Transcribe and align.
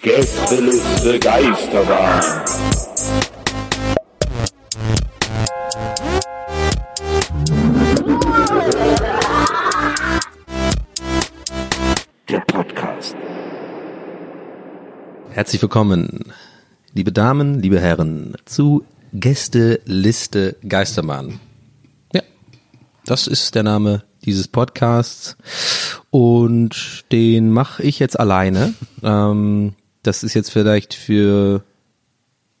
Gästeliste 0.00 1.18
Geisterbahn. 1.18 2.22
Der 12.30 12.40
Podcast. 12.40 13.14
Herzlich 15.30 15.60
willkommen, 15.60 16.32
liebe 16.94 17.12
Damen, 17.12 17.60
liebe 17.60 17.78
Herren, 17.78 18.36
zu 18.46 18.86
Gästeliste 19.12 20.56
Geistermann. 20.66 21.40
Ja, 22.14 22.22
das 23.04 23.26
ist 23.26 23.54
der 23.54 23.64
Name 23.64 24.04
dieses 24.24 24.48
Podcasts 24.48 25.36
und 26.10 27.04
den 27.12 27.50
mache 27.50 27.82
ich 27.82 27.98
jetzt 27.98 28.18
alleine. 28.18 28.74
Ähm, 29.02 29.74
das 30.02 30.22
ist 30.24 30.34
jetzt 30.34 30.50
vielleicht 30.50 30.92
für 30.94 31.62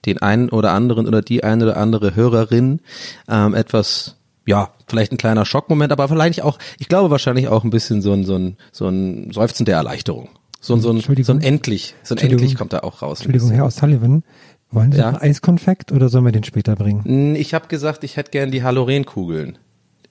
den 0.06 0.18
einen 0.22 0.50
oder 0.50 0.72
anderen 0.72 1.06
oder 1.08 1.20
die 1.22 1.42
eine 1.42 1.64
oder 1.64 1.76
andere 1.76 2.14
Hörerin 2.14 2.80
ähm, 3.28 3.54
etwas, 3.54 4.16
ja, 4.46 4.70
vielleicht 4.86 5.10
ein 5.12 5.16
kleiner 5.18 5.44
Schockmoment, 5.44 5.90
aber 5.92 6.08
vielleicht 6.08 6.42
auch, 6.42 6.58
ich 6.78 6.88
glaube 6.88 7.10
wahrscheinlich 7.10 7.48
auch 7.48 7.64
ein 7.64 7.70
bisschen 7.70 8.02
so 8.02 8.12
ein, 8.12 8.24
so 8.24 8.36
ein, 8.36 8.56
so 8.70 8.86
ein 8.88 9.32
Seufzen 9.32 9.64
der 9.66 9.76
Erleichterung. 9.76 10.28
So 10.60 10.74
ein, 10.74 10.80
so 10.80 10.90
ein, 10.90 11.00
so 11.00 11.32
ein 11.32 11.40
endlich, 11.40 11.94
so 12.04 12.14
ein 12.14 12.18
endlich 12.18 12.54
kommt 12.56 12.72
da 12.72 12.80
auch 12.80 13.02
raus. 13.02 13.20
Entschuldigung. 13.20 13.50
Herr 13.50 13.66
O'Sullivan, 13.66 14.22
wollen 14.70 14.92
Sie 14.92 14.98
Ja. 14.98 15.20
Eiskonfekt 15.20 15.90
oder 15.92 16.08
sollen 16.08 16.24
wir 16.24 16.32
den 16.32 16.44
später 16.44 16.76
bringen? 16.76 17.34
Ich 17.36 17.52
habe 17.54 17.66
gesagt, 17.68 18.04
ich 18.04 18.16
hätte 18.16 18.30
gern 18.30 18.50
die 18.52 18.62
Halorenkugeln. 18.62 19.58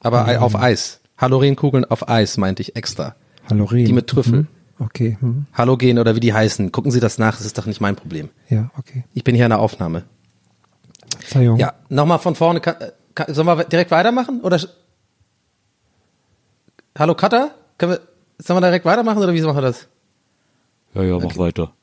Aber 0.02 0.26
ei- 0.26 0.40
auf 0.40 0.56
Eis. 0.56 1.00
Halorenkugeln 1.18 1.86
auf 1.86 2.10
Eis 2.10 2.38
meinte 2.38 2.62
ich 2.62 2.76
extra. 2.76 3.16
Haloren. 3.50 3.86
Die 3.86 3.94
mit 3.94 4.08
Trüffel. 4.08 4.42
Mhm. 4.42 4.48
Okay, 4.80 5.18
hm. 5.20 5.48
Halogen 5.54 5.98
oder 5.98 6.16
wie 6.16 6.20
die 6.20 6.34
heißen. 6.34 6.72
Gucken 6.72 6.92
Sie 6.92 7.00
das 7.00 7.18
nach, 7.18 7.38
das 7.38 7.46
ist 7.46 7.58
doch 7.58 7.66
nicht 7.66 7.82
mein 7.82 7.96
Problem. 7.96 8.30
ja, 8.50 8.70
okay. 8.78 9.06
Ich 9.14 9.24
bin 9.24 9.36
hier 9.36 9.46
in 9.46 9.50
der 9.50 9.60
Aufnahme. 9.60 10.04
Verzeihung. 11.20 11.58
Ja, 11.58 11.74
nochmal 11.90 12.20
von 12.20 12.36
vorne. 12.36 12.62
Kann, 12.62 12.76
äh, 12.80 12.92
kann, 13.16 13.34
sollen 13.34 13.48
wir 13.48 13.64
direkt 13.64 13.92
weitermachen? 13.92 14.42
Oder 14.42 14.60
Hallo 16.98 17.14
Cutter? 17.16 17.52
Können 17.78 17.94
wir, 17.94 18.02
sollen 18.40 18.58
wir 18.58 18.68
direkt 18.68 18.86
weitermachen 18.86 19.22
oder 19.22 19.34
wie 19.34 19.42
machen 19.42 19.58
wir 19.58 19.62
das? 19.62 19.88
Ja, 20.94 21.04
ja, 21.04 21.20
mach 21.20 21.38
weiter. 21.38 21.72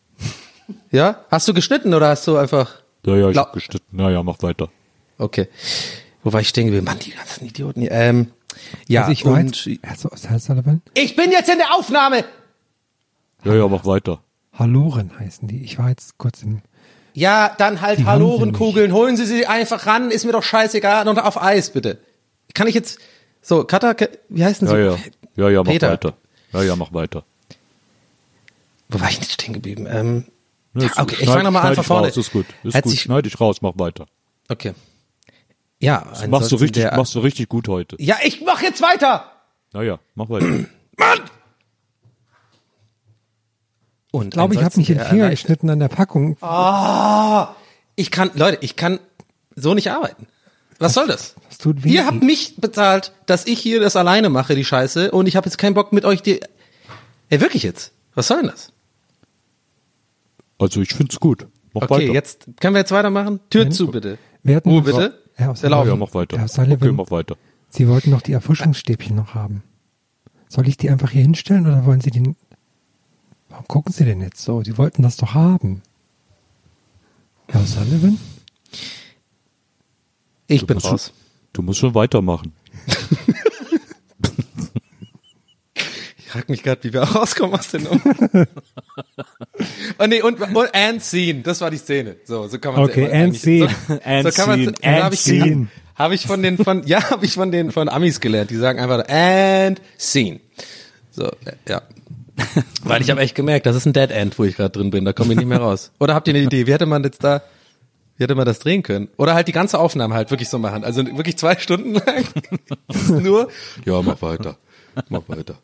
Ja? 0.90 1.26
Hast 1.30 1.46
du 1.46 1.52
geschnitten 1.52 1.92
oder 1.92 2.08
hast 2.08 2.26
du 2.26 2.38
einfach. 2.38 2.76
Ja, 3.04 3.16
ja, 3.16 3.28
ich 3.28 3.36
hab 3.36 3.52
geschnitten. 3.52 3.98
Ja, 3.98 4.08
ja, 4.10 4.22
mach 4.22 4.42
weiter. 4.42 4.70
Okay. 5.18 5.48
Wo 6.22 6.32
war 6.32 6.40
ich 6.40 6.48
stehen 6.48 6.66
geblieben? 6.66 6.86
Mann, 6.86 6.98
die 7.00 7.10
ganzen 7.10 7.44
Idioten 7.44 7.82
hier. 7.82 7.90
Ähm, 7.90 8.28
ja, 8.88 9.02
also 9.02 9.12
ich 9.12 9.24
und 9.24 9.66
jetzt, 9.66 9.66
ich 10.94 11.16
bin 11.16 11.30
jetzt 11.30 11.48
in 11.50 11.58
der 11.58 11.74
Aufnahme! 11.74 12.24
Ja, 13.44 13.54
ja, 13.54 13.68
mach 13.68 13.84
weiter. 13.84 14.20
Haloren 14.52 15.10
heißen 15.18 15.48
die. 15.48 15.62
Ich 15.64 15.78
war 15.78 15.88
jetzt 15.90 16.16
kurz 16.18 16.42
im, 16.42 16.62
Ja, 17.12 17.54
dann 17.58 17.80
halt 17.80 17.98
sie 17.98 18.04
Halorenkugeln, 18.06 18.92
holen 18.92 19.16
Sie 19.16 19.26
sie 19.26 19.46
einfach 19.46 19.86
ran, 19.86 20.10
ist 20.10 20.24
mir 20.24 20.32
doch 20.32 20.42
scheißegal, 20.42 21.06
und 21.08 21.18
auf 21.18 21.40
Eis 21.42 21.70
bitte. 21.70 21.98
Kann 22.54 22.66
ich 22.66 22.74
jetzt, 22.74 22.98
so, 23.42 23.64
ke- 23.64 24.10
wie 24.28 24.44
heißt 24.44 24.62
denn 24.62 24.68
so? 24.68 24.76
Ja, 24.76 24.92
ja. 24.92 24.96
Ja, 25.36 25.48
ja, 25.50 25.62
mach 25.64 25.72
Peter. 25.72 25.90
weiter. 25.90 26.14
Ja, 26.52 26.62
ja, 26.62 26.76
mach 26.76 26.92
weiter. 26.92 27.24
Wo 28.88 29.00
war 29.00 29.10
ich 29.10 29.18
denn 29.18 29.28
stehen 29.28 29.54
geblieben? 29.54 29.86
Ähm, 29.90 30.24
ja, 30.74 30.88
okay, 30.96 31.16
ich 31.18 31.24
schneid- 31.24 31.28
fange 31.28 31.44
nochmal 31.44 31.62
an 31.66 31.74
von 31.74 31.82
ich 31.82 31.86
vorne. 31.86 32.06
Raus, 32.08 32.16
ist 32.16 32.32
gut. 32.32 32.46
Ist 32.62 32.80
gut. 32.82 32.96
Schneid 32.96 33.26
dich 33.26 33.40
raus, 33.40 33.60
mach 33.62 33.72
weiter. 33.76 34.06
Okay. 34.48 34.72
Ja, 35.84 36.04
Das 36.10 36.26
machst 36.28 36.50
du 36.52 36.56
richtig, 36.56 36.82
der- 36.82 36.96
machst 36.96 37.14
du 37.14 37.20
richtig 37.20 37.48
gut 37.48 37.68
heute. 37.68 37.96
Ja, 38.00 38.16
ich 38.24 38.40
mach 38.44 38.62
jetzt 38.62 38.80
weiter! 38.82 39.30
Ja, 39.72 39.82
ja, 39.82 39.98
mach 40.14 40.28
weiter. 40.30 40.46
Mann! 40.96 41.20
Und 44.10 44.26
ich 44.26 44.30
glaube, 44.30 44.54
ich 44.54 44.62
habe 44.62 44.76
mich 44.76 44.86
den 44.86 45.00
Finger 45.00 45.30
geschnitten 45.30 45.68
an 45.70 45.80
der 45.80 45.88
Packung. 45.88 46.36
Ah, 46.40 47.54
ich 47.96 48.10
kann, 48.12 48.30
Leute, 48.34 48.58
ich 48.60 48.76
kann 48.76 49.00
so 49.56 49.74
nicht 49.74 49.90
arbeiten. 49.90 50.26
Was 50.78 50.94
soll 50.94 51.06
das? 51.08 51.34
Das 51.48 51.58
tut 51.58 51.82
weh. 51.84 51.90
Ihr 51.90 52.06
habt 52.06 52.22
mich 52.22 52.56
bezahlt, 52.56 53.12
dass 53.26 53.46
ich 53.46 53.58
hier 53.60 53.80
das 53.80 53.96
alleine 53.96 54.28
mache, 54.28 54.54
die 54.54 54.64
Scheiße, 54.64 55.10
und 55.10 55.26
ich 55.26 55.36
habe 55.36 55.46
jetzt 55.46 55.56
keinen 55.58 55.74
Bock 55.74 55.92
mit 55.92 56.04
euch 56.04 56.22
die. 56.22 56.40
Ey, 57.30 57.40
wirklich 57.40 57.62
jetzt? 57.62 57.92
Was 58.14 58.28
soll 58.28 58.38
denn 58.42 58.50
das? 58.50 58.72
Also 60.58 60.80
ich 60.80 60.94
find's 60.94 61.18
gut. 61.18 61.46
Mach 61.72 61.82
Okay, 61.82 62.04
weiter. 62.04 62.12
jetzt 62.12 62.46
können 62.60 62.74
wir 62.74 62.80
jetzt 62.80 62.92
weitermachen. 62.92 63.40
Tür 63.50 63.70
zu, 63.70 63.88
bitte. 63.88 64.18
Wir 64.44 64.56
hatten 64.56 64.70
Ruhe, 64.70 64.82
bitte. 64.82 65.18
O'Sullivan, 65.38 65.70
laufen. 65.70 65.88
Ja, 65.88 65.96
mach 65.96 66.14
weiter. 66.14 66.36
Herr 66.38 66.44
Okay, 66.44 66.54
Sullivan, 66.54 66.96
mach 66.96 67.10
weiter. 67.10 67.36
Sie 67.68 67.88
wollten 67.88 68.10
noch 68.10 68.22
die 68.22 68.32
Erfrischungsstäbchen 68.32 69.16
noch 69.16 69.34
haben. 69.34 69.62
Soll 70.48 70.68
ich 70.68 70.76
die 70.76 70.90
einfach 70.90 71.10
hier 71.10 71.22
hinstellen 71.22 71.66
oder 71.66 71.84
wollen 71.86 72.00
Sie 72.00 72.10
den... 72.10 72.36
Warum 73.48 73.66
gucken 73.66 73.92
Sie 73.92 74.04
denn 74.04 74.20
jetzt 74.20 74.42
so? 74.42 74.62
Sie 74.62 74.78
wollten 74.78 75.02
das 75.02 75.16
doch 75.16 75.34
haben. 75.34 75.82
Herr 77.48 77.60
O'Sullivan? 77.60 78.18
Ich 80.46 80.66
bin 80.66 80.76
musst 80.76 80.86
raus. 80.86 81.06
Schon, 81.06 81.14
du 81.52 81.62
musst 81.62 81.78
schon 81.80 81.94
weitermachen. 81.94 82.52
Ich 86.34 86.40
frag 86.40 86.48
mich 86.48 86.64
gerade, 86.64 86.82
wie 86.82 86.92
wir 86.92 87.04
auch 87.04 87.14
rauskommen 87.14 87.54
aus 87.56 87.70
der 87.70 87.82
Nummer. 87.82 88.00
oh 90.00 90.06
nee, 90.08 90.20
und, 90.20 90.40
und 90.40 90.74
and 90.74 91.00
scene, 91.00 91.42
das 91.42 91.60
war 91.60 91.70
die 91.70 91.76
Szene. 91.76 92.16
So, 92.24 92.48
so 92.48 92.58
kann 92.58 92.74
man 92.74 92.82
Okay, 92.82 93.08
and 93.08 93.36
scene. 93.36 93.68
So, 93.68 94.00
And 94.04 94.24
so 94.24 94.42
kann 94.42 94.48
man 94.48 94.74
and 94.82 95.04
habe 95.04 95.14
ich, 95.14 95.20
scene. 95.20 95.68
hab 95.94 96.10
ich 96.10 96.26
von 96.26 96.42
den 96.42 96.58
von 96.58 96.84
ja, 96.88 97.08
habe 97.10 97.24
ich 97.24 97.34
von 97.34 97.52
den 97.52 97.70
von 97.70 97.88
Amis 97.88 98.18
gelernt, 98.18 98.50
die 98.50 98.56
sagen 98.56 98.80
einfach 98.80 99.08
and 99.08 99.80
scene. 99.96 100.40
So, 101.12 101.30
ja. 101.68 101.82
Weil 102.82 103.00
ich 103.00 103.10
habe 103.10 103.20
echt 103.20 103.36
gemerkt, 103.36 103.66
das 103.66 103.76
ist 103.76 103.86
ein 103.86 103.92
Dead 103.92 104.10
End, 104.10 104.36
wo 104.36 104.42
ich 104.42 104.56
gerade 104.56 104.70
drin 104.70 104.90
bin, 104.90 105.04
da 105.04 105.12
komme 105.12 105.34
ich 105.34 105.38
nicht 105.38 105.46
mehr 105.46 105.60
raus. 105.60 105.92
Oder 106.00 106.14
habt 106.14 106.26
ihr 106.26 106.34
eine 106.34 106.42
Idee, 106.42 106.66
wie 106.66 106.72
hätte 106.72 106.86
man 106.86 107.04
jetzt 107.04 107.22
da 107.22 107.42
wie 108.16 108.24
hätte 108.24 108.34
man 108.34 108.46
das 108.46 108.60
drehen 108.60 108.82
können? 108.82 109.08
Oder 109.16 109.34
halt 109.34 109.48
die 109.48 109.52
ganze 109.52 109.78
Aufnahme 109.78 110.14
halt 110.14 110.30
wirklich 110.30 110.48
so 110.48 110.58
machen. 110.58 110.84
Also 110.84 111.04
wirklich 111.04 111.36
zwei 111.36 111.56
Stunden 111.56 111.94
lang. 111.94 112.24
Nur, 113.22 113.48
ja, 113.84 114.02
mach 114.02 114.22
weiter. 114.22 114.56
Mach 115.08 115.22
weiter. 115.28 115.56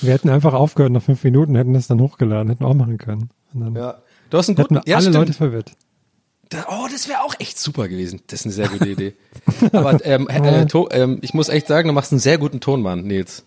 Wir 0.00 0.12
hätten 0.12 0.28
einfach 0.30 0.54
aufgehört 0.54 0.92
nach 0.92 1.02
fünf 1.02 1.22
Minuten, 1.24 1.54
hätten 1.54 1.74
das 1.74 1.86
dann 1.86 2.00
hochgeladen, 2.00 2.48
hätten 2.50 2.64
auch 2.64 2.74
machen 2.74 2.98
können. 2.98 3.30
Und 3.54 3.60
dann 3.60 3.74
Ja. 3.76 3.98
Du 4.30 4.38
hast 4.38 4.48
einen 4.48 4.56
hätten 4.58 4.74
guten, 4.74 4.86
wir 4.86 4.90
ja, 4.90 4.96
alle 4.96 5.04
stimmt. 5.04 5.16
Leute 5.16 5.32
verwirrt. 5.32 5.72
Da, 6.50 6.66
oh, 6.68 6.86
das 6.90 7.08
wäre 7.08 7.20
auch 7.22 7.34
echt 7.38 7.58
super 7.58 7.86
gewesen. 7.88 8.22
Das 8.26 8.40
ist 8.40 8.46
eine 8.46 8.52
sehr 8.54 8.68
gute 8.68 8.88
Idee. 8.90 9.14
Aber 9.72 10.04
ähm, 10.04 10.28
äh, 10.30 10.66
to, 10.66 10.88
ähm, 10.90 11.18
ich 11.22 11.34
muss 11.34 11.48
echt 11.48 11.66
sagen, 11.68 11.88
du 11.88 11.94
machst 11.94 12.12
einen 12.12 12.18
sehr 12.20 12.38
guten 12.38 12.60
Tonmann, 12.60 13.02
Nils. 13.02 13.44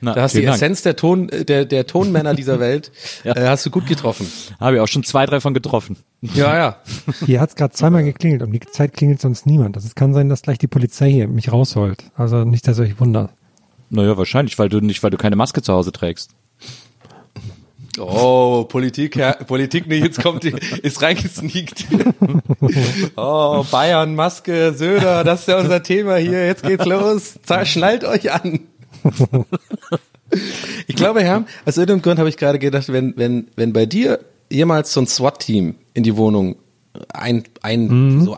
Na, 0.00 0.14
Da 0.14 0.22
hast 0.22 0.34
du 0.34 0.40
die 0.40 0.46
Dank. 0.46 0.56
Essenz 0.56 0.82
der 0.82 0.96
Ton, 0.96 1.28
äh, 1.28 1.44
der, 1.44 1.64
der 1.64 1.86
Tonmänner 1.86 2.34
dieser 2.34 2.58
Welt, 2.60 2.90
äh, 3.22 3.34
hast 3.46 3.64
du 3.66 3.70
gut 3.70 3.86
getroffen. 3.86 4.26
Habe 4.58 4.76
ich 4.76 4.80
auch 4.82 4.88
schon 4.88 5.04
zwei, 5.04 5.26
drei 5.26 5.38
von 5.40 5.54
getroffen. 5.54 5.96
Ja, 6.20 6.56
ja. 6.56 6.76
Hier 7.24 7.40
hat 7.40 7.50
es 7.50 7.54
gerade 7.54 7.72
zweimal 7.74 8.02
geklingelt. 8.02 8.42
Um 8.42 8.50
die 8.52 8.58
Zeit 8.60 8.92
klingelt 8.94 9.20
sonst 9.20 9.46
niemand. 9.46 9.76
Also 9.76 9.86
es 9.86 9.94
kann 9.94 10.12
sein, 10.12 10.28
dass 10.28 10.42
gleich 10.42 10.58
die 10.58 10.66
Polizei 10.66 11.10
hier 11.12 11.28
mich 11.28 11.52
rausholt. 11.52 12.02
Also 12.16 12.42
nicht, 12.44 12.66
dass 12.66 12.78
ihr 12.80 12.84
euch 12.86 12.98
wundert. 13.00 13.30
Naja, 13.92 14.16
wahrscheinlich, 14.16 14.58
weil 14.58 14.70
du 14.70 14.80
nicht, 14.80 15.02
weil 15.02 15.10
du 15.10 15.18
keine 15.18 15.36
Maske 15.36 15.60
zu 15.60 15.72
Hause 15.72 15.92
trägst. 15.92 16.30
Oh, 17.98 18.64
Politik, 18.66 19.16
Herr, 19.16 19.34
Politik, 19.34 19.86
nee, 19.86 19.98
jetzt 19.98 20.22
kommt, 20.22 20.44
die, 20.44 20.54
ist 20.82 21.02
reingesneakt. 21.02 21.86
Oh, 23.16 23.66
Bayern, 23.70 24.14
Maske, 24.14 24.72
Söder, 24.72 25.24
das 25.24 25.40
ist 25.40 25.48
ja 25.48 25.58
unser 25.58 25.82
Thema 25.82 26.16
hier, 26.16 26.46
jetzt 26.46 26.62
geht's 26.62 26.86
los, 26.86 27.34
Zahl, 27.42 27.66
schnallt 27.66 28.04
euch 28.04 28.32
an. 28.32 28.60
Ich 30.86 30.96
glaube, 30.96 31.22
Herr, 31.22 31.44
aus 31.66 31.76
irgendeinem 31.76 32.00
Grund 32.00 32.18
habe 32.18 32.30
ich 32.30 32.38
gerade 32.38 32.58
gedacht, 32.58 32.90
wenn, 32.90 33.12
wenn, 33.18 33.48
wenn 33.56 33.74
bei 33.74 33.84
dir 33.84 34.20
jemals 34.50 34.94
so 34.94 35.02
ein 35.02 35.06
SWAT-Team 35.06 35.74
in 35.92 36.02
die 36.02 36.16
Wohnung 36.16 36.56
ein, 37.12 37.44
ein, 37.60 38.22
so 38.24 38.34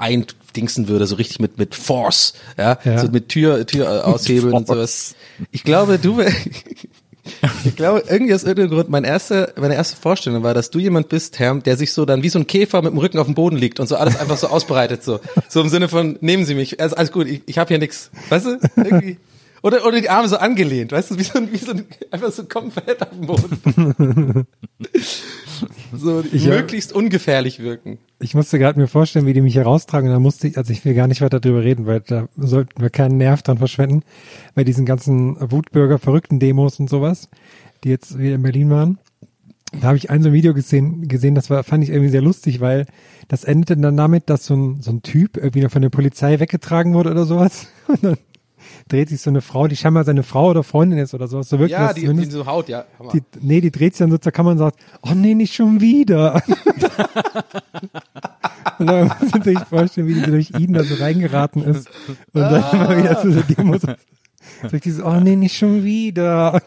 eindingsen 0.54 0.88
würde, 0.88 1.06
so 1.06 1.16
richtig 1.16 1.40
mit, 1.40 1.58
mit 1.58 1.74
Force, 1.74 2.34
ja, 2.56 2.78
Ja. 2.84 2.98
so 2.98 3.08
mit 3.08 3.28
Tür, 3.28 3.66
Tür 3.66 3.86
äh, 3.86 4.00
aushebeln 4.02 4.54
und 4.54 4.68
sowas. 4.68 5.14
Ich 5.50 5.64
glaube, 5.64 5.98
du, 5.98 6.20
ich 7.64 7.76
glaube, 7.76 8.04
irgendwie 8.08 8.32
aus 8.34 8.44
irgendeinem 8.44 8.70
Grund, 8.70 8.88
mein 8.88 9.04
erste, 9.04 9.52
meine 9.56 9.74
erste 9.74 9.96
Vorstellung 9.96 10.42
war, 10.44 10.54
dass 10.54 10.70
du 10.70 10.78
jemand 10.78 11.08
bist, 11.08 11.38
Herr, 11.40 11.54
der 11.56 11.76
sich 11.76 11.92
so 11.92 12.04
dann 12.04 12.22
wie 12.22 12.28
so 12.28 12.38
ein 12.38 12.46
Käfer 12.46 12.82
mit 12.82 12.92
dem 12.92 12.98
Rücken 12.98 13.18
auf 13.18 13.26
dem 13.26 13.34
Boden 13.34 13.56
liegt 13.56 13.80
und 13.80 13.88
so 13.88 13.96
alles 13.96 14.16
einfach 14.16 14.36
so 14.36 14.46
ausbreitet, 14.46 15.02
so. 15.02 15.20
So 15.48 15.60
im 15.60 15.68
Sinne 15.68 15.88
von, 15.88 16.18
nehmen 16.20 16.44
Sie 16.44 16.54
mich, 16.54 16.80
also 16.80 16.94
alles 16.96 17.10
gut, 17.10 17.26
ich, 17.26 17.42
ich 17.46 17.58
habe 17.58 17.68
hier 17.68 17.78
nichts. 17.78 18.10
Weißt 18.28 18.46
du? 18.46 18.58
Irgendwie. 18.76 19.18
Oder, 19.62 19.86
oder 19.86 19.98
die 19.98 20.10
Arme 20.10 20.28
so 20.28 20.36
angelehnt, 20.36 20.92
weißt 20.92 21.12
du, 21.12 21.18
wie 21.18 21.22
so 21.22 21.38
ein, 21.38 21.50
wie 21.50 21.56
so 21.56 21.70
ein, 21.70 21.86
einfach 22.10 22.30
so 22.30 22.44
komplett 22.44 23.00
auf 23.00 23.08
dem 23.08 23.26
Boden. 23.26 24.46
so 25.92 26.22
Ich, 26.32 26.46
äh, 26.46 26.50
möglichst 26.50 26.92
ungefährlich 26.92 27.60
wirken. 27.60 27.98
Ich 28.20 28.34
musste 28.34 28.58
gerade 28.58 28.78
mir 28.78 28.86
vorstellen, 28.86 29.26
wie 29.26 29.32
die 29.32 29.40
mich 29.40 29.54
hier 29.54 29.64
raustragen. 29.64 30.08
Und 30.08 30.14
da 30.14 30.20
musste 30.20 30.48
ich, 30.48 30.58
also 30.58 30.72
ich 30.72 30.84
will 30.84 30.94
gar 30.94 31.08
nicht 31.08 31.20
weiter 31.20 31.40
drüber 31.40 31.62
reden, 31.62 31.86
weil 31.86 32.00
da 32.00 32.28
sollten 32.36 32.80
wir 32.80 32.90
keinen 32.90 33.16
Nerv 33.16 33.42
dran 33.42 33.58
verschwenden. 33.58 34.02
Bei 34.54 34.64
diesen 34.64 34.86
ganzen 34.86 35.36
Wutbürger, 35.50 35.98
verrückten 35.98 36.38
Demos 36.38 36.80
und 36.80 36.88
sowas, 36.88 37.28
die 37.82 37.90
jetzt 37.90 38.18
wieder 38.18 38.36
in 38.36 38.42
Berlin 38.42 38.70
waren. 38.70 38.98
Da 39.80 39.88
habe 39.88 39.96
ich 39.96 40.10
ein 40.10 40.22
so 40.22 40.28
ein 40.28 40.34
Video 40.34 40.54
gesehen, 40.54 41.08
gesehen, 41.08 41.34
das 41.34 41.50
war, 41.50 41.64
fand 41.64 41.82
ich 41.82 41.90
irgendwie 41.90 42.10
sehr 42.10 42.22
lustig, 42.22 42.60
weil 42.60 42.86
das 43.28 43.44
endete 43.44 43.76
dann 43.76 43.96
damit, 43.96 44.30
dass 44.30 44.46
so 44.46 44.54
ein, 44.54 44.80
so 44.80 44.90
ein 44.90 45.02
Typ 45.02 45.36
irgendwie 45.36 45.62
noch 45.62 45.70
von 45.70 45.82
der 45.82 45.90
Polizei 45.90 46.38
weggetragen 46.38 46.94
wurde 46.94 47.10
oder 47.10 47.24
sowas. 47.24 47.66
Und 47.88 48.04
dann 48.04 48.16
dreht 48.88 49.08
sich 49.08 49.20
so 49.20 49.30
eine 49.30 49.40
Frau, 49.40 49.66
die 49.66 49.76
scheinbar 49.76 50.04
seine 50.04 50.22
Frau 50.22 50.50
oder 50.50 50.62
Freundin 50.62 50.98
ist 50.98 51.14
oder 51.14 51.26
sowas. 51.26 51.48
So 51.48 51.58
wirkt 51.58 51.72
Ja, 51.72 51.92
die, 51.92 52.06
die 52.06 52.24
so 52.30 52.46
Haut, 52.46 52.68
ja. 52.68 52.84
Hammer. 52.98 53.12
Die, 53.12 53.22
nee, 53.40 53.60
die 53.60 53.70
dreht 53.70 53.94
sich 53.94 53.98
dann 54.00 54.10
so 54.10 54.18
zur 54.18 54.32
Kamera 54.32 54.52
und 54.52 54.58
sagt, 54.58 54.78
oh 55.02 55.12
nee, 55.14 55.34
nicht 55.34 55.54
schon 55.54 55.80
wieder. 55.80 56.42
und 58.78 58.86
dann 58.86 59.08
muss 59.20 59.32
man 59.32 59.42
sich 59.42 59.58
vorstellen, 59.60 60.06
wie 60.08 60.14
die 60.14 60.22
durch 60.22 60.50
ihn 60.58 60.72
da 60.72 60.84
so 60.84 60.94
reingeraten 60.96 61.62
ist. 61.64 61.88
Und 62.08 62.40
dann 62.40 62.62
Ah. 62.62 62.70
immer 62.72 62.96
wieder 62.98 63.20
zu 63.20 63.30
der 63.30 63.42
Demo 63.42 63.78
so, 63.78 63.88
so 64.70 64.76
dieses, 64.78 65.02
oh 65.02 65.20
nee, 65.20 65.36
nicht 65.36 65.56
schon 65.56 65.84
wieder. 65.84 66.60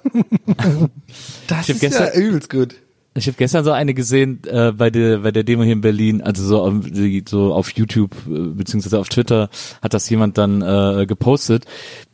das 1.47 1.57
hab 1.59 1.69
ist 1.69 1.79
gestern- 1.81 2.07
ja 2.13 2.13
übelst 2.19 2.49
gut. 2.49 2.75
Ich 3.17 3.27
habe 3.27 3.37
gestern 3.37 3.63
so 3.63 3.71
eine 3.71 3.93
gesehen 3.93 4.41
äh, 4.45 4.71
bei 4.71 4.89
der 4.89 5.19
bei 5.19 5.31
der 5.31 5.43
Demo 5.43 5.63
hier 5.63 5.73
in 5.73 5.81
Berlin, 5.81 6.21
also 6.21 6.43
so, 6.45 6.61
auf- 6.61 6.85
die- 6.85 7.23
so 7.27 7.53
auf 7.53 7.71
YouTube 7.71 8.15
äh, 8.27 8.49
beziehungsweise 8.53 8.99
auf 8.99 9.09
Twitter 9.09 9.49
hat 9.81 9.93
das 9.93 10.09
jemand 10.09 10.37
dann 10.37 10.61
äh, 10.61 11.05
gepostet. 11.07 11.65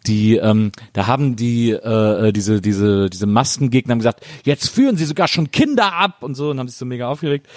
Die 0.07 0.37
ähm, 0.37 0.71
da 0.93 1.07
haben 1.07 1.35
die 1.35 1.71
äh, 1.71 2.31
diese 2.31 2.61
diese 2.61 3.09
diese 3.09 3.25
Maskengegner 3.25 3.91
haben 3.91 3.99
gesagt, 3.99 4.25
jetzt 4.43 4.69
führen 4.69 4.95
sie 4.97 5.05
sogar 5.05 5.27
schon 5.27 5.51
Kinder 5.51 5.93
ab 5.93 6.23
und 6.23 6.35
so 6.35 6.49
und 6.51 6.59
haben 6.59 6.67
sich 6.67 6.77
so 6.77 6.85
mega 6.85 7.07
aufgeregt 7.09 7.47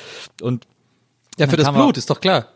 und 0.42 0.66
Ja, 1.38 1.46
für 1.46 1.56
das 1.56 1.72
Blut, 1.72 1.96
ist 1.98 2.10
doch 2.10 2.20
klar. 2.20 2.48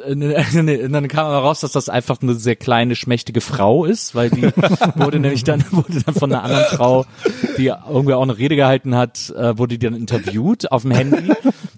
Und 0.00 0.92
dann 0.92 1.08
kam 1.08 1.26
aber 1.26 1.38
raus, 1.38 1.60
dass 1.60 1.72
das 1.72 1.88
einfach 1.88 2.22
eine 2.22 2.34
sehr 2.34 2.56
kleine, 2.56 2.94
schmächtige 2.94 3.40
Frau 3.40 3.84
ist, 3.84 4.14
weil 4.14 4.30
die 4.30 4.42
wurde 4.94 5.18
nämlich 5.18 5.44
dann, 5.44 5.64
wurde 5.70 6.00
dann 6.04 6.14
von 6.14 6.32
einer 6.32 6.42
anderen 6.42 6.64
Frau, 6.76 7.06
die 7.58 7.66
irgendwie 7.66 8.14
auch 8.14 8.22
eine 8.22 8.38
Rede 8.38 8.56
gehalten 8.56 8.94
hat, 8.94 9.30
äh, 9.30 9.58
wurde 9.58 9.78
die 9.78 9.86
dann 9.86 9.94
interviewt 9.94 10.70
auf 10.72 10.82
dem 10.82 10.92
Handy. 10.92 11.32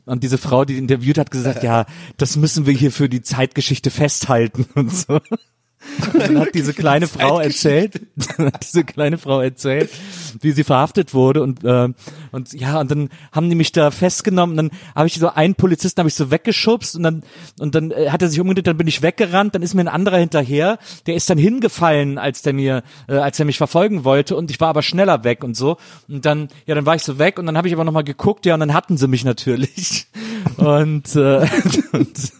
Und 0.07 0.23
diese 0.23 0.39
Frau, 0.39 0.65
die 0.65 0.77
interviewt 0.77 1.19
hat, 1.19 1.31
gesagt, 1.31 1.63
ja, 1.63 1.87
das 2.17 2.37
müssen 2.37 2.67
wir 2.67 2.75
hier 2.75 2.93
für 2.93 3.09
die 3.09 3.23
Zeitgeschichte 3.23 3.91
festhalten 3.91 4.67
und 4.75 4.95
so. 4.95 5.21
Und 6.13 6.21
dann 6.21 6.39
hat 6.39 6.55
diese 6.55 6.73
kleine 6.73 7.07
Frau 7.07 7.41
erzählt, 7.41 8.01
dann 8.37 8.47
hat 8.47 8.65
diese 8.65 8.85
kleine 8.85 9.19
Frau 9.19 9.41
erzählt, 9.41 9.91
wie 10.41 10.53
sie 10.53 10.65
verhaftet 10.65 11.15
wurde 11.15 11.43
und 11.43 11.65
äh, 11.65 11.89
und 12.33 12.53
ja 12.53 12.81
und 12.81 12.91
dann 12.91 13.09
haben 13.33 13.49
die 13.49 13.57
mich 13.57 13.73
da 13.73 13.91
festgenommen. 13.91 14.57
Dann 14.57 14.71
habe 14.95 15.07
ich 15.07 15.15
so 15.15 15.29
einen 15.29 15.55
Polizisten 15.55 16.01
habe 16.01 16.09
ich 16.09 16.15
so 16.15 16.31
weggeschubst 16.31 16.97
und 16.97 17.03
dann 17.03 17.23
und 17.59 17.75
dann 17.75 17.91
äh, 17.91 18.11
hat 18.11 18.23
er 18.23 18.29
sich 18.29 18.41
umgedreht, 18.41 18.67
dann 18.67 18.77
bin 18.77 18.87
ich 18.87 19.03
weggerannt. 19.03 19.55
Dann 19.55 19.63
ist 19.63 19.75
mir 19.75 19.83
ein 19.83 19.89
anderer 19.89 20.19
hinterher, 20.19 20.79
der 21.07 21.15
ist 21.15 21.31
dann 21.31 21.39
hingefallen, 21.39 22.19
als 22.19 22.43
der 22.43 22.53
mir 22.53 22.83
äh, 23.09 23.17
als 23.17 23.39
er 23.39 23.47
mich 23.47 23.59
verfolgen 23.59 24.05
wollte 24.05 24.37
und 24.37 24.51
ich 24.51 24.61
war 24.61 24.69
aber 24.69 24.83
schneller 24.83 25.25
weg 25.25 25.45
und 25.45 25.57
so 25.57 25.77
und 26.09 26.25
dann 26.25 26.49
ja 26.67 26.75
dann 26.75 26.87
war 26.87 26.95
ich 26.95 27.03
so 27.03 27.19
weg 27.19 27.39
und 27.39 27.47
dann 27.47 27.57
habe 27.57 27.69
ich 27.69 27.75
aber 27.75 27.85
noch 27.85 27.93
mal 27.93 28.05
geguckt 28.05 28.47
ja 28.47 28.55
und 28.55 28.61
dann 28.61 28.75
hatten 28.75 28.97
sie 28.97 29.09
mich 29.09 29.25
natürlich 29.25 30.07
und 30.57 31.15
äh, 31.17 31.47
und 31.93 32.33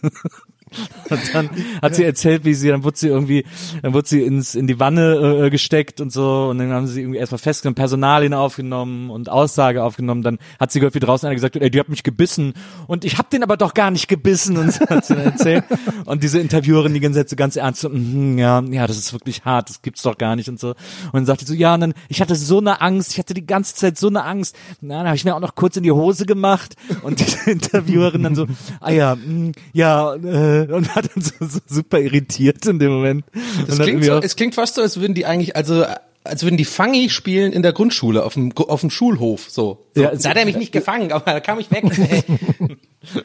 und 1.09 1.33
dann 1.33 1.49
hat 1.81 1.95
sie 1.95 2.03
erzählt, 2.03 2.45
wie 2.45 2.53
sie, 2.53 2.69
dann 2.69 2.83
wurde 2.83 2.97
sie 2.97 3.07
irgendwie, 3.07 3.45
dann 3.81 3.93
wurde 3.93 4.07
sie 4.07 4.23
ins, 4.23 4.55
in 4.55 4.67
die 4.67 4.79
Wanne 4.79 5.45
äh, 5.45 5.49
gesteckt 5.49 6.01
und 6.01 6.11
so 6.11 6.47
und 6.49 6.57
dann 6.59 6.71
haben 6.71 6.87
sie 6.87 7.01
irgendwie 7.01 7.19
erstmal 7.19 7.39
festgenommen, 7.39 7.75
Personalien 7.75 8.33
aufgenommen 8.33 9.09
und 9.09 9.29
Aussage 9.29 9.83
aufgenommen. 9.83 10.23
Dann 10.23 10.39
hat 10.59 10.71
sie 10.71 10.79
gehört, 10.79 10.95
wie 10.95 10.99
draußen 10.99 11.27
einer 11.27 11.35
gesagt 11.35 11.55
hat, 11.55 11.61
ey, 11.61 11.69
die 11.69 11.79
hat 11.79 11.89
mich 11.89 12.03
gebissen 12.03 12.53
und 12.87 13.05
ich 13.05 13.17
hab 13.17 13.29
den 13.29 13.43
aber 13.43 13.57
doch 13.57 13.73
gar 13.73 13.91
nicht 13.91 14.07
gebissen 14.07 14.57
und 14.57 14.73
so 14.73 14.85
hat 14.87 15.05
sie 15.05 15.15
dann 15.15 15.25
erzählt. 15.25 15.63
Und 16.05 16.23
diese 16.23 16.39
Interviewerin 16.39 16.93
die 16.93 16.99
ganze 16.99 17.19
Zeit 17.19 17.29
so 17.29 17.35
ganz 17.35 17.55
ernst 17.55 17.81
so, 17.81 17.89
mhm, 17.89 18.37
ja, 18.37 18.61
ja, 18.61 18.87
das 18.87 18.97
ist 18.97 19.13
wirklich 19.13 19.43
hart, 19.43 19.69
das 19.69 19.81
gibt's 19.81 20.01
doch 20.03 20.17
gar 20.17 20.35
nicht 20.35 20.49
und 20.49 20.59
so. 20.59 20.69
Und 20.69 21.13
dann 21.13 21.25
sagte 21.25 21.45
sie 21.45 21.53
so, 21.53 21.57
ja, 21.57 21.73
und 21.73 21.81
dann, 21.81 21.93
ich 22.09 22.21
hatte 22.21 22.35
so 22.35 22.59
eine 22.59 22.81
Angst, 22.81 23.13
ich 23.13 23.19
hatte 23.19 23.33
die 23.33 23.45
ganze 23.45 23.75
Zeit 23.75 23.97
so 23.97 24.07
eine 24.07 24.23
Angst. 24.23 24.55
Na, 24.81 24.97
dann 24.97 25.07
habe 25.07 25.15
ich 25.15 25.25
mir 25.25 25.35
auch 25.35 25.39
noch 25.39 25.55
kurz 25.55 25.77
in 25.77 25.83
die 25.83 25.91
Hose 25.91 26.25
gemacht 26.25 26.75
und 27.03 27.19
diese 27.19 27.49
Interviewerin 27.51 28.23
dann 28.23 28.35
so, 28.35 28.45
ah 28.79 28.91
ja, 28.91 29.15
mh, 29.15 29.53
ja, 29.73 30.13
äh, 30.15 30.64
und 30.71 30.95
hat 30.95 31.09
dann 31.13 31.23
so, 31.23 31.33
so 31.39 31.59
super 31.67 31.99
irritiert 31.99 32.65
in 32.65 32.79
dem 32.79 32.91
Moment. 32.91 33.25
Das 33.67 33.79
klingt 33.79 34.03
so, 34.03 34.17
es 34.17 34.35
klingt 34.35 34.55
fast 34.55 34.75
so, 34.75 34.81
als 34.81 34.99
würden 34.99 35.13
die 35.13 35.25
eigentlich, 35.25 35.55
also 35.55 35.85
als 36.23 36.43
würden 36.43 36.57
die 36.57 36.65
Fangi 36.65 37.09
spielen 37.09 37.53
in 37.53 37.61
der 37.61 37.71
Grundschule 37.71 38.23
auf 38.23 38.33
dem 38.33 38.51
auf 38.57 38.81
dem 38.81 38.89
Schulhof 38.89 39.49
so. 39.49 39.85
so 39.93 40.01
Ja, 40.01 40.11
da 40.15 40.29
hat 40.29 40.37
er 40.37 40.45
mich 40.45 40.57
nicht 40.57 40.71
gefangen, 40.71 41.11
aber 41.11 41.33
da 41.33 41.39
kam 41.39 41.59
ich 41.59 41.69
weg. 41.71 41.83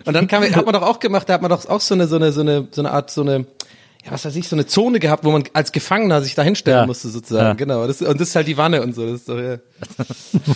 Und 0.04 0.12
dann 0.12 0.28
kam, 0.28 0.42
hat 0.44 0.66
man 0.66 0.74
doch 0.74 0.82
auch 0.82 1.00
gemacht, 1.00 1.28
da 1.28 1.34
hat 1.34 1.42
man 1.42 1.50
doch 1.50 1.66
auch 1.66 1.80
so 1.80 1.94
eine 1.94 2.06
so 2.06 2.16
eine 2.16 2.32
so 2.32 2.42
eine 2.42 2.68
so 2.70 2.82
eine 2.82 2.90
Art 2.90 3.10
so 3.10 3.22
eine 3.22 3.46
ja, 4.04 4.12
was 4.12 4.24
weiß 4.24 4.36
ich, 4.36 4.48
so 4.48 4.56
eine 4.56 4.66
Zone 4.66 4.98
gehabt, 4.98 5.24
wo 5.24 5.30
man 5.30 5.44
als 5.52 5.72
Gefangener 5.72 6.22
sich 6.22 6.34
da 6.34 6.42
hinstellen 6.42 6.78
Ja. 6.80 6.86
musste 6.86 7.08
sozusagen. 7.08 7.48
Ja. 7.48 7.52
Genau. 7.52 7.86
Das, 7.86 8.00
und 8.00 8.18
das 8.20 8.28
ist 8.28 8.36
halt 8.36 8.48
die 8.48 8.56
Wanne 8.56 8.82
und 8.82 8.94
so. 8.94 9.04
Das 9.04 9.20
ist 9.20 9.28
doch, 9.28 9.38
ja. 9.38 9.58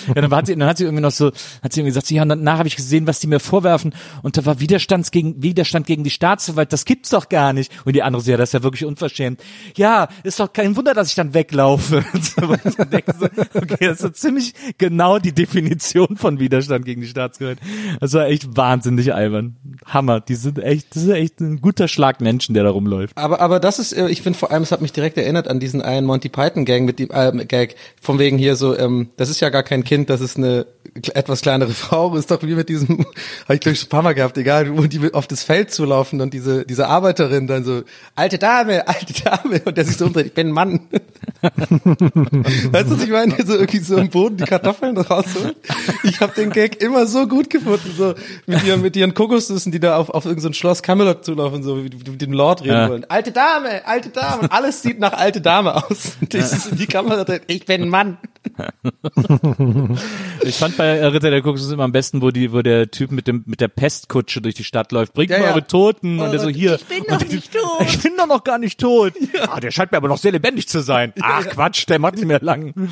Ja, 0.08 0.20
dann 0.20 0.30
hat 0.30 0.46
sie, 0.46 0.56
dann 0.56 0.68
hat 0.68 0.78
sie 0.78 0.84
irgendwie 0.84 1.02
noch 1.02 1.10
so, 1.10 1.26
hat 1.62 1.72
sie 1.72 1.80
irgendwie 1.80 1.90
gesagt, 1.90 2.10
ja, 2.10 2.22
und 2.22 2.28
danach 2.28 2.58
habe 2.58 2.68
ich 2.68 2.76
gesehen, 2.76 3.06
was 3.06 3.20
die 3.20 3.26
mir 3.26 3.40
vorwerfen, 3.40 3.94
und 4.22 4.36
da 4.36 4.44
war 4.44 4.60
Widerstands 4.60 5.10
gegen, 5.10 5.42
Widerstand 5.42 5.86
gegen 5.86 6.04
die 6.04 6.10
Staatsgewalt, 6.10 6.72
das 6.72 6.84
gibt's 6.84 7.10
doch 7.10 7.28
gar 7.28 7.52
nicht. 7.52 7.72
Und 7.84 7.94
die 7.94 8.02
andere 8.02 8.22
so, 8.22 8.30
ja, 8.30 8.36
das 8.36 8.50
ist 8.50 8.52
ja 8.54 8.62
wirklich 8.62 8.84
unverschämt. 8.84 9.40
Ja, 9.76 10.08
ist 10.22 10.40
doch 10.40 10.52
kein 10.52 10.76
Wunder, 10.76 10.94
dass 10.94 11.08
ich 11.08 11.14
dann 11.14 11.34
weglaufe. 11.34 12.04
Okay, 13.54 13.76
das 13.80 13.96
ist 13.96 14.02
so 14.02 14.08
ziemlich 14.10 14.54
genau 14.78 15.18
die 15.18 15.32
Definition 15.32 16.16
von 16.16 16.38
Widerstand 16.38 16.84
gegen 16.84 17.00
die 17.00 17.06
Staatsgewalt. 17.06 17.58
Das 18.00 18.12
war 18.12 18.26
echt 18.26 18.56
wahnsinnig 18.56 19.14
albern. 19.14 19.56
Hammer. 19.86 20.20
Die 20.20 20.34
sind 20.34 20.58
echt, 20.58 20.94
das 20.94 21.04
ist 21.04 21.10
echt 21.10 21.40
ein 21.40 21.60
guter 21.60 21.88
Schlag 21.88 22.20
Menschen, 22.20 22.54
der 22.54 22.64
da 22.64 22.70
rumläuft. 22.70 23.16
Aber, 23.16 23.40
aber 23.40 23.60
das 23.60 23.78
ist, 23.78 23.92
äh, 23.92 24.08
ich 24.08 24.22
finde 24.22 24.38
vor 24.38 24.50
allem, 24.50 24.62
es 24.62 24.72
hat 24.72 24.82
mich 24.82 24.92
direkt 24.92 25.16
erinnert 25.16 25.48
an 25.48 25.60
diesen 25.60 25.82
einen 25.82 26.06
Monty 26.06 26.28
Python 26.28 26.64
Gang 26.64 26.84
mit 26.84 26.98
dem 26.98 27.10
äh, 27.10 27.44
Gag, 27.44 27.76
von 28.00 28.18
wegen 28.18 28.38
hier 28.38 28.56
so, 28.56 28.76
ähm, 28.76 29.08
das 29.16 29.28
ist 29.28 29.40
ja 29.40 29.50
gar 29.50 29.62
kein 29.62 29.84
Kind, 29.84 30.10
das 30.10 30.20
ist 30.20 30.36
eine 30.36 30.66
etwas 31.14 31.40
kleinere 31.40 31.70
Frau, 31.72 32.14
ist 32.16 32.30
doch 32.30 32.42
wie 32.42 32.54
mit 32.54 32.68
diesem, 32.68 33.00
habe 33.44 33.54
ich 33.54 33.60
glaube 33.60 33.72
ich 33.72 33.80
schon 33.80 33.86
ein 33.86 33.90
paar 33.90 34.02
Mal 34.02 34.14
gehabt, 34.14 34.38
egal, 34.38 34.76
wo 34.76 34.82
die 34.82 35.12
auf 35.12 35.26
das 35.26 35.42
Feld 35.42 35.72
zulaufen 35.72 36.20
und 36.20 36.32
diese 36.32 36.64
diese 36.64 36.86
Arbeiterin 36.88 37.46
dann 37.46 37.64
so, 37.64 37.82
alte 38.14 38.38
Dame, 38.38 38.86
alte 38.88 39.12
Dame, 39.22 39.60
und 39.64 39.76
der 39.76 39.84
sich 39.84 39.96
so 39.96 40.06
umdreht, 40.06 40.26
ich 40.26 40.34
bin 40.34 40.48
ein 40.48 40.52
Mann. 40.52 40.80
weißt 41.42 42.90
du, 42.90 42.96
was 42.96 43.02
ich 43.04 43.10
meine? 43.10 43.34
So 43.44 43.54
irgendwie 43.54 43.78
so 43.80 43.96
im 43.96 44.08
Boden 44.08 44.36
die 44.36 44.44
Kartoffeln 44.44 44.96
rausholen. 44.96 45.54
Ich 46.02 46.20
habe 46.20 46.32
den 46.34 46.50
Gag 46.50 46.80
immer 46.82 47.06
so 47.06 47.26
gut 47.26 47.50
gefunden, 47.50 47.92
so 47.96 48.14
mit 48.46 48.62
ihren, 48.64 48.80
mit 48.80 48.96
ihren 48.96 49.14
Kokosnüssen, 49.14 49.72
die 49.72 49.80
da 49.80 49.96
auf, 49.96 50.10
auf 50.10 50.24
irgendein 50.24 50.52
so 50.52 50.58
Schloss 50.58 50.82
Camelot 50.82 51.24
zulaufen, 51.24 51.62
so 51.62 51.84
wie 51.84 51.90
die 51.90 52.10
mit 52.10 52.22
dem 52.22 52.32
Lord 52.32 52.62
reden 52.62 52.72
Ja. 52.72 52.88
wollen. 52.88 53.04
Alte 53.08 53.32
Dame, 53.32 53.86
alte 53.86 54.10
Dame. 54.10 54.42
Und 54.42 54.52
alles 54.52 54.82
sieht 54.82 54.98
nach 54.98 55.12
alte 55.12 55.40
Dame 55.40 55.74
aus. 55.76 56.16
Und 56.20 56.34
ist 56.34 56.66
in 56.70 56.78
die 56.78 56.86
Kamera 56.86 57.24
ich 57.46 57.66
bin 57.66 57.82
ein 57.82 57.88
Mann. 57.88 58.18
Ich 60.42 60.56
fand 60.56 60.76
bei 60.76 60.83
äh, 60.84 61.06
Ritter 61.06 61.30
der 61.30 61.42
Kokosnuss 61.42 61.72
immer 61.72 61.84
am 61.84 61.92
besten, 61.92 62.22
wo 62.22 62.30
die, 62.30 62.52
wo 62.52 62.62
der 62.62 62.90
Typ 62.90 63.10
mit 63.10 63.26
dem 63.26 63.42
mit 63.46 63.60
der 63.60 63.68
Pestkutsche 63.68 64.40
durch 64.40 64.54
die 64.54 64.64
Stadt 64.64 64.92
läuft. 64.92 65.14
Bringt 65.14 65.30
Ja, 65.30 65.38
mal 65.38 65.44
ja. 65.46 65.50
eure 65.52 65.66
Toten 65.66 66.20
und 66.20 66.30
der 66.30 66.40
so 66.40 66.48
hier. 66.48 66.74
ich 66.76 66.84
bin 66.84 67.00
und 67.02 67.10
noch 67.10 67.20
nicht 67.28 67.52
tot. 67.52 67.60
Ich 67.88 67.98
bin 68.02 68.12
doch 68.16 68.26
noch 68.26 68.44
gar 68.44 68.58
nicht 68.58 68.78
tot. 68.80 69.12
Ah, 69.48 69.60
der 69.60 69.70
scheint 69.70 69.92
mir 69.92 69.98
aber 69.98 70.08
noch 70.08 70.18
sehr 70.18 70.32
lebendig 70.32 70.68
zu 70.68 70.80
sein. 70.80 71.12
Ach 71.20 71.46
Quatsch, 71.46 71.86
der 71.88 71.98
macht 71.98 72.16
nicht 72.16 72.26
mehr 72.26 72.40
lang. 72.40 72.72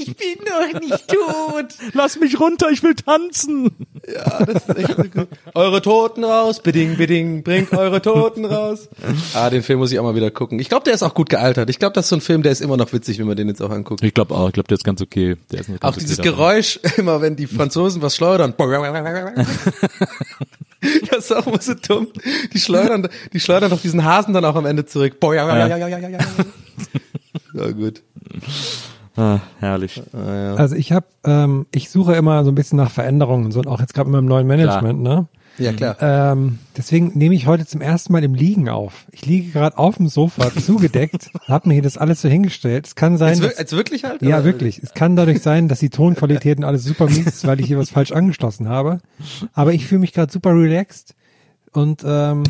Ich 0.00 0.16
bin 0.16 0.38
noch 0.44 0.80
nicht 0.80 1.08
tot. 1.08 1.66
Lass 1.92 2.18
mich 2.18 2.38
runter, 2.40 2.70
ich 2.70 2.82
will 2.82 2.94
tanzen. 2.94 3.70
Ja, 4.12 4.44
das 4.44 4.66
ist 4.68 4.76
echt 4.76 4.96
so 4.96 5.02
gut. 5.04 5.28
Eure 5.54 5.82
Toten 5.82 6.24
raus, 6.24 6.60
beding, 6.62 6.96
beding, 6.96 7.42
bringt 7.42 7.72
eure 7.72 8.00
Toten 8.02 8.44
raus. 8.44 8.88
Ah, 9.34 9.50
den 9.50 9.62
Film 9.62 9.78
muss 9.80 9.92
ich 9.92 9.98
auch 9.98 10.04
mal 10.04 10.14
wieder 10.14 10.30
gucken. 10.30 10.58
Ich 10.60 10.68
glaube, 10.68 10.84
der 10.84 10.94
ist 10.94 11.02
auch 11.02 11.14
gut 11.14 11.28
gealtert. 11.28 11.68
Ich 11.70 11.78
glaube, 11.78 11.92
das 11.94 12.06
ist 12.06 12.10
so 12.10 12.16
ein 12.16 12.20
Film, 12.20 12.42
der 12.42 12.52
ist 12.52 12.60
immer 12.60 12.76
noch 12.76 12.92
witzig, 12.92 13.18
wenn 13.18 13.26
man 13.26 13.36
den 13.36 13.48
jetzt 13.48 13.62
auch 13.62 13.70
anguckt. 13.70 14.02
Ich 14.02 14.14
glaube 14.14 14.34
auch, 14.34 14.48
ich 14.48 14.54
glaube, 14.54 14.68
der 14.68 14.76
ist 14.76 14.84
ganz 14.84 15.00
okay. 15.02 15.36
Der 15.52 15.60
ist 15.60 15.66
ganz 15.68 15.82
Auch 15.82 15.94
dieses 15.96 16.16
darin. 16.16 16.32
Geräusch, 16.82 16.98
immer 16.98 17.20
wenn 17.20 17.36
die 17.36 17.46
Franzosen 17.46 18.02
was 18.02 18.16
schleudern. 18.16 18.54
Das 21.10 21.24
ist 21.24 21.32
auch 21.32 21.44
immer 21.48 21.60
so 21.60 21.74
dumm. 21.74 22.06
Die 22.52 22.60
schleudern, 22.60 23.08
die 23.32 23.40
schleudern 23.40 23.68
doch 23.70 23.80
diesen 23.80 24.04
Hasen 24.04 24.32
dann 24.32 24.44
auch 24.44 24.54
am 24.54 24.64
Ende 24.64 24.86
zurück. 24.86 25.18
Ja, 27.52 27.70
gut. 27.72 28.02
Ah, 29.16 29.40
herrlich. 29.58 30.00
Also 30.56 30.76
ich 30.76 30.92
habe, 30.92 31.06
ähm, 31.24 31.66
ich 31.72 31.90
suche 31.90 32.14
immer 32.14 32.44
so 32.44 32.52
ein 32.52 32.54
bisschen 32.54 32.76
nach 32.78 32.92
Veränderungen 32.92 33.46
und 33.46 33.50
so, 33.52 33.58
und 33.58 33.66
auch 33.66 33.80
jetzt 33.80 33.92
gerade 33.92 34.08
mit 34.08 34.20
meinem 34.20 34.28
neuen 34.28 34.46
Management, 34.46 35.00
ne? 35.02 35.26
Ja, 35.58 35.72
klar. 35.72 35.96
Ähm, 36.00 36.58
deswegen 36.76 37.12
nehme 37.18 37.34
ich 37.34 37.46
heute 37.46 37.66
zum 37.66 37.80
ersten 37.80 38.12
Mal 38.12 38.22
im 38.24 38.34
Liegen 38.34 38.68
auf. 38.68 39.06
Ich 39.10 39.26
liege 39.26 39.50
gerade 39.50 39.76
auf 39.78 39.96
dem 39.96 40.08
Sofa, 40.08 40.50
zugedeckt, 40.60 41.30
habe 41.46 41.68
mir 41.68 41.74
hier 41.74 41.82
das 41.82 41.98
alles 41.98 42.20
so 42.22 42.28
hingestellt. 42.28 42.86
Es 42.86 42.94
kann 42.94 43.18
sein, 43.18 43.30
Als, 43.30 43.40
dass, 43.40 43.56
als 43.56 43.72
wirklich 43.72 44.04
halt? 44.04 44.22
ja 44.22 44.44
wirklich, 44.44 44.80
es 44.82 44.94
kann 44.94 45.16
dadurch 45.16 45.40
sein, 45.40 45.68
dass 45.68 45.80
die 45.80 45.90
Tonqualitäten 45.90 46.64
alles 46.64 46.84
super 46.84 47.06
mies 47.06 47.26
ist, 47.26 47.46
weil 47.46 47.60
ich 47.60 47.66
hier 47.66 47.78
was 47.78 47.90
falsch 47.90 48.12
angeschlossen 48.12 48.68
habe. 48.68 49.00
Aber 49.52 49.72
ich 49.72 49.86
fühle 49.86 50.00
mich 50.00 50.12
gerade 50.12 50.32
super 50.32 50.50
relaxed 50.50 51.14
und 51.72 52.02
ähm, 52.06 52.44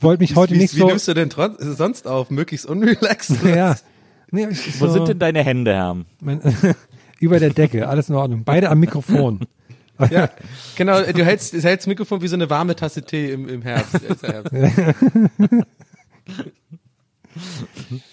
wollte 0.00 0.22
mich 0.22 0.36
heute 0.36 0.54
wie, 0.54 0.58
nicht 0.58 0.74
wie 0.74 0.80
so. 0.80 0.86
nimmst 0.86 1.08
du 1.08 1.14
denn 1.14 1.30
sonst 1.58 2.06
auf? 2.06 2.30
Möglichst 2.30 2.66
unrelaxed? 2.66 3.42
ja. 3.44 3.76
Nee, 4.30 4.48
Wo 4.78 4.86
so, 4.86 4.92
sind 4.92 5.08
denn 5.08 5.18
deine 5.18 5.44
Hände, 5.44 5.72
Herm? 5.72 6.06
mein, 6.20 6.40
über 7.20 7.38
der 7.38 7.50
Decke, 7.50 7.88
alles 7.88 8.08
in 8.08 8.14
Ordnung. 8.16 8.42
Beide 8.44 8.70
am 8.70 8.80
Mikrofon. 8.80 9.40
Ja, 10.10 10.30
genau. 10.76 11.00
Du 11.02 11.24
hältst, 11.24 11.52
du 11.52 11.62
hältst 11.62 11.84
das 11.84 11.86
Mikrofon 11.86 12.20
wie 12.22 12.28
so 12.28 12.36
eine 12.36 12.50
warme 12.50 12.76
Tasse 12.76 13.02
Tee 13.02 13.32
im, 13.32 13.48
im 13.48 13.62
Herbst. 13.62 14.00
Ja. 14.22 14.42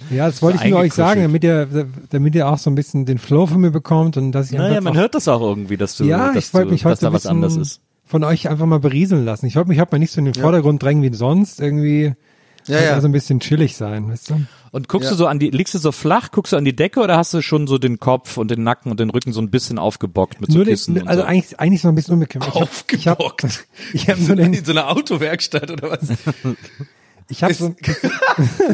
Ja, 0.10 0.26
das 0.28 0.42
wollte 0.42 0.58
So 0.58 0.66
ich 0.66 0.70
nur 0.72 0.80
euch 0.80 0.94
sagen, 0.94 1.22
damit 1.22 1.44
ihr, 1.44 1.88
damit 2.10 2.36
ihr 2.36 2.48
auch 2.48 2.58
so 2.58 2.70
ein 2.70 2.76
bisschen 2.76 3.06
den 3.06 3.18
Flow 3.18 3.48
von 3.48 3.62
mir 3.62 3.72
bekommt 3.72 4.18
und 4.18 4.34
dass 4.34 4.52
ich 4.52 4.58
Naja, 4.58 4.78
einfach 4.78 4.84
man 4.84 4.94
auch, 4.94 4.98
hört 5.02 5.16
das 5.16 5.28
auch 5.30 5.42
irgendwie, 5.42 5.78
dass 5.78 5.96
du, 5.96 6.04
ja, 6.04 6.34
dass, 6.34 6.48
ich 6.48 6.54
wollte 6.54 6.72
mich 6.72 6.84
heute 6.84 7.02
da 7.02 7.14
was 7.14 7.26
anders 7.26 7.54
bisschen 7.58 7.62
ist. 7.62 7.82
von 8.06 8.24
euch 8.26 8.50
einfach 8.50 8.66
mal 8.66 8.80
berieseln 8.80 9.24
lassen. 9.24 9.46
Ich 9.46 9.56
wollte 9.56 9.70
mich 9.70 9.80
heute 9.80 9.94
mal 9.94 10.00
nicht 10.00 10.12
so 10.12 10.20
in 10.20 10.26
den 10.26 10.34
Vordergrund 10.34 10.84
drängen 10.84 11.02
wie 11.04 11.16
sonst, 11.16 11.62
irgendwie 11.62 12.14
Ja, 12.66 12.76
wollte 12.76 12.86
ja. 12.86 12.94
also 12.96 13.08
ein 13.08 13.14
bisschen 13.14 13.40
chillig 13.40 13.78
sein, 13.78 14.10
weißt 14.10 14.32
du? 14.32 14.42
Und 14.74 14.90
guckst 14.90 15.06
Ja. 15.06 15.12
du 15.12 15.18
so 15.18 15.28
an 15.28 15.38
die, 15.38 15.52
liegst 15.52 15.76
du 15.76 15.78
so 15.78 15.92
flach, 15.92 16.32
guckst 16.32 16.52
du 16.52 16.58
an 16.58 16.66
die 16.66 16.76
Decke 16.76 17.00
oder 17.00 17.16
hast 17.16 17.32
du 17.34 17.42
schon 17.44 17.68
so 17.68 17.78
den 17.78 18.00
Kopf 18.00 18.38
und 18.38 18.50
den 18.50 18.64
Nacken 18.64 18.90
und 18.90 19.00
den 19.00 19.12
Rücken 19.12 19.32
so 19.32 19.40
ein 19.40 19.52
bisschen 19.52 19.78
aufgebockt 19.78 20.42
mit 20.42 20.52
so 20.52 20.58
Nur 20.58 20.66
Kissen 20.66 20.96
den, 20.96 21.08
also 21.08 21.22
so? 21.22 21.28
eigentlich, 21.28 21.60
eigentlich 21.60 21.82
so 21.84 21.90
ein 21.90 21.96
bisschen. 21.96 22.20
Ich 22.22 22.28
hab- 22.36 22.42
Ich 22.92 23.08
habe 23.08 23.20
Aufgebockt. 23.24 23.66
ich 23.94 24.10
hab 24.10 24.18
den, 24.26 24.40
In 24.54 24.66
so 24.66 24.72
einer 24.72 24.90
Autowerkstatt 24.90 25.70
oder 25.70 25.92
was? 25.92 26.02
ich 27.30 27.44
habe 27.44 27.54
so, 27.54 27.76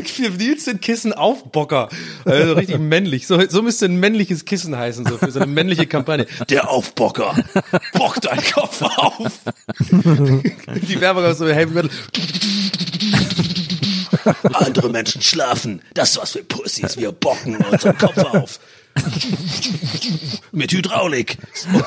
Für 0.06 0.30
Nils 0.30 0.64
sind 0.66 0.82
Kissen 0.82 1.12
Aufbocker. 1.12 1.90
Also 2.24 2.54
richtig 2.54 2.80
männlich. 2.80 3.28
So, 3.28 3.38
so 3.50 3.62
müsste 3.62 3.86
ein 3.88 4.00
männliches 4.00 4.46
Kissen 4.46 4.78
heißen, 4.78 5.06
so 5.06 5.18
für 5.18 5.32
so 5.32 5.42
eine 5.42 5.52
männliche 5.52 5.86
Kampagne. 5.86 6.28
Der 6.50 6.70
Aufbocker. 6.70 7.36
Bock 7.94 8.22
deinen 8.22 8.44
Kopf 8.54 8.82
auf. 8.82 9.32
Die 9.92 11.02
Werbung 11.02 11.26
aus 11.26 11.40
so 11.40 11.48
Heavy 11.48 11.74
Metal. 11.74 11.92
Andere 14.54 14.90
Menschen 14.90 15.22
schlafen. 15.22 15.82
Das 15.94 16.12
ist 16.12 16.22
was 16.22 16.32
für 16.32 16.44
Pussys. 16.44 16.98
Wir 16.98 17.12
bocken 17.12 17.58
unseren 17.58 17.98
Kopf 17.98 18.18
auf. 18.18 18.60
Mit 20.52 20.72
Hydraulik. 20.72 21.38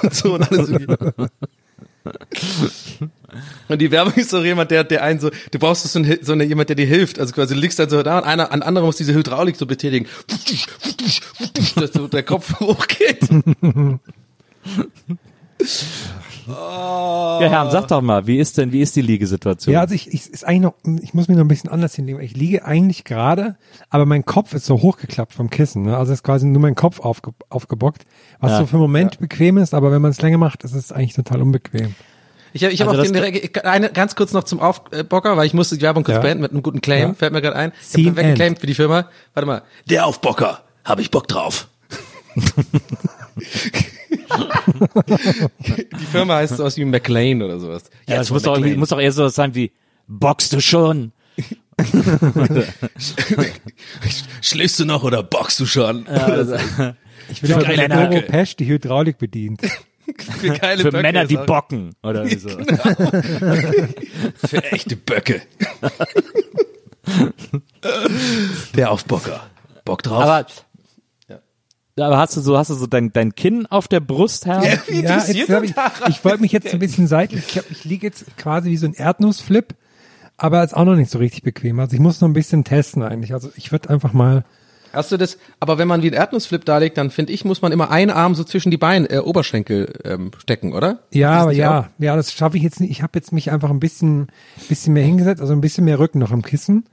Und 0.02 0.14
so 0.14 0.34
und 0.34 0.50
alles. 0.50 0.70
Und 3.68 3.80
die 3.80 3.90
Werbung 3.90 4.14
ist 4.14 4.30
so 4.30 4.42
jemand, 4.42 4.70
der, 4.70 4.84
der 4.84 5.02
einen 5.02 5.20
so, 5.20 5.30
du 5.50 5.58
brauchst 5.58 5.84
so, 5.84 5.98
ein, 5.98 6.18
so 6.22 6.32
eine, 6.32 6.44
jemand, 6.44 6.68
der 6.68 6.76
dir 6.76 6.86
hilft. 6.86 7.18
Also 7.18 7.32
quasi 7.32 7.54
du 7.54 7.60
liegst 7.60 7.78
dann 7.78 7.90
so 7.90 8.02
da 8.02 8.18
und 8.18 8.24
einer, 8.24 8.50
ein 8.50 8.62
anderer 8.62 8.86
muss 8.86 8.96
diese 8.96 9.14
Hydraulik 9.14 9.56
so 9.56 9.66
betätigen. 9.66 10.08
Dass 11.76 11.92
so 11.92 12.08
der 12.08 12.22
Kopf 12.22 12.60
hochgeht. 12.60 13.28
ja, 16.46 17.38
Herm, 17.48 17.70
sag 17.70 17.88
doch 17.88 18.00
mal, 18.02 18.26
wie 18.26 18.38
ist 18.38 18.58
denn, 18.58 18.72
wie 18.72 18.80
ist 18.80 18.96
die 18.96 19.02
Liegesituation? 19.02 19.72
ja, 19.72 19.80
also 19.80 19.94
ich, 19.94 20.08
ich, 20.12 20.28
ist 20.30 20.44
eigentlich 20.44 20.60
noch, 20.62 20.74
ich 21.02 21.14
muss 21.14 21.28
mich 21.28 21.36
noch 21.36 21.44
ein 21.44 21.48
bisschen 21.48 21.70
anders 21.70 21.94
hinlegen. 21.94 22.20
Ich 22.20 22.36
liege 22.36 22.64
eigentlich 22.64 23.04
gerade, 23.04 23.56
aber 23.90 24.06
mein 24.06 24.24
Kopf 24.24 24.52
ist 24.54 24.66
so 24.66 24.82
hochgeklappt 24.82 25.32
vom 25.32 25.50
Kissen, 25.50 25.82
ne? 25.84 25.96
Also 25.96 26.12
ist 26.12 26.22
quasi 26.22 26.46
nur 26.46 26.60
mein 26.62 26.74
Kopf 26.74 27.00
aufge, 27.00 27.32
aufgebockt, 27.48 28.02
was 28.40 28.52
Ja. 28.52 28.58
so 28.58 28.66
für 28.66 28.72
einen 28.74 28.82
Moment 28.82 29.18
bequem 29.18 29.56
ist, 29.58 29.74
aber 29.74 29.92
wenn 29.92 30.02
man 30.02 30.10
es 30.10 30.20
länger 30.22 30.38
macht, 30.38 30.64
ist 30.64 30.74
es 30.74 30.92
eigentlich 30.92 31.14
total 31.14 31.42
unbequem. 31.42 31.94
Ich 32.54 32.62
habe 32.64 32.72
ich 32.74 32.80
hab 32.82 32.88
Also 32.88 33.00
auch 33.00 33.04
den, 33.04 33.14
direkt- 33.14 33.64
eine, 33.64 33.88
ganz 33.90 34.14
kurz 34.14 34.32
noch 34.34 34.44
zum 34.44 34.60
Aufbocker, 34.60 35.36
weil 35.38 35.46
ich 35.46 35.54
musste 35.54 35.76
die 35.76 35.82
Werbung 35.82 36.04
kurz 36.04 36.16
Ja. 36.16 36.20
beenden 36.22 36.42
mit 36.42 36.50
einem 36.50 36.62
guten 36.62 36.82
Claim, 36.82 37.08
Ja. 37.08 37.14
fällt 37.14 37.32
mir 37.32 37.40
gerade 37.40 37.56
ein. 37.56 37.72
Ich 37.96 38.06
habe 38.06 38.16
weggeclaimt 38.16 38.58
für 38.58 38.66
die 38.66 38.74
Firma. 38.74 39.06
Warte 39.32 39.46
mal. 39.46 39.62
Der 39.88 40.04
Aufbocker, 40.06 40.60
habe 40.84 41.00
ich 41.00 41.10
Bock 41.10 41.28
drauf. 41.28 41.68
die 45.66 46.06
Firma 46.10 46.36
heißt 46.36 46.56
sowas 46.56 46.76
wie 46.76 46.84
McLean 46.84 47.42
oder 47.42 47.58
sowas. 47.58 47.84
ja, 48.08 48.22
von 48.22 48.34
muss 48.34 48.42
doch, 48.42 48.52
irgendwie- 48.52 48.68
McLean. 48.70 48.78
muss 48.80 48.88
doch 48.90 49.00
eher 49.00 49.12
so 49.12 49.28
sein 49.28 49.54
wie, 49.54 49.72
boxst 50.08 50.52
du 50.52 50.60
schon? 50.60 51.12
Schläfst 54.40 54.78
du 54.80 54.84
noch 54.84 55.02
oder 55.04 55.22
boxst 55.22 55.58
du 55.60 55.66
schon? 55.66 56.06
Ich 57.30 57.40
bin 57.40 57.52
auch 57.54 57.62
geile 57.62 57.88
der 57.88 57.96
Böcke. 57.96 58.14
Europesch, 58.16 58.56
die 58.56 58.66
Hydraulik 58.66 59.18
bedient. 59.18 59.62
Für 60.40 60.50
geile 60.50 60.82
Für 60.82 60.90
Böcke 60.90 61.02
Männer, 61.02 61.24
die 61.26 61.36
bocken. 61.36 61.94
Oder 62.02 62.26
so. 62.38 62.48
Für 64.46 64.62
echte 64.72 64.96
Böcke. 64.96 65.42
Der 68.76 68.90
Aufbocker. 68.90 69.46
Bock 69.84 70.02
drauf? 70.02 70.22
Aber, 70.22 70.46
aber 71.98 72.18
hast 72.18 72.36
du 72.36 72.40
so, 72.40 72.56
hast 72.56 72.70
du 72.70 72.74
so 72.74 72.86
dein, 72.86 73.12
dein 73.12 73.34
Kinn 73.34 73.66
auf 73.66 73.88
der 73.88 74.00
Brust, 74.00 74.46
Herr? 74.46 74.64
Ja, 74.64 74.78
wie 74.88 75.02
Ja, 75.02 75.24
jetzt 75.26 75.50
hab 75.50 75.62
ich, 75.62 75.74
ich 76.08 76.24
wollte 76.24 76.40
mich 76.40 76.52
jetzt 76.52 76.72
ein 76.72 76.78
bisschen 76.78 77.06
seitlich, 77.06 77.44
ich, 77.48 77.58
hab- 77.58 77.70
ich 77.70 77.84
liege 77.84 78.06
jetzt 78.06 78.36
quasi 78.36 78.70
wie 78.70 78.76
so 78.76 78.86
ein 78.86 78.94
Erdnussflip, 78.94 79.74
aber 80.36 80.64
ist 80.64 80.74
auch 80.76 80.84
noch 80.84 80.96
nicht 80.96 81.10
so 81.10 81.18
richtig 81.18 81.42
bequem. 81.42 81.78
Also 81.80 81.94
ich 81.94 82.00
muss 82.00 82.20
noch 82.20 82.28
ein 82.28 82.32
bisschen 82.32 82.64
testen 82.64 83.02
eigentlich. 83.02 83.32
Also 83.34 83.50
ich 83.56 83.70
würde 83.72 83.90
einfach 83.90 84.12
mal, 84.12 84.44
Hast 84.94 85.10
du 85.10 85.16
das? 85.16 85.38
Aber 85.58 85.78
wenn 85.78 85.88
man 85.88 86.02
wie 86.02 86.08
ein 86.08 86.12
Erdnussflip 86.12 86.66
darlegt, 86.66 86.98
dann 86.98 87.10
finde 87.10 87.32
ich, 87.32 87.46
muss 87.46 87.62
man 87.62 87.72
immer 87.72 87.90
einen 87.90 88.10
Arm 88.10 88.34
so 88.34 88.44
zwischen 88.44 88.70
die 88.70 88.76
Beine, 88.76 89.08
äh, 89.08 89.18
Oberschenkel 89.20 89.90
ähm, 90.04 90.32
stecken, 90.36 90.74
oder? 90.74 90.98
ja, 91.12 91.30
aber 91.30 91.52
ja, 91.52 91.80
auch? 91.80 91.84
ja, 91.98 92.14
das 92.14 92.30
schaffe 92.32 92.58
ich 92.58 92.62
jetzt 92.62 92.78
nicht. 92.78 92.90
Ich 92.90 93.00
habe 93.02 93.12
jetzt 93.18 93.32
mich 93.32 93.50
einfach 93.50 93.70
ein 93.70 93.80
bisschen, 93.80 94.26
bisschen 94.68 94.92
mehr 94.92 95.04
hingesetzt, 95.04 95.40
also 95.40 95.54
ein 95.54 95.62
bisschen 95.62 95.86
mehr 95.86 95.98
Rücken 95.98 96.18
noch 96.18 96.30
am 96.30 96.42
Kissen 96.42 96.84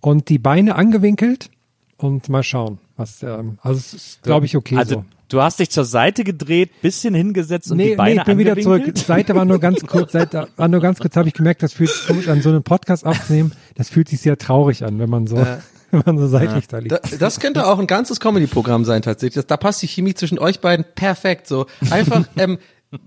und 0.00 0.28
die 0.28 0.38
Beine 0.38 0.76
angewinkelt 0.76 1.50
und 1.96 2.28
mal 2.28 2.44
schauen, 2.44 2.78
was, 2.96 3.22
ähm, 3.22 3.58
also 3.62 3.78
es 3.78 3.94
ist, 3.94 4.22
glaube 4.22 4.46
ich, 4.46 4.56
okay 4.56 4.76
Also, 4.76 4.94
so. 4.96 5.04
du 5.28 5.42
hast 5.42 5.58
dich 5.58 5.70
zur 5.70 5.84
Seite 5.84 6.24
gedreht, 6.24 6.70
bisschen 6.80 7.14
hingesetzt 7.14 7.70
und 7.70 7.76
Nee, 7.76 7.90
die 7.90 7.96
Beine 7.96 8.14
nee, 8.14 8.20
ich 8.20 8.26
bin 8.26 8.38
wieder 8.38 8.56
zurück. 8.58 8.96
Seite 8.96 9.34
war 9.34 9.44
nur 9.44 9.58
ganz 9.58 9.80
kurz, 9.86 10.12
Seite 10.12 10.48
war 10.56 10.68
nur 10.68 10.80
ganz 10.80 10.98
kurz, 10.98 11.16
habe 11.16 11.28
ich 11.28 11.34
gemerkt, 11.34 11.62
das 11.62 11.72
fühlt 11.72 11.90
sich 11.90 12.06
komisch 12.06 12.28
an, 12.28 12.40
so 12.40 12.48
einen 12.48 12.62
Podcast 12.62 13.04
aufzunehmen, 13.04 13.52
das 13.74 13.90
fühlt 13.90 14.08
sich 14.08 14.20
sehr 14.20 14.38
traurig 14.38 14.84
an, 14.84 14.98
wenn 14.98 15.10
man 15.10 15.26
so, 15.26 15.36
wenn 15.90 16.02
man 16.06 16.18
so 16.18 16.26
seitlich 16.26 16.68
da 16.68 16.78
liegt. 16.78 16.92
Da, 16.92 17.00
das 17.18 17.38
könnte 17.40 17.66
auch 17.66 17.78
ein 17.78 17.86
ganzes 17.86 18.18
Comedy-Programm 18.18 18.84
sein 18.84 19.02
tatsächlich. 19.02 19.34
Das, 19.34 19.46
da 19.46 19.56
passt 19.56 19.82
die 19.82 19.88
Chemie 19.88 20.14
zwischen 20.14 20.38
euch 20.38 20.60
beiden 20.60 20.86
perfekt. 20.94 21.46
So 21.46 21.66
einfach, 21.90 22.24
ähm, 22.36 22.58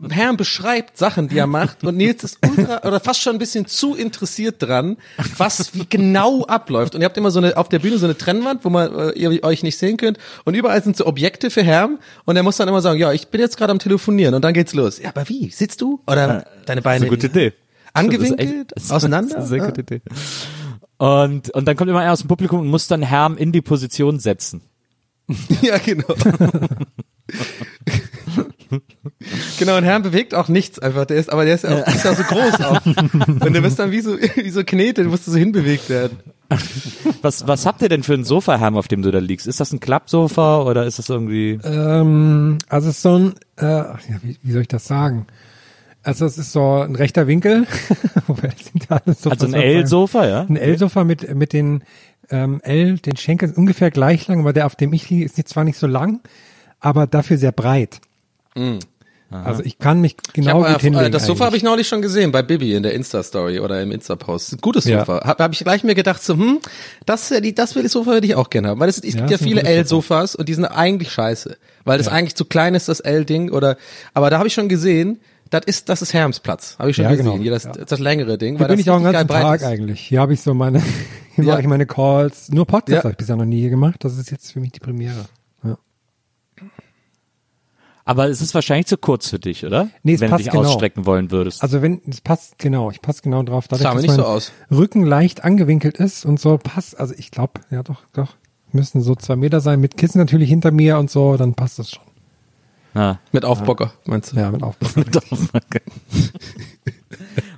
Herrn 0.09 0.37
beschreibt 0.37 0.97
Sachen, 0.97 1.27
die 1.29 1.37
er 1.37 1.47
macht 1.47 1.83
und 1.83 1.97
Nils 1.97 2.23
ist 2.23 2.37
ultra 2.47 2.81
oder 2.87 2.99
fast 2.99 3.21
schon 3.21 3.35
ein 3.35 3.39
bisschen 3.39 3.65
zu 3.67 3.95
interessiert 3.95 4.55
dran, 4.59 4.97
was 5.37 5.73
wie 5.73 5.85
genau 5.89 6.45
abläuft. 6.45 6.95
Und 6.95 7.01
ihr 7.01 7.05
habt 7.05 7.17
immer 7.17 7.31
so 7.31 7.39
eine 7.39 7.57
auf 7.57 7.69
der 7.69 7.79
Bühne 7.79 7.97
so 7.97 8.05
eine 8.05 8.17
Trennwand, 8.17 8.65
wo 8.65 8.69
man 8.69 8.93
äh, 8.93 9.11
ihr 9.11 9.43
euch 9.43 9.63
nicht 9.63 9.77
sehen 9.77 9.97
könnt 9.97 10.17
und 10.45 10.53
überall 10.55 10.83
sind 10.83 10.97
so 10.97 11.05
Objekte 11.05 11.49
für 11.49 11.63
Herrn 11.63 11.99
und 12.25 12.35
er 12.35 12.43
muss 12.43 12.57
dann 12.57 12.67
immer 12.67 12.81
sagen, 12.81 12.99
ja, 12.99 13.11
ich 13.13 13.27
bin 13.29 13.41
jetzt 13.41 13.57
gerade 13.57 13.71
am 13.71 13.79
telefonieren 13.79 14.33
und 14.35 14.41
dann 14.43 14.53
geht's 14.53 14.73
los. 14.73 14.99
Ja, 14.99 15.09
aber 15.09 15.27
wie? 15.29 15.49
Sitzt 15.49 15.81
du 15.81 16.01
oder 16.07 16.45
deine 16.65 16.81
Das 16.81 16.83
Beine 16.83 16.97
ist 16.97 17.01
eine 17.03 17.09
gute 17.17 17.27
Idee. 17.27 17.53
angewinkelt, 17.93 18.71
Das 18.75 18.83
echt- 18.85 18.91
auseinander? 18.93 19.35
Das 19.35 19.45
ist 19.45 19.51
eine 19.51 19.61
sehr 19.61 19.67
gute 19.71 19.81
Idee. 19.81 20.01
Und, 20.97 21.49
und 21.51 21.65
dann 21.65 21.75
kommt 21.77 21.89
immer 21.89 21.99
einer 22.01 22.11
aus 22.13 22.19
dem 22.19 22.27
Publikum 22.27 22.59
und 22.59 22.67
muss 22.67 22.87
dann 22.87 23.01
Herm 23.01 23.37
in 23.37 23.51
die 23.51 23.61
Position 23.61 24.19
setzen. 24.19 24.61
Ja, 25.61 25.77
genau. 25.77 26.05
genau, 29.57 29.77
und 29.77 29.83
Herrn 29.83 30.03
bewegt 30.03 30.33
auch 30.35 30.47
nichts 30.47 30.79
einfach. 30.79 31.05
Der 31.05 31.17
ist, 31.17 31.31
aber 31.31 31.45
der 31.45 31.55
ist 31.55 31.63
ja 31.63 31.81
auch, 31.81 31.87
ist 31.87 32.05
ja 32.05 32.15
so 32.15 32.23
groß 32.23 32.61
auch. 32.61 32.85
Und 33.45 33.53
du 33.53 33.61
bist 33.61 33.79
dann 33.79 33.91
wie 33.91 34.01
so, 34.01 34.17
wie 34.35 34.49
so 34.49 34.63
Knete, 34.63 35.03
du 35.03 35.09
musst 35.09 35.25
so 35.25 35.35
hinbewegt 35.35 35.89
werden. 35.89 36.19
Was, 37.21 37.47
was 37.47 37.65
habt 37.65 37.81
ihr 37.81 37.89
denn 37.89 38.03
für 38.03 38.15
ein 38.15 38.23
Sofa, 38.23 38.57
Herm, 38.57 38.75
auf 38.75 38.87
dem 38.87 39.01
du 39.01 39.11
da 39.11 39.19
liegst? 39.19 39.45
Ist 39.45 39.59
das 39.59 39.71
ein 39.71 39.79
Klappsofa 39.79 40.63
oder 40.63 40.85
ist 40.85 40.97
das 40.97 41.09
irgendwie... 41.09 41.59
Ähm, 41.63 42.57
also 42.69 42.89
es 42.89 42.97
ist 42.97 43.01
so 43.03 43.19
ein, 43.19 43.33
äh, 43.57 43.65
ja, 43.65 43.99
wie, 44.23 44.37
wie 44.41 44.51
soll 44.51 44.61
ich 44.63 44.67
das 44.67 44.85
sagen? 44.85 45.27
Also 46.01 46.25
es 46.25 46.37
ist 46.37 46.51
so 46.51 46.81
ein 46.81 46.95
rechter 46.95 47.27
Winkel. 47.27 47.67
Also 48.27 48.95
ein 48.95 49.01
was 49.05 49.21
soll 49.21 49.33
ich 49.33 49.39
sagen? 49.39 49.53
L-Sofa, 49.53 50.27
ja? 50.27 50.41
Ein 50.41 50.55
L-Sofa 50.55 51.03
mit, 51.03 51.35
mit 51.35 51.53
den 51.53 51.83
ähm, 52.29 52.61
L, 52.61 52.97
den 52.97 53.17
Schenkeln 53.17 53.53
ungefähr 53.53 53.91
gleich 53.91 54.27
lang, 54.27 54.39
aber 54.39 54.53
der, 54.53 54.65
auf 54.65 54.75
dem 54.75 54.93
ich 54.93 55.09
liege, 55.09 55.25
ist 55.25 55.37
nicht, 55.37 55.49
zwar 55.49 55.63
nicht 55.63 55.77
so 55.77 55.87
lang, 55.87 56.21
aber 56.79 57.07
dafür 57.07 57.37
sehr 57.37 57.51
breit. 57.51 58.01
Also 59.31 59.61
ich 59.63 59.77
kann 59.77 60.01
mich 60.01 60.15
Ich 60.27 60.33
genau 60.33 60.63
hab, 60.63 60.73
gut 60.73 60.77
äh, 60.77 60.85
hinlegen. 60.85 61.11
das 61.11 61.27
Sofa 61.27 61.45
habe 61.45 61.55
ich 61.55 61.61
neulich 61.61 61.87
schon 61.87 62.01
gesehen 62.01 62.31
bei 62.31 62.41
Bibi 62.41 62.73
in 62.73 62.81
der 62.81 62.95
Insta-Story 62.95 63.59
oder 63.59 63.79
im 63.79 63.91
Insta-Post. 63.91 64.59
Gutes 64.59 64.85
Ja. 64.85 65.01
Sofa. 65.01 65.23
Habe 65.23 65.43
hab 65.43 65.53
ich 65.53 65.59
gleich 65.59 65.83
mir 65.83 65.93
gedacht, 65.93 66.23
so, 66.23 66.33
hm, 66.33 66.57
das, 67.05 67.29
die, 67.43 67.53
das 67.53 67.71
Sofa 67.71 68.11
würde 68.11 68.25
ich 68.25 68.33
auch 68.33 68.49
gerne 68.49 68.69
haben. 68.69 68.79
Weil 68.79 68.89
es, 68.89 68.97
es 68.97 69.13
Ja, 69.13 69.19
gibt 69.19 69.29
ja 69.29 69.37
viele. 69.37 69.61
L-Sofas 69.63 70.35
und 70.35 70.49
die 70.49 70.55
sind 70.55 70.65
eigentlich 70.65 71.11
scheiße. 71.11 71.57
Weil 71.85 71.99
das 71.99 72.07
eigentlich 72.07 72.33
zu 72.35 72.45
klein 72.45 72.73
ist, 72.73 72.89
das 72.89 73.01
L-Ding. 73.01 73.51
oder 73.51 73.77
Aber 74.15 74.31
da 74.31 74.39
habe 74.39 74.47
ich 74.47 74.53
schon 74.55 74.67
gesehen, 74.67 75.19
das 75.51 75.61
ist, 75.67 75.89
das 75.89 76.01
ist 76.01 76.13
Hermsplatz. 76.13 76.75
Habe 76.79 76.89
ich 76.89 76.95
schon 76.95 77.03
Ja, 77.05 77.11
gesehen. 77.11 77.25
genau. 77.25 77.37
Hier 77.37 77.51
das, 77.51 77.65
Ja. 77.65 77.71
das 77.73 77.99
längere 77.99 78.39
Ding. 78.39 78.57
Hier 78.57 78.67
bin 78.67 78.79
ich 78.79 78.89
auch 78.89 78.97
den 78.97 79.11
ganzen 79.11 79.27
Tag 79.27 79.61
ist. 79.61 79.67
eigentlich. 79.67 79.99
Hier 80.01 80.21
habe 80.21 80.33
ich 80.33 80.41
so 80.41 80.55
meine, 80.55 80.81
hier 81.35 81.43
Ja. 81.43 81.51
mache 81.51 81.61
ich 81.61 81.67
meine 81.67 81.85
Calls. 81.85 82.49
Nur 82.51 82.65
Podcast 82.65 82.89
Ja. 82.95 82.97
habe 83.03 83.11
ich 83.11 83.17
bisher 83.17 83.35
noch 83.35 83.45
nie 83.45 83.69
gemacht. 83.69 83.97
Das 84.03 84.17
ist 84.17 84.31
jetzt 84.31 84.51
für 84.53 84.59
mich 84.59 84.71
die 84.71 84.79
Premiere. 84.79 85.25
Aber 88.09 88.27
es 88.27 88.41
ist 88.41 88.55
wahrscheinlich 88.55 88.87
zu 88.87 88.97
kurz 88.97 89.29
für 89.29 89.37
dich, 89.37 89.63
oder? 89.63 89.87
Nee, 90.01 90.15
es 90.15 90.21
Wenn 90.21 90.31
passt 90.31 90.39
du 90.39 90.43
dich 90.45 90.51
genau. 90.51 90.67
ausstrecken 90.67 91.05
wollen 91.05 91.29
würdest. 91.29 91.61
Also 91.61 91.83
wenn, 91.83 92.01
es 92.09 92.21
passt 92.21 92.57
genau, 92.57 92.89
ich 92.89 93.03
passe 93.03 93.21
genau 93.21 93.43
drauf. 93.43 93.67
Dadurch, 93.67 93.83
Sah 93.83 93.89
mir 93.89 93.97
dass 93.97 94.01
nicht 94.01 94.15
so 94.15 94.23
mein 94.23 94.31
aus. 94.31 94.51
Rücken 94.71 95.03
leicht 95.05 95.43
angewinkelt 95.43 95.97
ist 95.97 96.25
und 96.25 96.39
so 96.39 96.57
passt, 96.57 96.99
also 96.99 97.13
ich 97.15 97.29
glaube, 97.29 97.61
ja 97.69 97.83
doch, 97.83 98.01
doch, 98.13 98.35
müssen 98.71 99.01
so 99.01 99.13
zwei 99.13 99.35
Meter 99.35 99.61
sein, 99.61 99.79
mit 99.79 99.95
Kissen 99.95 100.17
natürlich 100.17 100.49
hinter 100.49 100.71
mir 100.71 100.97
und 100.97 101.11
so, 101.11 101.37
dann 101.37 101.53
passt 101.53 101.77
das 101.77 101.91
schon. 101.91 102.03
ja. 102.95 103.19
Mit 103.31 103.45
Aufbocker, 103.45 103.93
meinst 104.05 104.31
du? 104.31 104.37
Ja, 104.37 104.49
mit 104.49 104.63
Aufpassen. 104.63 105.05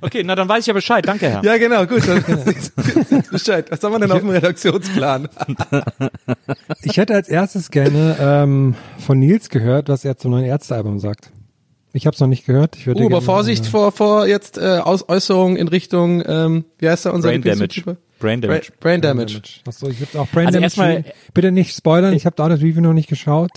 okay, 0.00 0.22
na 0.24 0.34
dann 0.34 0.48
weiß 0.48 0.60
ich 0.60 0.66
ja 0.66 0.72
Bescheid. 0.72 1.06
Danke, 1.06 1.28
Herr. 1.28 1.44
Ja, 1.44 1.56
genau, 1.58 1.86
gut. 1.86 2.02
Dann 2.06 2.24
Bescheid. 3.30 3.70
Was 3.70 3.82
haben 3.82 3.92
wir 3.92 3.98
denn 4.00 4.12
auf 4.12 4.20
dem 4.20 4.30
Redaktionsplan? 4.30 5.28
Ich 6.82 6.96
hätte 6.96 7.14
als 7.14 7.28
erstes 7.28 7.70
gerne 7.70 8.16
ähm, 8.20 8.74
von 8.98 9.18
Nils 9.18 9.48
gehört, 9.48 9.88
was 9.88 10.04
er 10.04 10.16
zum 10.16 10.32
neuen 10.32 10.44
Ärztealbum 10.44 10.98
sagt. 10.98 11.30
Ich 11.92 12.06
habe 12.06 12.14
es 12.14 12.20
noch 12.20 12.26
nicht 12.26 12.44
gehört. 12.46 12.76
Ich 12.76 12.86
würde 12.86 13.00
Uh, 13.00 13.04
aber 13.04 13.10
gerne, 13.16 13.24
Vorsicht 13.26 13.66
äh, 13.66 13.68
vor, 13.68 13.92
vor 13.92 14.26
jetzt 14.26 14.58
äh, 14.58 14.78
Aus 14.82 15.08
Äußerungen 15.08 15.56
in 15.56 15.68
Richtung, 15.68 16.22
ähm, 16.26 16.64
wie 16.78 16.88
heißt 16.88 17.06
er, 17.06 17.14
unser 17.14 17.28
Brain 17.28 17.42
Damage. 17.42 17.82
Brain 18.18 18.40
Bra 18.40 18.48
Damage. 18.48 18.72
Brain 18.80 19.00
Damage. 19.00 19.40
Achso, 19.66 19.88
ich 19.88 20.00
würde 20.00 20.20
auch 20.20 20.28
Brain 20.28 20.46
Also 20.46 20.58
Damage 20.58 20.64
erstmal- 20.64 21.04
Bitte 21.34 21.52
nicht 21.52 21.74
spoilern, 21.76 22.14
ich 22.14 22.24
habe 22.26 22.36
da 22.36 22.48
das 22.48 22.60
Review 22.60 22.80
noch 22.80 22.94
nicht 22.94 23.08
geschaut. 23.08 23.50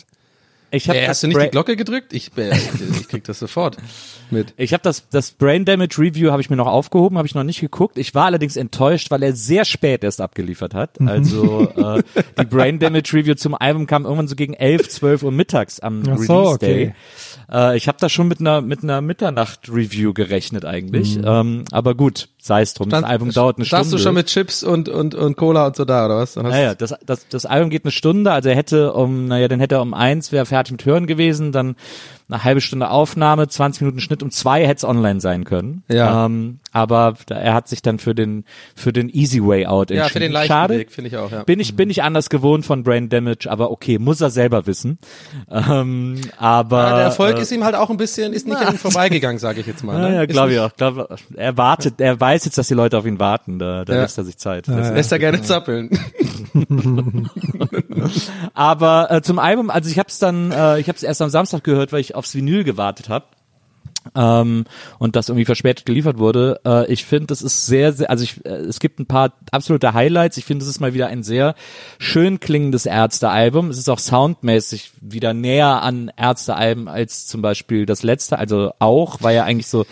Ich 0.76 0.90
habe 0.90 1.00
Äh, 1.00 1.02
das, 1.02 1.10
hast 1.10 1.24
du 1.24 1.28
nicht 1.28 1.38
Bra 1.38 1.46
die 1.46 1.52
Glocke 1.52 1.76
gedrückt? 1.76 2.14
Ich, 2.14 2.32
äh, 2.38 2.52
ich 3.00 3.08
krieg 3.08 3.24
das 3.24 3.40
sofort 3.40 3.78
mit. 4.32 4.54
ich 4.58 4.74
habe 4.74 4.84
das, 4.84 5.08
das 5.10 5.32
Brain 5.32 5.66
Damage 5.66 5.98
Review 6.00 6.32
habe 6.32 6.42
ich 6.42 6.50
mir 6.50 6.56
noch 6.56 6.68
aufgehoben, 6.68 7.18
habe 7.18 7.28
ich 7.28 7.36
noch 7.36 7.44
nicht 7.44 7.62
geguckt. 7.62 7.98
Ich 7.98 8.14
war 8.16 8.26
allerdings 8.26 8.56
enttäuscht, 8.58 9.12
weil 9.12 9.24
er 9.24 9.34
sehr 9.34 9.66
spät 9.66 10.04
erst 10.04 10.22
abgeliefert 10.22 10.74
hat. 10.74 11.00
Mhm. 11.00 11.08
Also 11.08 11.62
äh, 11.76 12.04
die 12.40 12.46
Brain 12.46 12.80
Damage 12.80 13.14
Review 13.14 13.36
zum 13.36 13.56
Album 13.56 13.88
kam 13.88 14.04
irgendwann 14.04 14.28
so 14.28 14.36
gegen 14.36 14.54
11, 14.54 14.90
12 14.90 15.24
Uhr 15.24 15.32
mittags 15.32 15.80
am 15.80 16.04
so, 16.04 16.12
Release 16.12 16.34
okay. 16.34 16.66
Day. 16.68 16.96
Äh, 17.52 17.78
ich 17.78 17.88
habe 17.88 17.98
da 18.00 18.10
schon 18.10 18.28
mit 18.28 18.40
einer 18.40 18.62
mit 18.62 18.84
einer 18.84 19.02
Mitternacht 19.02 19.70
Review 19.70 20.14
gerechnet 20.14 20.66
eigentlich. 20.66 21.18
Mhm. 21.18 21.24
Ähm, 21.26 21.66
aber 21.72 21.96
gut, 21.96 22.30
sei 22.46 22.62
es 22.62 22.76
drum. 22.76 22.90
Das 22.90 23.04
Album 23.04 23.32
dauert 23.32 23.58
eine 23.58 23.66
Stunde. 23.66 23.90
du 23.90 23.98
schon 23.98 24.14
mit 24.14 24.28
Chips 24.28 24.62
und, 24.62 24.88
und, 24.88 25.16
und 25.16 25.36
Cola 25.36 25.66
und 25.66 25.76
so 25.76 25.84
da, 25.84 26.06
oder 26.06 26.18
was? 26.18 26.36
Naja, 26.36 26.76
das, 26.76 26.94
das, 27.04 27.28
das 27.28 27.48
Album 27.48 27.72
geht 27.72 27.86
eine 27.86 27.92
Stunde, 27.92 28.32
also 28.32 28.50
er 28.50 28.56
hätte 28.56 28.94
um, 28.94 29.26
naja, 29.28 29.48
dann 29.48 29.60
hätte 29.60 29.76
er 29.76 29.82
um 29.82 29.96
eins, 29.96 30.32
wäre 30.32 30.46
fertig 30.46 30.74
mit 30.74 30.86
Hören 30.86 31.08
gewesen, 31.08 31.52
dann 31.52 31.76
eine 32.28 32.44
halbe 32.44 32.60
Stunde 32.62 32.90
Aufnahme, 32.90 33.48
20 33.48 33.82
Minuten 33.82 34.00
Schnitt, 34.00 34.24
um 34.24 34.32
zwei 34.32 34.64
hätte 34.66 34.78
es 34.78 34.84
online 34.84 35.22
sein 35.22 35.44
können. 35.44 35.84
Ja. 35.88 36.26
Ähm, 36.26 36.60
aber 36.72 37.14
er 37.30 37.54
hat 37.54 37.68
sich 37.68 37.82
dann 37.82 38.00
für 38.00 38.16
den, 38.16 38.46
für 38.76 38.92
den 38.92 39.10
Easy 39.10 39.42
Way 39.46 39.68
Out 39.68 39.92
entschieden. 39.92 39.98
ja, 40.08 40.10
für 40.10 40.20
den 40.20 40.32
leichten 40.32 40.48
Schade. 40.52 40.78
Weg, 40.80 40.92
finde 40.92 41.10
ich 41.10 41.18
auch, 41.18 41.32
ja. 41.32 41.44
Bin 41.44 41.60
ich, 41.60 41.76
bin 41.76 41.90
ich 41.90 42.02
anders 42.04 42.30
gewohnt 42.30 42.66
von 42.66 42.84
Brain 42.84 43.10
Damage, 43.10 43.50
aber 43.50 43.70
okay, 43.72 44.00
muss 44.00 44.22
er 44.22 44.30
selber 44.32 44.66
wissen. 44.68 44.98
Ähm, 45.52 46.20
aber 46.38 46.84
ja, 46.84 46.96
der 46.96 47.04
Erfolg 47.06 47.38
äh, 47.38 47.42
ist 47.42 47.52
ihm 47.52 47.64
halt 47.64 47.76
auch 47.76 47.90
ein 47.90 47.98
bisschen, 47.98 48.34
ist 48.34 48.48
nicht 48.48 48.58
an 48.58 48.74
ihm 48.74 48.78
vorbeigegangen, 48.80 49.38
sage 49.40 49.60
ich 49.62 49.68
jetzt 49.68 49.84
mal. 49.84 50.02
ja, 50.02 50.10
Ne? 50.10 50.16
ja, 50.16 50.22
Ist 50.24 50.30
glaube 50.32 50.54
ich 50.54 50.60
auch. 50.60 50.76
Glaub, 50.76 51.18
er 51.36 51.58
wartet, 51.58 52.02
er 52.02 52.20
weiß 52.20 52.46
jetzt, 52.46 52.58
dass 52.58 52.68
die 52.68 52.74
Leute 52.74 52.98
auf 52.98 53.06
ihn 53.06 53.20
warten. 53.20 53.60
Da, 53.60 53.86
da 53.86 53.94
Ja. 53.94 54.02
lässt 54.02 54.18
er 54.18 54.24
sich 54.24 54.38
Zeit. 54.38 54.68
Das 54.68 54.92
Lässt 54.92 55.12
er 55.12 55.20
gerne 55.20 55.42
zappeln. 55.44 55.90
Aber 58.54 59.12
äh, 59.12 59.22
zum 59.22 59.40
Album, 59.40 59.70
also 59.70 59.90
ich 59.90 60.00
habe 60.00 60.10
es 60.10 60.20
dann, 60.20 60.52
äh, 60.52 60.80
ich 60.80 60.88
habe 60.88 60.96
es 60.96 61.04
erst 61.04 61.22
am 61.22 61.30
Samstag 61.30 61.64
gehört, 61.64 61.92
weil 61.92 62.02
ich 62.02 62.16
aufs 62.16 62.36
Vinyl 62.36 62.64
gewartet 62.64 63.10
habe. 63.10 63.26
Ähm, 64.14 64.66
und 65.00 65.16
das 65.16 65.30
irgendwie 65.30 65.46
verspätet 65.46 65.86
geliefert 65.86 66.18
wurde. 66.20 66.60
Äh, 66.66 66.92
ich 66.92 67.06
finde, 67.06 67.28
das 67.28 67.42
ist 67.42 67.66
sehr, 67.66 67.94
sehr, 67.94 68.10
also 68.10 68.24
ich, 68.24 68.46
äh, 68.46 68.50
es 68.50 68.80
gibt 68.80 69.00
ein 69.00 69.06
paar 69.06 69.34
absolute 69.52 69.94
Highlights. 69.94 70.38
Ich 70.38 70.46
finde, 70.46 70.64
es 70.64 70.70
ist 70.70 70.80
mal 70.80 70.94
wieder 70.94 71.08
ein 71.08 71.24
sehr 71.24 71.56
schön 71.98 72.40
klingendes 72.40 72.86
Ärzte-Album. 72.86 73.70
Es 73.70 73.78
ist 73.78 73.90
auch 73.90 74.00
soundmäßig 74.00 74.92
wieder 75.02 75.34
näher 75.34 75.82
an 75.82 76.12
Ärzte-Alben 76.18 76.88
als 76.88 77.26
zum 77.28 77.42
Beispiel 77.42 77.86
das 77.86 78.04
letzte. 78.04 78.38
Also 78.38 78.74
auch, 78.80 79.22
war 79.22 79.32
ja 79.32 79.44
eigentlich 79.44 79.68
so 79.68 79.86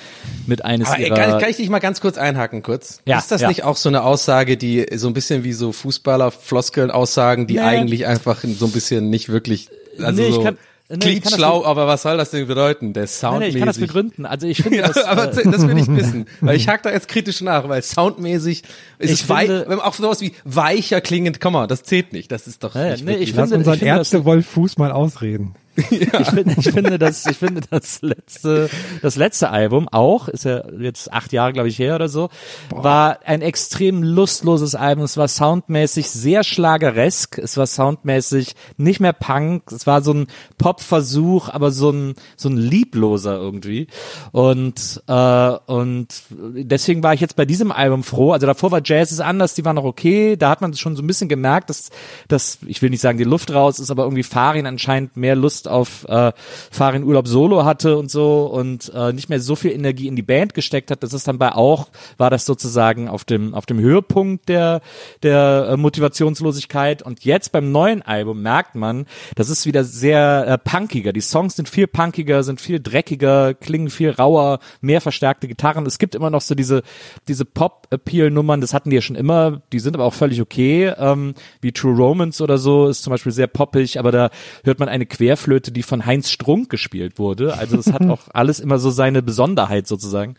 mit 0.45 0.63
eines 0.63 0.89
Aber, 0.89 0.99
ihrer 0.99 1.15
kann, 1.15 1.29
ich, 1.35 1.39
kann 1.41 1.49
ich 1.49 1.57
dich 1.57 1.69
mal 1.69 1.79
ganz 1.79 2.01
kurz 2.01 2.17
einhaken, 2.17 2.61
kurz? 2.63 3.01
Ja, 3.05 3.17
ist 3.17 3.31
das 3.31 3.41
ja. 3.41 3.47
nicht 3.47 3.63
auch 3.63 3.77
so 3.77 3.89
eine 3.89 4.03
Aussage, 4.03 4.57
die 4.57 4.85
so 4.95 5.07
ein 5.07 5.13
bisschen 5.13 5.43
wie 5.43 5.53
so 5.53 5.71
Fußballer-Floskeln 5.71 6.91
aussagen, 6.91 7.47
die 7.47 7.55
Nee. 7.55 7.59
eigentlich 7.61 8.05
einfach 8.05 8.43
so 8.43 8.65
ein 8.65 8.71
bisschen 8.71 9.09
nicht 9.09 9.29
wirklich, 9.29 9.69
also 9.99 10.21
Nee, 10.21 10.27
ich 10.29 10.35
so 10.35 10.43
kann- 10.43 10.57
nee, 10.89 10.95
ich 10.95 11.21
klingt 11.21 11.31
schlau, 11.31 11.63
aber 11.65 11.87
was 11.87 12.01
soll 12.03 12.17
das 12.17 12.31
denn 12.31 12.47
bedeuten? 12.47 12.93
Der 12.93 13.07
Sound 13.07 13.39
nein, 13.39 13.49
ich 13.49 13.57
kann 13.57 13.67
das 13.67 13.79
begründen. 13.79 14.25
Also 14.25 14.47
ich 14.47 14.57
finde 14.63 14.79
Ja, 14.79 14.87
das, 14.87 15.03
aber 15.03 15.31
äh, 15.31 15.43
das 15.49 15.67
will 15.67 15.77
ich 15.77 15.87
wissen, 15.95 16.25
weil 16.41 16.55
ich 16.55 16.67
hake 16.67 16.83
da 16.83 16.91
jetzt 16.91 17.07
kritisch 17.07 17.41
nach, 17.41 17.67
weil 17.69 17.81
soundmäßig 17.81 18.63
ist 19.03 19.11
Ich 19.11 19.21
es 19.23 19.29
wei 19.29 19.45
finde- 19.45 19.65
wenn 19.67 19.79
auch 19.79 19.93
sowas 19.93 20.21
wie 20.21 20.33
weicher 20.45 21.01
klingend, 21.01 21.39
komm 21.39 21.53
mal, 21.53 21.67
das 21.67 21.83
zählt 21.83 22.13
nicht, 22.13 22.31
das 22.31 22.47
ist 22.47 22.63
doch 22.63 22.75
Ja, 22.75 22.91
nicht 22.91 23.05
nee, 23.05 23.15
ich 23.15 23.33
Lass 23.35 23.49
finde- 23.49 23.57
unseren 23.59 23.79
finde 23.79 23.95
das- 23.95 24.11
Ärzte-Wolf 24.13 24.45
Fuß 24.47 24.77
mal 24.77 24.91
ausreden. 24.91 25.55
ich, 25.89 26.27
finde, 26.29 26.53
ich 26.59 26.69
finde 26.71 26.99
das, 26.99 27.25
ich 27.25 27.35
finde 27.35 27.61
das 27.67 28.03
letzte, 28.03 28.69
das 29.01 29.15
letzte 29.15 29.49
Album 29.49 29.89
auch, 29.89 30.27
ist 30.27 30.45
ja 30.45 30.61
jetzt 30.79 31.11
acht 31.11 31.33
Jahre, 31.33 31.51
glaube 31.51 31.67
ich, 31.67 31.79
her 31.79 31.95
oder 31.95 32.09
so, 32.09 32.29
war 32.69 33.17
ein 33.25 33.41
extrem 33.41 34.03
lustloses 34.03 34.75
Album. 34.75 35.03
Es 35.03 35.17
war 35.17 35.27
soundmäßig 35.27 36.11
sehr 36.11 36.43
schlageresk. 36.43 37.39
Es 37.39 37.57
war 37.57 37.65
soundmäßig 37.65 38.53
nicht 38.77 38.99
mehr 38.99 39.13
Punk. 39.13 39.71
Es 39.71 39.87
war 39.87 40.03
so 40.03 40.13
ein 40.13 40.27
Pop-Versuch, 40.59 41.49
aber 41.49 41.71
so 41.71 41.89
ein, 41.89 42.13
so 42.37 42.49
ein 42.49 42.57
liebloser 42.57 43.35
irgendwie. 43.35 43.87
Und, 44.31 45.01
äh, 45.07 45.49
und 45.65 46.07
deswegen 46.39 47.01
war 47.01 47.15
ich 47.15 47.21
jetzt 47.21 47.35
bei 47.35 47.45
diesem 47.45 47.71
Album 47.71 48.03
froh. 48.03 48.31
Also 48.33 48.45
davor 48.45 48.69
war 48.69 48.81
Jazz 48.93 49.11
ist 49.11 49.19
anders, 49.19 49.53
die 49.53 49.65
waren 49.65 49.75
noch 49.75 49.83
okay. 49.83 50.35
Da 50.37 50.49
hat 50.49 50.61
man 50.61 50.73
schon 50.75 50.95
so 50.95 51.03
ein 51.03 51.07
bisschen 51.07 51.29
gemerkt, 51.29 51.69
dass, 51.69 51.89
dass, 52.27 52.59
ich 52.65 52.81
will 52.81 52.89
nicht 52.89 53.01
sagen, 53.01 53.17
die 53.17 53.23
Luft 53.23 53.53
raus 53.53 53.79
ist, 53.79 53.91
aber 53.91 54.03
irgendwie 54.03 54.23
Farin 54.23 54.65
anscheinend 54.65 55.17
mehr 55.17 55.35
Lust 55.35 55.67
auf 55.67 56.05
äh, 56.07 56.31
Farin 56.71 57.03
Urlaub 57.03 57.27
Solo 57.27 57.65
hatte 57.65 57.97
und 57.97 58.11
so 58.11 58.45
und 58.45 58.91
äh, 58.93 59.13
nicht 59.13 59.29
mehr 59.29 59.39
so 59.39 59.55
viel 59.55 59.71
Energie 59.71 60.07
in 60.07 60.15
die 60.15 60.21
Band 60.21 60.53
gesteckt 60.53 60.91
hat. 60.91 61.03
Das 61.03 61.13
ist 61.13 61.27
dann 61.27 61.37
bei 61.37 61.53
auch, 61.53 61.89
war 62.17 62.29
das 62.29 62.45
sozusagen 62.45 63.07
auf 63.07 63.23
dem, 63.23 63.53
auf 63.53 63.65
dem 63.65 63.79
Höhepunkt 63.79 64.47
der, 64.49 64.81
der 65.23 65.69
äh, 65.71 65.77
Motivationslosigkeit. 65.77 67.01
Und 67.01 67.25
jetzt 67.25 67.51
beim 67.51 67.71
neuen 67.71 68.01
Album 68.01 68.41
merkt 68.41 68.75
man, 68.75 69.05
das 69.35 69.49
ist 69.49 69.65
wieder 69.65 69.83
sehr 69.83 70.45
äh, 70.47 70.57
punkiger. 70.57 71.13
Die 71.13 71.21
Songs 71.21 71.55
sind 71.55 71.69
viel 71.69 71.87
punkiger, 71.87 72.43
sind 72.43 72.61
viel 72.61 72.79
dreckiger, 72.79 73.53
klingen 73.53 73.89
viel 73.89 74.11
rauer, 74.11 74.59
mehr 74.81 75.01
verstärkte 75.01 75.47
Gitarren. 75.47 75.85
Es 75.85 75.99
gibt 75.99 76.15
immer 76.15 76.29
noch 76.29 76.41
so 76.41 76.55
diese, 76.55 76.83
diese 77.27 77.45
Pop-Appeal-Nummern, 77.45 78.61
das 78.61 78.73
hatten 78.83 78.89
die 78.89 78.97
ja 78.97 79.01
schon 79.01 79.15
immer, 79.15 79.61
die 79.71 79.79
sind 79.79 79.95
aber 79.95 80.03
auch 80.03 80.13
völlig 80.13 80.41
okay, 80.41 80.91
ähm, 80.97 81.35
wie 81.61 81.71
True 81.71 81.95
Romance 81.95 82.43
oder 82.43 82.57
so, 82.57 82.89
ist 82.89 83.01
zum 83.01 83.11
Beispiel 83.11 83.31
sehr 83.31 83.47
poppig, 83.47 83.97
aber 83.97 84.11
da 84.11 84.29
hört 84.65 84.79
man 84.79 84.89
eine 84.89 85.05
Querflöte, 85.05 85.71
die 85.71 85.83
von 85.83 86.05
Heinz 86.05 86.29
Strunk 86.29 86.69
gespielt 86.69 87.17
wurde. 87.17 87.57
Also 87.57 87.77
es 87.77 87.93
hat 87.93 88.01
auch 88.09 88.23
alles 88.33 88.59
immer 88.59 88.79
so 88.79 88.89
seine 88.89 89.23
Besonderheit 89.23 89.87
sozusagen. 89.87 90.35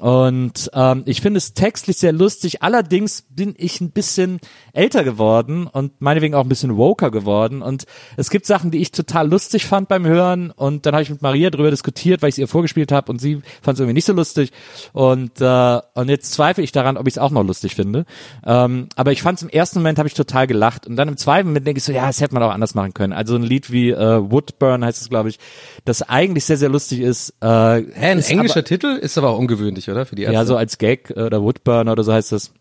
Und 0.00 0.70
ähm, 0.74 1.02
ich 1.06 1.20
finde 1.20 1.38
es 1.38 1.54
textlich 1.54 1.96
sehr 1.98 2.12
lustig. 2.12 2.62
Allerdings 2.62 3.22
bin 3.30 3.54
ich 3.56 3.80
ein 3.80 3.90
bisschen 3.90 4.40
älter 4.72 5.04
geworden 5.04 5.66
und 5.66 6.00
meinetwegen 6.00 6.34
auch 6.34 6.42
ein 6.42 6.48
bisschen 6.48 6.76
woker 6.76 7.10
geworden. 7.10 7.62
Und 7.62 7.84
es 8.16 8.30
gibt 8.30 8.46
Sachen, 8.46 8.70
die 8.70 8.78
ich 8.78 8.90
total 8.90 9.28
lustig 9.28 9.66
fand 9.66 9.88
beim 9.88 10.04
Hören. 10.06 10.50
Und 10.50 10.86
dann 10.86 10.94
habe 10.94 11.02
ich 11.02 11.10
mit 11.10 11.22
Maria 11.22 11.50
drüber 11.50 11.70
diskutiert, 11.70 12.22
weil 12.22 12.30
ich 12.30 12.34
es 12.34 12.38
ihr 12.38 12.48
vorgespielt 12.48 12.90
habe 12.90 13.12
und 13.12 13.20
sie 13.20 13.42
fand 13.60 13.74
es 13.76 13.80
irgendwie 13.80 13.94
nicht 13.94 14.06
so 14.06 14.12
lustig. 14.12 14.50
Und, 14.92 15.40
äh, 15.40 15.80
und 15.94 16.08
jetzt 16.08 16.32
zweifle 16.32 16.64
ich 16.64 16.72
daran, 16.72 16.96
ob 16.96 17.06
ich 17.06 17.14
es 17.14 17.18
auch 17.18 17.30
noch 17.30 17.44
lustig 17.44 17.74
finde. 17.74 18.04
Ähm, 18.44 18.88
aber 18.96 19.12
ich 19.12 19.22
fand 19.22 19.38
es 19.38 19.42
im 19.42 19.50
ersten 19.50 19.78
Moment 19.78 19.98
habe 19.98 20.08
ich 20.08 20.14
total 20.14 20.46
gelacht. 20.46 20.86
Und 20.86 20.96
dann 20.96 21.08
im 21.08 21.16
zweiten 21.16 21.48
Moment 21.48 21.66
denke 21.66 21.78
ich 21.78 21.84
so, 21.84 21.92
ja, 21.92 22.06
das 22.06 22.20
hätte 22.20 22.34
man 22.34 22.42
auch 22.42 22.50
anders 22.52 22.74
machen 22.74 22.94
können. 22.94 23.12
Also 23.12 23.36
ein 23.36 23.42
Lied 23.42 23.70
wie 23.70 23.90
äh, 23.90 24.30
Woodburn 24.30 24.84
heißt 24.84 25.00
es, 25.00 25.08
glaube 25.10 25.28
ich, 25.28 25.38
das 25.84 26.02
eigentlich 26.02 26.44
sehr, 26.44 26.56
sehr 26.56 26.70
lustig 26.70 27.00
ist. 27.00 27.30
Äh, 27.40 27.46
Hä, 27.46 27.82
ein 27.94 28.18
ist 28.18 28.30
englischer 28.30 28.56
aber- 28.60 28.64
Titel 28.64 28.86
ist 28.86 29.16
aber 29.18 29.30
auch 29.30 29.38
ungewöhnlich, 29.38 29.81
oder? 29.88 30.06
Für 30.06 30.16
die 30.16 30.22
Ärzte. 30.22 30.34
ja, 30.34 30.44
so 30.44 30.56
als 30.56 30.78
Gag 30.78 31.10
äh, 31.10 31.22
oder 31.22 31.42
Woodburner 31.42 31.92
oder 31.92 32.04
so 32.04 32.12
heißt 32.12 32.32
das. 32.32 32.52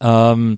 Ähm, 0.00 0.56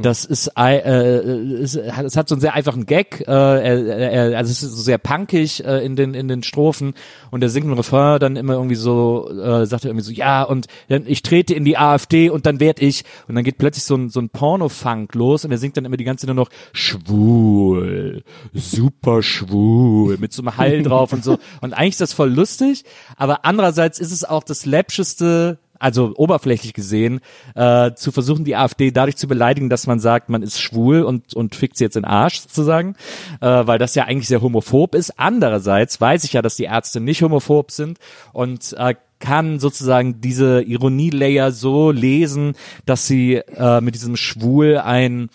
das 0.00 0.24
ist, 0.24 0.52
äh, 0.56 0.78
äh, 0.78 1.62
es, 1.62 1.76
hat, 1.76 2.04
es 2.04 2.16
hat 2.16 2.28
so 2.28 2.34
einen 2.34 2.40
sehr 2.40 2.54
einfachen 2.54 2.86
Gag, 2.86 3.24
äh, 3.26 3.32
er, 3.32 3.88
er, 3.88 4.38
also 4.38 4.50
es 4.50 4.62
ist 4.62 4.76
so 4.76 4.82
sehr 4.82 4.98
punkig 4.98 5.64
äh, 5.64 5.84
in 5.84 5.96
den 5.96 6.14
in 6.14 6.28
den 6.28 6.42
Strophen 6.42 6.94
und 7.30 7.40
der 7.40 7.50
singt 7.50 7.66
im 7.66 7.72
Refrain 7.72 8.20
dann 8.20 8.36
immer 8.36 8.54
irgendwie 8.54 8.76
so, 8.76 9.28
äh, 9.30 9.66
sagt 9.66 9.84
er 9.84 9.90
irgendwie 9.90 10.04
so, 10.04 10.12
ja 10.12 10.42
und 10.42 10.66
dann, 10.88 11.04
ich 11.06 11.22
trete 11.22 11.54
in 11.54 11.64
die 11.64 11.76
AfD 11.76 12.30
und 12.30 12.46
dann 12.46 12.60
werd 12.60 12.80
ich 12.80 13.04
und 13.26 13.34
dann 13.34 13.44
geht 13.44 13.58
plötzlich 13.58 13.84
so 13.84 13.96
ein 13.96 14.10
so 14.10 14.20
ein 14.20 14.28
Porno-Funk 14.28 15.14
los 15.14 15.44
und 15.44 15.50
er 15.50 15.58
singt 15.58 15.76
dann 15.76 15.84
immer 15.84 15.96
die 15.96 16.04
ganze 16.04 16.26
Zeit 16.26 16.34
nur 16.34 16.44
noch 16.44 16.50
schwul, 16.72 18.22
super 18.52 19.22
schwul 19.22 20.18
mit 20.18 20.32
so 20.32 20.42
einem 20.42 20.56
Hall 20.56 20.82
drauf 20.84 21.12
und 21.12 21.24
so. 21.24 21.38
Und 21.60 21.72
eigentlich 21.72 21.94
ist 21.94 22.00
das 22.00 22.12
voll 22.12 22.30
lustig, 22.30 22.84
aber 23.16 23.44
andererseits 23.44 23.98
ist 23.98 24.12
es 24.12 24.24
auch 24.24 24.44
das 24.44 24.66
läppscheste 24.66 25.58
also 25.84 26.14
oberflächlich 26.16 26.72
gesehen, 26.72 27.20
äh, 27.54 27.92
zu 27.92 28.10
versuchen, 28.10 28.44
die 28.44 28.56
AfD 28.56 28.90
dadurch 28.90 29.16
zu 29.16 29.28
beleidigen, 29.28 29.68
dass 29.68 29.86
man 29.86 30.00
sagt, 30.00 30.30
man 30.30 30.42
ist 30.42 30.58
schwul 30.58 31.02
und, 31.02 31.34
und 31.34 31.54
fickt 31.54 31.76
sie 31.76 31.84
jetzt 31.84 31.96
in 31.96 32.02
den 32.02 32.10
Arsch 32.10 32.40
sozusagen, 32.40 32.96
äh, 33.42 33.46
weil 33.46 33.78
das 33.78 33.94
ja 33.94 34.04
eigentlich 34.04 34.28
sehr 34.28 34.40
homophob 34.40 34.94
ist. 34.94 35.18
Andererseits 35.18 36.00
weiß 36.00 36.24
ich 36.24 36.32
ja, 36.32 36.40
dass 36.40 36.56
die 36.56 36.64
Ärzte 36.64 37.00
nicht 37.00 37.22
homophob 37.22 37.70
sind 37.70 37.98
und 38.32 38.74
äh, 38.78 38.94
kann 39.20 39.58
sozusagen 39.58 40.22
diese 40.22 40.62
Ironie-Layer 40.62 41.52
so 41.52 41.90
lesen, 41.90 42.54
dass 42.86 43.06
sie 43.06 43.34
äh, 43.34 43.82
mit 43.82 43.94
diesem 43.94 44.16
Schwul 44.16 44.78
ein 44.78 45.28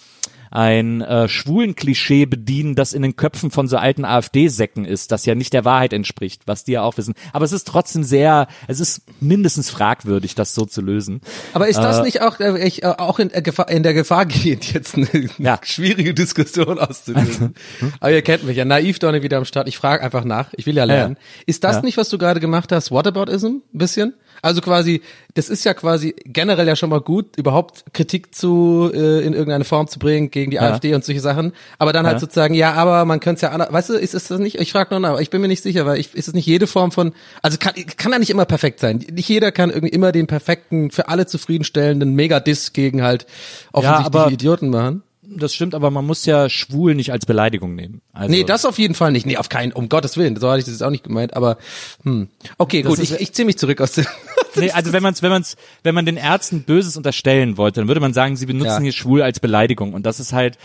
ein 0.52 1.02
äh, 1.02 1.28
schwulen 1.28 1.76
Klischee 1.76 2.26
bedienen, 2.26 2.76
das 2.76 2.94
in 2.94 3.02
den 3.02 3.16
Köpfen 3.16 3.52
von 3.52 3.68
so 3.68 3.78
alten 3.78 4.06
AfD-Säcken 4.06 4.86
ist, 4.86 5.12
das 5.12 5.26
ja 5.26 5.36
nicht 5.36 5.54
der 5.54 5.66
Wahrheit 5.66 5.94
entspricht, 5.94 6.44
was 6.46 6.64
die 6.64 6.74
ja 6.74 6.82
auch 6.84 6.98
wissen. 6.98 7.14
Aber 7.34 7.46
es 7.46 7.52
ist 7.52 7.68
trotzdem 7.68 8.04
sehr, 8.04 8.48
es 8.68 8.80
ist 8.80 9.02
mindestens 9.22 9.70
fragwürdig, 9.70 10.36
das 10.36 10.54
so 10.56 10.66
zu 10.66 10.82
lösen. 10.82 11.22
Aber 11.54 11.68
ist 11.68 11.78
das 11.78 12.00
Äh, 12.00 12.04
nicht 12.04 12.22
auch, 12.22 12.40
äh, 12.40 12.66
ich, 12.68 12.84
äh, 12.84 12.88
auch 12.88 13.20
in, 13.20 13.32
äh, 13.34 13.42
Gefahr, 13.42 13.70
in 13.70 13.84
der 13.84 13.94
Gefahr 13.94 14.26
gehend, 14.26 14.74
jetzt 14.74 14.96
eine, 14.96 15.08
eine 15.12 15.30
Ja. 15.38 15.60
schwierige 15.64 16.14
Diskussion 16.14 16.80
auszulösen? 16.80 17.56
Aber 18.00 18.12
ihr 18.12 18.22
kennt 18.22 18.44
mich 18.44 18.58
ja, 18.58 18.66
naiv 18.66 19.00
Donne 19.00 19.22
wieder 19.24 19.38
am 19.38 19.46
Start. 19.46 19.68
Ich 19.68 19.78
frage 19.78 20.04
einfach 20.04 20.24
nach. 20.24 20.50
Ich 20.56 20.66
will 20.66 20.76
ja 20.76 20.84
lernen. 20.84 21.18
Ist 21.46 21.64
das 21.64 21.78
Ja. 21.78 21.82
nicht, 21.84 21.98
was 21.98 22.10
du 22.10 22.18
gerade 22.18 22.40
gemacht 22.40 22.72
hast, 22.72 22.92
Whataboutism? 22.92 23.48
Ein 23.48 23.62
bisschen? 23.74 24.14
Also 24.42 24.62
quasi, 24.62 25.02
das 25.34 25.50
ist 25.50 25.64
ja 25.66 25.74
quasi 25.74 26.16
generell 26.26 26.68
ja 26.68 26.76
schon 26.76 26.90
mal 26.90 27.02
gut, 27.02 27.38
überhaupt 27.38 27.84
Kritik 27.94 28.34
zu 28.34 28.90
äh, 28.94 29.22
in 29.26 29.34
irgendeine 29.34 29.64
Form 29.66 29.88
zu 29.88 30.00
bringen 30.00 30.32
gegen 30.32 30.52
die 30.52 30.56
Ja. 30.58 30.72
AfD 30.72 30.94
und 30.94 31.04
solche 31.06 31.22
Sachen. 31.22 31.54
Aber 31.78 31.94
dann 31.94 32.06
halt 32.06 32.16
Ja. 32.16 32.20
sozusagen, 32.20 32.54
ja, 32.54 32.74
aber 32.74 33.06
man 33.06 33.20
könnte 33.20 33.36
es 33.38 33.42
ja 33.42 33.50
anders, 33.50 33.72
weißt 33.72 33.90
du, 33.90 33.94
ist, 33.94 34.14
ist 34.14 34.32
das 34.32 34.40
nicht, 34.40 34.60
ich 34.60 34.72
frage 34.72 34.90
nur 34.92 35.00
nach, 35.00 35.10
aber 35.12 35.22
ich 35.22 35.30
bin 35.30 35.42
mir 35.42 35.48
nicht 35.48 35.64
sicher, 35.64 35.86
weil 35.86 36.00
ich, 36.00 36.14
ist 36.16 36.28
es 36.28 36.34
nicht 36.34 36.46
jede 36.46 36.68
Form 36.68 36.92
von, 36.92 37.14
also 37.42 37.58
kann, 37.58 37.74
kann 37.98 38.12
ja 38.12 38.20
nicht 38.20 38.30
immer 38.30 38.46
perfekt 38.46 38.80
sein. 38.80 39.04
Nicht 39.12 39.30
jeder 39.30 39.52
kann 39.52 39.70
irgendwie 39.70 39.90
immer 39.94 40.12
den 40.12 40.28
perfekten, 40.28 40.92
für 40.92 41.08
alle 41.10 41.26
zufriedenstellenden 41.28 42.14
Mega-Diss 42.16 42.74
gegen 42.74 43.04
halt 43.04 43.26
offensichtliche 43.74 44.06
aber- 44.24 44.32
Idioten 44.32 44.70
machen. 44.70 45.04
Das 45.32 45.54
stimmt, 45.54 45.76
aber 45.76 45.92
man 45.92 46.06
muss 46.06 46.26
ja 46.26 46.50
schwul 46.50 46.96
nicht 46.96 47.12
als 47.12 47.26
Beleidigung 47.26 47.76
nehmen. 47.76 48.02
Also, 48.14 48.32
Nee, 48.32 48.44
das 48.44 48.66
auf 48.66 48.80
jeden 48.80 48.96
Fall 48.96 49.12
nicht. 49.12 49.26
Nee, 49.26 49.38
auf 49.38 49.48
keinen, 49.50 49.72
um 49.72 49.88
Gottes 49.88 50.18
Willen. 50.18 50.36
So 50.38 50.50
hatte 50.50 50.60
ich 50.60 50.66
das 50.66 50.74
jetzt 50.74 50.82
auch 50.84 50.90
nicht 50.90 51.04
gemeint, 51.04 51.36
aber 51.36 51.58
hm. 52.04 52.30
Okay, 52.58 52.82
gut, 52.82 52.98
ist- 53.00 53.12
ich, 53.12 53.20
ich 53.22 53.34
ziehe 53.34 53.46
mich 53.46 53.58
zurück 53.58 53.80
aus 53.82 53.94
dem. 53.94 54.06
Nee, 54.56 54.72
also 54.72 54.92
wenn 54.94 55.04
man's, 55.04 55.22
wenn 55.22 55.30
man's, 55.30 55.56
wenn 55.84 55.94
man 55.94 56.08
den 56.08 56.18
Ärzten 56.18 56.64
Böses 56.64 56.98
unterstellen 56.98 57.56
wollte, 57.58 57.82
dann 57.82 57.88
würde 57.88 58.02
man 58.02 58.14
sagen, 58.14 58.36
sie 58.36 58.48
benutzen 58.48 58.66
Ja. 58.78 58.80
hier 58.82 58.92
schwul 58.94 59.22
als 59.22 59.40
Beleidigung. 59.40 59.94
Und 59.94 60.08
das 60.08 60.20
ist 60.20 60.34
halt, 60.34 60.58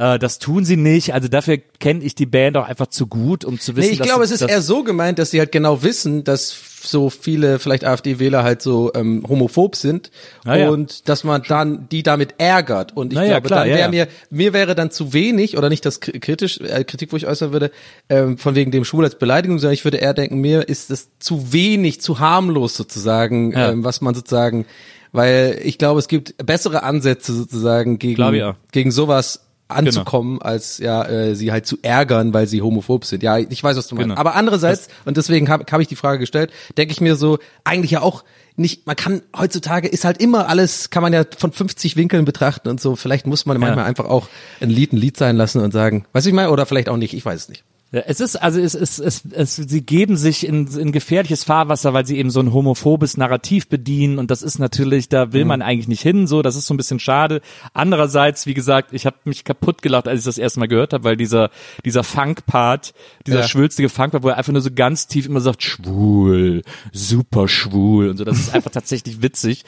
äh, 0.00 0.18
das 0.18 0.38
tun 0.38 0.64
sie 0.64 0.76
nicht. 0.76 1.12
Also 1.14 1.28
dafür 1.28 1.58
kenne 1.78 2.02
ich 2.02 2.14
die 2.14 2.26
Band 2.26 2.56
auch 2.56 2.66
einfach 2.66 2.86
zu 2.88 3.06
gut, 3.06 3.44
um 3.44 3.60
zu 3.60 3.76
wissen, 3.76 3.88
Nee, 3.88 3.94
ich 3.94 4.00
glaube, 4.00 4.24
es 4.24 4.30
ist 4.30 4.40
eher 4.42 4.62
so 4.62 4.82
gemeint, 4.82 5.18
dass 5.18 5.30
sie 5.30 5.38
halt 5.38 5.52
genau 5.52 5.82
wissen, 5.82 6.24
dass 6.24 6.56
so 6.82 7.10
viele 7.10 7.58
vielleicht 7.58 7.84
AfD-Wähler 7.84 8.42
halt 8.42 8.62
so 8.62 8.90
ähm, 8.94 9.22
homophob 9.28 9.76
sind 9.76 10.10
Ah, 10.46 10.56
ja. 10.56 10.70
und 10.70 11.10
dass 11.10 11.24
man 11.24 11.42
dann 11.46 11.88
die 11.90 12.02
damit 12.02 12.36
ärgert. 12.38 12.96
Und 12.96 13.12
ich 13.12 13.18
Na 13.18 13.24
ja, 13.24 13.32
glaube, 13.40 13.48
klar, 13.48 13.58
dann 13.60 13.68
ja, 13.68 13.74
wäre 13.74 13.84
ja. 13.94 14.04
mir 14.06 14.08
mir 14.30 14.52
wäre 14.54 14.74
dann 14.74 14.90
zu 14.90 15.12
wenig 15.12 15.58
oder 15.58 15.68
nicht 15.68 15.84
das 15.84 16.00
kri- 16.00 16.18
kritisch 16.20 16.58
äh, 16.60 16.82
Kritik, 16.84 17.12
wo 17.12 17.16
ich 17.18 17.26
äußern 17.26 17.52
würde, 17.52 17.70
ähm, 18.08 18.38
von 18.38 18.54
wegen 18.54 18.70
dem 18.70 18.86
Schwul 18.86 19.04
als 19.04 19.18
Beleidigung, 19.18 19.58
sondern 19.58 19.74
ich 19.74 19.84
würde 19.84 19.98
eher 19.98 20.14
denken, 20.14 20.38
mir 20.40 20.68
ist 20.70 20.90
es 20.90 21.10
zu 21.18 21.52
wenig, 21.52 22.00
zu 22.00 22.18
harmlos 22.18 22.74
sozusagen, 22.76 23.52
Ja. 23.52 23.72
ähm, 23.72 23.84
was 23.84 24.00
man 24.00 24.14
sozusagen, 24.14 24.64
weil 25.12 25.60
ich 25.62 25.76
glaube, 25.76 25.98
es 25.98 26.08
gibt 26.08 26.34
bessere 26.46 26.82
Ansätze 26.82 27.34
sozusagen 27.34 27.98
gegen 27.98 28.22
auch. 28.22 28.54
gegen 28.72 28.90
sowas 28.90 29.40
anzukommen, 29.70 30.40
als 30.42 30.78
ja 30.78 31.04
äh, 31.06 31.34
sie 31.34 31.52
halt 31.52 31.66
zu 31.66 31.78
ärgern, 31.82 32.32
weil 32.34 32.46
sie 32.46 32.62
homophob 32.62 33.04
sind. 33.04 33.22
Ja, 33.22 33.38
ich 33.38 33.62
weiß, 33.62 33.76
was 33.76 33.88
du 33.88 33.94
meinst. 33.94 34.08
Genau. 34.10 34.20
Aber 34.20 34.34
andererseits, 34.34 34.88
und 35.04 35.16
deswegen 35.16 35.48
habe 35.48 35.64
hab 35.70 35.80
ich 35.80 35.88
die 35.88 35.96
Frage 35.96 36.18
gestellt, 36.18 36.50
denke 36.76 36.92
ich 36.92 37.00
mir 37.00 37.16
so, 37.16 37.38
eigentlich 37.64 37.92
ja 37.92 38.02
auch 38.02 38.24
nicht, 38.56 38.86
man 38.86 38.96
kann, 38.96 39.22
heutzutage 39.36 39.88
ist 39.88 40.04
halt 40.04 40.20
immer 40.20 40.48
alles, 40.48 40.90
kann 40.90 41.02
man 41.02 41.12
ja 41.12 41.24
von 41.36 41.52
50 41.52 41.96
Winkeln 41.96 42.24
betrachten 42.24 42.68
und 42.68 42.80
so, 42.80 42.96
vielleicht 42.96 43.26
muss 43.26 43.46
man 43.46 43.58
manchmal 43.58 43.86
einfach 43.86 44.04
auch 44.04 44.28
ein 44.60 44.70
Lied 44.70 44.92
ein 44.92 44.98
Lied 44.98 45.16
sein 45.16 45.36
lassen 45.36 45.60
und 45.62 45.72
sagen, 45.72 46.04
was 46.12 46.26
ich 46.26 46.32
meine, 46.32 46.50
oder 46.50 46.66
vielleicht 46.66 46.88
auch 46.88 46.96
nicht, 46.96 47.14
ich 47.14 47.24
weiß 47.24 47.42
es 47.42 47.48
nicht. 47.48 47.64
Es 47.92 48.20
ist, 48.20 48.36
also 48.36 48.60
es 48.60 48.74
ist, 48.76 49.00
es, 49.00 49.24
es, 49.32 49.56
sie 49.56 49.82
geben 49.84 50.16
sich 50.16 50.46
in, 50.46 50.68
in 50.68 50.92
gefährliches 50.92 51.42
Fahrwasser, 51.42 51.92
weil 51.92 52.06
sie 52.06 52.18
eben 52.18 52.30
so 52.30 52.38
ein 52.38 52.52
homophobes 52.52 53.16
Narrativ 53.16 53.68
bedienen 53.68 54.18
und 54.18 54.30
das 54.30 54.42
ist 54.42 54.60
natürlich, 54.60 55.08
da 55.08 55.32
will 55.32 55.44
man 55.44 55.60
eigentlich 55.60 55.88
nicht 55.88 56.02
hin, 56.02 56.28
so, 56.28 56.40
das 56.40 56.54
ist 56.54 56.66
so 56.66 56.74
ein 56.74 56.76
bisschen 56.76 57.00
schade. 57.00 57.40
Andererseits, 57.74 58.46
wie 58.46 58.54
gesagt, 58.54 58.92
ich 58.92 59.06
habe 59.06 59.16
mich 59.24 59.42
kaputt 59.42 59.82
gelacht, 59.82 60.06
als 60.06 60.20
ich 60.20 60.24
das 60.24 60.38
erste 60.38 60.60
Mal 60.60 60.68
gehört 60.68 60.92
habe, 60.92 61.02
weil 61.02 61.16
dieser, 61.16 61.50
dieser 61.84 62.04
Funk-Part, 62.04 62.94
dieser 63.26 63.40
Ja. 63.40 63.48
schwülstige 63.48 63.88
Funk-Part, 63.88 64.22
wo 64.22 64.28
er 64.28 64.36
einfach 64.36 64.52
nur 64.52 64.62
so 64.62 64.70
ganz 64.72 65.08
tief 65.08 65.26
immer 65.26 65.40
sagt, 65.40 65.64
schwul, 65.64 66.62
super 66.92 67.48
schwul 67.48 68.08
und 68.10 68.18
so, 68.18 68.24
das 68.24 68.38
ist 68.38 68.54
einfach 68.54 68.70
tatsächlich 68.72 69.20
witzig. 69.20 69.64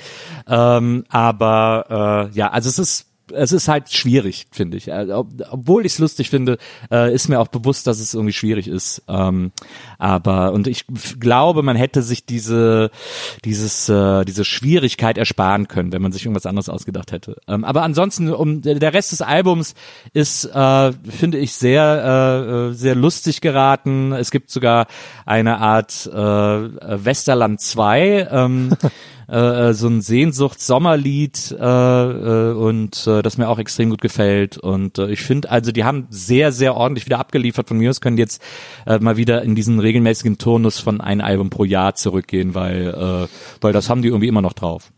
Ähm, 0.46 1.04
aber 1.08 2.28
äh, 2.32 2.36
ja, 2.38 2.50
also 2.50 2.68
es 2.68 2.78
ist 2.78 3.06
es 3.34 3.52
ist 3.52 3.68
halt 3.68 3.92
schwierig, 3.92 4.46
finde 4.50 4.76
ich. 4.76 4.92
Also, 4.92 5.16
ob, 5.16 5.28
obwohl 5.50 5.86
ich 5.86 5.92
es 5.92 5.98
lustig 5.98 6.30
finde, 6.30 6.58
äh, 6.90 7.12
ist 7.12 7.28
mir 7.28 7.40
auch 7.40 7.48
bewusst, 7.48 7.86
dass 7.86 8.00
es 8.00 8.14
irgendwie 8.14 8.32
schwierig 8.32 8.68
ist. 8.68 9.02
Ähm, 9.08 9.52
aber 9.98 10.52
und 10.52 10.66
ich 10.66 10.84
glaube, 11.20 11.62
man 11.62 11.76
hätte 11.76 12.02
sich 12.02 12.24
diese 12.26 12.90
dieses 13.44 13.88
äh, 13.88 14.24
diese 14.24 14.44
Schwierigkeit 14.44 15.18
ersparen 15.18 15.68
können, 15.68 15.92
wenn 15.92 16.02
man 16.02 16.12
sich 16.12 16.24
irgendwas 16.24 16.46
anderes 16.46 16.68
ausgedacht 16.68 17.12
hätte. 17.12 17.36
Ähm, 17.48 17.64
aber 17.64 17.82
ansonsten, 17.82 18.32
um 18.32 18.62
der 18.62 18.92
Rest 18.92 19.12
des 19.12 19.22
Albums 19.22 19.74
ist, 20.12 20.44
äh, 20.44 20.92
finde 21.08 21.38
ich 21.38 21.52
sehr 21.54 22.72
sehr 22.72 22.94
lustig 22.94 23.40
geraten. 23.40 24.12
Es 24.12 24.30
gibt 24.30 24.50
sogar 24.50 24.86
eine 25.24 25.58
Art 25.58 26.06
Westerland 26.06 27.60
2. 27.60 28.28
Ähm, 28.30 28.76
äh, 29.32 29.72
so 29.74 29.88
ein 29.88 30.00
Sehnsucht-Sommerlied 30.02 31.56
äh, 31.58 31.64
äh, 31.64 32.52
und 32.52 33.06
äh, 33.06 33.22
das 33.22 33.38
mir 33.38 33.48
auch 33.48 33.58
extrem 33.58 33.90
gut 33.90 34.00
gefällt. 34.02 34.58
Und 34.58 34.98
äh, 34.98 35.10
ich 35.10 35.22
finde, 35.22 35.50
also 35.50 35.72
die 35.72 35.84
haben 35.84 36.06
sehr, 36.10 36.52
sehr 36.52 36.74
ordentlich 36.76 37.06
wieder 37.06 37.18
abgeliefert. 37.18 37.68
Von 37.68 37.78
mir 37.78 37.90
aus 37.90 38.00
können 38.00 38.16
die 38.16 38.22
jetzt 38.22 38.42
äh, 38.86 38.98
mal 38.98 39.16
wieder 39.16 39.42
in 39.42 39.54
diesen 39.54 39.78
regelmäßigen 39.80 40.38
Turnus 40.38 40.78
von 40.78 41.00
ein 41.00 41.20
Album 41.20 41.48
pro 41.50 41.64
Jahr 41.64 41.94
zurückgehen, 41.94 42.54
weil, 42.54 42.88
äh, 42.88 43.28
weil 43.62 43.72
das 43.72 43.88
haben 43.88 44.02
die 44.02 44.08
irgendwie 44.08 44.28
immer 44.28 44.42
noch 44.42 44.52
drauf. 44.52 44.92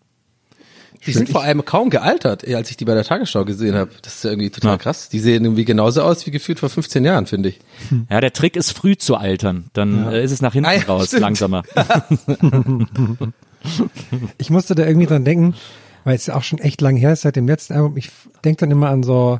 Die 1.06 1.12
sind 1.12 1.28
vor 1.28 1.42
allem 1.42 1.62
kaum 1.66 1.90
gealtert, 1.90 2.48
als 2.48 2.70
ich 2.70 2.78
die 2.78 2.86
bei 2.86 2.94
der 2.94 3.04
Tagesschau 3.04 3.44
gesehen 3.44 3.74
habe. 3.74 3.90
Das 4.00 4.14
ist 4.14 4.24
ja 4.24 4.30
irgendwie 4.30 4.48
total 4.48 4.70
Ja. 4.72 4.78
krass. 4.78 5.10
Die 5.10 5.20
sehen 5.20 5.44
irgendwie 5.44 5.66
genauso 5.66 6.00
aus 6.02 6.24
wie 6.26 6.30
gefühlt 6.30 6.58
vor 6.60 6.70
15 6.70 7.04
Jahren, 7.04 7.26
finde 7.26 7.50
ich. 7.50 7.60
Ja, 8.08 8.22
der 8.22 8.32
Trick 8.32 8.56
ist 8.56 8.72
früh 8.72 8.96
zu 8.96 9.14
altern, 9.16 9.66
dann 9.74 10.08
äh, 10.10 10.24
ist 10.24 10.32
es 10.32 10.40
nach 10.40 10.54
hinten 10.54 10.70
Ah 10.70 10.72
ja, 10.72 10.82
raus 10.84 11.08
stimmt. 11.08 11.20
langsamer. 11.20 11.62
Ich 14.38 14.50
musste 14.50 14.74
da 14.74 14.86
irgendwie 14.86 15.06
dran 15.06 15.24
denken, 15.24 15.54
weil 16.04 16.16
es 16.16 16.26
ja 16.26 16.36
auch 16.36 16.42
schon 16.42 16.58
echt 16.58 16.80
lang 16.80 16.96
her 16.96 17.12
ist 17.12 17.22
seit 17.22 17.36
dem 17.36 17.46
letzten 17.46 17.74
Album. 17.74 17.96
Ich 17.96 18.10
denke 18.44 18.60
dann 18.60 18.70
immer 18.70 18.90
an 18.90 19.02
so, 19.02 19.38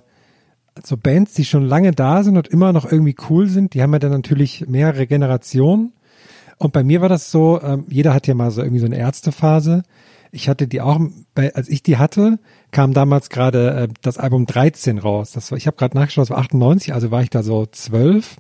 so 0.83 0.97
Bands, 0.97 1.35
die 1.35 1.45
schon 1.45 1.65
lange 1.65 1.93
da 1.93 2.23
sind 2.23 2.37
und 2.37 2.49
immer 2.49 2.73
noch 2.73 2.91
irgendwie 2.91 3.17
cool 3.29 3.49
sind. 3.49 3.75
Die 3.75 3.83
haben 3.83 3.93
ja 3.93 3.99
dann 3.99 4.13
natürlich 4.13 4.67
mehrere 4.67 5.07
Generationen. 5.07 5.93
Und 6.59 6.73
bei 6.73 6.85
mir 6.85 7.01
war 7.01 7.09
das 7.09 7.31
so, 7.31 7.61
ähm, 7.63 7.85
jeder 7.89 8.15
hat 8.15 8.27
ja 8.27 8.35
mal 8.35 8.51
so 8.51 8.63
irgendwie 8.63 8.81
so 8.81 8.87
eine 8.87 8.99
Ärztephase. 8.99 9.83
Ich 10.33 10.49
hatte 10.49 10.67
die 10.67 10.81
auch, 10.81 11.01
als 11.37 11.69
ich 11.69 11.83
die 11.83 11.97
hatte, 11.97 12.39
kam 12.71 12.93
damals 12.93 13.31
gerade 13.31 13.71
äh, 13.75 13.89
das 14.03 14.19
Album 14.19 14.47
13 14.47 14.99
raus. 14.99 15.33
Das 15.33 15.51
war, 15.51 15.59
ich 15.59 15.67
habe 15.67 15.77
gerade 15.77 15.97
nachgeschaut, 15.97 16.23
das 16.23 16.31
war 16.31 16.39
98, 16.39 16.93
also 16.93 17.11
war 17.11 17.23
ich 17.23 17.31
da 17.31 17.43
so 17.43 17.67
12. 17.67 18.37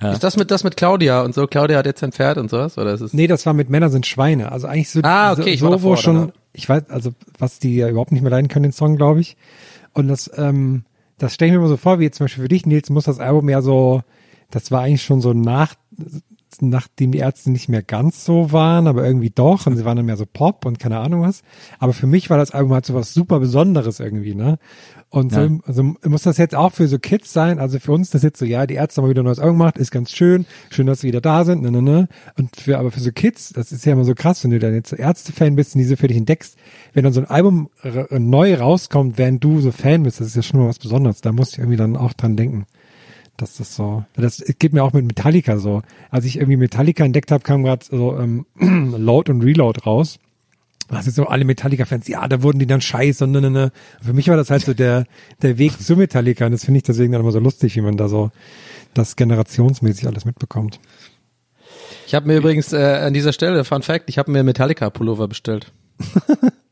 Ist 0.00 0.22
das 0.22 0.36
mit 0.36 0.50
das 0.50 0.62
mit 0.62 0.76
Claudia 0.76 1.22
und 1.22 1.34
so? 1.34 1.46
Claudia 1.46 1.78
hat 1.78 1.86
jetzt 1.86 2.04
ein 2.04 2.12
Pferd 2.12 2.36
und 2.36 2.50
sowas? 2.50 2.76
Oder 2.76 2.92
ist 2.92 3.00
es? 3.00 3.14
Nee, 3.14 3.26
das 3.26 3.46
war 3.46 3.54
mit 3.54 3.70
Männer 3.70 3.88
sind 3.88 4.04
Schweine. 4.06 4.52
Also 4.52 4.66
eigentlich 4.66 4.90
so, 4.90 5.00
Ah, 5.02 5.32
okay, 5.32 5.50
ich 5.50 5.60
so, 5.60 5.70
war 5.70 5.78
so 5.78 5.84
wo 5.84 5.90
davor, 5.90 6.02
schon, 6.02 6.16
ja. 6.28 6.32
ich 6.52 6.68
weiß, 6.68 6.90
also 6.90 7.12
was 7.38 7.58
die 7.58 7.76
ja 7.76 7.88
überhaupt 7.88 8.12
nicht 8.12 8.20
mehr 8.20 8.30
leiden 8.30 8.48
können, 8.48 8.64
den 8.64 8.72
Song, 8.72 8.96
glaube 8.96 9.20
ich. 9.20 9.36
Und 9.94 10.08
das, 10.08 10.30
ähm, 10.36 10.84
das 11.16 11.32
stelle 11.32 11.48
ich 11.48 11.52
mir 11.54 11.60
immer 11.60 11.68
so 11.68 11.78
vor, 11.78 11.98
wie 11.98 12.04
jetzt 12.04 12.18
zum 12.18 12.24
Beispiel 12.24 12.42
für 12.42 12.48
dich, 12.48 12.66
Nils, 12.66 12.90
muss 12.90 13.04
das 13.04 13.20
Album 13.20 13.48
ja 13.48 13.62
so, 13.62 14.02
das 14.50 14.70
war 14.70 14.82
eigentlich 14.82 15.02
schon 15.02 15.22
so 15.22 15.32
nach, 15.32 15.74
nachdem 16.60 17.12
die 17.12 17.18
Ärzte 17.18 17.50
nicht 17.50 17.68
mehr 17.70 17.82
ganz 17.82 18.24
so 18.24 18.52
waren, 18.52 18.86
aber 18.86 19.04
irgendwie 19.04 19.30
doch 19.30 19.66
und 19.66 19.76
sie 19.76 19.84
waren 19.84 19.96
dann 19.96 20.06
mehr 20.06 20.16
so 20.16 20.26
Pop 20.30 20.64
und 20.66 20.78
keine 20.78 20.98
Ahnung 20.98 21.22
was. 21.22 21.42
Aber 21.78 21.92
für 21.94 22.06
mich 22.06 22.28
war 22.30 22.36
das 22.38 22.50
Album 22.50 22.72
halt 22.74 22.84
so 22.86 22.94
was 22.94 23.14
super 23.14 23.40
Besonderes 23.40 24.00
irgendwie, 24.00 24.34
ne? 24.34 24.58
Und 25.08 25.32
so, 25.32 25.40
Ja. 25.40 25.48
also 25.64 25.82
muss 26.04 26.22
das 26.22 26.36
jetzt 26.36 26.54
auch 26.54 26.72
für 26.72 26.88
so 26.88 26.98
Kids 26.98 27.32
sein, 27.32 27.58
also 27.60 27.78
für 27.78 27.92
uns 27.92 28.10
das 28.10 28.22
jetzt 28.22 28.38
so, 28.38 28.44
ja, 28.44 28.66
die 28.66 28.74
Ärzte 28.74 29.00
haben 29.00 29.08
wieder 29.08 29.22
ein 29.22 29.26
neues 29.26 29.38
Album 29.38 29.58
gemacht, 29.58 29.78
ist 29.78 29.90
ganz 29.92 30.10
schön, 30.10 30.46
schön, 30.68 30.86
dass 30.86 31.00
sie 31.00 31.06
wieder 31.08 31.20
da 31.20 31.44
sind, 31.44 31.62
ne, 31.62 31.70
ne, 31.70 31.80
ne. 31.80 32.08
Und 32.36 32.56
für, 32.56 32.78
aber 32.78 32.90
für 32.90 33.00
so 33.00 33.12
Kids, 33.12 33.50
das 33.54 33.70
ist 33.72 33.86
ja 33.86 33.92
immer 33.92 34.04
so 34.04 34.14
krass, 34.14 34.42
wenn 34.44 34.50
du 34.50 34.58
dann 34.58 34.74
jetzt 34.74 34.90
so 34.90 34.96
Ärzte-Fan 34.96 35.54
bist 35.56 35.74
und 35.74 35.78
diese 35.78 35.96
für 35.96 36.08
dich 36.08 36.16
entdeckst, 36.16 36.56
wenn 36.92 37.04
dann 37.04 37.12
so 37.12 37.20
ein 37.20 37.26
Album 37.30 37.70
r- 37.82 38.08
neu 38.18 38.54
rauskommt, 38.56 39.16
während 39.16 39.42
du 39.44 39.60
so 39.60 39.70
Fan 39.70 40.02
bist, 40.02 40.20
das 40.20 40.26
ist 40.26 40.36
ja 40.36 40.42
schon 40.42 40.60
mal 40.60 40.68
was 40.68 40.80
Besonderes, 40.80 41.20
da 41.20 41.30
muss 41.32 41.52
ich 41.52 41.58
irgendwie 41.58 41.78
dann 41.78 41.96
auch 41.96 42.12
dran 42.12 42.36
denken. 42.36 42.66
Das 43.38 43.60
ist 43.60 43.74
so, 43.74 44.04
das 44.14 44.42
geht 44.58 44.72
mir 44.72 44.82
auch 44.82 44.92
mit 44.92 45.04
Metallica 45.04 45.58
so. 45.58 45.82
Als 46.10 46.24
ich 46.24 46.36
irgendwie 46.38 46.56
Metallica 46.56 47.04
entdeckt 47.04 47.30
habe, 47.30 47.44
kam 47.44 47.62
gerade 47.64 47.84
so 47.84 48.18
ähm, 48.18 48.46
Load 48.58 49.30
und 49.30 49.42
Reload 49.42 49.80
raus. 49.86 50.18
Was 50.88 51.06
ist 51.06 51.16
so 51.16 51.26
alle 51.26 51.44
Metallica-Fans, 51.44 52.08
ja, 52.08 52.26
da 52.28 52.42
wurden 52.42 52.58
die 52.58 52.66
dann 52.66 52.80
scheiße 52.80 53.24
und 53.24 53.32
ne, 53.32 53.40
ne, 53.40 53.50
ne. 53.50 53.72
Für 54.02 54.12
mich 54.12 54.28
war 54.28 54.36
das 54.36 54.50
halt 54.50 54.64
so 54.64 54.74
der, 54.74 55.04
der 55.42 55.58
Weg 55.58 55.80
zu 55.80 55.96
Metallica 55.96 56.46
und 56.46 56.52
das 56.52 56.64
finde 56.64 56.78
ich 56.78 56.84
deswegen 56.84 57.12
dann 57.12 57.22
immer 57.22 57.32
so 57.32 57.40
lustig, 57.40 57.76
wie 57.76 57.80
man 57.80 57.96
da 57.96 58.08
so 58.08 58.30
das 58.94 59.16
generationsmäßig 59.16 60.06
alles 60.06 60.24
mitbekommt. 60.24 60.80
Ich 62.06 62.14
habe 62.14 62.26
mir 62.26 62.36
übrigens 62.36 62.72
äh, 62.72 62.76
an 62.76 63.14
dieser 63.14 63.32
Stelle, 63.32 63.64
Fun 63.64 63.82
Fact, 63.82 64.08
ich 64.08 64.18
habe 64.18 64.30
mir 64.30 64.42
Metallica-Pullover 64.44 65.28
bestellt. 65.28 65.72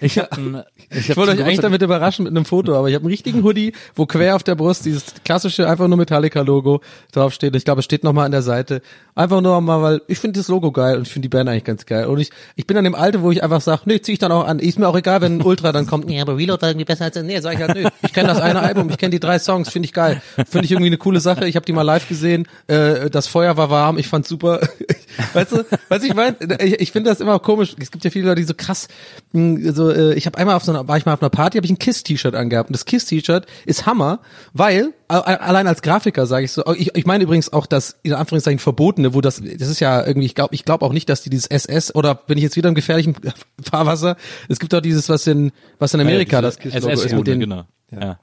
Ich, 0.00 0.18
hab 0.18 0.36
ein, 0.36 0.62
Ich 0.90 1.16
wollte 1.16 1.32
euch 1.32 1.42
eigentlich 1.42 1.60
damit 1.60 1.82
überraschen 1.82 2.24
mit 2.24 2.30
einem 2.36 2.44
Foto, 2.44 2.76
aber 2.76 2.88
ich 2.88 2.94
habe 2.94 3.02
einen 3.02 3.10
richtigen 3.10 3.42
Hoodie, 3.42 3.72
wo 3.94 4.06
quer 4.06 4.36
auf 4.36 4.42
der 4.42 4.54
Brust 4.54 4.84
dieses 4.84 5.04
klassische 5.24 5.68
einfach 5.68 5.88
nur 5.88 5.98
Metallica-Logo 5.98 6.80
draufsteht. 7.12 7.54
Ich 7.56 7.64
glaube, 7.64 7.80
es 7.80 7.84
steht 7.84 8.04
nochmal 8.04 8.26
an 8.26 8.32
der 8.32 8.42
Seite. 8.42 8.80
Einfach 9.14 9.40
nur 9.40 9.60
mal, 9.60 9.82
weil 9.82 10.02
ich 10.06 10.18
finde 10.18 10.38
das 10.40 10.48
Logo 10.48 10.72
geil 10.72 10.96
und 10.96 11.06
ich 11.06 11.12
finde 11.12 11.28
die 11.28 11.36
Band 11.36 11.48
eigentlich 11.48 11.64
ganz 11.64 11.84
geil. 11.84 12.06
Und 12.06 12.20
ich, 12.20 12.30
ich 12.56 12.66
bin 12.66 12.76
an 12.76 12.84
dem 12.84 12.94
Alter, 12.94 13.22
wo 13.22 13.30
ich 13.30 13.42
einfach 13.42 13.60
sage, 13.60 13.82
nee, 13.86 14.00
zieh 14.00 14.12
ich 14.12 14.18
dann 14.18 14.32
auch 14.32 14.46
an. 14.46 14.60
Ist 14.60 14.78
mir 14.78 14.88
auch 14.88 14.96
egal, 14.96 15.20
wenn 15.20 15.38
ein 15.38 15.42
Ultra 15.42 15.72
dann 15.72 15.86
kommt, 15.86 16.06
nee, 16.06 16.20
aber 16.20 16.36
Reload 16.36 16.62
war 16.62 16.70
irgendwie 16.70 16.84
besser 16.86 17.04
als, 17.04 17.16
nee, 17.22 17.40
sag 17.40 17.54
ich 17.54 17.60
halt, 17.60 17.74
nö. 17.74 17.88
Ich 18.02 18.12
kenne 18.12 18.28
das 18.28 18.40
eine 18.40 18.60
Album, 18.60 18.88
ich 18.90 18.98
kenne 18.98 19.10
die 19.10 19.20
drei 19.20 19.38
Songs, 19.38 19.68
finde 19.68 19.86
ich 19.86 19.92
geil. 19.92 20.22
Finde 20.48 20.64
ich 20.64 20.70
irgendwie 20.70 20.86
eine 20.86 20.98
coole 20.98 21.20
Sache. 21.20 21.46
Ich 21.46 21.56
habe 21.56 21.66
die 21.66 21.72
mal 21.72 21.82
live 21.82 22.08
gesehen, 22.08 22.46
äh, 22.68 23.10
das 23.10 23.26
Feuer 23.26 23.56
war 23.56 23.70
warm, 23.70 23.98
ich 23.98 24.08
fand's 24.08 24.28
super. 24.28 24.60
weißt 25.32 25.52
du, 25.52 25.64
was 25.88 26.02
ich 26.02 26.14
meine? 26.14 26.36
Ich, 26.60 26.80
ich 26.80 26.92
finde 26.92 27.10
das 27.10 27.20
immer 27.20 27.38
komisch. 27.38 27.74
Es 27.80 27.90
gibt 27.90 28.04
ja 28.04 28.10
viele 28.10 28.26
Leute, 28.26 28.40
die 28.40 28.46
so 28.46 28.54
krass, 28.56 28.88
mh, 29.32 29.72
äh, 29.90 30.14
ich 30.14 30.26
habe 30.26 30.38
einmal 30.38 30.56
auf 30.56 30.64
so 30.64 30.72
einer, 30.72 30.86
war 30.88 30.96
ich 30.96 31.06
mal 31.06 31.14
auf 31.14 31.22
einer 31.22 31.30
Party, 31.30 31.58
habe 31.58 31.64
ich 31.66 31.70
ein 31.70 31.78
Kiss-T-Shirt 31.78 32.34
angehabt. 32.34 32.70
Und 32.70 32.74
das 32.74 32.84
Kiss-T-Shirt 32.84 33.46
ist 33.66 33.86
Hammer, 33.86 34.20
weil, 34.52 34.92
allein 35.08 35.66
als 35.66 35.82
Grafiker 35.82 36.26
sage 36.26 36.44
ich 36.44 36.52
so, 36.52 36.64
ich, 36.74 36.94
ich 36.94 37.06
meine 37.06 37.24
übrigens 37.24 37.52
auch 37.52 37.66
das, 37.66 37.98
in 38.02 38.14
Anführungszeichen, 38.14 38.58
Verbotene, 38.58 39.14
wo 39.14 39.20
das, 39.20 39.42
das 39.42 39.68
ist 39.68 39.80
ja 39.80 40.06
irgendwie, 40.06 40.26
ich 40.26 40.34
glaube 40.34 40.54
ich 40.54 40.64
glaub 40.64 40.82
auch 40.82 40.92
nicht, 40.92 41.08
dass 41.08 41.22
die 41.22 41.30
dieses 41.30 41.46
SS, 41.46 41.94
oder 41.94 42.14
bin 42.14 42.38
ich 42.38 42.44
jetzt 42.44 42.56
wieder 42.56 42.68
im 42.68 42.74
gefährlichen 42.74 43.16
Fahrwasser, 43.62 44.16
es 44.48 44.58
gibt 44.58 44.74
auch 44.74 44.80
dieses, 44.80 45.08
was 45.08 45.26
in, 45.26 45.52
was 45.78 45.94
in 45.94 46.00
Amerika 46.00 46.40
das 46.40 46.58
Kiss-Logo 46.58 46.88
ist, 46.88 47.12
mit 47.12 47.26
den, 47.26 47.40
genau. 47.40 47.64
Ja. 47.90 48.18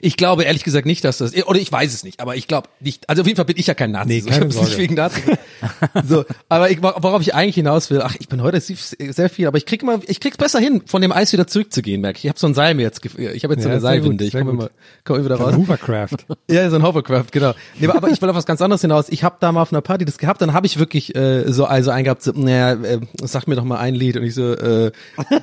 Ich 0.00 0.16
glaube 0.16 0.44
ehrlich 0.44 0.64
gesagt 0.64 0.86
nicht, 0.86 1.04
dass 1.04 1.18
das, 1.18 1.34
oder 1.46 1.58
ich 1.60 1.70
weiß 1.70 1.92
es 1.94 2.04
nicht, 2.04 2.20
aber 2.20 2.36
ich 2.36 2.48
glaube 2.48 2.68
nicht, 2.80 3.08
also 3.08 3.22
auf 3.22 3.26
jeden 3.26 3.36
Fall 3.36 3.44
bin 3.44 3.56
ich 3.58 3.66
ja 3.66 3.74
kein 3.74 3.90
Nazi. 3.92 4.08
Nee, 4.08 4.20
so, 4.20 4.28
ich 4.28 4.34
hab's 4.40 4.54
nicht 4.54 4.66
Sorge. 4.66 4.78
wegen 4.78 4.94
Nazi. 4.94 5.20
so, 6.08 6.24
aber 6.48 6.70
ich, 6.70 6.82
worauf 6.82 7.20
ich 7.22 7.34
eigentlich 7.34 7.54
hinaus 7.54 7.90
will, 7.90 8.00
ach, 8.02 8.16
ich 8.18 8.28
bin 8.28 8.42
heute 8.42 8.60
sehr 8.60 9.28
viel, 9.30 9.46
aber 9.46 9.58
ich 9.58 9.66
krieg 9.66 9.82
immer, 9.82 10.00
ich 10.06 10.20
krieg's 10.20 10.36
besser 10.36 10.58
hin, 10.60 10.82
von 10.86 11.02
dem 11.02 11.12
Eis 11.12 11.32
wieder 11.32 11.46
zurückzugehen, 11.46 12.00
merke 12.00 12.18
ich. 12.18 12.24
Ich 12.24 12.28
habe 12.28 12.38
so 12.38 12.46
ein 12.46 12.54
Seil 12.54 12.74
mir 12.74 12.82
jetzt, 12.82 13.02
gef- 13.04 13.18
ich 13.18 13.44
habe 13.44 13.54
jetzt 13.54 13.62
so 13.62 13.68
Ja, 13.68 13.74
eine 13.74 13.80
sehr 13.80 13.90
Seilwinde, 13.90 14.24
ich 14.24 14.32
komme 14.32 14.50
immer, 14.50 14.70
komm 15.04 15.16
immer 15.16 15.24
wieder 15.26 15.36
raus. 15.36 15.54
Hoovercraft. 15.56 16.16
Ja, 16.50 16.68
so 16.68 16.76
ein 16.76 16.82
Hovercraft, 16.82 17.26
genau. 17.30 17.54
Nee, 17.78 17.86
aber, 17.86 17.96
aber 17.96 18.10
ich 18.10 18.20
will 18.20 18.28
auf 18.28 18.36
was 18.36 18.44
ganz 18.46 18.60
anderes 18.60 18.80
hinaus. 18.82 19.06
Ich 19.08 19.24
habe 19.24 19.36
da 19.40 19.52
mal 19.52 19.62
auf 19.62 19.72
einer 19.72 19.80
Party 19.80 20.04
das 20.04 20.18
gehabt, 20.18 20.42
dann 20.42 20.52
habe 20.52 20.66
ich 20.66 20.78
wirklich 20.78 21.14
äh, 21.14 21.50
so 21.50 21.64
also 21.64 21.90
eingehabt, 21.90 22.22
so, 22.22 22.32
naja, 22.34 22.72
äh, 22.82 23.00
sag 23.22 23.46
mir 23.46 23.54
doch 23.54 23.64
mal 23.64 23.78
ein 23.78 23.94
Lied 23.94 24.16
und 24.16 24.24
ich 24.24 24.34
so 24.34 24.52
äh, 24.52 24.92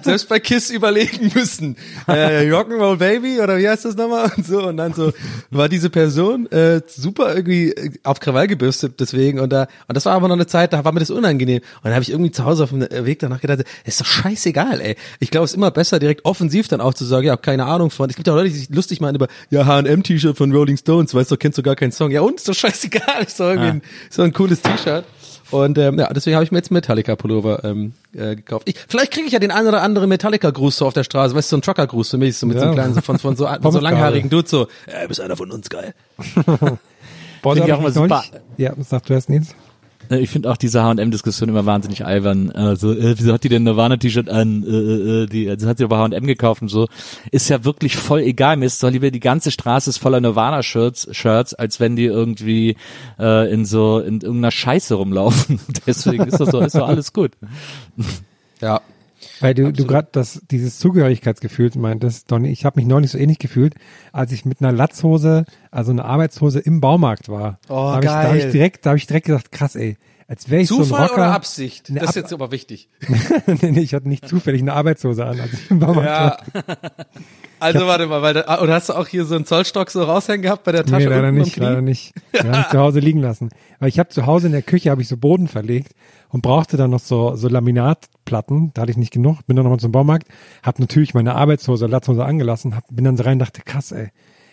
selbst 0.02 0.30
bei 0.30 0.40
Kiss 0.40 0.70
überlegen 0.70 1.32
müssen. 1.34 1.78
Äh, 2.08 2.50
Rock'n'Roll 2.52 2.98
Baby 2.98 3.40
oder 3.40 3.58
wie 3.58 3.68
heißt 3.68 3.86
das 3.86 3.96
nochmal 3.96 4.29
und 4.38 4.46
so 4.46 4.68
und 4.68 4.78
dann 4.78 4.94
so 4.94 5.12
war 5.52 5.70
diese 5.70 5.90
Person 5.90 6.52
äh, 6.52 6.82
super 6.88 7.36
irgendwie 7.36 7.72
äh, 7.72 7.92
auf 8.04 8.20
Krawall 8.20 8.48
gebürstet 8.48 9.00
deswegen 9.00 9.40
und 9.40 9.52
da 9.52 9.68
und 9.88 9.96
das 9.96 10.06
war 10.06 10.14
aber 10.14 10.28
noch 10.28 10.36
eine 10.36 10.48
Zeit, 10.48 10.74
da 10.74 10.84
war 10.86 10.92
mir 10.92 11.00
das 11.00 11.12
unangenehm 11.12 11.62
und 11.62 11.84
dann 11.84 11.94
habe 11.94 12.04
ich 12.04 12.12
irgendwie 12.12 12.32
zu 12.32 12.46
Hause 12.46 12.64
auf 12.64 12.70
dem 12.70 12.82
Weg 12.82 13.20
danach 13.20 13.42
gedacht, 13.42 13.64
ist 13.86 14.02
doch 14.02 14.06
scheißegal, 14.06 14.82
ey. 14.82 14.96
Ich 15.20 15.32
glaube, 15.32 15.46
es 15.46 15.52
ist 15.52 15.58
immer 15.58 15.72
besser 15.72 16.00
direkt 16.00 16.26
offensiv 16.26 16.68
dann 16.68 16.82
auch 16.82 16.94
zu 16.94 17.06
sagen, 17.06 17.26
ja, 17.26 17.38
keine 17.38 17.66
Ahnung 17.66 17.90
von. 17.90 18.10
Es 18.10 18.16
gibt 18.16 18.28
ja 18.28 18.34
Leute, 18.34 18.50
die 18.50 18.56
sich 18.56 18.70
lustig 18.70 19.02
machen 19.02 19.16
über 19.16 19.28
ja 19.50 19.66
H&M 19.66 20.04
T-Shirt 20.04 20.38
von 20.38 20.52
Rolling 20.52 20.78
Stones, 20.78 21.14
weißt 21.14 21.32
du, 21.32 21.38
kennst 21.38 21.58
du 21.58 21.64
gar 21.64 21.76
keinen 21.76 21.92
Song. 21.92 22.12
Ja, 22.12 22.22
und 22.22 22.36
ist 22.36 22.48
doch 22.48 22.54
scheißegal, 22.54 23.24
ist 23.28 23.40
doch 23.40 23.50
irgendwie 23.50 23.70
ein, 23.70 23.82
so 24.10 24.22
ein 24.22 24.34
cooles 24.34 24.62
T-Shirt. 24.62 25.06
Und 25.52 25.78
ähm, 25.78 25.98
ja, 26.00 26.12
deswegen 26.14 26.36
habe 26.36 26.44
ich 26.46 26.52
mir 26.52 26.60
jetzt 26.60 26.70
Metallica 26.72 27.16
Pullover 27.16 27.64
ähm, 27.64 27.94
äh, 28.14 28.36
gekauft. 28.36 28.68
Ich, 28.70 28.76
vielleicht 28.88 29.12
kriege 29.12 29.26
ich 29.28 29.34
ja 29.34 29.40
den 29.40 29.52
einen 29.52 29.68
oder 29.68 29.82
anderen 29.82 30.10
Metallica 30.10 30.50
Gruß 30.52 30.78
so 30.78 30.86
auf 30.88 30.94
der 30.94 31.04
Straße, 31.04 31.34
weißt 31.36 31.52
du, 31.52 31.56
so 31.56 31.58
ein 31.58 31.62
Trucker 31.62 31.88
Gruß 31.88 32.10
für 32.12 32.18
mich, 32.18 32.38
so 32.38 32.46
mit 32.46 32.58
so 32.58 32.64
einem 32.66 32.74
Ja. 32.74 32.82
kleinen 32.82 32.94
so 32.94 33.02
von 33.02 33.18
von 33.20 33.36
so, 33.36 33.48
von 33.48 33.72
so 33.72 33.80
langhaarigen 33.80 34.30
Dude 34.30 34.48
so, 34.48 34.68
äh, 34.86 35.08
bist 35.08 35.20
einer 35.22 35.36
von 35.38 35.50
uns 35.52 35.70
geil. 35.70 35.94
Boah, 37.42 37.56
ich 37.56 37.62
auch 37.74 37.80
immer 37.80 37.90
neulich- 37.92 38.32
Ja, 38.58 38.74
sag 38.80 39.06
du 39.06 39.14
erst 39.14 39.30
Nils. 39.30 39.56
Äh, 40.10 40.20
Ich 40.20 40.30
finde 40.30 40.52
auch 40.52 40.58
diese 40.58 40.84
H&M-Diskussion 40.84 41.50
immer 41.50 41.66
wahnsinnig 41.66 42.06
albern. 42.06 42.52
Also, 42.52 42.92
äh, 42.94 43.16
wieso 43.18 43.34
hat 43.34 43.44
die 43.44 43.50
denn 43.50 43.64
Nirvana-T-Shirt 43.64 44.30
an? 44.30 44.64
Äh, 44.64 44.68
äh, 44.68 45.24
äh, 45.24 45.26
die, 45.28 45.50
also 45.50 45.68
hat 45.68 45.78
sie 45.78 45.84
aber 45.84 45.98
H&M 45.98 46.26
gekauft 46.26 46.62
und 46.62 46.70
so. 46.70 46.88
Ist 47.32 47.50
ja 47.50 47.64
wirklich 47.64 47.96
voll 47.98 48.22
egal. 48.22 48.58
Mir 48.58 48.66
ist 48.66 48.82
doch 48.84 48.90
lieber 48.92 49.12
die 49.12 49.20
ganze 49.20 49.52
Straße 49.52 49.90
ist 49.90 49.98
voller 49.98 50.20
Nirvana-Shirts, 50.22 51.10
Shirts, 51.12 51.54
als 51.54 51.80
wenn 51.80 51.96
die 51.96 52.06
irgendwie 52.06 52.76
äh, 53.20 53.52
in 53.52 53.66
so 53.66 54.00
in 54.00 54.22
irgendeiner 54.22 54.52
Scheiße 54.52 54.96
rumlaufen. 54.96 55.60
Deswegen 55.88 56.26
ist 56.26 56.40
das 56.40 56.50
so, 56.50 56.60
ist 56.60 56.76
doch 56.76 56.88
alles 56.88 57.14
gut. 57.14 57.32
Ja. 58.62 58.82
Weil 59.40 59.54
du, 59.54 59.72
du 59.74 59.86
gerade 59.86 60.08
das, 60.12 60.42
dieses 60.50 60.80
Zugehörigkeitsgefühl 60.80 61.72
meintest, 61.76 62.32
Donny, 62.32 62.50
ich 62.50 62.66
habe 62.66 62.80
mich 62.80 62.88
neulich 62.88 63.12
so 63.12 63.18
ähnlich 63.18 63.40
gefühlt, 63.40 63.76
als 64.14 64.32
ich 64.32 64.46
mit 64.46 64.62
einer 64.62 64.72
Latzhose, 64.72 65.46
also 65.72 65.92
eine 65.92 66.06
Arbeitshose 66.06 66.60
im 66.60 66.82
Baumarkt 66.82 67.30
war. 67.30 67.60
Oh, 67.70 67.74
da 67.76 67.94
hab 67.96 68.04
Ich, 68.04 68.10
da 68.10 68.16
habe 68.24 68.38
geil. 68.38 68.46
ich 68.48 68.52
direkt, 68.52 68.86
da 68.86 68.92
habe 68.92 68.98
ich 68.98 69.08
direkt 69.08 69.26
gedacht, 69.28 69.52
krass, 69.52 69.76
ey, 69.76 69.98
als 70.28 70.50
wäre 70.50 70.62
ich 70.62 70.68
so 70.68 70.78
ein 70.78 70.84
Zufall 70.84 71.08
Rocker. 71.08 71.14
oder 71.16 71.32
Absicht? 71.34 71.90
Ne, 71.90 72.00
Das 72.02 72.12
ist 72.12 72.16
jetzt 72.16 72.34
aber 72.34 72.52
wichtig. 72.52 72.88
nee, 73.48 73.72
nee, 73.72 73.80
ich 73.80 73.94
hatte 73.96 74.08
nicht 74.08 74.28
zufällig 74.28 74.62
eine 74.62 74.74
Arbeitshose 74.74 75.26
an, 75.26 75.40
als 75.40 75.54
ich 75.54 75.72
im 75.72 75.80
Baumarkt 75.80 76.08
Ja. 76.08 76.38
war. 76.54 76.78
Also 77.62 77.86
warte 77.88 78.08
mal, 78.08 78.22
weil 78.22 78.36
da, 78.36 78.62
oder 78.62 78.74
hast 78.76 78.88
du 78.88 78.94
auch 78.94 79.06
hier 79.06 79.26
so 79.26 79.36
einen 79.36 79.44
Zollstock 79.44 79.92
so 79.92 80.02
raushängen 80.04 80.44
gehabt 80.44 80.64
bei 80.64 80.72
der 80.72 80.86
Tasche? 80.86 81.10
Nee, 81.10 81.14
leider 81.14 81.34
nicht, 81.34 81.58
leider 81.58 81.82
nicht. 81.82 82.14
Habe 82.38 82.60
ich 82.62 82.68
zu 82.70 82.80
Hause 82.80 83.00
liegen 83.02 83.20
lassen. 83.20 83.50
Weil 83.80 83.90
ich 83.90 84.00
habe 84.00 84.08
zu 84.08 84.26
Hause 84.26 84.46
in 84.48 84.54
der 84.54 84.62
Küche 84.62 84.90
habe 84.92 85.02
ich 85.02 85.10
so 85.10 85.18
Boden 85.18 85.50
verlegt 85.50 85.92
und 86.30 86.42
brauchte 86.42 86.78
dann 86.78 86.92
noch 86.92 87.00
so 87.00 87.36
so 87.36 87.48
Laminatplatten. 87.48 88.72
Da 88.74 88.82
hatte 88.84 88.92
ich 88.92 88.98
nicht 88.98 89.12
genug. 89.14 89.46
Bin 89.48 89.56
dann 89.56 89.64
nochmal 89.64 89.80
zum 89.80 89.92
Baumarkt, 89.92 90.28
habe 90.64 90.82
natürlich 90.82 91.14
meine 91.14 91.36
Arbeitshose, 91.36 91.88
Latzhose 91.88 92.24
angelassen, 92.26 92.76
hab, 92.76 92.84
bin 92.90 93.06
dann 93.06 93.18
so 93.18 93.24
rein 93.24 93.34
und 93.34 93.40
dachte, 93.40 93.62
krass, 93.64 93.92
ey, 93.92 94.10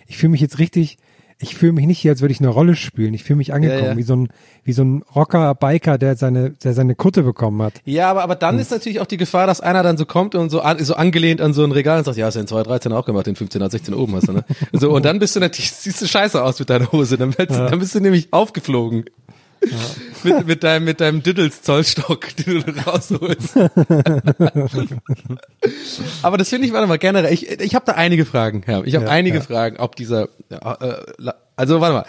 ich 0.07 0.17
fühle 0.17 0.31
mich 0.31 0.41
jetzt 0.41 0.59
richtig. 0.59 0.99
Ich 1.39 1.55
fühle 1.55 1.73
mich 1.73 1.85
nicht 1.85 1.99
hier, 1.99 2.13
als 2.13 2.23
würde 2.23 2.33
ich 2.33 2.41
eine 2.41 2.49
Rolle 2.49 2.77
spielen. 2.77 3.13
Ich 3.13 3.23
fühle 3.23 3.37
mich 3.37 3.53
angekommen, 3.53 3.83
Ja, 3.83 3.91
ja. 3.91 3.97
wie 3.99 4.03
so 4.05 4.17
ein 4.17 4.29
wie 4.65 4.73
so 4.73 4.83
ein 4.83 5.03
Rocker, 5.15 5.55
Biker, 5.55 5.99
der 5.99 6.17
seine 6.17 6.53
der 6.53 6.73
seine 6.73 6.95
Kutte 6.95 7.25
bekommen 7.25 7.61
hat. 7.61 7.75
Ja, 7.85 8.11
aber, 8.11 8.23
aber 8.23 8.37
dann 8.37 8.59
ist 8.59 8.71
natürlich 8.71 9.01
auch 9.01 9.07
die 9.07 9.19
Gefahr, 9.19 9.47
dass 9.47 9.61
einer 9.61 9.83
dann 9.83 9.99
so 9.99 10.07
kommt 10.07 10.35
und 10.35 10.49
so, 10.49 10.63
an, 10.63 10.83
so 10.83 10.95
angelehnt 10.95 11.43
an 11.43 11.53
so 11.53 11.63
ein 11.63 11.73
Regal 11.73 11.99
und 11.99 12.05
sagt, 12.05 12.17
ja, 12.17 12.25
hast 12.25 12.37
du 12.37 12.41
den 12.41 12.47
213 12.47 12.91
auch 12.95 13.05
gemacht, 13.05 13.27
den 13.27 13.37
15 13.37 13.69
16 13.69 13.93
oben 13.93 14.15
hast 14.17 14.29
du, 14.29 14.33
ne? 14.33 14.45
So, 14.73 14.91
und 14.95 15.05
dann 15.05 15.19
bist 15.19 15.37
du 15.37 15.41
natürlich, 15.41 15.71
siehst 15.73 16.01
du 16.01 16.07
scheiße 16.07 16.43
aus 16.43 16.59
mit 16.59 16.71
deiner 16.71 16.91
Hose, 16.91 17.19
dann, 17.19 17.33
bist, 17.33 17.51
dann 17.51 17.79
bist 17.81 17.95
du 17.95 18.01
nämlich 18.01 18.33
aufgeflogen. 18.33 19.05
Mit, 20.25 20.47
mit 20.47 20.63
deinem, 20.65 20.85
mit 20.85 21.01
deinem 21.01 21.23
Diddles 21.23 21.63
Zollstock, 21.63 22.35
den 22.47 22.63
du 22.63 22.73
rausholst. 22.87 23.57
aber 26.23 26.39
das 26.39 26.49
finde 26.49 26.67
ich, 26.67 26.73
warte 26.73 26.87
mal, 26.87 26.99
generell, 26.99 27.33
ich, 27.33 27.51
ich 27.51 27.75
habe 27.75 27.85
da 27.87 27.93
einige 27.93 28.25
Fragen, 28.25 28.63
Herr. 28.65 28.85
Ich 28.87 28.95
habe 28.95 29.07
Ja, 29.07 29.11
einige 29.11 29.39
ja. 29.39 29.43
Fragen, 29.43 29.79
ob 29.79 29.97
dieser, 29.97 30.29
äh, 30.51 30.55
äh, 30.57 31.33
also 31.57 31.81
warte 31.81 31.95
mal, 31.95 32.07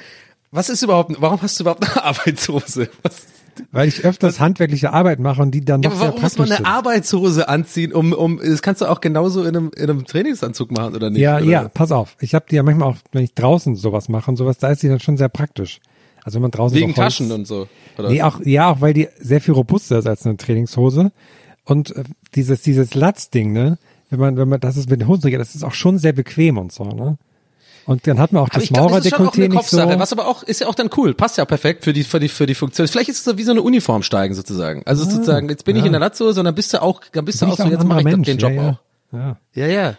was 0.51 0.69
ist 0.69 0.81
überhaupt, 0.81 1.15
warum 1.19 1.41
hast 1.41 1.59
du 1.59 1.63
überhaupt 1.63 1.83
eine 1.83 2.03
Arbeitshose? 2.03 2.89
Was, 3.03 3.27
Weil 3.71 3.87
ich 3.87 4.05
öfters 4.05 4.39
handwerkliche 4.39 4.93
Arbeit 4.93 5.19
mache 5.19 5.41
und 5.41 5.51
die 5.51 5.61
dann 5.61 5.81
ja, 5.81 5.89
noch 5.89 5.95
aber 5.95 5.99
sehr 5.99 6.09
warum 6.09 6.21
muss 6.21 6.37
man 6.37 6.47
eine 6.47 6.55
sind. 6.57 6.65
Arbeitshose 6.65 7.49
anziehen, 7.49 7.91
um, 7.93 8.13
um, 8.13 8.39
das 8.39 8.61
kannst 8.61 8.81
du 8.81 8.85
auch 8.85 9.01
genauso 9.01 9.41
in 9.41 9.55
einem, 9.55 9.71
in 9.75 9.89
einem 9.89 10.05
Trainingsanzug 10.05 10.71
machen, 10.71 10.95
oder 10.95 11.09
nicht? 11.09 11.21
Ja, 11.21 11.37
oder? 11.37 11.45
ja, 11.45 11.67
pass 11.69 11.91
auf. 11.91 12.15
Ich 12.21 12.33
habe 12.33 12.45
die 12.49 12.55
ja 12.55 12.63
manchmal 12.63 12.89
auch, 12.89 12.97
wenn 13.11 13.23
ich 13.23 13.33
draußen 13.33 13.75
sowas 13.75 14.09
mache 14.09 14.31
und 14.31 14.37
sowas, 14.37 14.57
da 14.57 14.69
ist 14.69 14.83
die 14.83 14.87
dann 14.89 14.99
schon 14.99 15.17
sehr 15.17 15.29
praktisch. 15.29 15.79
Also 16.27 16.35
wenn 16.35 16.41
man 16.41 16.51
draußen 16.51 16.77
Wegen 16.77 16.93
Taschen 16.93 17.31
und 17.31 17.47
so. 17.47 17.69
Oder? 17.97 18.09
Nee, 18.09 18.21
auch, 18.21 18.41
ja, 18.43 18.69
auch 18.69 18.81
weil 18.81 18.93
die 18.93 19.07
sehr 19.17 19.39
viel 19.39 19.53
robuster 19.53 19.99
ist 19.99 20.07
als 20.07 20.25
eine 20.25 20.35
Trainingshose. 20.35 21.13
Und 21.63 21.95
äh, 21.95 22.03
dieses, 22.35 22.63
dieses 22.63 22.95
Latzding, 22.95 23.53
ne, 23.53 23.77
wenn 24.09 24.19
man, 24.19 24.35
wenn 24.35 24.49
man, 24.49 24.59
das 24.59 24.75
ist 24.75 24.89
mit 24.89 24.99
den 24.99 25.07
Hosenträger, 25.07 25.37
das 25.37 25.55
ist 25.55 25.63
auch 25.63 25.73
schon 25.73 25.99
sehr 25.99 26.11
bequem 26.11 26.57
und 26.57 26.73
so, 26.73 26.83
ne? 26.83 27.17
Und 27.85 28.05
dann 28.07 28.19
hat 28.19 28.33
man 28.33 28.43
auch 28.43 28.49
aber 28.51 28.59
das 28.59 28.71
Maurerdekolleté 28.71 29.47
nicht 29.47 29.69
so. 29.69 29.77
Was 29.77 30.11
aber 30.11 30.27
auch, 30.27 30.43
ist 30.43 30.59
ja 30.59 30.67
auch 30.67 30.75
dann 30.75 30.89
cool, 30.97 31.13
passt 31.13 31.37
ja 31.37 31.45
auch 31.45 31.47
perfekt 31.47 31.85
für 31.85 31.93
die, 31.93 32.03
für 32.03 32.19
die, 32.19 32.27
für 32.27 32.45
die 32.45 32.55
Funktion. 32.55 32.85
Vielleicht 32.89 33.07
ist 33.07 33.19
es 33.19 33.23
so 33.23 33.37
wie 33.37 33.43
so 33.43 33.51
eine 33.51 33.61
Uniform 33.61 34.03
steigen 34.03 34.35
sozusagen. 34.35 34.83
Also 34.85 35.05
sozusagen, 35.05 35.47
jetzt 35.47 35.63
bin 35.63 35.77
ich 35.77 35.85
in 35.85 35.93
der 35.93 36.01
Latzhose 36.01 36.41
und 36.41 36.45
dann 36.45 36.55
bist 36.55 36.73
du 36.73 36.81
auch, 36.81 36.99
dann 37.13 37.23
bist 37.23 37.41
du 37.41 37.45
auch 37.45 37.55
so, 37.55 37.63
jetzt 37.63 37.85
mache 37.85 38.01
ich 38.01 38.13
doch 38.13 38.21
den 38.21 38.37
Job 38.37 38.51
ja, 38.51 38.61
ja. 38.61 38.69
auch. 38.69 38.77
Ja. 39.13 39.37
Ja, 39.53 39.67
ja. 39.67 39.95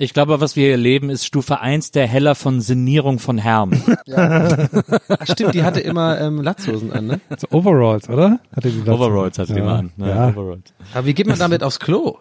Ich 0.00 0.14
glaube, 0.14 0.40
was 0.40 0.54
wir 0.54 0.62
hier 0.62 0.70
erleben, 0.72 1.10
ist 1.10 1.26
Stufe 1.26 1.58
1 1.60 1.90
der 1.90 2.06
Heller 2.06 2.36
von 2.36 2.60
Sinnierung 2.60 3.18
von 3.18 3.36
Herm. 3.36 3.72
Ach, 4.14 5.26
stimmt, 5.26 5.54
die 5.54 5.64
hatte 5.64 5.80
immer 5.80 6.20
ähm, 6.20 6.40
Latzhosen 6.40 6.92
an, 6.92 7.06
ne? 7.06 7.20
So 7.36 7.48
Overalls, 7.50 8.08
oder? 8.08 8.38
Hatte 8.54 8.70
die 8.70 8.78
Latze. 8.78 8.92
Overalls 8.92 9.38
hatte 9.40 9.50
ja. 9.54 9.56
die 9.56 9.62
mal 9.62 9.78
an. 9.80 9.92
Ne? 9.96 10.08
Ja. 10.08 10.28
Overalls. 10.28 10.72
Aber 10.94 11.04
wie 11.06 11.14
geht 11.14 11.26
man 11.26 11.36
damit 11.38 11.64
aufs 11.64 11.80
Klo? 11.80 12.18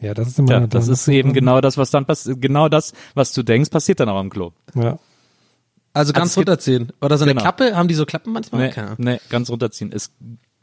ja, 0.00 0.12
das 0.12 0.28
ist 0.28 0.38
immer. 0.38 0.50
Ja, 0.52 0.66
das 0.66 0.88
ist 0.88 1.08
eben 1.08 1.32
genau 1.32 1.62
das, 1.62 1.78
was 1.78 1.90
dann 1.90 2.04
passiert. 2.04 2.42
Genau 2.42 2.68
das, 2.68 2.92
was 3.14 3.32
du 3.32 3.42
denkst, 3.42 3.70
passiert 3.70 4.00
dann 4.00 4.10
auch 4.10 4.18
am 4.18 4.28
Klo. 4.28 4.52
Ja. 4.74 4.98
Also 5.94 6.12
ganz 6.12 6.34
gibt- 6.34 6.46
runterziehen. 6.46 6.92
Oder 7.00 7.16
so 7.16 7.24
eine 7.24 7.32
Genau. 7.32 7.42
Klappe? 7.42 7.74
Haben 7.74 7.88
die 7.88 7.94
so 7.94 8.04
Klappen 8.04 8.34
manchmal? 8.34 8.66
Nee, 8.66 8.72
Keine 8.74 8.88
Ahnung. 8.88 8.98
nee, 9.00 9.18
ganz 9.30 9.48
runterziehen. 9.48 9.92
Es 9.92 10.12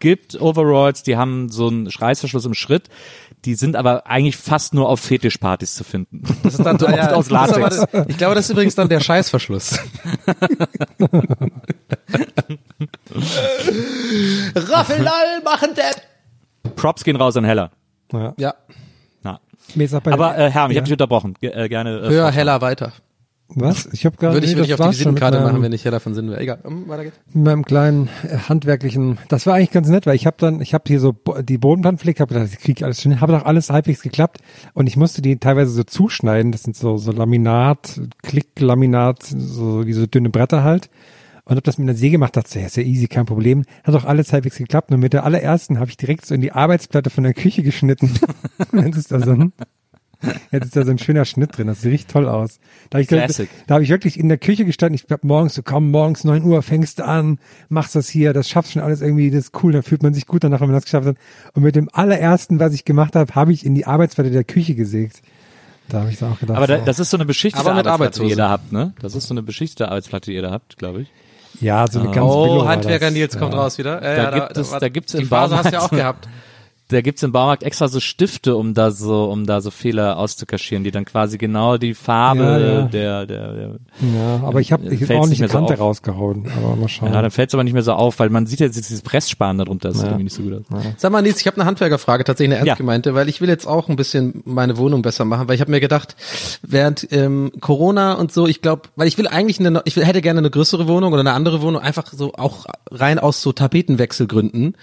gibt 0.03 0.39
Overalls, 0.41 1.01
die 1.03 1.15
haben 1.15 1.47
so 1.49 1.67
einen 1.69 1.87
Reißverschluss 1.87 2.43
im 2.45 2.53
Schritt. 2.53 2.89
Die 3.45 3.55
sind 3.55 3.77
aber 3.77 4.05
eigentlich 4.05 4.35
fast 4.35 4.73
nur 4.73 4.89
auf 4.89 4.99
Fetischpartys 4.99 5.75
zu 5.75 5.85
finden. 5.85 6.23
Das 6.43 6.55
ist 6.55 6.65
dann 6.65 6.77
so 6.79 6.87
oft 6.87 6.95
ja, 6.97 7.13
aus 7.13 7.29
Latex. 7.29 7.85
das- 7.89 8.07
Ich 8.09 8.17
glaube, 8.17 8.35
das 8.35 8.45
ist 8.45 8.51
übrigens 8.51 8.75
dann 8.75 8.89
der 8.89 8.99
Scheißverschluss. 8.99 9.79
Raffelall 14.55 15.41
machen 15.45 15.69
das. 15.73 15.95
Props 16.75 17.05
gehen 17.05 17.15
raus 17.15 17.37
an 17.37 17.45
Heller. 17.45 17.71
Ja. 18.11 18.33
Ja. 18.37 18.55
Na. 19.23 19.39
Aber 20.05 20.37
äh, 20.37 20.51
Herr, 20.51 20.67
ich 20.67 20.73
ja. 20.73 20.81
habe 20.81 20.83
dich 20.83 20.91
unterbrochen. 20.91 21.35
Ge 21.39 21.49
äh, 21.51 21.69
gerne. 21.69 21.99
Äh, 21.99 22.09
Höher, 22.09 22.29
heller, 22.29 22.59
weiter. 22.59 22.91
Was? 23.55 23.87
Ich 23.91 24.05
habe 24.05 24.17
gerade 24.17 24.35
Würde 24.35 24.45
ich, 24.47 24.53
nee, 24.53 24.57
würde 24.59 24.71
ich 24.71 24.77
das 24.77 24.79
auf 24.79 24.87
die 24.91 24.99
Visitenkarte 24.99 25.37
meinem- 25.39 25.51
machen, 25.51 25.61
wenn 25.61 25.73
ich 25.73 25.85
heller 25.85 25.99
von 25.99 26.13
Sinn 26.13 26.29
wäre. 26.29 26.39
Egal. 26.39 26.59
Hm, 26.63 26.87
weiter 26.87 27.03
geht's. 27.05 27.19
mit 27.33 27.43
meinem 27.45 27.65
kleinen 27.65 28.07
äh, 28.27 28.37
handwerklichen, 28.49 29.17
das 29.29 29.45
war 29.45 29.55
eigentlich 29.55 29.71
ganz 29.71 29.87
nett, 29.89 30.05
weil 30.05 30.15
ich 30.15 30.25
habe 30.25 30.37
dann, 30.39 30.61
ich 30.61 30.73
habe 30.73 30.83
hier 30.87 30.99
so 30.99 31.13
die 31.43 31.57
Bodenplanpflege, 31.57 32.19
habe 32.19 32.33
gedacht, 32.33 32.49
ich 32.53 32.59
kriege 32.59 32.83
alles 32.85 33.01
schon, 33.01 33.21
habe 33.21 33.33
doch 33.33 33.45
alles 33.45 33.69
halbwegs 33.69 34.01
geklappt 34.01 34.39
und 34.73 34.87
ich 34.87 34.97
musste 34.97 35.21
die 35.21 35.37
teilweise 35.37 35.71
so 35.71 35.83
zuschneiden, 35.83 36.51
das 36.51 36.63
sind 36.63 36.75
so 36.75 36.97
so 36.97 37.11
Laminat, 37.11 38.01
Klicklaminat, 38.23 39.23
so 39.23 39.85
wie 39.85 39.93
so 39.93 40.05
dünne 40.05 40.29
Bretter 40.29 40.63
halt 40.63 40.89
und 41.45 41.51
habe 41.51 41.61
das 41.61 41.77
mit 41.77 41.87
einer 41.89 41.97
Säge 41.97 42.13
gemacht, 42.13 42.35
dachte, 42.37 42.59
ja, 42.59 42.65
ist 42.65 42.77
ja 42.77 42.83
easy, 42.83 43.07
kein 43.07 43.25
Problem, 43.25 43.65
hat 43.83 43.93
doch 43.93 44.05
alles 44.05 44.31
halbwegs 44.33 44.57
geklappt 44.57 44.91
und 44.91 44.99
mit 44.99 45.13
der 45.13 45.23
allerersten 45.25 45.79
habe 45.79 45.89
ich 45.89 45.97
direkt 45.97 46.25
so 46.25 46.33
in 46.33 46.41
die 46.41 46.51
Arbeitsplatte 46.53 47.09
von 47.09 47.23
der 47.23 47.33
Küche 47.33 47.63
geschnitten. 47.63 48.11
Jetzt 48.73 48.97
ist 48.97 49.11
da 49.11 49.19
so 49.19 49.31
ein 49.31 49.53
Jetzt 50.51 50.65
ist 50.65 50.75
da 50.75 50.85
so 50.85 50.91
ein 50.91 50.97
schöner 50.99 51.25
Schnitt 51.25 51.57
drin, 51.57 51.67
das 51.67 51.81
sieht 51.81 51.91
richtig 51.91 52.11
toll 52.13 52.27
aus. 52.27 52.59
Da 52.89 52.97
habe 52.97 53.01
ich, 53.03 53.07
Classic. 53.07 53.49
da 53.67 53.75
habe 53.75 53.83
ich 53.83 53.89
wirklich 53.89 54.19
in 54.19 54.29
der 54.29 54.37
Küche 54.37 54.65
gestanden, 54.65 54.95
ich 54.95 55.11
hab 55.11 55.23
morgens 55.23 55.55
so, 55.55 55.61
komm, 55.63 55.91
morgens 55.91 56.23
neun 56.23 56.43
Uhr 56.43 56.61
fängst 56.61 56.99
du 56.99 57.05
an, 57.05 57.39
machst 57.69 57.95
das 57.95 58.07
hier, 58.09 58.33
das 58.33 58.49
schaffst 58.49 58.71
schon 58.73 58.81
alles 58.81 59.01
irgendwie, 59.01 59.29
das 59.31 59.45
ist 59.45 59.63
cool, 59.63 59.71
dann 59.71 59.83
fühlt 59.83 60.03
man 60.03 60.13
sich 60.13 60.25
gut 60.27 60.43
danach, 60.43 60.61
wenn 60.61 60.67
man 60.67 60.75
das 60.75 60.85
geschafft 60.85 61.07
hat. 61.07 61.17
Und 61.53 61.63
mit 61.63 61.75
dem 61.75 61.89
allerersten, 61.91 62.59
was 62.59 62.73
ich 62.73 62.85
gemacht 62.85 63.15
habe, 63.15 63.33
habe 63.35 63.51
ich 63.53 63.65
in 63.65 63.75
die 63.75 63.85
Arbeitsplatte 63.85 64.31
der 64.31 64.43
Küche 64.43 64.75
gesägt. 64.75 65.21
Da 65.89 65.99
habe 66.01 66.09
ich 66.11 66.23
auch 66.23 66.39
gedacht. 66.39 66.57
Aber 66.57 66.67
da, 66.67 66.77
das 66.77 66.99
ist 66.99 67.09
so 67.09 67.17
eine 67.17 67.25
beschichtete 67.25 67.69
Arbeitsplatte, 67.69 68.21
die 68.21 68.29
ihr 68.29 68.35
da 68.37 68.49
habt, 68.49 68.71
ne? 68.71 68.93
Das 69.01 69.15
ist 69.15 69.27
so 69.27 69.33
eine 69.33 69.43
beschichtete 69.43 69.89
Arbeitsplatte, 69.89 70.31
die 70.31 70.35
ihr 70.35 70.41
da 70.41 70.51
habt, 70.51 70.77
glaube 70.77 71.01
ich. 71.01 71.07
ja, 71.59 71.85
so 71.87 71.99
eine 71.99 72.09
ganz 72.11 72.25
Oh, 72.31 72.65
Handwerker. 72.65 73.11
Nils 73.11 73.37
kommt 73.37 73.53
ja. 73.53 73.59
raus 73.59 73.77
wieder. 73.77 74.01
Äh, 74.01 74.15
Da 74.15 74.23
ja, 74.23 74.39
gibt 74.47 74.57
es- 74.57 74.71
war- 74.71 74.79
da 74.79 74.87
gibt's 74.89 75.11
Die 75.11 75.25
Phase 75.25 75.57
hast 75.57 75.65
du 75.67 75.73
ja 75.73 75.81
auch 75.81 75.89
gehabt. 75.89 76.27
Da 76.93 77.01
gibt's 77.01 77.23
im 77.23 77.31
Baumarkt 77.31 77.63
extra 77.63 77.87
so 77.87 77.99
Stifte, 77.99 78.55
um 78.55 78.73
da 78.73 78.91
so, 78.91 79.25
um 79.25 79.45
da 79.45 79.59
so 79.61 79.71
Fehler 79.71 80.17
auszukaschieren, 80.17 80.83
die 80.83 80.91
dann 80.91 81.05
quasi 81.05 81.37
genau 81.37 81.77
die 81.77 81.93
Farbe 81.93 82.43
Ja, 82.43 82.59
ja. 82.59 82.81
der, 82.83 83.25
der, 83.25 83.53
der 83.53 83.67
Ja, 84.01 84.41
aber 84.43 84.61
ich 84.61 84.71
habe 84.71 84.83
ich 84.85 84.99
Fällt's 84.99 85.09
hab 85.09 85.17
ordentlich 85.21 85.29
nicht 85.31 85.39
mehr 85.41 85.49
so 85.49 85.57
Kante 85.57 85.73
auf. 85.75 85.79
rausgehauen. 85.79 86.47
Aber 86.57 86.75
mal 86.75 86.87
schauen. 86.87 87.11
ja, 87.11 87.21
dann 87.21 87.31
fällt's 87.31 87.53
aber 87.53 87.63
nicht 87.63 87.73
mehr 87.73 87.83
so 87.83 87.93
auf, 87.93 88.19
weil 88.19 88.29
man 88.29 88.45
sieht 88.45 88.59
jetzt 88.59 88.75
dieses 88.75 89.01
Presssparen 89.01 89.57
darunter, 89.57 89.89
das 89.89 89.97
sieht 89.97 90.05
irgendwie 90.07 90.23
nicht 90.25 90.35
so 90.35 90.43
gut 90.43 90.53
aus. 90.53 90.83
Sag 90.97 91.11
mal, 91.11 91.21
Nils, 91.21 91.41
ich 91.41 91.47
habe 91.47 91.57
eine 91.57 91.65
Handwerkerfrage, 91.65 92.23
tatsächlich 92.23 92.51
eine 92.51 92.59
ernst 92.59 92.67
Ja. 92.67 92.75
gemeinte, 92.75 93.15
weil 93.15 93.27
ich 93.29 93.41
will 93.41 93.49
jetzt 93.49 93.65
auch 93.65 93.89
ein 93.89 93.95
bisschen 93.95 94.41
meine 94.45 94.77
Wohnung 94.77 95.01
besser 95.01 95.25
machen, 95.25 95.47
weil 95.47 95.55
ich 95.55 95.61
habe 95.61 95.71
mir 95.71 95.79
gedacht, 95.79 96.15
während 96.61 97.07
ähm, 97.11 97.51
Corona 97.59 98.13
und 98.13 98.31
so, 98.31 98.47
ich 98.47 98.61
glaube, 98.61 98.83
weil 98.95 99.07
ich 99.07 99.17
will 99.17 99.27
eigentlich 99.27 99.59
eine, 99.59 99.81
ich 99.85 99.95
will, 99.95 100.05
hätte 100.05 100.21
gerne 100.21 100.39
eine 100.39 100.49
größere 100.51 100.87
Wohnung 100.87 101.11
oder 101.13 101.21
eine 101.21 101.33
andere 101.33 101.61
Wohnung, 101.61 101.81
einfach 101.81 102.07
so 102.11 102.33
auch 102.33 102.65
rein 102.91 103.17
aus 103.19 103.41
so 103.41 103.51
Tapetenwechselgründen. 103.51 104.75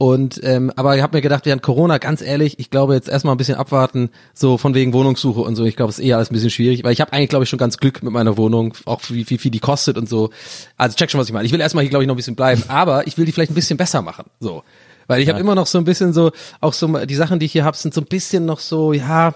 Und 0.00 0.40
ähm, 0.44 0.72
aber 0.76 0.96
ich 0.96 1.02
habe 1.02 1.16
mir 1.16 1.22
gedacht, 1.22 1.44
während 1.44 1.60
Corona, 1.60 1.98
ganz 1.98 2.22
ehrlich, 2.22 2.60
ich 2.60 2.70
glaube 2.70 2.94
jetzt 2.94 3.08
erstmal 3.08 3.34
ein 3.34 3.38
bisschen 3.38 3.56
abwarten, 3.56 4.10
so 4.32 4.56
von 4.56 4.72
wegen 4.74 4.92
Wohnungssuche 4.92 5.40
und 5.40 5.56
so. 5.56 5.64
Ich 5.64 5.74
glaube, 5.74 5.90
es 5.90 5.98
ist 5.98 6.04
eher 6.04 6.16
alles 6.16 6.30
ein 6.30 6.34
bisschen 6.34 6.50
schwierig, 6.50 6.84
weil 6.84 6.92
ich 6.92 7.00
habe 7.00 7.12
eigentlich, 7.12 7.30
glaube 7.30 7.42
ich, 7.42 7.48
schon 7.50 7.58
ganz 7.58 7.78
Glück 7.78 8.00
mit 8.04 8.12
meiner 8.12 8.36
Wohnung, 8.36 8.74
auch 8.84 9.00
wie, 9.08 9.28
wie 9.28 9.38
viel 9.38 9.50
die 9.50 9.58
kostet 9.58 9.98
und 9.98 10.08
so. 10.08 10.30
Also 10.76 10.96
check 10.96 11.10
schon, 11.10 11.18
was 11.18 11.26
ich 11.26 11.32
meine. 11.32 11.46
Ich 11.46 11.52
will 11.52 11.60
erstmal 11.60 11.82
hier, 11.82 11.90
glaube 11.90 12.04
ich, 12.04 12.06
noch 12.06 12.14
ein 12.14 12.16
bisschen 12.16 12.36
bleiben, 12.36 12.62
aber 12.68 13.08
ich 13.08 13.18
will 13.18 13.24
die 13.24 13.32
vielleicht 13.32 13.50
ein 13.50 13.56
bisschen 13.56 13.76
besser 13.76 14.00
machen. 14.00 14.26
So. 14.38 14.62
Weil 15.08 15.20
ich 15.20 15.28
habe 15.28 15.40
immer 15.40 15.56
noch 15.56 15.66
so 15.66 15.78
ein 15.78 15.84
bisschen 15.84 16.12
so, 16.12 16.30
auch 16.60 16.74
so 16.74 16.86
die 17.04 17.14
Sachen, 17.16 17.40
die 17.40 17.46
ich 17.46 17.52
hier 17.52 17.64
habe, 17.64 17.76
sind 17.76 17.92
so 17.92 18.00
ein 18.00 18.06
bisschen 18.06 18.46
noch 18.46 18.60
so, 18.60 18.92
ja, 18.92 19.34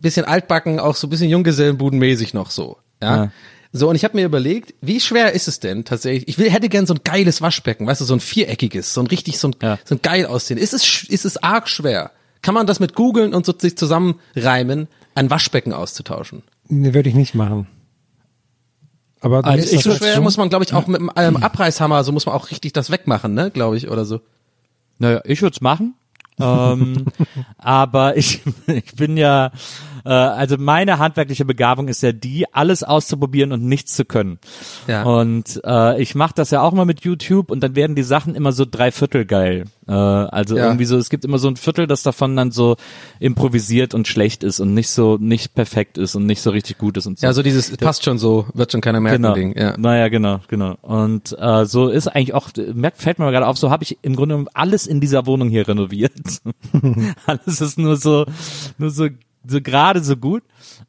bisschen 0.00 0.26
altbacken, 0.26 0.78
auch 0.78 0.94
so 0.94 1.08
ein 1.08 1.10
bisschen 1.10 1.28
Junggesellenbudenmäßig 1.28 2.34
noch 2.34 2.50
so. 2.50 2.76
Ja. 3.02 3.16
Ja. 3.16 3.32
So, 3.74 3.88
und 3.88 3.96
ich 3.96 4.04
habe 4.04 4.16
mir 4.16 4.26
überlegt, 4.26 4.74
wie 4.82 5.00
schwer 5.00 5.32
ist 5.32 5.48
es 5.48 5.58
denn 5.58 5.84
tatsächlich? 5.86 6.28
Ich 6.28 6.36
will, 6.38 6.50
hätte 6.50 6.68
gern 6.68 6.86
so 6.86 6.92
ein 6.92 7.00
geiles 7.04 7.40
Waschbecken, 7.40 7.86
weißt 7.86 8.02
du, 8.02 8.04
so 8.04 8.14
ein 8.14 8.20
viereckiges, 8.20 8.92
so 8.92 9.00
ein 9.00 9.06
richtig, 9.06 9.38
so 9.38 9.48
ein, 9.48 9.56
Ja. 9.62 9.78
so 9.84 9.94
ein 9.94 10.02
geil 10.02 10.26
aussehen. 10.26 10.58
Ist 10.58 10.74
es, 10.74 11.04
ist 11.08 11.24
es 11.24 11.42
arg 11.42 11.68
schwer? 11.68 12.10
Kann 12.42 12.54
man 12.54 12.66
das 12.66 12.80
mit 12.80 12.94
googeln 12.94 13.32
und 13.32 13.46
so 13.46 13.54
sich 13.56 13.76
zusammenreimen, 13.78 14.88
ein 15.14 15.30
Waschbecken 15.30 15.72
auszutauschen? 15.72 16.42
Nee, 16.68 16.92
würde 16.92 17.08
ich 17.08 17.14
nicht 17.14 17.34
machen. 17.34 17.66
Aber 19.20 19.44
Also 19.44 19.56
musst 19.58 19.72
ich 19.72 19.78
Ist 19.78 19.84
so 19.84 19.94
schwer, 19.94 20.20
muss 20.20 20.36
man, 20.36 20.48
glaube 20.48 20.64
ich, 20.64 20.74
auch 20.74 20.86
mit 20.86 21.00
einem 21.00 21.36
ähm, 21.36 21.42
Abreißhammer, 21.42 22.02
so 22.04 22.12
muss 22.12 22.26
man 22.26 22.34
auch 22.34 22.50
richtig 22.50 22.72
das 22.72 22.90
wegmachen, 22.90 23.32
ne, 23.34 23.50
glaube 23.50 23.76
ich, 23.76 23.88
oder 23.88 24.04
so. 24.04 24.20
Naja, 24.98 25.20
ich 25.24 25.40
würde 25.40 25.54
es 25.54 25.60
machen. 25.60 25.94
ähm, 26.40 27.06
aber 27.58 28.16
ich, 28.16 28.40
ich 28.66 28.94
bin 28.96 29.16
ja, 29.16 29.52
äh, 30.04 30.10
also 30.10 30.56
meine 30.58 30.98
handwerkliche 30.98 31.44
Begabung 31.44 31.88
ist 31.88 32.02
ja 32.02 32.12
die, 32.12 32.46
alles 32.52 32.82
auszuprobieren 32.82 33.52
und 33.52 33.64
nichts 33.64 33.94
zu 33.94 34.04
können. 34.04 34.38
Ja. 34.86 35.02
Und 35.04 35.60
äh, 35.64 36.00
ich 36.00 36.14
mache 36.14 36.34
das 36.34 36.50
ja 36.50 36.62
auch 36.62 36.72
mal 36.72 36.84
mit 36.84 37.02
YouTube 37.02 37.50
und 37.50 37.62
dann 37.62 37.76
werden 37.76 37.96
die 37.96 38.02
Sachen 38.02 38.34
immer 38.34 38.52
so 38.52 38.64
dreiviertel 38.70 39.24
geil. 39.24 39.64
Äh, 39.86 39.92
also 39.92 40.56
Ja. 40.56 40.66
irgendwie 40.66 40.84
so, 40.84 40.96
es 40.96 41.10
gibt 41.10 41.24
immer 41.24 41.38
so 41.38 41.48
ein 41.48 41.56
Viertel, 41.56 41.86
das 41.86 42.02
davon 42.02 42.36
dann 42.36 42.50
so 42.50 42.76
improvisiert 43.20 43.94
und 43.94 44.08
schlecht 44.08 44.44
ist 44.44 44.60
und 44.60 44.74
nicht 44.74 44.90
so, 44.90 45.16
nicht 45.20 45.54
perfekt 45.54 45.98
ist 45.98 46.14
und 46.14 46.26
nicht 46.26 46.42
so 46.42 46.50
richtig 46.50 46.78
gut 46.78 46.96
ist 46.96 47.06
und 47.06 47.18
so. 47.18 47.26
Ja, 47.26 47.32
so 47.32 47.42
dieses, 47.42 47.76
passt 47.76 48.04
schon 48.04 48.18
so, 48.18 48.46
wird 48.54 48.72
schon 48.72 48.80
keiner 48.80 49.00
merken, 49.00 49.22
Genau. 49.22 49.34
Ding, 49.34 49.56
ja. 49.56 49.76
Naja, 49.78 50.08
genau, 50.08 50.40
genau. 50.48 50.76
Und 50.82 51.36
äh, 51.38 51.64
so 51.66 51.88
ist 51.88 52.08
eigentlich 52.08 52.34
auch, 52.34 52.48
merkt, 52.74 52.98
fällt 53.00 53.18
mir 53.18 53.24
mal 53.26 53.30
gerade 53.30 53.46
auf, 53.46 53.58
so 53.58 53.70
habe 53.70 53.84
ich 53.84 53.98
im 54.02 54.16
Grunde 54.16 54.34
genommen 54.34 54.48
alles 54.54 54.86
in 54.86 55.00
dieser 55.00 55.26
Wohnung 55.26 55.48
hier 55.48 55.66
renoviert. 55.68 56.12
alles 57.26 57.60
ist 57.60 57.78
nur 57.78 57.96
so, 57.96 58.26
nur 58.78 58.90
so, 58.90 59.08
so 59.46 59.60
gerade 59.60 60.02
so 60.02 60.16
gut. 60.16 60.42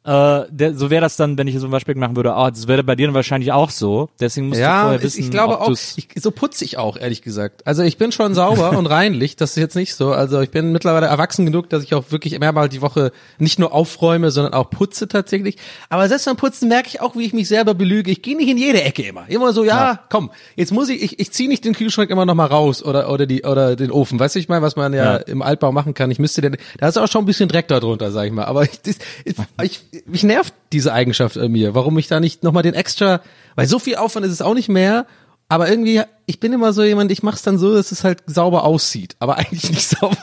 Äh, 0.04 0.42
der, 0.50 0.74
so 0.74 0.90
wäre 0.90 1.00
das 1.02 1.16
dann, 1.16 1.38
wenn 1.38 1.46
ich 1.48 1.58
so 1.58 1.66
ein 1.66 1.72
Waschbecken 1.72 2.00
machen 2.00 2.16
würde. 2.16 2.34
Oh, 2.36 2.48
das 2.50 2.68
wäre 2.68 2.82
bei 2.84 2.94
dir 2.96 3.06
dann 3.06 3.14
wahrscheinlich 3.14 3.52
auch 3.52 3.70
so. 3.70 4.08
Deswegen 4.20 4.48
musst 4.48 4.60
du 4.60 4.64
Ja, 4.64 4.82
vorher 4.82 4.98
ich, 4.98 5.04
wissen, 5.04 5.20
ich 5.20 5.30
glaube 5.30 5.54
ob 5.60 5.68
auch, 5.68 5.70
ich, 5.96 6.08
so 6.16 6.30
putze 6.30 6.64
ich 6.64 6.78
auch, 6.78 6.96
ehrlich 6.96 7.22
gesagt. 7.22 7.66
Also 7.66 7.82
ich 7.82 7.96
bin 7.98 8.12
schon 8.12 8.34
sauber 8.34 8.76
und 8.76 8.86
reinlich, 8.86 9.36
das 9.36 9.50
ist 9.50 9.56
jetzt 9.56 9.76
nicht 9.76 9.94
so. 9.94 10.12
Also 10.12 10.40
ich 10.40 10.50
bin 10.50 10.72
mittlerweile 10.72 11.06
erwachsen 11.06 11.46
genug, 11.46 11.70
dass 11.70 11.82
ich 11.82 11.94
auch 11.94 12.04
wirklich 12.10 12.38
mehrmal 12.38 12.68
die 12.68 12.82
Woche 12.82 13.12
nicht 13.38 13.58
nur 13.58 13.72
aufräume, 13.72 14.30
sondern 14.30 14.52
auch 14.54 14.70
putze 14.70 15.08
tatsächlich. 15.08 15.56
Aber 15.88 16.08
selbst 16.08 16.24
beim 16.26 16.36
Putzen 16.36 16.68
merke 16.68 16.88
ich 16.88 17.00
auch, 17.00 17.16
wie 17.16 17.24
ich 17.24 17.32
mich 17.32 17.48
selber 17.48 17.74
belüge. 17.74 18.10
Ich 18.10 18.22
gehe 18.22 18.36
nicht 18.36 18.48
in 18.48 18.58
jede 18.58 18.82
Ecke 18.82 19.02
immer. 19.02 19.24
Immer 19.28 19.52
so, 19.52 19.64
ja, 19.64 20.00
komm, 20.10 20.30
jetzt 20.56 20.72
muss 20.72 20.88
ich, 20.88 21.02
ich, 21.02 21.18
ich 21.20 21.32
ziehe 21.32 21.48
nicht 21.48 21.64
den 21.64 21.74
Kühlschrank 21.74 22.10
immer 22.10 22.26
noch 22.26 22.34
mal 22.34 22.46
raus 22.46 22.82
oder, 22.84 23.10
oder 23.10 23.26
die, 23.26 23.42
oder 23.44 23.76
den 23.76 23.90
Ofen. 23.90 24.18
Weißt 24.18 24.34
du, 24.34 24.38
ich 24.38 24.48
meine, 24.48 24.62
was 24.62 24.76
man 24.76 24.92
ja, 24.92 25.04
Ja. 25.04 25.16
im 25.16 25.42
Altbau 25.42 25.72
machen 25.72 25.94
kann. 25.94 26.10
Ich 26.10 26.18
müsste 26.18 26.40
den, 26.40 26.56
da 26.78 26.88
ist 26.88 26.98
auch 26.98 27.08
schon 27.08 27.22
ein 27.22 27.26
bisschen 27.26 27.48
Dreck 27.48 27.68
da 27.68 27.80
drunter, 27.80 28.10
sag 28.12 28.26
ich 28.26 28.32
mal. 28.32 28.44
Aber 28.44 28.62
ich, 28.64 28.80
das, 28.82 28.96
ich, 29.24 29.34
ich, 29.62 29.73
mich 30.06 30.22
nervt 30.22 30.54
diese 30.72 30.92
Eigenschaft 30.92 31.38
an 31.38 31.52
mir. 31.52 31.74
Warum 31.74 31.98
ich 31.98 32.08
da 32.08 32.20
nicht 32.20 32.42
nochmal 32.42 32.62
den 32.62 32.74
extra, 32.74 33.20
weil 33.54 33.66
so 33.66 33.78
viel 33.78 33.96
Aufwand 33.96 34.26
ist 34.26 34.32
es 34.32 34.42
auch 34.42 34.54
nicht 34.54 34.68
mehr, 34.68 35.06
aber 35.48 35.68
irgendwie, 35.68 36.02
ich 36.26 36.40
bin 36.40 36.52
immer 36.52 36.72
so 36.72 36.82
jemand, 36.82 37.12
ich 37.12 37.22
mach's 37.22 37.42
dann 37.42 37.58
so, 37.58 37.74
dass 37.74 37.92
es 37.92 38.02
halt 38.02 38.22
sauber 38.26 38.64
aussieht, 38.64 39.16
aber 39.18 39.38
eigentlich 39.38 39.70
nicht 39.70 39.88
sauber. 39.88 40.16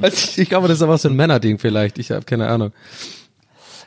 Also 0.00 0.16
ich, 0.16 0.38
ich 0.38 0.48
glaube, 0.48 0.68
das 0.68 0.78
ist 0.78 0.82
aber 0.82 0.98
so 0.98 1.08
ein 1.08 1.16
Männerding 1.16 1.58
vielleicht, 1.58 1.98
ich 1.98 2.10
habe 2.10 2.24
keine 2.24 2.48
Ahnung. 2.48 2.72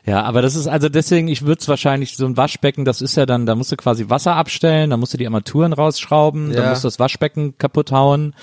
Ja, 0.07 0.23
aber 0.23 0.41
das 0.41 0.55
ist 0.55 0.67
also 0.67 0.87
deswegen, 0.87 1.27
ich 1.27 1.41
würde 1.41 1.59
es 1.59 1.67
wahrscheinlich 1.67 2.15
so 2.15 2.25
ein 2.25 2.37
Waschbecken, 2.37 2.85
das 2.85 3.01
ist 3.01 3.17
ja 3.17 3.25
dann, 3.25 3.45
da 3.45 3.55
musst 3.55 3.73
du 3.73 3.75
quasi 3.75 4.09
Wasser 4.09 4.37
abstellen, 4.37 4.89
da 4.89 4.95
musst 4.95 5.13
du 5.13 5.17
die 5.17 5.25
Armaturen 5.25 5.73
rausschrauben, 5.73 6.51
Ja. 6.51 6.61
dann 6.61 6.69
musst 6.69 6.85
du 6.85 6.87
das 6.87 6.97
Waschbecken 6.97 7.57
kaputt 7.57 7.91
hauen, 7.91 8.33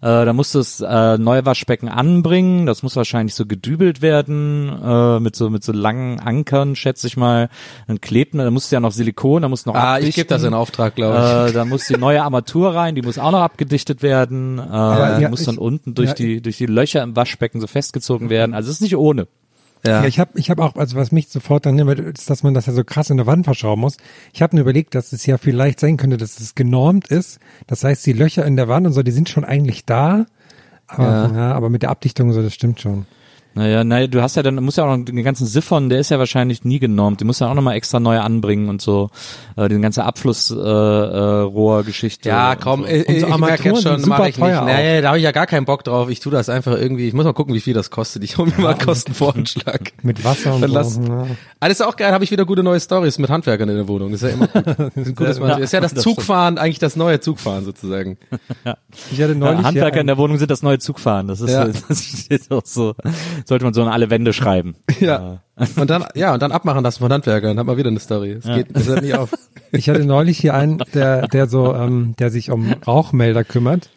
äh, 0.00 0.24
da 0.24 0.32
musst 0.32 0.54
du 0.54 0.58
das 0.60 0.80
äh, 0.80 1.18
neue 1.18 1.44
Waschbecken 1.44 1.90
anbringen, 1.90 2.64
das 2.64 2.82
muss 2.82 2.96
wahrscheinlich 2.96 3.34
so 3.34 3.44
gedübelt 3.44 4.00
werden, 4.00 4.70
äh, 4.82 5.20
mit 5.20 5.36
so 5.36 5.50
mit 5.50 5.62
so 5.62 5.72
langen 5.72 6.20
Ankern, 6.20 6.74
schätze 6.74 7.06
ich 7.06 7.18
mal, 7.18 7.50
dann 7.86 8.00
klebt, 8.00 8.34
da 8.34 8.50
musst 8.50 8.72
du 8.72 8.76
ja 8.76 8.80
noch 8.80 8.92
Silikon, 8.92 9.42
da 9.42 9.48
musst 9.50 9.66
du 9.66 9.70
noch 9.70 9.76
Ah, 9.76 9.98
ich 9.98 10.04
abdichten. 10.04 10.20
gebe 10.22 10.28
das 10.28 10.42
in 10.44 10.54
Auftrag, 10.54 10.94
glaube 10.94 11.18
ich. 11.18 11.50
Äh, 11.50 11.52
da 11.52 11.66
muss 11.66 11.86
die 11.86 11.98
neue 11.98 12.22
Armatur 12.22 12.74
rein, 12.74 12.94
die 12.94 13.02
muss 13.02 13.18
auch 13.18 13.30
noch 13.32 13.42
abgedichtet 13.42 14.02
werden. 14.02 14.58
Äh, 14.58 14.62
ja, 15.20 15.28
muss 15.28 15.40
ich- 15.40 15.46
dann 15.46 15.58
unten 15.58 15.94
durch 15.94 16.08
ja, 16.08 16.14
die 16.14 16.40
durch 16.40 16.56
die 16.56 16.64
Löcher 16.66 17.02
im 17.02 17.14
Waschbecken 17.14 17.60
so 17.60 17.66
festgezogen 17.66 18.30
werden. 18.30 18.54
Also 18.54 18.70
es 18.70 18.76
ist 18.76 18.80
nicht 18.80 18.96
ohne. 18.96 19.26
Ja, 19.86 20.04
ich 20.04 20.18
habe 20.20 20.32
ich 20.34 20.50
hab 20.50 20.58
auch, 20.58 20.76
also 20.76 20.96
was 20.96 21.10
mich 21.10 21.28
sofort 21.28 21.64
dann 21.64 21.74
nimmt, 21.74 21.98
ist, 21.98 22.28
dass 22.28 22.42
man 22.42 22.52
das 22.54 22.66
ja 22.66 22.72
so 22.72 22.84
krass 22.84 23.10
in 23.10 23.16
der 23.16 23.26
Wand 23.26 23.44
verschrauben 23.46 23.80
muss. 23.80 23.96
Ich 24.32 24.42
habe 24.42 24.54
mir 24.56 24.62
überlegt, 24.62 24.94
dass 24.94 25.12
es 25.12 25.24
ja 25.24 25.38
vielleicht 25.38 25.80
sein 25.80 25.96
könnte, 25.96 26.16
dass 26.16 26.38
es 26.38 26.54
genormt 26.54 27.08
ist. 27.08 27.40
Das 27.66 27.82
heißt, 27.84 28.04
die 28.04 28.12
Löcher 28.12 28.44
in 28.44 28.56
der 28.56 28.68
Wand 28.68 28.86
und 28.86 28.92
so, 28.92 29.02
die 29.02 29.10
sind 29.10 29.28
schon 29.28 29.44
eigentlich 29.44 29.84
da. 29.86 30.26
Aber, 30.86 31.04
Ja. 31.04 31.32
ja. 31.32 31.52
aber 31.52 31.70
mit 31.70 31.82
der 31.82 31.90
Abdichtung 31.90 32.28
und 32.28 32.34
so, 32.34 32.42
das 32.42 32.52
stimmt 32.54 32.80
schon. 32.80 33.06
Naja, 33.54 33.82
naja, 33.82 34.06
du 34.06 34.22
hast 34.22 34.36
ja 34.36 34.42
dann, 34.44 34.54
musst 34.56 34.78
ja 34.78 34.84
auch 34.84 34.96
noch 34.96 35.04
den 35.04 35.22
ganzen 35.24 35.46
Siphon, 35.46 35.88
der 35.88 35.98
ist 36.00 36.10
ja 36.10 36.18
wahrscheinlich 36.20 36.64
nie 36.64 36.78
genormt. 36.78 37.20
Den 37.20 37.26
musst 37.26 37.40
du 37.40 37.44
ja 37.46 37.50
auch 37.50 37.54
nochmal 37.54 37.74
extra 37.76 37.98
neu 37.98 38.20
anbringen 38.20 38.68
und 38.68 38.80
so. 38.80 39.10
Äh, 39.56 39.68
den 39.68 39.82
ganze 39.82 40.04
Abflussrohrgeschichte. 40.04 40.60
Äh, 40.70 41.40
Rohrgeschichte 41.50 42.28
Ja, 42.28 42.52
und 42.52 42.60
komm, 42.60 42.80
so. 42.82 42.86
ich, 42.88 43.08
Und 43.08 43.14
ich 43.16 43.20
so 43.22 43.26
merke 43.26 43.34
Armaturen 43.44 43.74
jetzt 43.74 43.82
schon, 43.82 44.08
mache 44.08 44.28
ich 44.28 44.38
nicht. 44.38 44.64
Nee, 44.64 45.00
da 45.00 45.08
habe 45.08 45.18
ich 45.18 45.24
ja 45.24 45.32
gar 45.32 45.46
keinen 45.46 45.64
Bock 45.66 45.82
drauf. 45.84 46.08
Ich 46.10 46.20
tu 46.20 46.30
das 46.30 46.48
einfach 46.48 46.72
irgendwie. 46.76 47.08
Ich 47.08 47.14
muss 47.14 47.24
mal 47.24 47.32
gucken, 47.32 47.54
wie 47.54 47.60
viel 47.60 47.74
das 47.74 47.90
kostet. 47.90 48.22
Ich 48.24 48.38
hole 48.38 48.50
mir 48.56 48.62
mal 48.62 48.70
einen 48.74 48.80
Kostenvoranschlag. 48.80 49.92
Mit 50.02 50.22
Wasser 50.24 50.54
und 50.54 50.60
Dann 50.62 50.70
so. 50.70 50.76
lass, 50.76 50.96
ja. 51.08 51.26
Alles 51.58 51.80
ist 51.80 51.86
auch 51.86 51.96
geil, 51.96 52.12
habe 52.12 52.24
ich 52.24 52.30
wieder 52.30 52.44
gute 52.44 52.62
neue 52.62 52.80
Stories 52.80 53.18
mit 53.18 53.28
Handwerkern 53.30 53.68
in 53.68 53.76
der 53.76 53.88
Wohnung. 53.88 54.12
Das 54.12 54.22
ist 54.22 54.28
ja 54.30 54.34
immer 54.34 54.46
gut. 54.46 54.64
Das 54.94 54.96
ist, 54.96 55.08
ein 55.08 55.14
gutes 55.14 55.38
Ja, 55.38 55.44
Mal. 55.46 55.60
ist 55.60 55.72
ja 55.72 55.80
das 55.80 55.92
das 55.94 56.02
Zugfahren, 56.02 56.56
eigentlich 56.58 56.78
das 56.78 56.96
neue 56.96 57.20
Zugfahren 57.20 57.64
sozusagen. 57.64 58.16
Ich 59.12 59.20
hatte 59.22 59.34
neulich 59.34 59.58
Ja, 59.60 59.64
Handwerker 59.64 60.00
in 60.00 60.06
der 60.06 60.18
Wohnung 60.18 60.38
sind 60.38 60.50
das 60.50 60.62
neue 60.62 60.78
Zugfahren. 60.78 61.28
Das 61.28 61.40
ist, 61.40 61.50
Ja. 61.50 61.66
das 61.66 62.02
steht 62.04 62.50
auch 62.50 62.62
so, 62.64 62.94
sollte 63.44 63.64
man 63.64 63.74
so 63.74 63.82
an 63.82 63.88
alle 63.88 64.10
Wände 64.10 64.32
schreiben. 64.32 64.74
Ja. 65.00 65.42
Und 65.76 65.88
dann, 65.90 66.04
ja, 66.14 66.34
und 66.34 66.42
dann 66.42 66.52
abmachen 66.52 66.82
lassen 66.84 67.00
von 67.00 67.12
Handwerkern, 67.12 67.50
dann 67.50 67.58
hat 67.58 67.66
man 67.66 67.76
wieder 67.76 67.88
eine 67.88 68.00
Story. 68.00 68.32
Es 68.32 68.44
geht, 68.44 68.66
es 68.74 68.86
hört 68.88 69.02
nicht 69.02 69.14
auf. 69.14 69.32
Ich 69.72 69.88
hatte 69.88 70.04
neulich 70.04 70.38
hier 70.38 70.54
einen, 70.54 70.82
der, 70.94 71.28
der 71.28 71.46
so, 71.46 71.74
ähm, 71.74 72.14
der 72.18 72.30
sich 72.30 72.50
um 72.50 72.72
Rauchmelder 72.86 73.44
kümmert. 73.44 73.90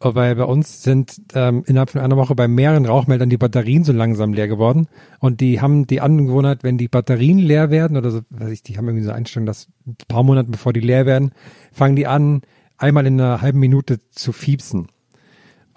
weil 0.00 0.36
bei 0.36 0.44
uns 0.44 0.82
sind 0.82 1.20
ähm, 1.34 1.64
innerhalb 1.66 1.90
von 1.90 2.00
einer 2.00 2.16
Woche 2.16 2.34
bei 2.34 2.46
mehreren 2.46 2.84
Rauchmeldern 2.86 3.30
die 3.30 3.36
Batterien 3.38 3.84
so 3.84 3.92
langsam 3.92 4.32
leer 4.32 4.48
geworden. 4.48 4.86
Und 5.18 5.40
die 5.40 5.60
haben 5.60 5.86
die 5.86 6.00
Angewohnheit, 6.00 6.62
wenn 6.62 6.78
die 6.78 6.88
Batterien 6.88 7.38
leer 7.38 7.70
werden, 7.70 7.96
oder 7.96 8.10
so, 8.10 8.20
weiß 8.30 8.50
ich, 8.50 8.62
die 8.62 8.76
haben 8.76 8.86
irgendwie 8.86 9.04
so 9.04 9.10
eine 9.10 9.18
Einstellung, 9.18 9.46
dass 9.46 9.68
ein 9.86 9.96
paar 10.08 10.22
Monate 10.22 10.50
bevor 10.50 10.72
die 10.72 10.80
leer 10.80 11.06
werden, 11.06 11.32
fangen 11.72 11.96
die 11.96 12.06
an, 12.06 12.42
einmal 12.76 13.06
in 13.06 13.20
einer 13.20 13.40
halben 13.40 13.58
Minute 13.60 13.98
zu 14.10 14.32
fiepsen. 14.32 14.88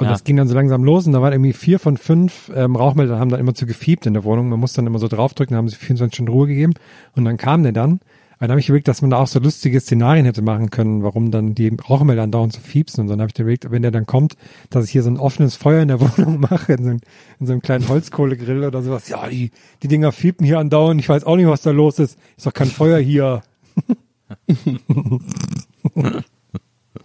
Und 0.02 0.08
Ja. 0.08 0.14
das 0.14 0.24
ging 0.24 0.36
dann 0.36 0.47
so 0.47 0.56
langsam 0.56 0.84
los 0.84 1.06
und 1.06 1.14
da 1.14 1.22
waren 1.22 1.32
irgendwie 1.32 1.54
vier 1.54 1.78
von 1.80 1.95
fünf 1.95 2.52
ähm, 2.56 2.76
Rauchmelder 2.76 3.20
haben 3.20 3.30
dann 3.30 3.39
immer 3.39 3.54
zu 3.54 3.66
gefiebt 3.68 4.06
in 4.08 4.14
der 4.14 4.24
Wohnung. 4.24 4.49
Man 4.49 4.60
muss 4.60 4.74
dann 4.74 4.88
immer 4.88 4.97
so 4.99 5.08
draufdrücken, 5.08 5.56
haben 5.56 5.70
sie 5.70 5.76
24 5.76 6.16
Stunden 6.16 6.32
Ruhe 6.32 6.47
gegeben 6.47 6.74
und 7.16 7.24
dann 7.26 7.38
kam 7.38 7.62
der 7.64 7.72
dann. 7.72 7.91
Und 7.91 8.02
dann 8.47 8.49
habe 8.52 8.60
ich 8.60 8.70
überlegt, 8.70 8.88
dass 8.88 9.04
man 9.04 9.12
da 9.12 9.18
auch 9.18 9.28
so 9.28 9.39
lustige 9.39 9.80
Szenarien 9.80 10.26
hätte 10.26 10.41
machen 10.41 10.72
können, 10.72 11.04
warum 11.04 11.30
dann 11.30 11.54
die 11.54 11.68
Rauchmelder 11.88 12.24
andauernd 12.24 12.52
so 12.54 12.60
fiepsen. 12.60 13.02
Und 13.04 13.08
dann 13.10 13.22
habe 13.22 13.30
ich 13.32 13.39
überlegt, 13.39 13.70
wenn 13.70 13.84
der 13.84 13.91
dann 13.91 14.08
kommt, 14.08 14.36
dass 14.72 14.86
ich 14.86 14.91
hier 14.91 15.04
so 15.04 15.12
ein 15.12 15.18
offenes 15.20 15.56
Feuer 15.56 15.84
in 15.84 15.89
der 15.89 16.02
Wohnung 16.18 16.39
mache, 16.39 16.74
in 16.74 16.84
so, 16.84 16.89
einem- 16.89 16.99
in 17.39 17.45
so 17.45 17.52
einem 17.54 17.62
kleinen 17.62 17.88
Holzkohlegrill 17.88 18.64
oder 18.64 18.82
sowas. 18.82 19.08
Ja, 19.10 19.28
die, 19.30 19.52
die 19.84 19.88
Dinger 19.88 20.12
fiepen 20.12 20.43
hier 20.43 20.58
andauernd. 20.58 20.99
Ich 20.99 21.08
weiß 21.08 21.24
auch 21.26 21.36
nicht, 21.36 21.45
was 21.47 21.62
da 21.62 21.70
los 21.70 21.99
ist. 21.99 22.18
Ist 22.36 22.47
doch 22.47 22.54
kein 22.54 22.68
Feuer 22.70 22.97
hier. 22.97 23.43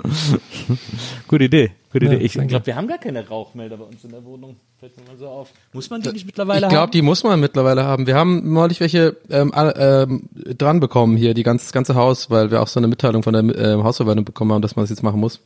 Gute 1.29 1.45
Idee. 1.45 1.71
Gute 1.93 2.07
Ja, 2.07 2.13
Idee. 2.13 2.25
Ich 2.25 2.33
glaube, 2.33 2.67
wir 2.67 2.77
haben 2.77 2.87
gar 2.89 2.99
keine 2.99 3.27
Rauchmelder 3.27 3.77
bei 3.77 3.85
uns 3.85 4.05
in 4.05 4.11
der 4.11 4.25
Wohnung. 4.25 4.57
Fällt 4.79 4.97
mir 4.97 5.05
mal 5.05 5.17
so 5.19 5.27
auf. 5.29 5.51
Muss 5.73 5.89
man 5.91 6.03
die 6.03 6.11
nicht 6.13 6.27
mittlerweile 6.27 6.67
Ich 6.67 6.69
glaube, 6.69 6.83
haben? 6.83 6.91
die 6.93 7.03
muss 7.03 7.25
man 7.25 7.41
mittlerweile 7.41 7.85
haben. 7.85 8.07
Wir 8.07 8.15
haben 8.15 8.53
neulich 8.53 8.81
welche 8.81 9.17
ähm, 9.31 9.53
ähm, 9.57 10.29
dran 10.59 10.81
bekommen 10.81 11.17
hier, 11.17 11.35
die 11.35 11.43
ganz, 11.43 11.63
das 11.65 11.73
ganze 11.73 11.95
Haus, 11.95 12.31
weil 12.31 12.51
wir 12.51 12.61
auch 12.63 12.69
so 12.69 12.79
eine 12.81 12.89
Mitteilung 12.89 13.23
von 13.23 13.33
der 13.33 13.43
ähm, 13.59 13.85
Hausverwaltung 13.85 14.25
bekommen 14.25 14.53
haben, 14.53 14.63
dass 14.63 14.77
man 14.77 14.83
das 14.85 14.91
jetzt 14.91 15.03
machen 15.03 15.21
muss. 15.21 15.41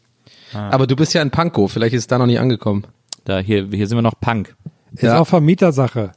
Ah. 0.53 0.71
Aber 0.71 0.87
du 0.87 0.97
bist 0.97 1.15
ja 1.15 1.23
in 1.23 1.31
Pankow, 1.31 1.71
vielleicht 1.71 1.95
ist 1.95 2.01
es 2.03 2.07
da 2.09 2.19
noch 2.19 2.27
nicht 2.27 2.41
angekommen. 2.41 2.85
Da, 3.25 3.39
hier, 3.39 3.69
hier 3.71 3.87
sind 3.87 3.97
wir 3.99 4.03
noch 4.03 4.19
Punk. 4.21 4.57
Ist 4.95 5.03
Ja. 5.05 5.21
auch 5.21 5.27
Vermietersache. 5.27 6.13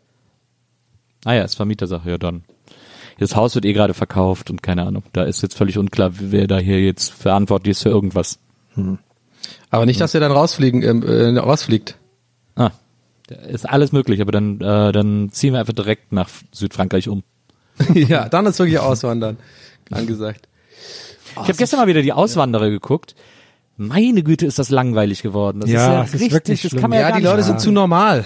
Ah 1.25 1.34
ja, 1.34 1.43
ist 1.43 1.55
Vermietersache, 1.55 2.09
ja 2.09 2.17
dann. 2.17 2.43
Das 3.24 3.36
Haus 3.38 3.55
wird 3.55 3.63
eh 3.65 3.74
gerade 3.74 3.93
verkauft 3.93 4.49
und 4.49 4.61
keine 4.61 4.86
Ahnung. 4.86 5.03
Da 5.13 5.24
ist 5.24 5.41
jetzt 5.41 5.57
völlig 5.57 5.78
unklar, 5.78 6.11
wer 6.13 6.45
da 6.47 6.57
hier 6.57 6.82
jetzt 6.82 7.11
verantwortlich 7.13 7.71
ist 7.71 7.84
für 7.84 7.89
irgendwas. 7.89 8.38
Aber 9.69 9.86
nicht, 9.86 10.01
dass 10.01 10.13
ihr 10.13 10.19
dann 10.19 10.32
rausfliegen, 10.32 10.82
ähm, 10.84 11.03
äh, 11.03 11.39
rausfliegt. 11.39 11.97
Ah, 12.55 12.71
ist 13.49 13.67
alles 13.69 13.91
möglich, 13.91 14.21
aber 14.21 14.32
dann, 14.32 14.59
äh, 14.59 14.91
dann 14.91 15.30
ziehen 15.32 15.53
wir 15.53 15.59
einfach 15.61 15.74
direkt 15.74 16.11
nach 16.11 16.30
Südfrankreich 16.51 17.07
um. 17.07 17.24
ja, 17.93 18.28
dann 18.28 18.45
ist 18.45 18.59
wirklich 18.59 18.80
Auswandern 18.80 19.38
angesagt. 19.91 20.47
ich 21.32 21.38
habe 21.38 21.53
gestern 21.53 21.80
mal 21.80 21.88
wieder 21.88 22.01
die 22.01 22.13
Auswanderer 22.13 22.69
geguckt. 22.69 23.15
Meine 23.78 24.21
Güte, 24.21 24.45
ist 24.45 24.59
das 24.59 24.69
langweilig 24.69 25.24
geworden. 25.24 25.61
Das 25.61 25.69
Ja, 25.69 25.80
ist 25.80 25.88
ja 25.88 26.03
ist 26.03 26.13
richtig, 26.15 26.32
wirklich 26.34 26.61
das 26.61 26.80
kann 26.82 26.89
man 26.89 26.99
ja, 26.99 27.05
Ja, 27.05 27.09
gar 27.09 27.17
die 27.17 27.24
nicht 27.24 27.32
Leute 27.32 27.43
sind 27.43 27.59
zu 27.59 27.71
normal. 27.71 28.26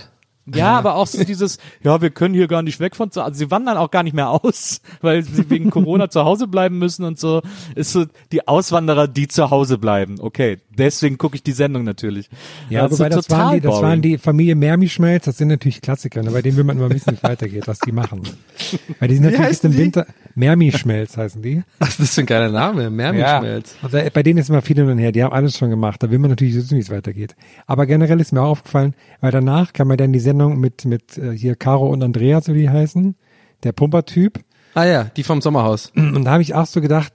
Ja, 0.53 0.77
aber 0.77 0.95
auch 0.95 1.07
so 1.07 1.23
dieses, 1.23 1.57
ja, 1.83 2.01
wir 2.01 2.09
können 2.09 2.33
hier 2.33 2.47
gar 2.47 2.61
nicht 2.61 2.79
weg 2.79 2.95
von 2.95 3.11
zu 3.11 3.21
Also 3.21 3.37
sie 3.37 3.51
wandern 3.51 3.77
auch 3.77 3.91
gar 3.91 4.03
nicht 4.03 4.13
mehr 4.13 4.29
aus, 4.29 4.81
weil 5.01 5.23
sie 5.23 5.49
wegen 5.49 5.69
Corona 5.69 6.09
zu 6.09 6.23
Hause 6.23 6.47
bleiben 6.47 6.77
müssen 6.77 7.03
und 7.03 7.19
so. 7.19 7.41
Ist 7.75 7.91
so 7.91 8.05
die 8.31 8.47
Auswanderer, 8.47 9.07
die 9.07 9.27
zu 9.27 9.49
Hause 9.49 9.77
bleiben. 9.77 10.15
Okay, 10.19 10.59
deswegen 10.69 11.17
gucke 11.17 11.35
ich 11.35 11.43
die 11.43 11.51
Sendung 11.51 11.83
natürlich. 11.83 12.29
Ja, 12.69 12.85
ist 12.85 12.93
wobei 12.93 13.09
das 13.09 13.29
waren, 13.29 13.55
die, 13.55 13.61
das 13.61 13.81
waren 13.81 14.01
die 14.01 14.17
Familie 14.17 14.55
Mermischmelz, 14.55 15.25
das 15.25 15.37
sind 15.37 15.49
natürlich 15.49 15.81
Klassiker, 15.81 16.23
ne? 16.23 16.31
bei 16.31 16.41
denen 16.41 16.57
will 16.57 16.63
man 16.63 16.77
immer 16.77 16.89
wissen, 16.89 17.11
wie 17.11 17.15
es 17.15 17.23
weitergeht, 17.23 17.67
was 17.67 17.79
die 17.79 17.91
machen. 17.91 18.21
Weil 18.99 19.09
die 19.09 19.15
sind 19.15 19.31
natürlich 19.31 19.63
im? 19.63 19.77
Winter, 19.77 20.05
Mermischmelz 20.37 21.17
heißen 21.17 21.41
die. 21.41 21.63
Was 21.79 21.89
ist 21.89 21.99
das 21.99 22.15
für 22.15 22.21
ein 22.21 22.27
geiler 22.27 22.49
Name? 22.49 22.91
Mermischmelz. 22.91 23.75
Und 23.81 23.93
da, 23.93 24.07
bei 24.13 24.21
denen 24.21 24.37
ist 24.37 24.49
immer 24.49 24.61
viel 24.61 24.75
hin 24.75 24.87
und 24.87 24.99
her, 24.99 25.11
die 25.11 25.23
haben 25.23 25.33
alles 25.33 25.57
schon 25.57 25.71
gemacht, 25.71 26.01
da 26.03 26.11
will 26.11 26.19
man 26.19 26.29
natürlich 26.29 26.55
wissen, 26.55 26.77
wie 26.77 26.81
es 26.81 26.91
weitergeht. 26.91 27.35
Aber 27.65 27.87
generell 27.87 28.19
ist 28.21 28.31
mir 28.31 28.41
auch 28.41 28.51
aufgefallen, 28.51 28.93
weil 29.19 29.31
danach 29.31 29.73
kam 29.73 29.89
ja 29.89 29.97
dann 29.97 30.13
die 30.13 30.19
Sendung 30.19 30.59
mit, 30.59 30.85
mit 30.85 31.17
äh, 31.17 31.31
hier 31.31 31.55
Caro 31.55 31.89
und 31.89 32.03
Andreas, 32.03 32.47
wie 32.47 32.61
die 32.61 32.69
heißen, 32.69 33.15
der 33.63 33.71
Pumpertyp. 33.71 34.39
Ah 34.75 34.85
ja, 34.85 35.05
die 35.05 35.23
vom 35.23 35.41
Sommerhaus. 35.41 35.91
Und 35.95 36.23
da 36.25 36.31
habe 36.31 36.43
ich 36.43 36.53
auch 36.53 36.67
so 36.67 36.81
gedacht, 36.81 37.13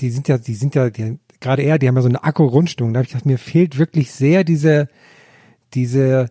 die 0.00 0.08
sind 0.08 0.26
ja, 0.26 0.38
die 0.38 0.54
sind 0.54 0.74
ja, 0.74 0.88
die, 0.88 1.18
gerade 1.40 1.60
er, 1.60 1.78
die 1.78 1.88
haben 1.88 1.96
ja 1.96 2.02
so 2.02 2.08
eine 2.08 2.24
Akku-Rundstimmung. 2.24 2.94
Da 2.94 2.98
habe 2.98 3.04
ich 3.04 3.12
gedacht, 3.12 3.26
mir 3.26 3.38
fehlt 3.38 3.78
wirklich 3.78 4.12
sehr 4.12 4.44
diese, 4.44 4.88
diese 5.74 6.30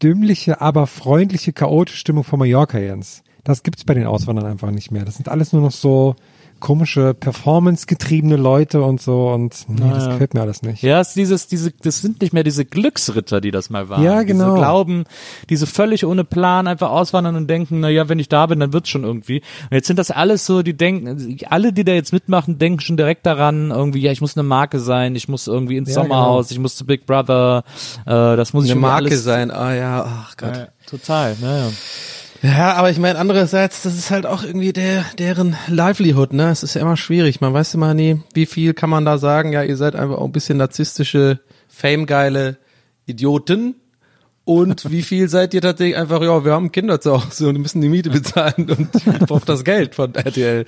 dümmliche, 0.00 0.60
aber 0.60 0.86
freundliche, 0.86 1.52
chaotische 1.52 1.98
Stimmung 1.98 2.22
von 2.22 2.38
Mallorca 2.38 2.78
Jens. 2.78 3.24
Das 3.46 3.62
gibt's 3.62 3.84
bei 3.84 3.94
den 3.94 4.06
Auswandern 4.06 4.44
einfach 4.46 4.70
nicht 4.70 4.90
mehr. 4.90 5.04
Das 5.04 5.16
sind 5.16 5.28
alles 5.28 5.52
nur 5.52 5.62
noch 5.62 5.70
so 5.70 6.16
komische, 6.58 7.12
performance-getriebene 7.12 8.36
Leute 8.36 8.80
und 8.82 8.98
so 9.00 9.28
und 9.28 9.66
nee, 9.68 9.76
das 9.90 10.04
Naja. 10.04 10.12
gefällt 10.12 10.32
mir 10.32 10.40
alles 10.40 10.62
nicht. 10.62 10.82
Ja, 10.82 11.00
es 11.02 11.08
ist 11.08 11.16
dieses, 11.16 11.46
diese, 11.48 11.70
das 11.82 12.00
sind 12.00 12.22
nicht 12.22 12.32
mehr 12.32 12.44
diese 12.44 12.64
Glücksritter, 12.64 13.42
die 13.42 13.50
das 13.50 13.68
mal 13.68 13.90
waren. 13.90 14.02
Ja, 14.02 14.22
genau. 14.22 14.46
Diese 14.54 14.58
glauben, 14.58 15.04
diese 15.50 15.66
völlig 15.66 16.06
ohne 16.06 16.24
Plan 16.24 16.66
einfach 16.66 16.90
auswandern 16.90 17.36
und 17.36 17.46
denken, 17.48 17.80
na 17.80 17.90
ja, 17.90 18.08
wenn 18.08 18.18
ich 18.18 18.30
da 18.30 18.46
bin, 18.46 18.58
dann 18.58 18.72
wird's 18.72 18.88
schon 18.88 19.04
irgendwie. 19.04 19.42
Und 19.64 19.72
jetzt 19.74 19.86
sind 19.86 19.98
das 19.98 20.10
alles 20.10 20.46
so, 20.46 20.62
die 20.62 20.74
denken, 20.74 21.36
alle, 21.50 21.74
die 21.74 21.84
da 21.84 21.92
jetzt 21.92 22.14
mitmachen, 22.14 22.58
denken 22.58 22.80
schon 22.80 22.96
direkt 22.96 23.26
daran, 23.26 23.70
irgendwie, 23.70 24.00
ja, 24.00 24.10
ich 24.10 24.22
muss 24.22 24.34
eine 24.34 24.42
Marke 24.48 24.80
sein, 24.80 25.14
ich 25.14 25.28
muss 25.28 25.46
irgendwie 25.48 25.76
ins 25.76 25.90
Ja, 25.90 25.96
Sommerhaus, 25.96 26.50
ich 26.50 26.58
muss 26.58 26.74
zu 26.74 26.86
Big 26.86 27.04
Brother, 27.04 27.64
äh, 28.06 28.10
das 28.10 28.54
muss 28.54 28.64
ich 28.64 28.70
Eine 28.70 28.80
Marke 28.80 29.04
alles, 29.08 29.24
sein. 29.24 29.50
Ah 29.50 29.74
ja, 29.74 30.06
ach 30.08 30.36
Gott. 30.38 30.56
Ja, 30.56 30.68
total, 30.88 31.36
naja. 31.38 31.68
Ja, 32.42 32.74
aber 32.74 32.90
ich 32.90 32.98
meine, 32.98 33.18
andererseits, 33.18 33.82
das 33.82 33.94
ist 33.94 34.10
halt 34.10 34.26
auch 34.26 34.42
irgendwie 34.42 34.72
der, 34.72 35.04
deren 35.18 35.56
Livelihood, 35.68 36.32
ne? 36.32 36.50
Es 36.50 36.62
ist 36.62 36.74
ja 36.74 36.80
immer 36.80 36.96
schwierig. 36.96 37.40
Man 37.40 37.54
weiß 37.54 37.74
immer 37.74 37.94
nie, 37.94 38.20
wie 38.34 38.46
viel 38.46 38.74
kann 38.74 38.90
man 38.90 39.04
da 39.04 39.18
sagen. 39.18 39.52
Ja, 39.52 39.62
ihr 39.62 39.76
seid 39.76 39.96
einfach 39.96 40.18
auch 40.18 40.24
ein 40.24 40.32
bisschen 40.32 40.58
narzisstische, 40.58 41.40
famegeile 41.68 42.58
Idioten. 43.06 43.76
Und 44.44 44.92
wie 44.92 45.02
viel 45.02 45.28
seid 45.28 45.54
ihr 45.54 45.60
tatsächlich 45.60 45.96
einfach, 45.96 46.22
ja, 46.22 46.44
wir 46.44 46.52
haben 46.52 46.70
Kinder 46.70 47.00
zu 47.00 47.20
Hause 47.20 47.48
und 47.48 47.58
müssen 47.58 47.80
die 47.80 47.88
Miete 47.88 48.10
bezahlen 48.10 48.70
und 48.78 48.94
ich 48.94 49.26
brauche 49.26 49.44
das 49.44 49.64
Geld 49.64 49.96
von 49.96 50.14
RTL. 50.14 50.64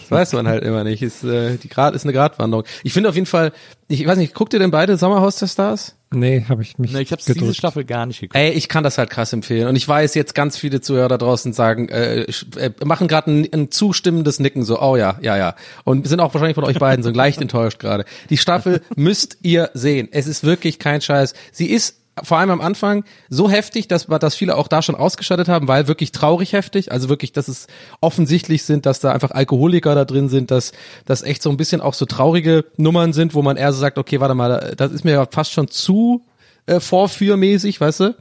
Das 0.00 0.10
weiß 0.10 0.32
man 0.34 0.46
halt 0.46 0.62
immer 0.64 0.84
nicht. 0.84 1.00
Ist, 1.00 1.24
äh, 1.24 1.56
die 1.56 1.70
Grad, 1.70 1.94
ist 1.94 2.04
eine 2.04 2.12
Gratwanderung. 2.12 2.66
Ich 2.82 2.92
finde 2.92 3.08
auf 3.08 3.14
jeden 3.14 3.26
Fall, 3.26 3.52
ich 3.88 4.06
weiß 4.06 4.18
nicht, 4.18 4.34
guckt 4.34 4.52
ihr 4.52 4.58
denn 4.58 4.70
beide 4.70 4.98
Sommerhaus 4.98 5.36
der 5.36 5.46
Stars? 5.46 5.96
Nee, 6.12 6.44
habe 6.48 6.62
ich 6.62 6.78
mich 6.78 6.92
Nee, 6.92 7.00
ich 7.00 7.12
habe 7.12 7.22
diese. 7.24 7.54
Staffel 7.54 7.84
gar 7.84 8.06
nicht 8.06 8.20
geguckt. 8.20 8.36
Ey, 8.36 8.50
ich 8.50 8.68
kann 8.68 8.84
das 8.84 8.98
halt 8.98 9.10
krass 9.10 9.32
empfehlen. 9.32 9.68
Und 9.68 9.76
ich 9.76 9.86
weiß 9.86 10.14
jetzt 10.14 10.34
ganz 10.34 10.56
viele 10.56 10.80
Zuhörer 10.80 11.08
da 11.08 11.18
draußen 11.18 11.52
sagen, 11.52 11.88
äh, 11.88 12.22
äh, 12.22 12.70
machen 12.84 13.08
gerade 13.08 13.30
ein, 13.30 13.48
ein 13.52 13.70
zustimmendes 13.70 14.40
Nicken, 14.40 14.64
so, 14.64 14.80
oh 14.80 14.96
ja, 14.96 15.18
ja, 15.22 15.36
ja. 15.36 15.54
Und 15.84 16.06
sind 16.06 16.20
auch 16.20 16.32
wahrscheinlich 16.34 16.54
von 16.54 16.64
euch 16.64 16.78
beiden 16.78 17.02
so 17.02 17.10
leicht 17.10 17.40
enttäuscht 17.42 17.78
gerade. 17.78 18.04
Die 18.30 18.36
Staffel 18.36 18.82
müsst 18.96 19.38
ihr 19.42 19.70
sehen. 19.74 20.08
Es 20.10 20.26
ist 20.26 20.44
wirklich 20.44 20.78
kein 20.78 21.00
Scheiß. 21.00 21.34
Sie 21.52 21.70
ist 21.70 22.01
vor 22.22 22.38
allem 22.38 22.50
am 22.50 22.60
Anfang 22.60 23.04
so 23.30 23.48
heftig, 23.48 23.88
dass, 23.88 24.06
dass 24.06 24.34
viele 24.34 24.56
auch 24.56 24.68
da 24.68 24.82
schon 24.82 24.94
ausgeschaltet 24.94 25.48
haben, 25.48 25.68
weil 25.68 25.88
wirklich 25.88 26.12
traurig 26.12 26.52
heftig. 26.52 26.92
Also 26.92 27.08
wirklich, 27.08 27.32
dass 27.32 27.48
es 27.48 27.68
offensichtlich 28.00 28.64
sind, 28.64 28.84
dass 28.84 29.00
da 29.00 29.12
einfach 29.12 29.30
Alkoholiker 29.30 29.94
da 29.94 30.04
drin 30.04 30.28
sind, 30.28 30.50
dass 30.50 30.72
das 31.06 31.22
echt 31.22 31.42
so 31.42 31.50
ein 31.50 31.56
bisschen 31.56 31.80
auch 31.80 31.94
so 31.94 32.04
traurige 32.04 32.66
Nummern 32.76 33.12
sind, 33.12 33.34
wo 33.34 33.42
man 33.42 33.56
eher 33.56 33.72
so 33.72 33.80
sagt, 33.80 33.96
okay, 33.96 34.20
warte 34.20 34.34
mal, 34.34 34.74
das 34.76 34.92
ist 34.92 35.04
mir 35.04 35.12
ja 35.12 35.26
fast 35.30 35.52
schon 35.52 35.68
zu 35.68 36.24
äh, 36.66 36.80
vorführmäßig, 36.80 37.80
weißt 37.80 38.00
du? 38.00 38.14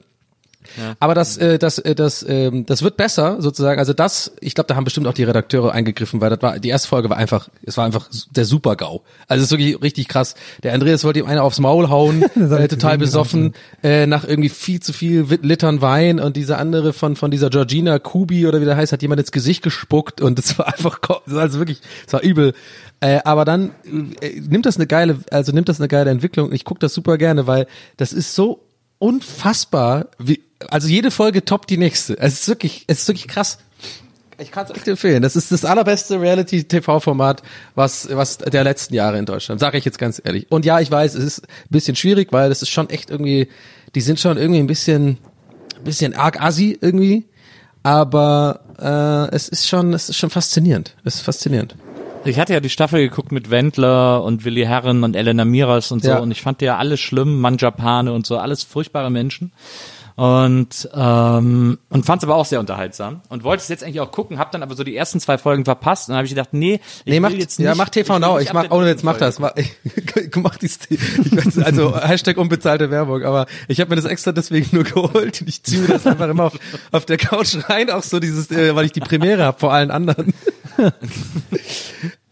Aber 0.99 1.15
das, 1.15 1.37
äh, 1.37 1.57
das, 1.59 1.79
äh, 1.79 1.95
das, 1.95 2.25
ähm, 2.27 2.65
das 2.65 2.83
wird 2.83 2.97
besser 2.97 3.41
sozusagen. 3.41 3.79
Also 3.79 3.93
das, 3.93 4.31
ich 4.41 4.55
glaube, 4.55 4.67
da 4.67 4.75
haben 4.75 4.83
bestimmt 4.83 5.07
auch 5.07 5.13
die 5.13 5.23
Redakteure 5.23 5.71
eingegriffen, 5.71 6.21
weil 6.21 6.29
das 6.29 6.41
war 6.41 6.59
die 6.59 6.69
erste 6.69 6.87
Folge 6.87 7.09
war 7.09 7.17
einfach, 7.17 7.49
es 7.63 7.77
war 7.77 7.85
einfach 7.85 8.09
der 8.31 8.45
Super-GAU. 8.45 9.01
Also 9.27 9.41
es 9.43 9.51
ist 9.51 9.57
wirklich 9.57 9.81
richtig 9.81 10.07
krass. 10.07 10.35
Der 10.63 10.73
Andreas 10.73 11.03
wollte 11.03 11.19
ihm 11.19 11.25
einer 11.25 11.43
aufs 11.43 11.59
Maul 11.59 11.89
hauen, 11.89 12.23
äh, 12.35 12.67
total 12.67 12.97
besoffen, 12.97 13.53
äh, 13.83 14.05
nach 14.05 14.23
irgendwie 14.23 14.49
viel 14.49 14.79
zu 14.79 14.93
viel 14.93 15.25
Litern 15.41 15.81
Wein 15.81 16.19
und 16.19 16.35
diese 16.37 16.57
andere 16.57 16.93
von 16.93 17.15
von 17.15 17.31
dieser 17.31 17.49
Georgina 17.49 17.99
Kubi 17.99 18.47
oder 18.47 18.61
wie 18.61 18.65
der 18.65 18.77
heißt, 18.77 18.91
hat 18.93 19.01
jemand 19.01 19.19
ins 19.21 19.31
Gesicht 19.31 19.63
gespuckt 19.63 20.21
und 20.21 20.39
es 20.39 20.57
war 20.59 20.67
einfach, 20.67 21.01
ko- 21.01 21.21
das 21.25 21.35
war 21.35 21.41
also 21.41 21.59
wirklich, 21.59 21.81
es 22.07 22.13
war 22.13 22.21
übel. 22.21 22.53
Äh, 22.99 23.19
aber 23.25 23.45
dann 23.45 23.71
äh, 24.21 24.39
nimmt 24.39 24.65
das 24.67 24.75
eine 24.77 24.85
geile, 24.87 25.17
also 25.31 25.51
nimmt 25.51 25.67
das 25.69 25.79
eine 25.79 25.87
geile 25.87 26.11
Entwicklung. 26.11 26.51
Ich 26.53 26.65
gucke 26.65 26.79
das 26.79 26.93
super 26.93 27.17
gerne, 27.17 27.47
weil 27.47 27.65
das 27.97 28.13
ist 28.13 28.35
so 28.35 28.61
unfassbar, 29.01 30.07
wie, 30.19 30.41
also 30.69 30.87
jede 30.87 31.09
Folge 31.09 31.43
toppt 31.43 31.71
die 31.71 31.77
nächste. 31.77 32.17
Es 32.19 32.41
ist 32.41 32.47
wirklich, 32.47 32.85
es 32.87 33.01
ist 33.01 33.07
wirklich 33.07 33.27
krass. 33.27 33.57
Ich 34.37 34.51
kann 34.51 34.65
es 34.65 34.71
echt 34.71 34.87
empfehlen. 34.87 35.21
Das 35.23 35.35
ist 35.35 35.51
das 35.51 35.65
allerbeste 35.65 36.21
Reality-TV-Format, 36.21 37.41
was, 37.75 38.07
was 38.11 38.37
der 38.37 38.63
letzten 38.63 38.93
Jahre 38.93 39.17
in 39.17 39.25
Deutschland. 39.25 39.59
Sage 39.59 39.77
ich 39.77 39.85
jetzt 39.85 39.97
ganz 39.97 40.21
ehrlich. 40.23 40.51
Und 40.51 40.65
ja, 40.65 40.79
ich 40.79 40.89
weiß, 40.89 41.15
es 41.15 41.23
ist 41.23 41.39
ein 41.41 41.69
bisschen 41.69 41.95
schwierig, 41.95 42.31
weil 42.31 42.49
das 42.49 42.61
ist 42.61 42.69
schon 42.69 42.89
echt 42.89 43.09
irgendwie, 43.09 43.49
die 43.95 44.01
sind 44.01 44.19
schon 44.19 44.37
irgendwie 44.37 44.59
ein 44.59 44.67
bisschen, 44.67 45.17
ein 45.77 45.83
bisschen 45.83 46.15
arg 46.15 46.41
assi 46.41 46.77
irgendwie. 46.79 47.25
Aber 47.83 48.61
äh, 48.79 49.35
es 49.35 49.49
ist 49.49 49.67
schon, 49.67 49.93
es 49.93 50.09
ist 50.09 50.17
schon 50.17 50.29
faszinierend. 50.29 50.95
Es 51.03 51.15
ist 51.15 51.21
faszinierend. 51.21 51.75
Ich 52.23 52.37
hatte 52.39 52.53
ja 52.53 52.59
die 52.59 52.69
Staffel 52.69 52.99
geguckt 53.09 53.31
mit 53.31 53.49
Wendler 53.49 54.23
und 54.23 54.45
Willi 54.45 54.63
Herren 54.63 55.03
und 55.03 55.15
Elena 55.15 55.43
Miras 55.43 55.91
und 55.91 56.03
so 56.03 56.09
Ja. 56.11 56.19
und 56.19 56.29
ich 56.31 56.41
fand 56.41 56.61
die 56.61 56.65
ja 56.65 56.77
alle 56.77 56.97
schlimm, 56.97 57.41
Manjapane 57.41 58.13
und 58.13 58.27
so, 58.27 58.37
alles 58.37 58.63
furchtbare 58.63 59.09
Menschen. 59.09 59.51
und 60.17 60.89
ähm, 60.93 61.79
und 61.89 62.05
fand 62.05 62.21
es 62.21 62.27
aber 62.27 62.35
auch 62.35 62.45
sehr 62.45 62.59
unterhaltsam 62.59 63.21
und 63.29 63.43
wollte 63.43 63.63
es 63.63 63.69
jetzt 63.69 63.83
eigentlich 63.83 64.01
auch 64.01 64.11
gucken, 64.11 64.37
habe 64.37 64.49
dann 64.51 64.61
aber 64.61 64.75
so 64.75 64.83
die 64.83 64.95
ersten 64.95 65.19
zwei 65.19 65.37
Folgen 65.39 65.65
verpasst 65.65 66.09
und 66.09 66.11
dann 66.11 66.17
habe 66.17 66.25
ich 66.27 66.31
gedacht, 66.33 66.49
nee, 66.51 66.79
ich 67.05 67.13
Nee, 67.13 67.19
mach, 67.21 67.31
jetzt 67.31 67.57
nicht, 67.57 67.65
ja, 67.65 67.73
mach 67.75 67.89
TV 67.89 68.13
will 68.13 68.19
Now. 68.19 68.37
Ich 68.37 68.53
mach, 68.53 68.67
dritten 68.67 68.85
jetzt 68.87 69.03
mach 69.03 69.17
das. 69.17 69.39
Mach, 69.39 69.55
ich, 69.55 69.71
mach 70.35 70.57
dies, 70.57 70.79
ich 70.89 71.65
also 71.65 71.95
Hashtag 72.01 72.37
unbezahlte 72.37 72.91
Werbung, 72.91 73.23
aber 73.23 73.47
ich 73.67 73.79
habe 73.79 73.89
mir 73.89 73.95
das 73.95 74.05
extra 74.05 74.31
deswegen 74.31 74.67
nur 74.75 74.83
geholt 74.83 75.41
und 75.41 75.47
ich 75.47 75.63
ziehe 75.63 75.81
mir 75.81 75.87
das 75.87 76.05
einfach 76.05 76.29
immer 76.29 76.43
auf, 76.43 76.59
auf 76.91 77.05
der 77.05 77.17
Couch 77.17 77.55
rein, 77.69 77.89
auch 77.89 78.03
so 78.03 78.19
dieses, 78.19 78.51
äh, 78.51 78.75
weil 78.75 78.85
ich 78.85 78.91
die 78.91 78.99
Premiere 78.99 79.43
habe 79.45 79.59
vor 79.59 79.73
allen 79.73 79.89
anderen. 79.89 80.33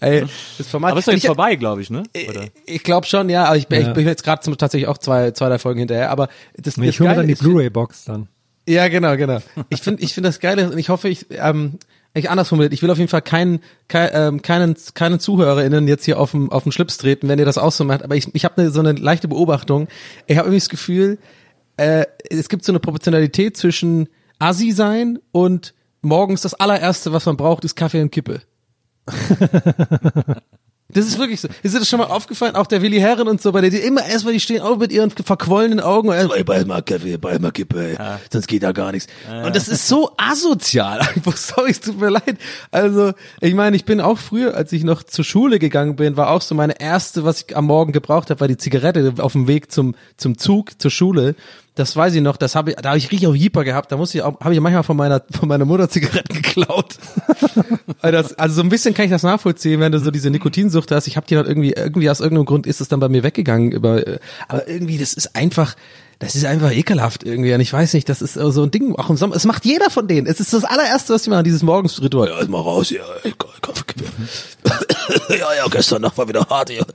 Ey, 0.02 0.26
das 0.58 0.68
Format. 0.68 0.92
Aber 0.92 1.00
ist 1.00 1.08
doch 1.08 1.14
jetzt 1.14 1.24
ich, 1.24 1.28
vorbei, 1.28 1.56
glaube 1.56 1.82
ich, 1.82 1.90
ne? 1.90 2.04
Äh, 2.14 2.30
Oder? 2.30 2.46
ich 2.66 2.84
glaube 2.84 3.06
schon, 3.06 3.30
ja, 3.30 3.46
aber 3.46 3.58
ich, 3.58 3.68
bin- 3.68 3.82
Ja. 3.82 3.88
ich 3.90 3.94
bin 3.94 4.08
jetzt 4.08 4.24
gerade 4.24 4.42
tatsächlich 4.58 4.88
auch 4.88 4.98
zwei, 4.98 5.32
zwei, 5.32 5.50
drei 5.50 5.60
Folgen 5.60 5.80
hinterher, 5.80 6.10
aber 6.10 6.28
das, 6.56 6.76
das 6.76 6.78
Ich 6.86 7.00
hole 7.00 7.10
Geile 7.10 7.22
dann 7.22 7.28
die 7.28 7.36
Blu-ray-Box 7.36 8.06
dann. 8.06 8.28
ja, 8.68 8.88
genau, 8.88 9.18
genau. 9.18 9.40
Ich 9.70 9.82
finde, 9.82 10.02
ich 10.02 10.14
finde 10.14 10.30
das 10.30 10.40
Geile 10.40 10.70
und 10.72 10.78
ich 10.78 10.90
hoffe, 10.90 11.10
ich, 11.10 11.26
ähm, 11.32 11.80
ich 12.14 12.30
anders 12.30 12.48
formuliert, 12.48 12.74
ich 12.74 12.82
will 12.82 12.90
auf 12.90 12.98
jeden 12.98 13.10
Fall 13.10 13.22
keinen, 13.22 13.60
kein, 13.88 14.10
ähm, 14.14 14.42
keinen, 14.42 14.76
keinen 14.94 15.20
ZuhörerInnen 15.20 15.88
jetzt 15.88 16.06
hier 16.06 16.20
auf 16.20 16.32
dem, 16.32 16.50
auf 16.52 16.64
den 16.64 16.72
Schlips 16.72 16.98
treten, 16.98 17.28
wenn 17.28 17.38
ihr 17.40 17.46
das 17.46 17.58
auch 17.58 17.72
so 17.72 17.84
macht. 17.84 18.04
Aber 18.04 18.16
ich, 18.16 18.34
ich 18.34 18.46
habe 18.46 18.62
ne, 18.62 18.72
so 18.72 18.80
eine 18.80 18.94
leichte 18.94 19.28
Beobachtung. 19.28 19.88
Ich 20.28 20.38
habe 20.38 20.48
irgendwie 20.48 20.60
das 20.60 20.70
Gefühl, 20.70 21.18
äh, 21.78 22.06
es 22.30 22.48
gibt 22.50 22.64
so 22.64 22.72
eine 22.72 22.80
Proportionalität 22.80 23.58
zwischen 23.58 24.08
Assi 24.40 24.72
sein 24.72 25.20
und 25.34 25.74
morgens 26.02 26.42
das 26.42 26.54
allererste, 26.54 27.14
was 27.14 27.26
man 27.26 27.38
braucht, 27.38 27.66
ist 27.66 27.76
Kaffee 27.76 28.02
und 28.02 28.12
Kippe. 28.12 28.42
Das 30.92 31.06
ist 31.06 31.20
wirklich 31.20 31.40
so. 31.40 31.48
Ist 31.62 31.76
dir 31.76 31.80
das 31.80 31.88
schon 31.88 32.00
mal 32.00 32.08
aufgefallen? 32.08 32.56
Auch 32.56 32.66
der 32.66 32.82
Willi 32.82 33.00
Herren 33.00 33.28
und 33.28 33.40
so, 33.40 33.52
bei 33.52 33.62
der 33.62 33.70
die 33.70 33.78
immer 33.78 34.04
erstmal, 34.04 34.34
die 34.34 34.40
stehen 34.40 34.62
auf 34.62 34.80
mit 34.80 34.92
ihren 34.92 35.12
verquollenen 35.12 35.80
Augen 35.80 36.10
und 36.10 36.16
erstmal, 36.16 36.40
ey, 36.40 36.44
bald 36.44 36.68
mal 36.68 36.82
Kaffee, 36.82 37.18
bald 37.18 37.44
mal 37.44 37.52
Kippe, 37.52 37.92
ey. 37.92 38.18
sonst 38.32 38.48
geht 38.48 38.64
da 38.64 38.72
gar 38.72 38.92
nichts. 38.92 39.08
Und 39.46 39.56
das 39.56 39.68
ist 39.68 39.88
so 39.88 40.12
asozial 40.18 41.00
einfach. 41.02 41.38
Sorry, 41.38 41.72
es 41.72 41.82
tut 41.82 42.00
mir 42.00 42.10
leid. 42.10 42.38
Also, 42.72 43.14
ich 43.40 43.54
meine, 43.54 43.76
ich 43.76 43.86
bin 43.86 44.02
auch 44.02 44.18
früher, 44.18 44.56
als 44.56 44.72
ich 44.72 44.84
noch 44.84 45.04
zur 45.04 45.24
Schule 45.24 45.60
gegangen 45.60 45.96
bin, 45.96 46.18
war 46.18 46.32
auch 46.32 46.42
so 46.42 46.56
meine 46.56 46.82
erste, 46.82 47.24
was 47.24 47.46
ich 47.48 47.56
am 47.56 47.66
Morgen 47.66 47.92
gebraucht 47.92 48.32
habe, 48.32 48.40
war 48.40 48.48
die 48.48 48.58
Zigarette 48.58 49.14
auf 49.20 49.34
dem 49.34 49.48
Weg 49.48 49.72
zum, 49.72 49.94
zum 50.18 50.40
Zug, 50.40 50.82
zur 50.82 50.90
Schule. 50.90 51.36
Das 51.80 51.96
weiß 51.96 52.14
ich 52.14 52.22
noch, 52.22 52.36
das 52.36 52.56
habe 52.56 52.72
ich, 52.72 52.76
da 52.76 52.90
habe 52.90 52.98
ich 52.98 53.10
richtig 53.10 53.28
auf 53.28 53.36
Jeeper 53.36 53.64
gehabt, 53.64 53.90
da 53.90 53.96
musste 53.96 54.18
ich 54.18 54.24
auch, 54.26 54.38
habe 54.42 54.54
ich 54.54 54.60
manchmal 54.60 54.84
von 54.84 54.98
meiner, 54.98 55.24
von 55.32 55.48
meiner 55.48 55.64
Mutter 55.64 55.88
Zigaretten 55.88 56.34
geklaut. 56.42 56.98
Das, 58.02 58.34
also 58.34 58.56
so 58.56 58.62
ein 58.62 58.68
bisschen 58.68 58.94
kann 58.94 59.06
ich 59.06 59.12
das 59.12 59.24
nachvollziehen, 59.24 59.80
wenn 59.80 59.94
du 59.94 60.00
so 60.00 60.12
diese 60.12 60.30
Nikotinsucht 60.30 60.92
hast. 60.92 61.08
Ich 61.08 61.16
habe 61.16 61.26
die 61.26 61.36
dann 61.36 61.46
irgendwie, 61.46 61.72
irgendwie 61.72 62.10
aus 62.10 62.20
irgendeinem 62.20 62.48
Grund 62.48 62.68
ist 62.68 62.82
es 62.82 62.90
dann 62.90 63.00
bei 63.00 63.08
mir 63.08 63.24
weggegangen. 63.24 63.72
Über, 63.72 64.04
aber 64.50 64.68
irgendwie, 64.68 64.98
das 64.98 65.14
ist 65.14 65.38
einfach, 65.38 65.76
das 66.20 66.36
ist 66.36 66.44
einfach 66.44 66.72
ekelhaft 66.72 67.24
irgendwie. 67.24 67.54
Und 67.54 67.62
ich 67.62 67.72
weiß 67.72 67.94
nicht, 67.94 68.10
das 68.10 68.22
ist 68.22 68.34
so 68.34 68.62
ein 68.62 68.72
Ding, 68.72 68.96
auch 68.98 69.10
im 69.10 69.16
Sommer. 69.16 69.38
Es 69.38 69.46
macht 69.46 69.64
jeder 69.64 69.90
von 69.90 70.06
denen. 70.06 70.28
Es 70.28 70.42
ist 70.42 70.52
das 70.52 70.66
allererste, 70.66 71.14
was 71.14 71.24
die 71.24 71.30
machen, 71.30 71.46
dieses 71.46 71.64
Morgensritual. 71.64 72.28
Ja, 72.28 72.48
mal 72.50 72.60
raus 72.60 72.90
hier. 72.90 73.06
ey, 73.24 73.34
Kaffee, 73.38 73.62
Kaffee. 73.62 75.40
ja, 75.40 75.54
ja, 75.56 75.66
gestern 75.70 76.02
Nacht 76.02 76.18
war 76.18 76.28
wieder 76.28 76.46
hart 76.50 76.72
hier. 76.72 76.86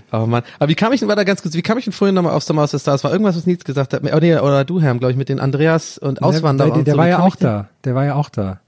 Oh 0.12 0.26
Mann. 0.26 0.42
Aber 0.58 0.68
wie 0.68 0.74
kam 0.74 0.92
ich 0.92 1.00
denn, 1.00 1.08
war 1.08 1.16
da 1.16 1.24
ganz 1.24 1.42
kurz, 1.42 1.54
wie 1.54 1.62
kam 1.62 1.78
ich 1.78 1.84
denn 1.84 1.92
vorhin 1.92 2.14
nochmal 2.14 2.32
auf 2.34 2.42
Sommer 2.42 2.62
aus 2.62 2.70
der 2.72 2.78
Stars? 2.78 3.04
War 3.04 3.12
irgendwas, 3.12 3.36
was 3.36 3.46
Nils 3.46 3.64
gesagt 3.64 3.92
hat? 3.94 4.02
Oh, 4.04 4.18
nee, 4.20 4.36
oder 4.36 4.64
du, 4.64 4.80
Herm, 4.80 4.98
glaube 4.98 5.12
ich, 5.12 5.16
mit 5.18 5.28
den 5.28 5.40
Andreas 5.40 5.98
und 5.98 6.22
Auswanderer 6.22 6.68
Der, 6.68 6.72
der, 6.74 6.78
und 6.80 6.86
der 6.86 6.94
so. 6.94 6.98
war 6.98 7.08
ja 7.08 7.18
auch 7.20 7.36
da. 7.36 7.68
Der 7.84 7.94
war 7.94 8.04
ja 8.04 8.14
auch 8.14 8.28
da. 8.30 8.60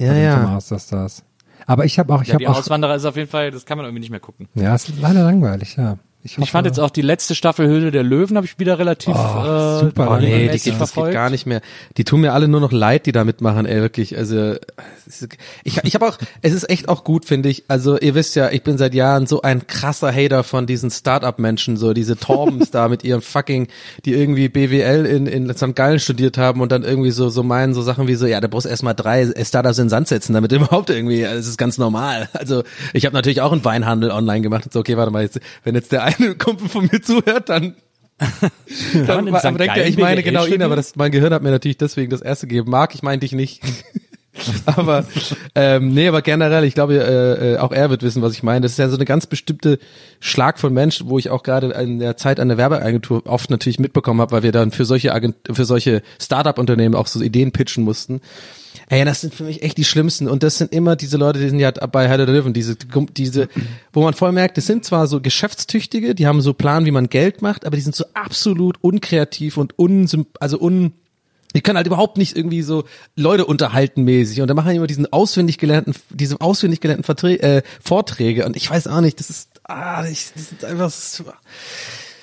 Ja, 0.00 0.14
ja. 0.14 0.36
Thomas 0.42 0.68
das 0.68 0.86
das. 0.86 1.24
Aber 1.66 1.84
ich 1.84 1.98
habe 1.98 2.12
auch, 2.14 2.22
ich 2.22 2.28
Ja, 2.28 2.34
habe 2.34 2.44
die 2.44 2.48
auch, 2.48 2.56
Auswanderer 2.58 2.94
ist 2.96 3.04
auf 3.04 3.16
jeden 3.16 3.28
Fall, 3.28 3.50
das 3.50 3.66
kann 3.66 3.76
man 3.76 3.84
irgendwie 3.86 4.00
nicht 4.00 4.10
mehr 4.10 4.20
gucken. 4.20 4.48
ja, 4.54 4.74
ist 4.74 4.92
leider 5.00 5.22
langweilig, 5.24 5.76
ja. 5.76 5.98
Ich, 6.22 6.32
hoffe, 6.32 6.44
Ich 6.44 6.50
fand 6.50 6.66
jetzt 6.66 6.78
auch 6.78 6.90
die 6.90 7.00
letzte 7.00 7.34
Staffel 7.34 7.66
Höhle 7.66 7.90
der 7.90 8.02
Löwen 8.02 8.36
habe 8.36 8.44
ich 8.44 8.58
wieder 8.58 8.78
relativ 8.78 9.14
Oh, 9.16 9.18
äh, 9.18 9.80
super. 9.80 10.10
Oh 10.10 10.14
nee, 10.16 10.26
die 10.26 10.26
regelmäßig 10.26 10.34
geht, 10.34 10.52
das 10.52 10.62
geht 10.62 10.74
verfolgt. 10.76 11.14
gar 11.14 11.30
nicht 11.30 11.46
mehr. 11.46 11.62
Die 11.96 12.04
tun 12.04 12.20
mir 12.20 12.34
alle 12.34 12.46
nur 12.46 12.60
noch 12.60 12.72
leid, 12.72 13.06
die 13.06 13.12
da 13.12 13.24
mitmachen, 13.24 13.64
ey, 13.64 13.80
wirklich. 13.80 14.18
Also 14.18 14.54
es 15.08 15.22
ist- 15.22 15.36
ich, 15.64 15.78
ich 15.82 15.94
habe 15.94 16.06
auch, 16.06 16.18
es 16.42 16.52
ist 16.52 16.68
echt 16.68 16.90
auch 16.90 17.04
gut, 17.04 17.24
finde 17.24 17.48
ich. 17.48 17.64
Also 17.68 17.98
ihr 17.98 18.14
wisst 18.14 18.36
ja, 18.36 18.50
ich 18.50 18.62
bin 18.62 18.76
seit 18.76 18.92
Jahren 18.92 19.26
so 19.26 19.40
ein 19.40 19.66
krasser 19.66 20.12
Hater 20.14 20.44
von 20.44 20.66
diesen 20.66 20.90
Start-up-Menschen, 20.90 21.78
so 21.78 21.94
diese 21.94 22.18
Torbens 22.18 22.70
da 22.70 22.88
mit 22.88 23.02
ihrem 23.02 23.22
fucking, 23.22 23.68
die 24.04 24.12
irgendwie 24.12 24.50
BWL 24.50 25.06
in, 25.06 25.26
in 25.26 25.54
St. 25.56 25.74
Gallen 25.74 26.00
studiert 26.00 26.36
haben 26.36 26.60
und 26.60 26.70
dann 26.70 26.82
irgendwie 26.84 27.12
so, 27.12 27.30
so 27.30 27.42
meinen, 27.42 27.72
so 27.72 27.80
Sachen 27.80 28.08
wie 28.08 28.14
so, 28.14 28.26
ja, 28.26 28.42
der 28.42 28.48
brauchst 28.48 28.66
erstmal 28.66 28.94
drei 28.94 29.32
Startups 29.42 29.78
in 29.78 29.84
den 29.84 29.90
Sand 29.90 30.08
setzen, 30.08 30.34
damit 30.34 30.52
überhaupt 30.52 30.90
irgendwie, 30.90 31.22
das 31.22 31.46
ist 31.46 31.56
ganz 31.56 31.78
normal. 31.78 32.28
Also 32.34 32.62
ich 32.92 33.06
habe 33.06 33.14
natürlich 33.14 33.40
auch 33.40 33.52
einen 33.52 33.64
Weinhandel 33.64 34.10
online 34.10 34.42
gemacht 34.42 34.66
und 34.66 34.72
so, 34.74 34.80
okay, 34.80 34.98
warte 34.98 35.10
mal, 35.10 35.22
jetzt, 35.22 35.40
wenn 35.64 35.74
jetzt 35.74 35.92
der 35.92 36.09
eine 36.18 36.34
Kumpel 36.34 36.68
von 36.68 36.88
mir 36.90 37.00
zuhört, 37.00 37.48
dann 37.48 37.74
dann, 39.06 39.26
St. 39.38 39.44
denkt 39.58 39.76
er, 39.76 39.86
ich 39.86 39.96
meine 39.96 40.22
genau 40.22 40.44
ihn, 40.44 40.62
aber 40.62 40.76
das, 40.76 40.94
mein 40.96 41.10
Gehirn 41.10 41.32
hat 41.32 41.42
mir 41.42 41.50
natürlich 41.50 41.78
deswegen 41.78 42.10
das 42.10 42.20
erste 42.20 42.46
gegeben. 42.46 42.70
Marc, 42.70 42.94
ich 42.94 43.02
meine 43.02 43.18
dich 43.18 43.32
nicht. 43.32 43.62
aber 44.66 45.04
ähm, 45.54 45.92
nee, 45.92 46.06
aber 46.06 46.22
generell, 46.22 46.64
ich 46.64 46.74
glaube, 46.74 46.94
äh, 46.94 47.54
äh, 47.54 47.58
auch 47.58 47.72
er 47.72 47.90
wird 47.90 48.02
wissen, 48.02 48.22
was 48.22 48.32
ich 48.32 48.42
meine. 48.42 48.60
Das 48.60 48.72
ist 48.72 48.78
ja 48.78 48.88
so 48.88 48.96
eine 48.96 49.04
ganz 49.04 49.26
bestimmte 49.26 49.78
Schlag 50.20 50.58
von 50.58 50.72
Mensch, 50.72 51.02
wo 51.06 51.18
ich 51.18 51.30
auch 51.30 51.42
gerade 51.42 51.68
in 51.68 51.98
der 51.98 52.16
Zeit 52.16 52.40
an 52.40 52.48
der 52.48 52.58
Werbeagentur 52.58 53.26
oft 53.26 53.50
natürlich 53.50 53.78
mitbekommen 53.78 54.20
habe, 54.20 54.32
weil 54.32 54.42
wir 54.42 54.52
dann 54.52 54.70
für 54.70 54.84
solche 54.84 55.12
Agent 55.12 55.36
für 55.50 55.64
solche 55.64 56.02
Startup-Unternehmen 56.20 56.94
auch 56.94 57.06
so 57.06 57.20
Ideen 57.20 57.52
pitchen 57.52 57.84
mussten. 57.84 58.20
Ey, 58.90 59.04
das 59.04 59.20
sind 59.20 59.32
für 59.32 59.44
mich 59.44 59.62
echt 59.62 59.78
die 59.78 59.84
schlimmsten. 59.84 60.26
Und 60.26 60.42
das 60.42 60.58
sind 60.58 60.72
immer 60.72 60.96
diese 60.96 61.16
Leute, 61.16 61.38
die 61.38 61.48
sind 61.48 61.60
ja 61.60 61.70
bei 61.70 62.08
Heide 62.08 62.26
der 62.26 62.34
Löwen, 62.34 62.52
diese, 62.52 62.74
diese, 62.74 63.48
wo 63.92 64.02
man 64.02 64.14
voll 64.14 64.32
merkt, 64.32 64.56
das 64.56 64.66
sind 64.66 64.84
zwar 64.84 65.06
so 65.06 65.20
Geschäftstüchtige, 65.20 66.16
die 66.16 66.26
haben 66.26 66.40
so 66.40 66.54
Plan, 66.54 66.84
wie 66.86 66.90
man 66.90 67.08
Geld 67.08 67.40
macht, 67.40 67.66
aber 67.66 67.76
die 67.76 67.82
sind 67.82 67.94
so 67.94 68.04
absolut 68.14 68.78
unkreativ 68.82 69.58
und 69.58 69.78
un, 69.78 70.08
also 70.40 70.60
un, 70.60 70.92
die 71.54 71.60
können 71.60 71.76
halt 71.76 71.86
überhaupt 71.86 72.18
nicht 72.18 72.36
irgendwie 72.36 72.62
so 72.62 72.82
Leute 73.14 73.46
unterhalten 73.46 74.02
mäßig 74.02 74.40
und 74.40 74.48
dann 74.48 74.56
machen 74.56 74.70
die 74.70 74.76
immer 74.78 74.88
diesen 74.88 75.12
auswendig 75.12 75.58
gelernten, 75.58 75.94
diese 76.08 76.40
auswendig 76.40 76.80
gelernten 76.80 77.04
Verträ 77.04 77.36
äh, 77.36 77.62
Vorträge 77.80 78.44
und 78.44 78.56
ich 78.56 78.68
weiß 78.68 78.88
auch 78.88 79.02
nicht, 79.02 79.20
das 79.20 79.30
ist, 79.30 79.50
ah, 79.62 80.04
ich, 80.04 80.32
das 80.34 80.50
ist 80.50 80.64
einfach, 80.64 80.86
das 80.86 81.20
ist, 81.20 81.24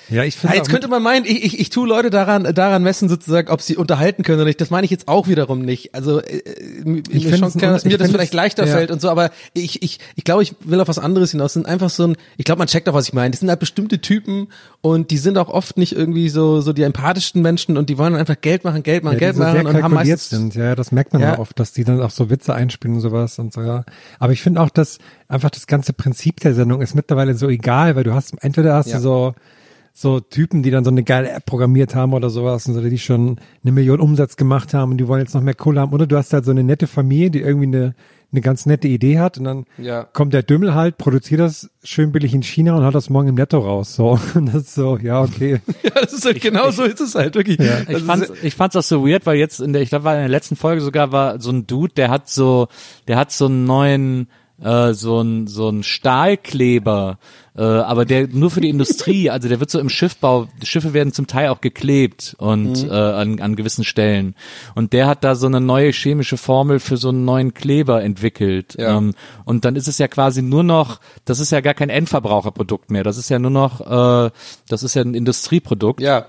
ja, 0.09 0.23
ich 0.23 0.35
finde 0.37 0.55
jetzt 0.55 0.69
könnte 0.69 0.87
man 0.87 1.03
meinen, 1.03 1.25
ich, 1.25 1.43
ich, 1.43 1.59
ich 1.59 1.69
tue 1.69 1.87
Leute 1.87 2.09
daran, 2.09 2.53
daran 2.53 2.83
messen 2.83 3.09
sozusagen, 3.09 3.49
ob 3.49 3.61
sie 3.61 3.75
unterhalten 3.75 4.23
können 4.23 4.39
oder 4.39 4.45
nicht. 4.45 4.61
Das 4.61 4.69
meine 4.69 4.85
ich 4.85 4.91
jetzt 4.91 5.07
auch 5.07 5.27
wiederum 5.27 5.61
nicht. 5.61 5.93
Also 5.95 6.21
äh, 6.21 6.41
mir 6.83 7.03
Ich 7.09 7.27
find 7.27 7.39
schon 7.39 7.53
klar, 7.53 7.73
dass 7.73 7.85
mir 7.85 7.97
das 7.97 8.11
vielleicht 8.11 8.33
leichter 8.33 8.65
ja. 8.65 8.73
fällt 8.73 8.91
und 8.91 9.01
so, 9.01 9.09
aber 9.09 9.31
ich, 9.53 9.81
ich, 9.81 9.99
ich 10.15 10.23
glaube, 10.23 10.43
ich 10.43 10.55
will 10.63 10.79
auf 10.79 10.87
was 10.87 10.99
anderes 10.99 11.31
hinaus. 11.31 11.47
Das 11.47 11.53
sind 11.53 11.65
einfach 11.65 11.89
so 11.89 12.07
ein, 12.07 12.17
ich 12.37 12.45
glaube, 12.45 12.59
man 12.59 12.67
checkt 12.67 12.87
auch, 12.89 12.93
was 12.93 13.07
ich 13.07 13.13
meine. 13.13 13.31
Das 13.31 13.39
sind 13.39 13.49
halt 13.49 13.59
bestimmte 13.59 13.99
Typen 13.99 14.47
und 14.81 15.11
die 15.11 15.17
sind 15.17 15.37
auch 15.37 15.49
oft 15.49 15.77
nicht 15.77 15.93
irgendwie 15.93 16.29
so 16.29 16.61
so 16.61 16.73
die 16.73 16.83
empathischsten 16.83 17.41
Menschen 17.41 17.77
und 17.77 17.89
die 17.89 17.97
wollen 17.97 18.15
einfach 18.15 18.39
Geld 18.39 18.63
machen, 18.63 18.83
Geld 18.83 19.03
machen, 19.03 19.15
ja, 19.15 19.19
Geld 19.19 19.37
machen 19.37 19.65
und 19.65 19.81
haben 19.81 19.93
meistens 19.93 20.29
sind. 20.29 20.55
Ja, 20.55 20.75
das 20.75 20.91
merkt 20.91 21.13
man 21.13 21.21
Ja. 21.21 21.33
ja. 21.33 21.39
oft, 21.39 21.59
dass 21.59 21.73
die 21.73 21.83
dann 21.83 22.01
auch 22.01 22.11
so 22.11 22.29
Witze 22.29 22.53
einspielen 22.53 22.95
und 22.97 23.01
sowas 23.01 23.39
und 23.39 23.53
so, 23.53 23.61
ja. 23.61 23.85
Aber 24.19 24.33
ich 24.33 24.41
finde 24.41 24.61
auch, 24.61 24.69
dass 24.69 24.99
einfach 25.27 25.49
das 25.49 25.67
ganze 25.67 25.93
Prinzip 25.93 26.39
der 26.39 26.53
Sendung 26.53 26.81
ist 26.81 26.95
mittlerweile 26.95 27.33
so 27.35 27.49
egal, 27.49 27.95
weil 27.95 28.03
du 28.03 28.13
hast, 28.13 28.33
entweder 28.41 28.75
hast 28.75 28.87
Ja. 28.87 28.97
du 28.97 29.03
so, 29.03 29.35
so 29.99 30.19
Typen, 30.19 30.61
die 30.61 30.69
dann 30.69 30.83
so 30.83 30.91
eine 30.91 31.01
geile 31.03 31.31
App 31.31 31.47
programmiert 31.47 31.95
haben 31.95 32.13
oder 32.13 32.29
sowas 32.29 32.67
und 32.67 32.75
so, 32.75 32.81
die 32.81 32.99
schon 32.99 33.39
eine 33.63 33.71
Million 33.71 33.99
Umsatz 33.99 34.35
gemacht 34.35 34.75
haben 34.75 34.91
und 34.91 34.97
die 34.99 35.07
wollen 35.07 35.21
jetzt 35.21 35.33
noch 35.33 35.41
mehr 35.41 35.55
Kohle 35.55 35.81
haben. 35.81 35.91
Oder 35.91 36.05
du 36.05 36.15
hast 36.17 36.33
halt 36.33 36.45
so 36.45 36.51
eine 36.51 36.63
nette 36.63 36.85
Familie, 36.85 37.31
die 37.31 37.41
irgendwie 37.41 37.65
eine, 37.65 37.95
eine 38.31 38.41
ganz 38.41 38.67
nette 38.67 38.87
Idee 38.87 39.17
hat 39.17 39.39
und 39.39 39.45
dann 39.45 39.65
Ja. 39.79 40.03
kommt 40.03 40.35
der 40.35 40.43
Dümmel 40.43 40.75
halt, 40.75 40.99
produziert 40.99 41.39
das 41.39 41.71
schön 41.83 42.11
billig 42.11 42.35
in 42.35 42.43
China 42.43 42.77
und 42.77 42.83
haut 42.85 42.93
das 42.93 43.09
morgen 43.09 43.29
im 43.29 43.33
Netto 43.35 43.57
raus. 43.57 43.95
So, 43.95 44.19
und 44.35 44.45
das 44.53 44.55
ist 44.65 44.75
so, 44.75 44.97
ja, 44.99 45.19
okay. 45.23 45.61
ja, 45.83 45.89
das 45.99 46.13
ist 46.13 46.25
halt 46.25 46.41
genau 46.41 46.69
so 46.69 46.83
ist 46.83 46.99
es 47.01 47.15
halt 47.15 47.33
wirklich. 47.33 47.57
Ja. 47.57 47.79
Ich 47.81 47.89
ist- 47.89 48.05
fand's, 48.05 48.31
ich 48.43 48.53
fand's 48.53 48.75
auch 48.75 48.83
so 48.83 49.03
weird, 49.03 49.25
weil 49.25 49.37
jetzt 49.37 49.59
in 49.61 49.73
der, 49.73 49.81
ich 49.81 49.89
glaube, 49.89 50.05
war 50.05 50.13
in 50.13 50.19
der 50.19 50.29
letzten 50.29 50.55
Folge 50.57 50.81
sogar 50.81 51.11
war 51.11 51.41
so 51.41 51.49
ein 51.49 51.65
Dude, 51.65 51.93
der 51.95 52.11
hat 52.11 52.29
so, 52.29 52.67
der 53.07 53.17
hat 53.17 53.31
so 53.31 53.47
einen 53.47 53.63
neuen, 53.65 54.27
äh, 54.61 54.93
so 54.93 55.21
ein 55.21 55.47
so 55.47 55.69
ein 55.69 55.83
Stahlkleber, 55.83 57.17
äh, 57.55 57.61
aber 57.61 58.05
der 58.05 58.27
nur 58.27 58.51
für 58.51 58.61
die 58.61 58.69
Industrie, 58.69 59.29
also 59.31 59.47
der 59.49 59.59
wird 59.59 59.69
so 59.69 59.79
im 59.79 59.89
Schiffbau, 59.89 60.47
Schiffe 60.63 60.93
werden 60.93 61.13
zum 61.13 61.27
Teil 61.27 61.49
auch 61.49 61.61
geklebt 61.61 62.35
und 62.39 62.83
Mhm. 62.83 62.89
äh, 62.89 62.93
an, 62.93 63.39
an 63.39 63.55
gewissen 63.55 63.83
Stellen. 63.83 64.35
Und 64.75 64.93
der 64.93 65.07
hat 65.07 65.23
da 65.23 65.35
so 65.35 65.47
eine 65.47 65.61
neue 65.61 65.91
chemische 65.91 66.37
Formel 66.37 66.79
für 66.79 66.97
so 66.97 67.09
einen 67.09 67.25
neuen 67.25 67.53
Kleber 67.53 68.03
entwickelt. 68.03 68.75
Ja. 68.77 68.97
Ähm, 68.97 69.13
und 69.45 69.65
dann 69.65 69.75
ist 69.75 69.87
es 69.87 69.97
ja 69.97 70.07
quasi 70.07 70.41
nur 70.41 70.63
noch, 70.63 70.99
das 71.25 71.39
ist 71.39 71.51
ja 71.51 71.61
gar 71.61 71.73
kein 71.73 71.89
Endverbraucherprodukt 71.89 72.91
mehr, 72.91 73.03
das 73.03 73.17
ist 73.17 73.29
ja 73.29 73.39
nur 73.39 73.51
noch, 73.51 73.81
äh, 73.81 74.31
das 74.69 74.83
ist 74.83 74.93
ja 74.95 75.01
ein 75.01 75.13
Industrieprodukt. 75.13 76.01
ja, 76.01 76.25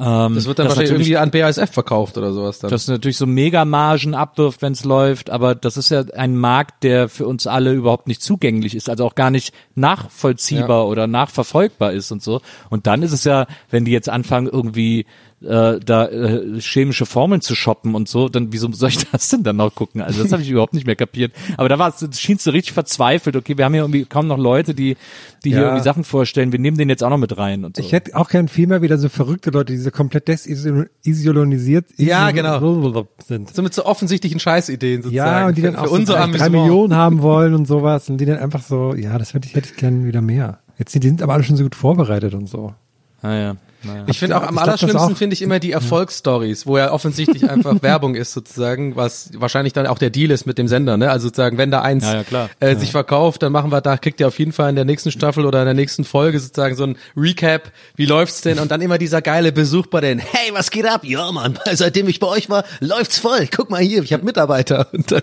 Ähm, 0.00 0.34
das 0.34 0.46
wird 0.46 0.58
dann 0.58 0.68
wahrscheinlich 0.68 0.90
natürlich- 0.92 1.10
irgendwie 1.10 1.16
an 1.18 1.30
BASF 1.30 1.70
verkauft 1.70 2.16
oder 2.16 2.32
sowas 2.32 2.60
dann. 2.60 2.70
das 2.70 2.88
natürlich 2.88 3.16
so 3.18 3.26
Megamargen 3.26 4.14
abwirft, 4.14 4.62
wenn 4.62 4.72
es 4.72 4.84
läuft, 4.84 5.28
aber 5.28 5.54
das 5.54 5.76
ist 5.76 5.90
ja 5.90 6.02
ein 6.14 6.36
Markt, 6.36 6.82
der 6.82 7.08
für 7.10 7.26
uns 7.26 7.46
alle 7.46 7.72
überhaupt 7.72 8.08
nicht 8.08 8.22
zugänglich 8.22 8.74
ist, 8.74 8.88
also 8.88 9.04
auch 9.04 9.14
gar 9.14 9.30
nicht 9.30 9.52
nachvollziehbar 9.74 10.82
Ja. 10.82 10.84
oder 10.84 11.06
nachverfolgbar 11.06 11.92
ist 11.92 12.10
und 12.10 12.22
so. 12.22 12.40
Und 12.70 12.86
dann 12.86 13.02
ist 13.02 13.12
es 13.12 13.24
ja, 13.24 13.46
wenn 13.70 13.84
die 13.84 13.90
jetzt 13.92 14.08
anfangen, 14.08 14.46
irgendwie 14.46 15.04
äh, 15.44 15.80
da 15.84 16.06
äh, 16.08 16.60
chemische 16.60 17.06
Formeln 17.06 17.40
zu 17.40 17.54
shoppen 17.54 17.94
und 17.94 18.08
so, 18.08 18.28
dann 18.28 18.52
wieso 18.52 18.70
soll 18.72 18.90
ich 18.90 18.98
das 19.12 19.28
denn 19.28 19.42
dann 19.42 19.56
noch 19.56 19.74
gucken? 19.74 20.00
Also 20.02 20.22
das 20.22 20.32
habe 20.32 20.42
ich 20.42 20.50
überhaupt 20.50 20.74
nicht 20.74 20.86
mehr 20.86 20.96
kapiert. 20.96 21.32
Aber 21.56 21.68
da 21.68 21.78
war 21.78 21.88
es, 21.94 22.20
schienst 22.20 22.46
du 22.46 22.50
richtig 22.50 22.72
verzweifelt. 22.72 23.36
Okay, 23.36 23.56
wir 23.58 23.64
haben 23.64 23.72
hier 23.74 23.82
irgendwie 23.82 24.04
kaum 24.04 24.26
noch 24.26 24.38
Leute, 24.38 24.74
die, 24.74 24.96
die 25.44 25.50
hier 25.50 25.58
Ja. 25.60 25.64
irgendwie 25.66 25.82
Sachen 25.84 26.04
vorstellen. 26.04 26.52
Wir 26.52 26.58
nehmen 26.58 26.76
den 26.76 26.88
jetzt 26.88 27.02
auch 27.04 27.10
noch 27.10 27.18
mit 27.18 27.36
rein 27.36 27.64
und 27.64 27.76
so. 27.76 27.82
Ich 27.82 27.92
hätte 27.92 28.16
auch 28.16 28.28
gern 28.28 28.48
viel 28.48 28.66
mehr 28.66 28.82
wieder 28.82 28.98
so 28.98 29.08
verrückte 29.08 29.50
Leute, 29.50 29.72
die 29.72 29.78
so 29.78 29.90
komplett 29.90 30.28
desisolonisiert 30.28 31.86
Ja, 31.96 32.30
genau. 32.30 33.06
sind. 33.26 33.54
So 33.54 33.62
mit 33.62 33.74
so 33.74 33.84
offensichtlichen 33.84 34.40
Scheißideen 34.40 35.02
sozusagen. 35.02 35.30
Ja, 35.40 35.46
und 35.48 35.56
die 35.56 35.62
dann 35.62 35.74
für, 35.74 35.80
auch 35.82 35.96
für 35.96 36.06
so 36.06 36.12
drei. 36.14 36.48
Millionen 36.48 36.94
haben 36.94 37.22
wollen 37.22 37.54
und 37.54 37.66
sowas 37.66 38.08
und 38.10 38.18
die 38.18 38.24
dann 38.26 38.38
einfach 38.38 38.62
so, 38.62 38.94
ja, 38.94 39.18
das 39.18 39.34
hätte 39.34 39.48
ich, 39.48 39.54
hätte 39.54 39.68
ich 39.72 39.76
gern 39.76 40.04
wieder 40.04 40.20
mehr. 40.20 40.58
Jetzt 40.78 40.92
sind, 40.92 41.04
die 41.04 41.08
sind 41.08 41.22
aber 41.22 41.34
alle 41.34 41.42
schon 41.44 41.56
so 41.56 41.62
gut 41.64 41.74
vorbereitet 41.74 42.34
und 42.34 42.48
so. 42.48 42.74
Ah, 43.22 43.34
ja. 43.34 43.56
Naja. 43.84 44.04
Ich 44.06 44.18
finde 44.18 44.36
auch 44.36 44.42
am 44.42 44.58
allerschlimmsten 44.58 45.16
finde 45.16 45.34
ich 45.34 45.42
immer 45.42 45.58
die 45.58 45.72
Erfolgsstories, 45.72 46.66
wo 46.66 46.78
ja 46.78 46.92
offensichtlich 46.92 47.48
einfach 47.48 47.76
Werbung 47.82 48.14
ist 48.14 48.32
sozusagen, 48.32 48.96
was 48.96 49.30
wahrscheinlich 49.34 49.72
dann 49.72 49.86
auch 49.86 49.98
der 49.98 50.10
Deal 50.10 50.30
ist 50.30 50.46
mit 50.46 50.58
dem 50.58 50.68
Sender, 50.68 50.96
ne? 50.96 51.10
Also 51.10 51.28
sozusagen, 51.28 51.58
wenn 51.58 51.70
da 51.70 51.82
eins 51.82 52.04
Ja, 52.04 52.14
ja, 52.16 52.24
klar. 52.24 52.50
Äh, 52.60 52.76
sich 52.76 52.90
verkauft, 52.92 53.42
dann 53.42 53.52
machen 53.52 53.70
wir 53.72 53.80
da, 53.80 53.96
kriegt 53.96 54.20
ihr 54.20 54.28
auf 54.28 54.38
jeden 54.38 54.52
Fall 54.52 54.70
in 54.70 54.76
der 54.76 54.84
nächsten 54.84 55.10
Staffel 55.10 55.44
oder 55.46 55.60
in 55.60 55.64
der 55.66 55.74
nächsten 55.74 56.04
Folge 56.04 56.38
sozusagen 56.40 56.76
so 56.76 56.84
ein 56.84 56.96
Recap, 57.16 57.72
wie 57.96 58.06
läuft's 58.06 58.40
denn? 58.42 58.58
Und 58.58 58.70
dann 58.70 58.80
immer 58.80 58.98
dieser 58.98 59.22
geile 59.22 59.52
Besuch 59.52 59.86
bei 59.86 60.00
den, 60.00 60.18
hey, 60.18 60.50
was 60.52 60.70
geht 60.70 60.86
ab? 60.86 61.04
Ja, 61.04 61.30
Mann, 61.32 61.58
seitdem 61.72 62.08
ich 62.08 62.20
bei 62.20 62.26
euch 62.28 62.50
war, 62.50 62.64
läuft's 62.80 63.18
voll. 63.18 63.48
Guck 63.54 63.70
mal 63.70 63.80
hier, 63.80 64.02
ich 64.02 64.12
habe 64.12 64.24
Mitarbeiter. 64.24 64.88
Und 64.92 65.10
dann, 65.12 65.22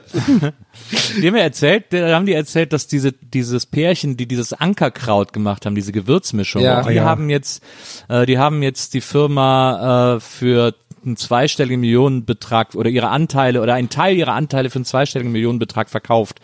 Die 1.21 1.27
haben 1.27 1.35
ja 1.35 1.43
erzählt, 1.43 1.85
da 1.91 2.15
haben 2.15 2.25
die 2.25 2.33
erzählt, 2.33 2.73
dass 2.73 2.87
diese, 2.87 3.11
dieses 3.11 3.65
Pärchen, 3.65 4.17
die 4.17 4.27
dieses 4.27 4.53
Ankerkraut 4.53 5.33
gemacht 5.33 5.65
haben, 5.65 5.75
diese 5.75 5.91
Gewürzmischung, 5.91 6.61
Ja. 6.63 6.83
die 6.83 6.93
Ja. 6.95 7.03
haben 7.03 7.29
jetzt, 7.29 7.61
äh, 8.07 8.25
die 8.25 8.37
haben 8.37 8.48
jetzt 8.63 8.93
die 8.93 9.01
Firma 9.01 10.15
äh, 10.15 10.19
für 10.19 10.73
einen 11.05 11.15
zweistelligen 11.15 11.79
Millionenbetrag 11.79 12.75
oder 12.75 12.89
ihre 12.89 13.07
Anteile 13.07 13.61
oder 13.61 13.73
einen 13.73 13.89
Teil 13.89 14.17
ihrer 14.17 14.33
Anteile 14.33 14.69
für 14.69 14.75
einen 14.79 14.85
zweistelligen 14.85 15.31
Millionenbetrag 15.31 15.89
verkauft. 15.89 16.41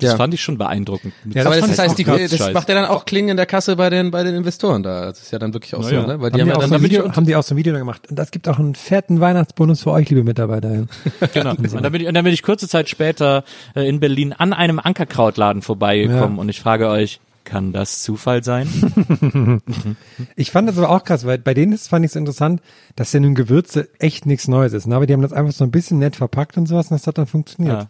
Das 0.00 0.12
Ja. 0.12 0.16
fand 0.16 0.32
ich 0.32 0.40
schon 0.42 0.56
beeindruckend. 0.56 1.12
Ja, 1.26 1.42
aber 1.44 1.56
das 1.56 1.66
das, 1.66 1.76
fand 1.76 1.98
ich 1.98 2.06
heißt, 2.06 2.20
die, 2.20 2.28
das 2.28 2.38
Scheiß. 2.46 2.54
macht 2.54 2.68
ja 2.70 2.74
dann 2.76 2.86
auch 2.86 3.04
Klingen 3.04 3.30
in 3.30 3.36
der 3.36 3.44
Kasse 3.46 3.76
bei 3.76 3.90
den, 3.90 4.10
bei 4.10 4.22
den 4.22 4.34
Investoren 4.34 4.82
da. 4.82 5.06
Das 5.06 5.20
ist 5.20 5.30
ja 5.32 5.38
dann 5.38 5.52
wirklich 5.52 5.74
auch 5.74 5.80
Na 5.82 5.88
so, 5.88 5.94
ja. 5.94 6.06
ne? 6.06 6.20
Weil 6.20 6.30
Haben 6.32 6.36
die 6.36 6.40
haben 6.40 6.46
die, 6.46 6.50
ja 6.50 6.56
auch 6.56 6.60
dann 6.60 6.70
so 6.70 6.82
Video, 6.82 7.02
schon- 7.02 7.16
haben 7.16 7.26
die 7.26 7.36
auch 7.36 7.42
so 7.42 7.54
ein 7.54 7.58
Video 7.58 7.74
gemacht. 7.76 8.08
Und 8.08 8.16
das 8.18 8.30
gibt 8.30 8.48
auch 8.48 8.58
einen 8.58 8.74
fetten 8.76 9.20
Weihnachtsbonus 9.20 9.82
für 9.82 9.90
euch, 9.90 10.08
liebe 10.08 10.24
Mitarbeiter. 10.24 10.86
Genau. 11.34 11.50
Und 11.50 11.72
dann 11.82 11.92
bin 11.92 12.00
ich, 12.00 12.06
und 12.08 12.14
dann 12.14 12.24
bin 12.24 12.32
ich 12.32 12.42
kurze 12.42 12.66
Zeit 12.68 12.88
später 12.88 13.44
äh, 13.74 13.86
in 13.88 14.00
Berlin 14.00 14.32
an 14.32 14.52
einem 14.54 14.78
Ankerkrautladen 14.78 15.60
vorbeigekommen 15.60 16.36
Ja. 16.36 16.40
und 16.40 16.48
ich 16.48 16.60
frage 16.60 16.88
euch, 16.88 17.20
kann 17.48 17.72
das 17.72 18.02
Zufall 18.02 18.44
sein? 18.44 18.68
Ich 20.36 20.50
fand 20.50 20.68
das 20.68 20.76
aber 20.78 20.90
auch 20.90 21.02
krass, 21.04 21.24
weil 21.26 21.38
bei 21.38 21.54
denen 21.54 21.72
ist, 21.72 21.88
fand 21.88 22.04
ich 22.04 22.10
es 22.10 22.16
interessant, 22.16 22.60
dass 22.94 23.12
ja 23.12 23.20
nun 23.20 23.34
Gewürze 23.34 23.88
echt 23.98 24.26
nichts 24.26 24.48
Neues 24.48 24.72
ist. 24.72 24.86
Ne? 24.86 24.94
Aber 24.94 25.06
die 25.06 25.12
haben 25.12 25.22
das 25.22 25.32
einfach 25.32 25.52
so 25.52 25.64
ein 25.64 25.70
bisschen 25.70 25.98
nett 25.98 26.16
verpackt 26.16 26.56
und 26.58 26.66
sowas 26.66 26.90
und 26.90 26.98
das 26.98 27.06
hat 27.06 27.18
dann 27.18 27.26
funktioniert. 27.26 27.82
Ja. 27.82 27.88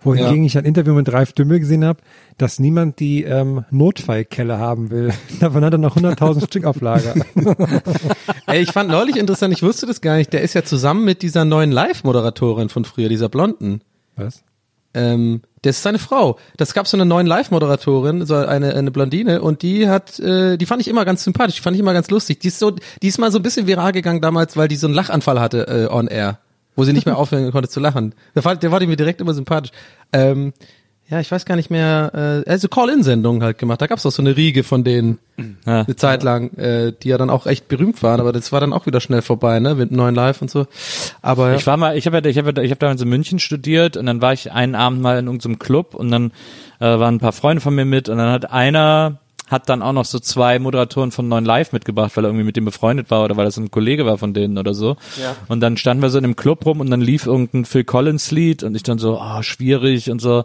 Wohingegen 0.00 0.44
ich 0.44 0.58
ein 0.58 0.64
Interview 0.64 0.92
mit 0.94 1.12
Ralf 1.12 1.32
Dümmel 1.32 1.60
gesehen 1.60 1.84
habe, 1.84 2.00
dass 2.36 2.58
niemand 2.58 3.00
die 3.00 3.22
ähm, 3.22 3.64
Notfallkelle 3.70 4.58
haben 4.58 4.90
will. 4.90 5.12
Davon 5.40 5.64
hat 5.64 5.72
er 5.72 5.78
noch 5.78 5.96
100.000 5.96 6.46
Stück 6.46 6.64
auf 6.64 6.80
Lager. 6.80 7.14
Ey, 8.46 8.62
ich 8.62 8.72
fand 8.72 8.90
neulich 8.90 9.16
interessant, 9.16 9.54
ich 9.54 9.62
wusste 9.62 9.86
das 9.86 10.00
gar 10.00 10.16
nicht, 10.16 10.32
der 10.32 10.42
ist 10.42 10.54
ja 10.54 10.64
zusammen 10.64 11.04
mit 11.04 11.22
dieser 11.22 11.44
neuen 11.44 11.70
Live-Moderatorin 11.70 12.68
von 12.68 12.84
früher, 12.84 13.08
dieser 13.08 13.28
Blonden. 13.28 13.80
Was? 14.16 14.42
Ähm, 14.96 15.42
das 15.62 15.76
ist 15.76 15.82
seine 15.82 15.98
Frau. 15.98 16.38
Das 16.56 16.74
gab 16.74 16.86
so 16.88 16.96
eine 16.96 17.04
neuen 17.06 17.26
Live-Moderatorin, 17.26 18.24
so 18.26 18.34
eine, 18.36 18.74
eine 18.74 18.90
Blondine, 18.90 19.42
und 19.42 19.62
die 19.62 19.88
hat, 19.88 20.18
äh, 20.20 20.56
die 20.56 20.66
fand 20.66 20.80
ich 20.80 20.88
immer 20.88 21.04
ganz 21.04 21.22
sympathisch, 21.24 21.56
die 21.56 21.62
fand 21.62 21.74
ich 21.76 21.80
immer 21.80 21.92
ganz 21.92 22.08
lustig. 22.10 22.40
Die 22.40 22.48
ist 22.48 22.58
so, 22.58 22.70
die 22.70 23.06
ist 23.08 23.18
mal 23.18 23.30
so 23.30 23.38
ein 23.38 23.42
bisschen 23.42 23.66
viral 23.66 23.92
gegangen 23.92 24.20
damals, 24.20 24.56
weil 24.56 24.68
die 24.68 24.76
so 24.76 24.86
einen 24.86 24.94
Lachanfall 24.94 25.38
hatte 25.40 25.66
äh, 25.90 25.92
on 25.92 26.06
air, 26.08 26.38
wo 26.76 26.84
sie 26.84 26.92
nicht 26.92 27.06
mehr 27.06 27.16
aufhören 27.18 27.50
konnte 27.52 27.68
zu 27.68 27.80
lachen. 27.80 28.14
Der, 28.34 28.44
war- 28.44 28.56
der 28.56 28.70
war 28.72 28.80
die 28.80 28.86
mir 28.86 28.96
direkt 28.96 29.20
immer 29.20 29.34
sympathisch. 29.34 29.70
Ähm, 30.12 30.52
ja, 31.08 31.20
ich 31.20 31.30
weiß 31.30 31.44
gar 31.44 31.54
nicht 31.56 31.70
mehr, 31.70 32.42
äh, 32.46 32.50
also 32.50 32.68
Call-In-Sendungen 32.68 33.42
halt 33.42 33.58
gemacht. 33.58 33.80
Da 33.80 33.86
gab's 33.86 34.04
auch 34.06 34.10
so 34.10 34.22
eine 34.22 34.36
Riege 34.36 34.64
von 34.64 34.82
denen 34.84 35.18
Ja. 35.66 35.82
eine 35.82 35.96
Zeit 35.96 36.22
lang, 36.22 36.52
äh, 36.56 36.92
die 37.00 37.08
ja 37.08 37.18
dann 37.18 37.30
auch 37.30 37.46
echt 37.46 37.68
berühmt 37.68 38.02
waren, 38.02 38.20
aber 38.20 38.32
das 38.32 38.50
war 38.52 38.60
dann 38.60 38.72
auch 38.72 38.86
wieder 38.86 39.00
schnell 39.00 39.22
vorbei, 39.22 39.60
ne, 39.60 39.74
mit 39.74 39.92
neuen 39.92 40.14
Live 40.14 40.42
und 40.42 40.50
so. 40.50 40.66
Aber 41.22 41.50
ja. 41.50 41.56
Ich 41.56 41.66
war 41.66 41.76
mal, 41.76 41.96
ich 41.96 42.06
habe 42.06 42.18
ja, 42.18 42.24
ich 42.24 42.38
habe, 42.38 42.62
ich 42.64 42.70
habe 42.70 42.78
damals 42.80 43.00
in 43.02 43.08
München 43.08 43.38
studiert 43.38 43.96
und 43.96 44.06
dann 44.06 44.20
war 44.20 44.32
ich 44.32 44.50
einen 44.52 44.74
Abend 44.74 45.00
mal 45.00 45.18
in 45.18 45.26
irgendeinem 45.26 45.58
Club 45.58 45.94
und 45.94 46.10
dann 46.10 46.32
äh, 46.80 46.84
waren 46.98 47.16
ein 47.16 47.20
paar 47.20 47.32
Freunde 47.32 47.60
von 47.60 47.74
mir 47.74 47.84
mit 47.84 48.08
und 48.08 48.18
dann 48.18 48.30
hat 48.32 48.50
einer 48.50 49.18
hat 49.46 49.68
dann 49.68 49.82
auch 49.82 49.92
noch 49.92 50.04
so 50.04 50.18
zwei 50.18 50.58
Moderatoren 50.58 51.12
von 51.12 51.28
Neuen 51.28 51.44
Live 51.44 51.72
mitgebracht, 51.72 52.16
weil 52.16 52.24
er 52.24 52.28
irgendwie 52.28 52.44
mit 52.44 52.56
dem 52.56 52.64
befreundet 52.64 53.10
war 53.10 53.24
oder 53.24 53.36
weil 53.36 53.44
das 53.44 53.56
ein 53.56 53.70
Kollege 53.70 54.04
war 54.04 54.18
von 54.18 54.34
denen 54.34 54.58
oder 54.58 54.74
so. 54.74 54.96
Ja. 55.20 55.36
Und 55.48 55.60
dann 55.60 55.76
standen 55.76 56.02
wir 56.02 56.10
so 56.10 56.18
in 56.18 56.24
einem 56.24 56.36
Club 56.36 56.66
rum 56.66 56.80
und 56.80 56.90
dann 56.90 57.00
lief 57.00 57.26
irgendein 57.26 57.64
Phil 57.64 57.84
Collins 57.84 58.30
Lied 58.30 58.62
und 58.62 58.74
ich 58.74 58.82
dann 58.82 58.98
so, 58.98 59.18
ah, 59.18 59.42
schwierig 59.42 60.10
und 60.10 60.20
so. 60.20 60.44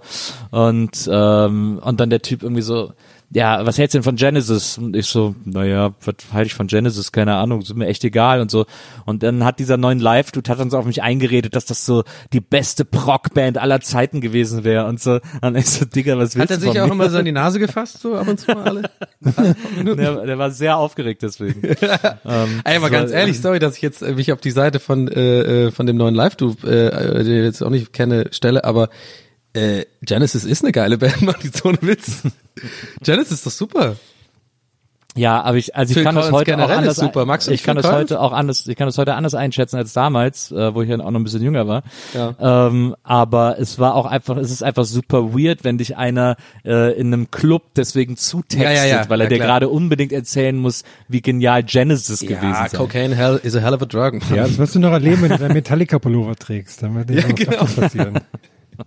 Und, 0.51 1.09
ähm, 1.11 1.79
und 1.83 1.99
dann 1.99 2.09
der 2.09 2.21
Typ 2.21 2.43
irgendwie 2.43 2.61
so, 2.61 2.93
ja, 3.33 3.65
was 3.65 3.77
hältst 3.77 3.93
du 3.93 3.99
denn 3.99 4.03
von 4.03 4.17
Genesis? 4.17 4.77
Und 4.77 4.95
ich 4.95 5.05
so, 5.05 5.35
naja, 5.45 5.93
was 6.03 6.15
halte 6.33 6.47
ich 6.47 6.53
von 6.53 6.67
Genesis? 6.67 7.13
Keine 7.13 7.35
Ahnung, 7.35 7.61
ist 7.61 7.73
mir 7.73 7.87
echt 7.87 8.03
egal 8.03 8.41
und 8.41 8.51
so. 8.51 8.65
Und 9.05 9.23
dann 9.23 9.45
hat 9.45 9.59
dieser 9.59 9.77
neuen 9.77 9.99
Live-Dude 9.99 10.51
hat 10.51 10.59
dann 10.59 10.69
so 10.69 10.77
auf 10.77 10.85
mich 10.85 11.01
eingeredet, 11.01 11.55
dass 11.55 11.65
das 11.65 11.85
so 11.85 12.03
die 12.33 12.41
beste 12.41 12.83
Prog-Band 12.83 13.57
aller 13.57 13.79
Zeiten 13.79 14.19
gewesen 14.19 14.65
wäre 14.65 14.85
und 14.85 14.99
so. 14.99 15.19
Und 15.41 15.55
ich 15.55 15.67
so, 15.67 15.85
Digga, 15.85 16.17
was 16.17 16.35
willst 16.35 16.51
Hat 16.51 16.51
er 16.51 16.57
du 16.57 16.71
sich 16.71 16.81
auch 16.81 16.87
mir? 16.87 16.93
immer 16.93 17.09
so 17.09 17.19
in 17.19 17.25
die 17.25 17.31
Nase 17.31 17.59
gefasst, 17.59 18.01
so 18.01 18.15
ab 18.15 18.27
und 18.27 18.37
zu 18.37 18.51
mal 18.51 18.63
alle? 18.63 18.89
der, 19.95 20.25
der 20.25 20.37
war 20.37 20.51
sehr 20.51 20.77
aufgeregt 20.77 21.21
deswegen. 21.23 21.61
ähm, 22.25 22.61
Ey, 22.65 22.79
mal 22.79 22.89
ganz 22.89 23.11
ehrlich, 23.11 23.39
sorry, 23.39 23.59
dass 23.59 23.77
ich 23.77 23.81
jetzt 23.81 24.01
äh, 24.01 24.13
mich 24.13 24.33
auf 24.33 24.41
die 24.41 24.51
Seite 24.51 24.79
von 24.79 25.07
äh, 25.07 25.67
äh, 25.67 25.71
von 25.71 25.85
dem 25.85 25.95
neuen 25.95 26.15
Live-Tube, 26.15 26.65
äh, 26.65 27.23
den 27.23 27.37
ich 27.37 27.43
jetzt 27.43 27.63
auch 27.63 27.69
nicht 27.69 27.93
kenne, 27.93 28.27
stelle, 28.31 28.65
aber 28.65 28.89
äh, 29.53 29.85
Genesis 30.01 30.43
ist 30.45 30.63
eine 30.63 30.71
geile 30.71 30.97
Band, 30.97 31.21
mach 31.21 31.37
die 31.39 31.49
so 31.49 31.69
ohne 31.69 31.81
Witz. 31.81 32.23
Genesis 33.03 33.31
ist 33.31 33.45
doch 33.45 33.51
super. 33.51 33.95
Ja, 35.13 35.41
aber 35.41 35.57
ich, 35.57 35.75
also 35.75 35.91
ich 35.91 35.95
Phil 35.95 36.05
kann 36.05 36.15
das 36.15 36.29
Collins 36.29 36.49
heute 36.49 36.63
auch 36.63 36.69
anders, 36.69 36.97
ist 36.97 37.03
super. 37.03 37.25
Du 37.25 37.33
ich 37.33 37.47
nicht 37.49 37.63
kann 37.65 37.75
Phil 37.75 37.81
das 37.81 37.91
Collins? 37.91 38.11
heute 38.11 38.21
auch 38.21 38.31
anders, 38.31 38.65
ich 38.65 38.77
kann 38.77 38.87
das 38.87 38.97
heute 38.97 39.13
anders 39.15 39.35
einschätzen 39.35 39.75
als 39.75 39.91
damals, 39.91 40.53
äh, 40.53 40.73
wo 40.73 40.83
ich 40.83 40.89
ja 40.89 40.95
auch 41.01 41.11
noch 41.11 41.19
ein 41.19 41.23
bisschen 41.25 41.41
jünger 41.41 41.67
war. 41.67 41.83
Ja. 42.13 42.67
Ähm, 42.67 42.95
aber 43.03 43.59
es 43.59 43.77
war 43.77 43.95
auch 43.95 44.05
einfach, 44.05 44.37
es 44.37 44.51
ist 44.51 44.63
einfach 44.63 44.85
super 44.85 45.33
weird, 45.33 45.65
wenn 45.65 45.77
dich 45.77 45.97
einer 45.97 46.37
äh, 46.63 46.97
in 46.97 47.07
einem 47.07 47.29
Club 47.29 47.63
deswegen 47.75 48.15
zutextet, 48.15 48.63
Ja, 48.63 48.85
ja, 48.85 49.01
ja. 49.01 49.09
weil 49.09 49.19
er 49.19 49.25
Ja, 49.25 49.29
dir 49.31 49.39
gerade 49.39 49.67
unbedingt 49.67 50.13
erzählen 50.13 50.55
muss, 50.57 50.83
wie 51.09 51.21
genial 51.21 51.63
Genesis 51.63 52.21
gewesen 52.21 52.43
Ja, 52.53 52.69
sei. 52.69 52.77
Cocaine 52.77 53.13
hell 53.13 53.37
is 53.43 53.53
a 53.53 53.59
hell 53.59 53.73
of 53.73 53.81
a 53.81 53.85
drug. 53.87 54.13
Ja, 54.29 54.43
das 54.47 54.57
wirst 54.57 54.75
du 54.75 54.79
noch 54.79 54.93
erleben, 54.93 55.23
wenn 55.23 55.31
du 55.31 55.37
deinen 55.39 55.53
Metallica-Pullover 55.55 56.37
trägst. 56.37 56.83
Dann 56.83 56.95
wird 56.95 57.09
dir 57.09 57.19
Ja, 57.19 57.27
genau. 57.27 57.65
passieren. 57.65 58.13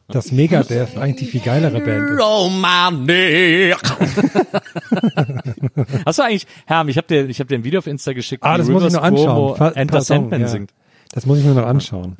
Das 0.09 0.33
Megadeth 0.33 0.97
eigentlich 0.97 1.17
die 1.17 1.27
viel 1.27 1.41
geilere 1.41 1.81
Band. 1.81 2.11
ist. 2.11 2.21
Romantic. 2.21 3.77
Hast 6.07 6.19
du 6.19 6.23
eigentlich, 6.23 6.47
Herm, 6.67 6.89
ich 6.89 6.97
habe 6.97 7.07
dir, 7.07 7.29
ich 7.29 7.39
habe 7.41 7.49
dir 7.49 7.57
ein 7.57 7.65
Video 7.65 7.79
auf 7.79 7.87
Insta 7.87 8.13
geschickt, 8.13 8.43
Ah, 8.45 8.59
das 8.59 8.69
muss 8.69 8.85
ich 8.85 8.93
noch 8.93 9.03
anschauen. 9.03 9.57
Cuomo 9.57 9.71
Enter 9.71 10.01
Sandman 10.01 10.41
ja. 10.43 10.49
singt. 10.49 10.71
Das 11.13 11.27
muss 11.27 11.39
ich 11.39 11.45
mir 11.45 11.55
noch 11.55 11.67
anschauen. 11.67 12.17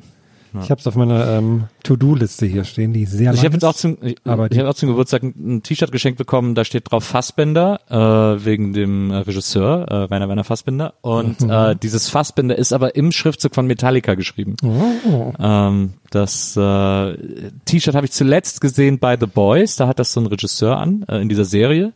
Ich 0.63 0.71
habe 0.71 0.79
es 0.79 0.87
auf 0.87 0.95
meiner 0.95 1.27
ähm, 1.37 1.65
To-Do-Liste 1.83 2.45
hier 2.45 2.63
stehen, 2.63 2.93
die 2.93 3.05
sehr 3.05 3.29
Also 3.29 3.37
ich 3.37 3.43
lang 3.43 3.45
habe 3.45 3.55
jetzt 3.55 3.63
ist. 3.63 3.69
auch 3.69 3.73
zum, 3.75 3.97
ich, 4.01 4.15
ich 4.23 4.59
habe 4.59 4.69
auch 4.69 4.73
zum 4.73 4.89
Geburtstag 4.89 5.23
ein, 5.23 5.33
ein 5.57 5.63
T-Shirt 5.63 5.91
geschenkt 5.91 6.17
bekommen, 6.17 6.55
da 6.55 6.63
steht 6.65 6.91
drauf 6.91 7.03
Fassbender, 7.03 7.79
äh, 7.89 8.45
wegen 8.45 8.73
dem 8.73 9.11
äh, 9.11 9.17
Regisseur, 9.17 9.85
äh, 9.89 9.95
Rainer 10.13 10.27
Werner 10.27 10.43
Fassbender. 10.43 10.93
Und 11.01 11.41
Mhm. 11.41 11.49
äh, 11.49 11.75
dieses 11.75 12.09
Fassbender 12.09 12.57
ist 12.57 12.73
aber 12.73 12.95
im 12.95 13.11
Schriftzug 13.11 13.55
von 13.55 13.67
Metallica 13.67 14.15
geschrieben. 14.15 14.55
Oh. 14.63 15.33
Ähm, 15.39 15.93
das 16.11 16.55
äh, 16.57 17.17
T-Shirt 17.65 17.95
habe 17.95 18.05
ich 18.05 18.11
zuletzt 18.11 18.61
gesehen 18.61 18.99
bei 18.99 19.17
The 19.19 19.25
Boys, 19.27 19.75
da 19.75 19.87
hat 19.87 19.99
das 19.99 20.13
so 20.13 20.19
ein 20.21 20.27
Regisseur 20.27 20.77
an, 20.77 21.03
äh, 21.07 21.21
in 21.21 21.29
dieser 21.29 21.45
Serie, 21.45 21.93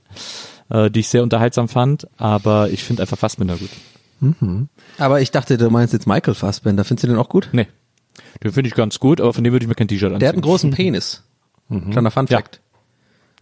äh, 0.70 0.90
die 0.92 1.00
ich 1.02 1.08
sehr 1.10 1.24
unterhaltsam 1.24 1.68
fand, 1.68 2.08
aber 2.18 2.70
ich 2.70 2.84
finde 2.84 3.04
einfach 3.04 3.18
Fassbender 3.18 3.56
gut. 3.58 3.70
Aber 4.98 5.22
ich 5.22 5.32
dachte, 5.32 5.58
du 5.58 5.70
meinst 5.70 5.94
jetzt 5.94 6.06
Michael 6.06 6.34
Fassbender. 6.34 6.84
Findest 6.84 7.06
du 7.06 7.08
den 7.08 7.18
auch 7.18 7.30
gut? 7.30 7.48
Nee, 7.54 7.68
den 8.44 8.52
finde 8.52 8.68
ich 8.70 8.76
ganz 8.76 9.00
gut, 9.00 9.20
aber 9.22 9.34
von 9.34 9.44
dem 9.44 9.54
würde 9.54 9.64
ich 9.64 9.68
mir 9.70 9.76
kein 9.76 9.88
T-Shirt 9.88 10.08
anziehen. 10.08 10.20
Der 10.20 10.30
hat 10.30 10.36
einen 10.36 10.42
großen 10.42 10.72
Penis. 10.76 11.24
Kleiner 11.92 12.12
Fun 12.12 12.26
Ja. 12.30 12.38
Fact. 12.38 12.62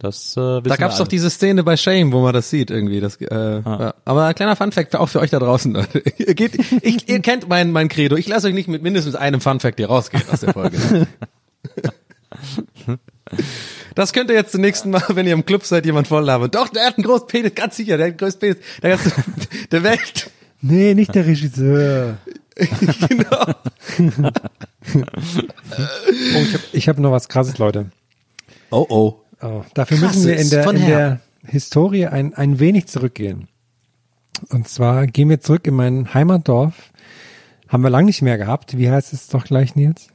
das, 0.00 0.36
äh, 0.36 0.60
Da 0.62 0.76
gab's 0.76 0.96
doch 0.96 1.00
alle. 1.04 1.08
diese 1.08 1.30
Szene 1.30 1.64
bei 1.64 1.76
Shame, 1.76 2.12
wo 2.12 2.20
man 2.22 2.32
das 2.34 2.50
sieht 2.50 2.70
irgendwie. 2.70 3.00
Das, 3.00 3.16
äh, 3.16 3.26
ja. 3.60 3.94
Aber 4.04 4.26
ein 4.26 4.34
kleiner 4.34 4.54
Funfact 4.56 4.94
auch 4.96 5.08
für 5.08 5.20
euch 5.20 5.30
da 5.30 5.38
draußen. 5.38 5.72
Leute. 5.72 6.02
ihr, 6.18 6.34
geht, 6.34 6.58
ich, 6.82 7.08
ihr 7.08 7.20
kennt 7.20 7.48
mein, 7.48 7.72
mein 7.72 7.88
Credo. 7.88 8.16
Ich 8.16 8.28
lasse 8.28 8.48
euch 8.48 8.54
nicht 8.54 8.68
mit 8.68 8.82
mindestens 8.82 9.14
einem 9.14 9.40
Funfact 9.40 9.78
hier 9.78 9.88
rausgehen 9.88 10.24
aus 10.30 10.40
der 10.40 10.52
Folge. 10.52 11.06
Das 13.94 14.12
könnt 14.12 14.30
ihr 14.30 14.36
jetzt 14.36 14.52
zum 14.52 14.60
nächsten 14.60 14.90
Mal, 14.90 15.02
wenn 15.08 15.26
ihr 15.26 15.32
im 15.32 15.44
Club 15.44 15.64
seid, 15.64 15.84
jemand 15.86 16.06
voll 16.08 16.24
labern. 16.24 16.50
Doch, 16.50 16.68
der 16.68 16.86
hat 16.86 16.96
einen 16.96 17.04
großen 17.04 17.26
Penis, 17.26 17.54
ganz 17.54 17.76
sicher, 17.76 17.96
der 17.96 18.06
hat 18.06 18.10
einen 18.12 18.16
größten 18.18 18.40
Penis 18.40 18.58
der, 18.82 18.90
ganzen, 18.90 19.12
der 19.72 19.82
Welt. 19.82 20.30
Nee, 20.60 20.94
nicht 20.94 21.14
der 21.14 21.26
Regisseur. 21.26 22.16
genau. 23.08 23.54
Oh, 24.94 26.42
ich 26.42 26.54
habe 26.54 26.64
ich 26.72 26.88
hab 26.88 26.98
noch 26.98 27.12
was 27.12 27.28
krasses, 27.28 27.58
Leute. 27.58 27.90
Oh, 28.70 28.86
oh. 28.88 29.20
Oh, 29.40 29.62
dafür 29.74 29.98
müssen 29.98 30.24
wir 30.26 30.36
in 30.36 30.50
Krasses 30.50 30.50
der, 30.50 30.70
in 30.70 30.86
der 30.86 31.20
Historie 31.46 32.06
ein, 32.06 32.34
ein 32.34 32.58
wenig 32.58 32.88
zurückgehen. 32.88 33.48
Und 34.50 34.68
zwar 34.68 35.06
gehen 35.06 35.28
wir 35.28 35.40
zurück 35.40 35.66
in 35.66 35.74
mein 35.74 36.14
Heimatdorf 36.14 36.92
Haben 37.68 37.82
wir 37.82 37.90
lang 37.90 38.06
nicht 38.06 38.22
mehr 38.22 38.38
gehabt. 38.38 38.76
Wie 38.76 38.90
heißt 38.90 39.12
es 39.12 39.28
doch 39.28 39.44
gleich, 39.44 39.76
Nils? 39.76 40.08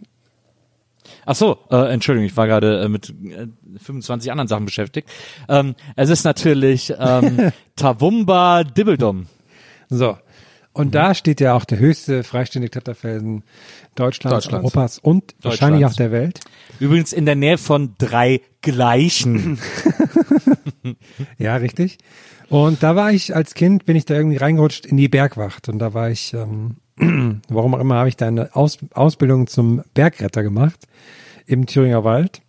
Ach 1.26 1.36
so, 1.36 1.58
äh, 1.70 1.92
Entschuldigung, 1.92 2.26
ich 2.26 2.38
war 2.38 2.48
gerade 2.48 2.84
äh, 2.84 2.90
mit 2.90 3.10
äh, 3.10 3.48
25 3.78 4.32
anderen 4.32 4.48
Sachen 4.48 4.66
beschäftigt. 4.66 5.10
Ähm, 5.48 5.76
es 5.96 6.10
ist 6.10 6.24
natürlich 6.24 6.94
ähm, 6.98 7.52
Tawumba 7.76 8.64
Dibbeldum. 8.64 9.28
So. 9.90 10.18
Und 10.74 10.96
da 10.96 11.14
steht 11.14 11.40
ja 11.40 11.54
auch 11.54 11.66
der 11.66 11.78
höchste 11.78 12.24
freiständige 12.24 12.72
Kletterfelsen 12.72 13.44
Deutschlands, 13.96 14.46
Deutschlands. 14.46 14.64
Europas 14.64 15.00
und 15.00 15.36
wahrscheinlich 15.42 15.82
Deutschlands. 15.82 15.94
auch 15.94 15.98
der 15.98 16.12
Welt. 16.12 16.40
Übrigens 16.80 17.14
in 17.14 17.26
der 17.26 17.36
Nähe 17.36 17.60
von 17.60 17.94
drei 17.98 18.42
Gleichen. 18.62 19.60
Ja, 21.38 21.56
richtig. 21.56 21.98
Und 22.50 22.84
da 22.84 22.96
war 22.96 23.12
ich 23.12 23.36
als 23.36 23.54
Kind, 23.54 23.86
bin 23.86 23.96
ich 23.96 24.06
da 24.06 24.16
irgendwie 24.16 24.38
reingerutscht 24.38 24.86
in 24.86 24.98
die 24.98 25.08
Bergwacht. 25.08 25.70
Und 25.70 25.80
da 25.80 25.94
war 25.94 26.10
ich, 26.10 26.34
ähm, 26.34 26.78
warum 27.50 27.76
auch 27.76 27.80
immer, 27.80 27.96
habe 27.96 28.10
ich 28.10 28.18
da 28.18 28.28
eine 28.28 28.56
Aus 28.56 28.78
Ausbildung 28.94 29.48
zum 29.48 29.84
Bergretter 29.94 30.44
gemacht 30.44 30.88
im 31.46 31.66
Thüringer 31.66 32.04
Wald. 32.04 32.42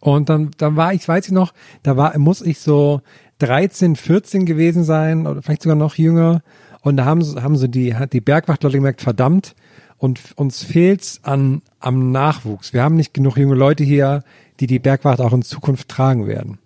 Und 0.00 0.28
dann, 0.28 0.50
dann 0.58 0.76
war 0.76 0.94
ich, 0.94 1.06
weiß 1.06 1.26
ich 1.26 1.32
noch, 1.32 1.52
da 1.82 1.96
war, 1.96 2.16
muss 2.18 2.42
ich 2.42 2.60
so 2.60 3.02
13, 3.38 3.96
14 3.96 4.46
gewesen 4.46 4.84
sein 4.84 5.26
oder 5.26 5.42
vielleicht 5.42 5.62
sogar 5.62 5.76
noch 5.76 5.96
jünger. 5.96 6.42
Und 6.82 6.96
da 6.98 7.04
haben, 7.04 7.22
sie- 7.22 7.40
haben 7.42 7.56
sie 7.56 7.68
die, 7.68 7.94
hat 7.96 8.12
die 8.12 8.20
Bergwacht-Leute 8.20 8.76
gemerkt, 8.76 9.00
verdammt, 9.02 9.54
und 9.98 10.18
uns 10.36 10.64
fehlt's 10.64 11.20
an, 11.22 11.62
am 11.78 12.10
Nachwuchs. 12.12 12.72
Wir 12.72 12.82
haben 12.82 12.96
nicht 12.96 13.14
genug 13.14 13.36
junge 13.36 13.54
Leute 13.54 13.84
hier, 13.84 14.24
die 14.60 14.66
die 14.66 14.80
Bergwacht 14.80 15.20
auch 15.20 15.32
in 15.32 15.42
Zukunft 15.42 15.88
tragen 15.88 16.26
werden. 16.26 16.58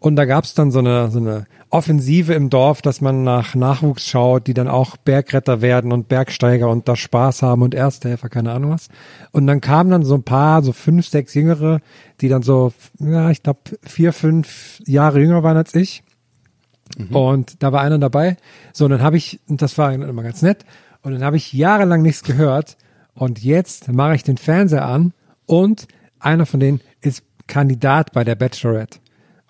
Und 0.00 0.16
da 0.16 0.24
gab's 0.26 0.54
dann 0.54 0.70
so 0.70 0.80
eine, 0.80 1.10
so 1.10 1.18
eine 1.20 1.46
Offensive 1.70 2.32
im 2.34 2.50
Dorf, 2.50 2.82
dass 2.82 3.00
man 3.00 3.24
nach 3.24 3.54
Nachwuchs 3.54 4.06
schaut, 4.06 4.46
die 4.46 4.54
dann 4.54 4.68
auch 4.68 4.96
Bergretter 4.96 5.60
werden 5.60 5.92
und 5.92 6.08
Bergsteiger 6.08 6.68
und 6.68 6.88
da 6.88 6.96
Spaß 6.96 7.42
haben 7.42 7.62
und 7.62 7.74
Ersthelfer, 7.74 8.28
keine 8.28 8.52
Ahnung 8.52 8.70
was. 8.72 8.88
Und 9.32 9.46
dann 9.46 9.60
kamen 9.60 9.90
dann 9.90 10.04
so 10.04 10.14
ein 10.14 10.22
paar, 10.22 10.62
so 10.62 10.72
fünf, 10.72 11.06
sechs 11.08 11.34
Jüngere, 11.34 11.80
die 12.20 12.28
dann 12.28 12.42
so, 12.42 12.72
ja, 13.00 13.30
ich 13.30 13.42
glaube, 13.42 13.60
vier, 13.82 14.12
fünf 14.12 14.80
Jahre 14.86 15.20
jünger 15.20 15.42
waren 15.42 15.56
als 15.56 15.74
ich. 15.74 16.02
Und 17.10 17.62
da 17.62 17.72
war 17.72 17.80
einer 17.80 17.98
dabei. 17.98 18.36
So, 18.72 18.84
und 18.86 18.90
dann 18.92 19.02
habe 19.02 19.16
ich, 19.16 19.40
und 19.48 19.62
das 19.62 19.78
war 19.78 19.92
immer 19.92 20.22
ganz 20.22 20.42
nett, 20.42 20.64
und 21.02 21.12
dann 21.12 21.24
habe 21.24 21.36
ich 21.36 21.52
jahrelang 21.52 22.02
nichts 22.02 22.22
gehört. 22.22 22.76
Und 23.14 23.42
jetzt 23.42 23.88
mache 23.92 24.14
ich 24.14 24.22
den 24.22 24.36
Fernseher 24.36 24.86
an 24.86 25.12
und 25.46 25.88
einer 26.20 26.46
von 26.46 26.60
denen 26.60 26.80
ist 27.00 27.22
Kandidat 27.46 28.12
bei 28.12 28.24
der 28.24 28.34
Bachelorette. 28.34 28.98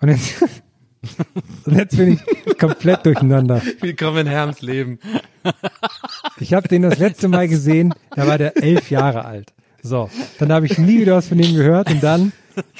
Und 0.01 0.09
jetzt, 0.09 0.41
und 1.65 1.75
jetzt 1.75 1.97
bin 1.97 2.13
ich 2.13 2.57
komplett 2.57 3.05
durcheinander. 3.05 3.61
Willkommen 3.81 4.19
in 4.19 4.27
Herms 4.27 4.61
Leben. 4.61 4.99
Ich 6.39 6.53
habe 6.53 6.67
den 6.67 6.83
das 6.83 6.97
letzte 6.97 7.27
Mal 7.27 7.47
gesehen, 7.47 7.93
da 8.15 8.27
war 8.27 8.37
der 8.37 8.57
elf 8.61 8.89
Jahre 8.89 9.25
alt. 9.25 9.53
So, 9.81 10.09
dann 10.39 10.51
habe 10.51 10.65
ich 10.65 10.77
nie 10.77 10.99
wieder 10.99 11.15
was 11.15 11.27
von 11.27 11.39
ihm 11.39 11.55
gehört 11.55 11.89
und 11.91 12.01
dann, 12.01 12.31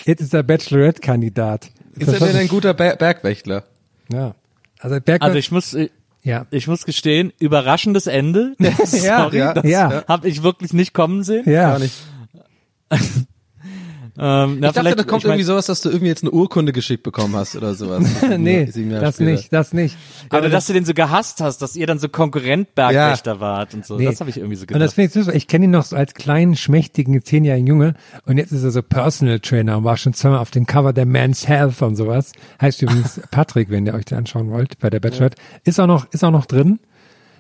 jetzt 0.06 0.22
ist 0.22 0.34
er 0.34 0.44
Bachelorette-Kandidat. 0.44 1.70
Ist 1.98 2.08
er 2.08 2.20
denn 2.20 2.36
ein 2.36 2.48
guter 2.48 2.74
Ber 2.74 2.96
Bergwächtler? 2.96 3.64
Ja. 4.12 4.36
Also 4.80 5.00
Berg 5.00 5.22
Also 5.22 5.38
ich 5.38 5.52
muss, 5.52 5.78
ja. 6.24 6.48
ich 6.50 6.68
muss 6.68 6.86
gestehen, 6.86 7.32
überraschendes 7.40 8.08
Ende. 8.08 8.56
Sorry, 8.86 9.38
ja, 9.38 9.54
das 9.54 9.66
ja. 9.66 10.04
habe 10.08 10.28
ich 10.28 10.42
wirklich 10.42 10.74
nicht 10.74 10.94
kommen 10.94 11.24
sehen. 11.24 11.48
Ja. 11.50 11.72
Gar 11.72 11.80
nicht. 11.80 11.96
Ähm, 14.22 14.58
na, 14.60 14.68
Ich 14.70 14.74
dachte, 14.74 14.80
vielleicht- 14.82 15.00
da 15.00 15.04
kommt 15.04 15.22
ich 15.22 15.28
mein- 15.28 15.32
irgendwie 15.38 15.46
sowas, 15.46 15.66
dass 15.68 15.82
du 15.82 15.90
irgendwie 15.90 16.08
jetzt 16.08 16.24
eine 16.24 16.32
Urkunde 16.32 16.74
geschickt 16.74 17.04
bekommen 17.04 17.36
hast 17.36 17.56
oder 17.56 17.74
sowas. 17.74 18.04
nee, 18.38 18.66
das 18.66 18.76
später. 19.16 19.24
nicht, 19.32 19.54
das 19.54 19.72
nicht. 19.74 19.98
Ja, 20.32 20.40
oder 20.40 20.50
dass 20.50 20.68
du 20.68 20.74
den 20.74 20.84
so 20.84 20.94
gehasst 20.94 21.40
hast, 21.40 21.62
dass 21.62 21.76
ihr 21.78 21.88
dann 21.88 22.00
so 22.00 22.10
Konkurrent 22.10 22.76
Bergwächter 22.76 23.40
wart 23.40 23.74
und 23.74 23.86
so. 23.86 23.96
Nee. 23.98 24.06
Das 24.06 24.20
habe 24.20 24.30
ich 24.30 24.38
irgendwie 24.38 24.58
so 24.58 24.64
Und 24.64 24.72
das 24.80 24.94
gedacht. 24.94 24.94
finde 24.96 25.08
ich 25.08 25.14
süß. 25.26 25.34
Ich 25.36 25.48
kenne 25.48 25.66
ihn 25.66 25.72
noch 25.72 25.86
so 25.86 25.96
als 25.96 26.14
kleinen, 26.14 26.56
schmächtigen, 26.58 27.24
zehnjährigen 27.24 27.66
Junge 27.68 27.94
und 28.26 28.38
jetzt 28.38 28.52
ist 28.52 28.64
er 28.64 28.72
so 28.72 28.82
Personal 28.84 29.40
Trainer 29.40 29.78
und 29.78 29.84
war 29.86 29.96
schon 29.96 30.14
zweimal 30.14 30.40
auf 30.40 30.52
dem 30.52 30.66
Cover 30.66 30.92
der 30.92 31.06
Men's 31.06 31.48
Health 31.48 31.82
und 31.82 31.96
sowas. 31.96 32.34
Heißt 32.62 32.82
übrigens 32.82 33.22
Patrick, 33.32 33.70
wenn 33.70 33.86
ihr 33.86 33.94
euch 33.94 34.06
den 34.06 34.18
anschauen 34.18 34.52
wollt, 34.52 34.80
bei 34.80 34.90
der 34.90 35.00
Bachelorette. 35.00 35.38
Ist 35.64 35.80
auch 35.80 35.88
noch, 35.88 36.12
ist 36.12 36.24
auch 36.26 36.32
noch 36.32 36.46
drin, 36.46 36.80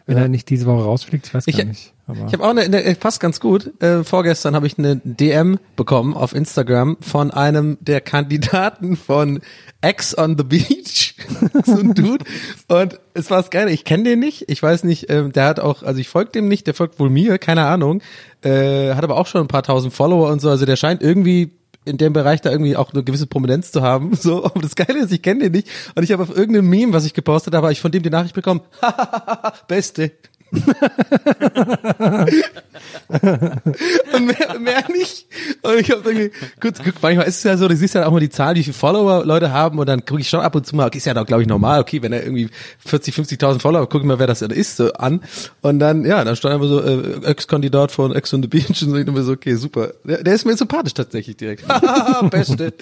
wenn 0.05 0.17
er 0.17 0.27
nicht 0.29 0.49
diese 0.49 0.65
Woche 0.65 0.83
rausfliegt. 0.83 1.27
Ich 1.27 1.33
weiß 1.33 1.43
Ich, 1.47 1.57
gar 1.57 1.65
nicht. 1.65 1.93
Aber 2.09 2.25
ich 2.25 2.33
habe 2.33 2.43
auch 2.43 2.49
eine, 2.49 2.83
äh, 2.83 2.95
passt 2.95 3.19
ganz 3.19 3.39
gut. 3.39 3.81
Äh, 3.81 4.03
vorgestern 4.03 4.55
habe 4.55 4.67
ich 4.67 4.77
eine 4.77 4.97
DM 5.03 5.59
bekommen 5.75 6.15
auf 6.15 6.33
Instagram 6.33 6.97
von 7.01 7.31
einem 7.31 7.77
der 7.81 8.01
Kandidaten 8.01 8.97
von 8.97 9.41
X 9.85 10.17
on 10.17 10.37
the 10.37 10.43
Beach, 10.43 11.15
so 11.65 11.79
ein 11.79 11.93
Dude. 11.93 12.25
Und 12.67 12.99
es 13.13 13.29
war 13.29 13.37
das 13.37 13.49
Geile. 13.49 13.71
Ich 13.71 13.85
kenne 13.85 14.03
den 14.03 14.19
nicht. 14.19 14.45
Ich 14.49 14.61
weiß 14.61 14.83
nicht. 14.83 15.09
Ähm, 15.09 15.31
der 15.31 15.45
hat 15.45 15.59
auch, 15.59 15.83
also 15.83 15.99
ich 15.99 16.09
folge 16.09 16.31
dem 16.31 16.47
nicht. 16.47 16.67
Der 16.67 16.73
folgt 16.73 16.99
wohl 16.99 17.09
mir. 17.09 17.37
Keine 17.37 17.65
Ahnung. 17.65 18.01
Äh, 18.41 18.95
hat 18.95 19.03
aber 19.03 19.17
auch 19.17 19.27
schon 19.27 19.41
ein 19.41 19.47
paar 19.47 19.63
tausend 19.63 19.93
Follower 19.93 20.29
und 20.29 20.41
so. 20.41 20.49
Also 20.49 20.65
der 20.65 20.75
scheint 20.75 21.01
irgendwie 21.01 21.51
in 21.85 21.97
dem 21.97 22.13
Bereich 22.13 22.41
da 22.41 22.51
irgendwie 22.51 22.75
auch 22.75 22.93
eine 22.93 23.03
gewisse 23.03 23.27
Prominenz 23.27 23.71
zu 23.71 23.81
haben. 23.81 24.11
So, 24.19 24.43
aber 24.43 24.61
das 24.61 24.75
Geile 24.75 24.99
ist, 24.99 25.13
ich 25.13 25.21
kenne 25.21 25.45
den 25.45 25.53
nicht. 25.53 25.69
Und 25.95 26.03
ich 26.03 26.11
habe 26.11 26.23
auf 26.23 26.35
irgendeinem 26.35 26.69
Meme, 26.69 26.93
was 26.93 27.05
ich 27.05 27.13
gepostet 27.13 27.53
habe, 27.55 27.67
habe 27.67 27.73
ich 27.73 27.79
von 27.79 27.91
dem 27.91 28.03
die 28.03 28.09
Nachricht 28.09 28.35
bekommen. 28.35 28.61
Beste. 29.67 30.11
und 34.13 34.25
mehr, 34.25 34.59
mehr 34.59 34.83
nicht. 34.89 35.27
Und 35.61 35.79
ich 35.79 35.91
habe 35.91 36.09
irgendwie 36.09 36.31
kurz 36.59 36.79
geguckt, 36.79 36.97
manchmal 37.01 37.27
ist 37.27 37.37
es 37.37 37.43
ja 37.43 37.55
so, 37.57 37.67
du 37.67 37.75
siehst 37.75 37.93
ja 37.95 38.07
auch 38.07 38.11
mal 38.11 38.19
die 38.19 38.29
Zahl, 38.29 38.55
wie 38.55 38.63
viele 38.63 38.73
Follower 38.73 39.25
Leute 39.25 39.51
haben 39.51 39.79
und 39.79 39.87
dann 39.87 40.05
gucke 40.05 40.21
ich 40.21 40.29
schon 40.29 40.39
ab 40.39 40.55
und 40.55 40.65
zu 40.65 40.75
mal, 40.75 40.87
okay, 40.87 40.97
ist 40.97 41.05
ja 41.05 41.13
doch, 41.13 41.25
glaube 41.25 41.43
ich, 41.43 41.47
normal, 41.47 41.81
okay, 41.81 42.01
wenn 42.01 42.13
er 42.13 42.23
irgendwie 42.23 42.49
40, 42.85 43.15
50.000 43.15 43.59
Follower, 43.59 43.87
guck 43.87 44.01
ich 44.01 44.07
mal, 44.07 44.19
wer 44.19 44.27
das 44.27 44.41
ist, 44.41 44.77
so 44.77 44.93
an. 44.93 45.21
Und 45.61 45.79
dann, 45.79 46.05
ja, 46.05 46.23
dann 46.23 46.35
stand 46.35 46.55
einfach 46.55 46.67
so, 46.67 46.81
äh, 46.81 47.25
Ex-Kandidat 47.25 47.91
von 47.91 48.15
Ex 48.15 48.33
on 48.33 48.41
the 48.41 48.47
Beach 48.47 48.69
und 48.69 48.75
so, 48.75 48.87
mir 48.87 49.23
so, 49.23 49.33
okay, 49.33 49.55
super. 49.55 49.91
Der, 50.03 50.23
der 50.23 50.33
ist 50.33 50.45
mir 50.45 50.55
sympathisch 50.55 50.93
tatsächlich 50.93 51.37
direkt. 51.37 51.63
Beste. 52.29 52.73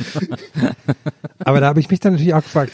Aber 1.39 1.59
da 1.59 1.68
habe 1.68 1.80
ich 1.80 1.89
mich 1.89 1.99
dann 1.99 2.13
natürlich 2.13 2.34
auch 2.34 2.43
gefragt, 2.43 2.72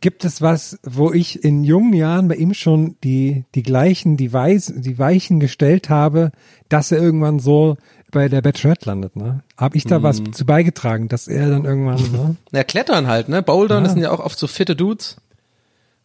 gibt 0.00 0.24
es 0.24 0.42
was, 0.42 0.78
wo 0.82 1.12
ich 1.12 1.42
in 1.44 1.64
jungen 1.64 1.92
Jahren 1.92 2.28
bei 2.28 2.34
ihm 2.36 2.54
schon 2.54 2.96
die, 3.02 3.44
die 3.54 3.62
gleichen, 3.62 4.16
die, 4.16 4.32
Weiß, 4.32 4.72
die 4.76 4.98
Weichen 4.98 5.40
gestellt 5.40 5.88
habe, 5.88 6.32
dass 6.68 6.92
er 6.92 6.98
irgendwann 7.00 7.38
so 7.38 7.76
bei 8.12 8.28
der 8.28 8.40
Bachelorette 8.42 8.86
landet, 8.88 9.16
ne? 9.16 9.42
Habe 9.56 9.76
ich 9.76 9.84
da 9.84 10.02
was 10.02 10.20
Mhm. 10.20 10.32
zu 10.32 10.44
beigetragen, 10.46 11.08
dass 11.08 11.28
er 11.28 11.50
dann 11.50 11.64
irgendwann, 11.64 11.96
ne? 12.12 12.36
Ja, 12.52 12.62
klettern 12.64 13.06
halt, 13.08 13.28
ne? 13.28 13.42
Bouldern, 13.42 13.84
das 13.84 13.92
sind 13.94 14.02
ja 14.02 14.10
auch 14.10 14.20
oft 14.20 14.38
so 14.38 14.46
fitte 14.46 14.76
Dudes. 14.76 15.16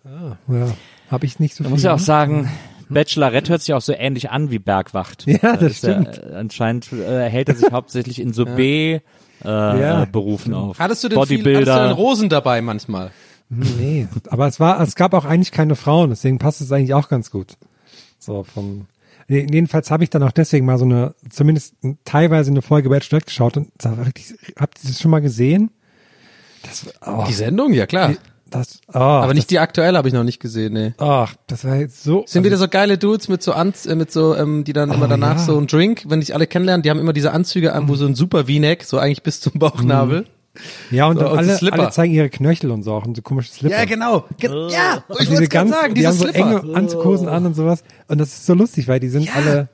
Ja, 0.04 0.38
habe 1.10 1.26
ich 1.26 1.40
nicht 1.40 1.56
so 1.56 1.64
Man 1.64 1.70
viel. 1.70 1.76
muss 1.76 1.84
ja 1.84 1.94
auch 1.94 1.98
ne? 2.00 2.04
sagen, 2.04 2.50
Bachelorette 2.90 3.52
hört 3.52 3.62
sich 3.62 3.74
auch 3.74 3.82
so 3.82 3.94
ähnlich 3.94 4.32
an 4.32 4.50
wie 4.52 4.60
Bergwacht. 4.60 5.26
Ja, 5.28 5.56
das 5.56 5.74
ist 5.74 5.84
ja, 5.84 6.02
äh, 6.02 6.34
anscheinend 6.36 6.92
äh, 6.92 7.30
hält 7.30 7.50
er 7.50 7.56
sich 7.56 7.70
hauptsächlich 7.72 8.20
in 8.20 8.34
so 8.34 8.46
B 8.46 8.94
äh, 8.96 9.02
Ja. 9.46 10.06
Berufen 10.06 10.54
auf. 10.54 10.80
Hattest 10.80 11.04
du 11.04 11.10
denn 11.10 11.18
viel, 11.26 11.38
hattest 11.38 11.46
du 11.48 11.52
Bodybuilder. 11.52 11.84
denn 11.88 11.92
Rosen 11.96 12.30
dabei 12.30 12.62
manchmal? 12.62 13.12
Nee, 13.54 14.08
aber 14.30 14.48
es 14.48 14.62
war, 14.62 14.80
es 14.80 14.96
gab 14.96 15.14
auch 15.14 15.26
eigentlich 15.26 15.52
keine 15.52 15.76
Frauen, 15.76 16.10
deswegen 16.10 16.40
passt 16.40 16.62
es 16.62 16.72
eigentlich 16.72 16.94
auch 16.94 17.10
ganz 17.10 17.32
gut. 17.32 17.58
So 18.18 18.44
vom, 18.46 18.86
jedenfalls 19.28 19.92
habe 19.92 20.06
ich 20.06 20.10
dann 20.10 20.24
auch 20.24 20.32
deswegen 20.32 20.66
mal 20.66 20.78
so 20.78 20.86
eine, 20.86 21.16
zumindest 21.30 21.76
teilweise 22.06 22.50
eine 22.50 22.62
Folge 22.62 22.88
Bachelorette 22.88 23.26
geschaut 23.26 23.58
und 23.58 23.70
richtig, 24.06 24.38
habt 24.58 24.82
ihr 24.82 24.90
das 24.90 25.02
schon 25.02 25.12
mal 25.12 25.20
gesehen? 25.20 25.70
Das, 26.64 26.86
oh, 27.06 27.26
Die 27.28 27.34
Sendung, 27.34 27.74
ja 27.74 27.88
klar. 27.88 28.14
das, 28.50 28.80
oh, 28.88 29.00
Aber 29.00 29.34
nicht 29.34 29.50
die 29.50 29.60
aktuelle 29.60 29.98
habe 29.98 30.08
ich 30.08 30.14
noch 30.14 30.24
nicht 30.24 30.40
gesehen, 30.40 30.72
nee. 30.72 30.94
das, 30.98 31.06
oh, 31.06 31.26
das 31.48 31.66
war 31.66 31.76
jetzt 31.76 32.04
so. 32.04 32.24
Sind 32.28 32.46
wieder 32.46 32.58
so 32.58 32.70
geile 32.70 32.98
Dudes 32.98 33.28
mit 33.28 33.44
so 33.44 33.52
Anz 33.52 33.86
äh, 33.86 33.96
mit 33.96 34.14
so, 34.14 34.34
ähm, 34.34 34.64
die 34.64 34.72
dann 34.72 34.92
immer 34.92 35.10
danach 35.10 35.36
ja. 35.36 35.44
so 35.44 35.58
einen 35.58 35.68
Drink, 35.68 36.06
wenn 36.08 36.22
dich 36.22 36.34
alle 36.34 36.48
kennenlernen, 36.48 36.84
die 36.84 36.90
haben 36.90 37.00
immer 37.00 37.14
diese 37.14 37.34
Anzüge 37.34 37.74
an, 37.74 37.90
wo 37.90 37.96
so 37.96 38.06
ein 38.06 38.16
super 38.16 38.46
V-Neck, 38.46 38.86
so 38.86 38.98
eigentlich 38.98 39.24
bis 39.24 39.42
zum 39.42 39.60
Bauchnabel. 39.60 40.26
Ja, 40.92 41.08
und 41.08 41.18
so, 41.20 41.30
und 41.30 41.38
alle, 41.38 41.56
Slipper. 41.58 41.80
alle 41.80 41.90
zeigen 41.92 42.14
ihre 42.14 42.30
Knöchel 42.30 42.72
und 42.72 42.84
so 42.84 42.94
auch 42.94 43.06
und 43.06 43.16
so 43.16 43.22
komische 43.22 43.52
Slipper. 43.52 43.78
Ja, 43.80 43.86
genau. 43.86 44.26
Ge 44.38 44.50
ja, 44.50 45.04
ich 45.08 45.10
Und 45.10 45.10
wollte 45.10 45.26
diese 45.30 45.48
gerade 45.48 45.70
ganz, 45.70 45.72
sagen, 45.72 45.94
die 45.94 46.02
diese 46.02 46.08
haben 46.10 46.18
so 46.18 46.24
Slipper. 46.26 46.64
enge 46.64 46.76
Anzughosen 46.76 47.28
an 47.30 47.46
und 47.46 47.56
sowas. 47.56 47.84
Und 48.08 48.18
das 48.20 48.30
ist 48.30 48.46
so 48.46 48.54
lustig, 48.54 48.88
weil 48.88 49.00
die 49.00 49.10
sind 49.10 49.24
Ja. 49.24 49.32
alle, 49.36 49.70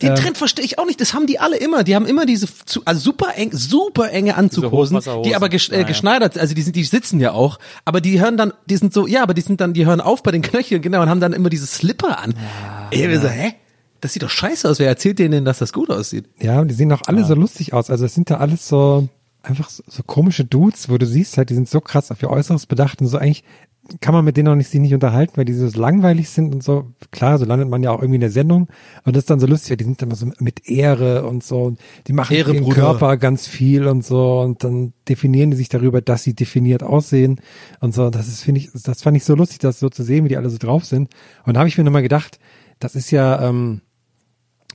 Den 0.00 0.10
ähm, 0.10 0.14
Trend 0.16 0.38
verstehe 0.38 0.64
ich 0.64 0.78
auch 0.78 0.86
nicht. 0.86 1.00
Das 1.00 1.12
haben 1.14 1.26
die 1.26 1.38
alle 1.40 1.56
immer. 1.58 1.82
Die 1.84 1.94
haben 1.94 2.06
immer 2.06 2.24
diese 2.26 2.46
zu, 2.64 2.82
also 2.84 3.00
super 3.00 3.34
eng, 3.36 3.50
super 3.52 4.10
enge 4.12 4.36
Anzughosen, 4.36 5.00
die 5.24 5.34
aber 5.34 5.48
gesch 5.48 5.68
äh, 5.70 5.72
Ja, 5.74 5.80
ja. 5.80 5.86
geschneidert, 5.86 6.38
also 6.38 6.54
die 6.54 6.62
sind, 6.62 6.74
die 6.76 6.84
sitzen 6.84 7.20
ja 7.20 7.32
auch, 7.32 7.58
aber 7.84 8.00
die 8.00 8.20
hören 8.20 8.36
dann, 8.36 8.52
die 8.66 8.76
sind 8.76 8.94
so, 8.94 9.06
ja, 9.06 9.22
aber 9.22 9.34
die 9.34 9.42
sind 9.42 9.60
dann, 9.60 9.72
die 9.74 9.84
hören 9.84 10.00
auf 10.00 10.22
bei 10.22 10.30
den 10.30 10.42
Knöcheln, 10.42 10.80
genau, 10.80 11.02
und 11.02 11.08
haben 11.10 11.20
dann 11.20 11.32
immer 11.34 11.50
diese 11.50 11.66
Slipper 11.66 12.18
an. 12.18 12.34
ich 12.90 13.02
bin 13.02 13.20
so, 13.20 13.28
hä? 13.28 13.54
Das 14.00 14.14
sieht 14.14 14.22
doch 14.22 14.30
scheiße 14.30 14.66
aus. 14.66 14.78
Wer 14.78 14.88
erzählt 14.88 15.18
denen 15.18 15.32
denn, 15.32 15.44
dass 15.44 15.58
das 15.58 15.74
gut 15.74 15.90
aussieht? 15.90 16.24
Ja, 16.40 16.60
und 16.60 16.68
die 16.68 16.74
sehen 16.74 16.90
auch 16.92 17.02
alle 17.06 17.22
so 17.26 17.34
lustig 17.34 17.74
aus. 17.74 17.90
Also 17.90 18.06
es 18.06 18.14
sind 18.14 18.30
da 18.30 18.38
alles 18.38 18.66
so 18.66 19.06
einfach 19.42 19.70
so, 19.70 19.82
so 19.86 20.02
komische 20.02 20.44
Dudes, 20.44 20.88
wo 20.88 20.98
du 20.98 21.06
siehst 21.06 21.38
halt, 21.38 21.50
die 21.50 21.54
sind 21.54 21.68
so 21.68 21.80
krass 21.80 22.10
auf 22.10 22.22
ihr 22.22 22.30
Äußeres 22.30 22.66
bedacht 22.66 23.00
und 23.00 23.08
so 23.08 23.18
eigentlich 23.18 23.44
kann 24.00 24.14
man 24.14 24.24
mit 24.24 24.36
denen 24.36 24.48
auch 24.48 24.54
nicht, 24.54 24.68
sich 24.68 24.80
nicht 24.80 24.94
unterhalten, 24.94 25.32
weil 25.36 25.44
die 25.44 25.54
so 25.54 25.66
langweilig 25.78 26.28
sind 26.28 26.54
und 26.54 26.62
so. 26.62 26.92
Klar, 27.10 27.38
so 27.38 27.44
landet 27.44 27.68
man 27.68 27.82
ja 27.82 27.90
auch 27.90 28.00
irgendwie 28.00 28.16
in 28.16 28.20
der 28.20 28.30
Sendung 28.30 28.68
und 29.04 29.16
das 29.16 29.22
ist 29.22 29.30
dann 29.30 29.40
so 29.40 29.46
lustig, 29.46 29.70
weil 29.70 29.76
die 29.78 29.84
sind 29.84 30.02
immer 30.02 30.14
so 30.14 30.30
mit 30.38 30.68
Ehre 30.68 31.26
und 31.26 31.42
so. 31.42 31.62
Und 31.62 31.80
die 32.06 32.12
machen 32.12 32.36
Ehre, 32.36 32.52
ihren 32.52 32.64
Bruder. 32.64 32.76
Körper 32.76 33.16
ganz 33.16 33.48
viel 33.48 33.86
und 33.86 34.04
so 34.04 34.40
und 34.40 34.62
dann 34.62 34.92
definieren 35.08 35.50
die 35.50 35.56
sich 35.56 35.68
darüber, 35.68 36.00
dass 36.00 36.22
sie 36.22 36.34
definiert 36.34 36.82
aussehen 36.82 37.40
und 37.80 37.94
so. 37.94 38.10
Das 38.10 38.28
ist, 38.28 38.42
finde 38.42 38.60
ich, 38.60 38.70
das 38.72 39.02
fand 39.02 39.16
ich 39.16 39.24
so 39.24 39.34
lustig, 39.34 39.58
das 39.58 39.80
so 39.80 39.88
zu 39.88 40.02
sehen, 40.02 40.24
wie 40.24 40.28
die 40.28 40.36
alle 40.36 40.50
so 40.50 40.58
drauf 40.58 40.84
sind. 40.84 41.10
Und 41.44 41.54
da 41.54 41.60
habe 41.60 41.68
ich 41.68 41.76
mir 41.76 41.84
nochmal 41.84 42.02
gedacht, 42.02 42.38
das 42.78 42.94
ist 42.94 43.10
ja, 43.10 43.48
ähm, 43.48 43.80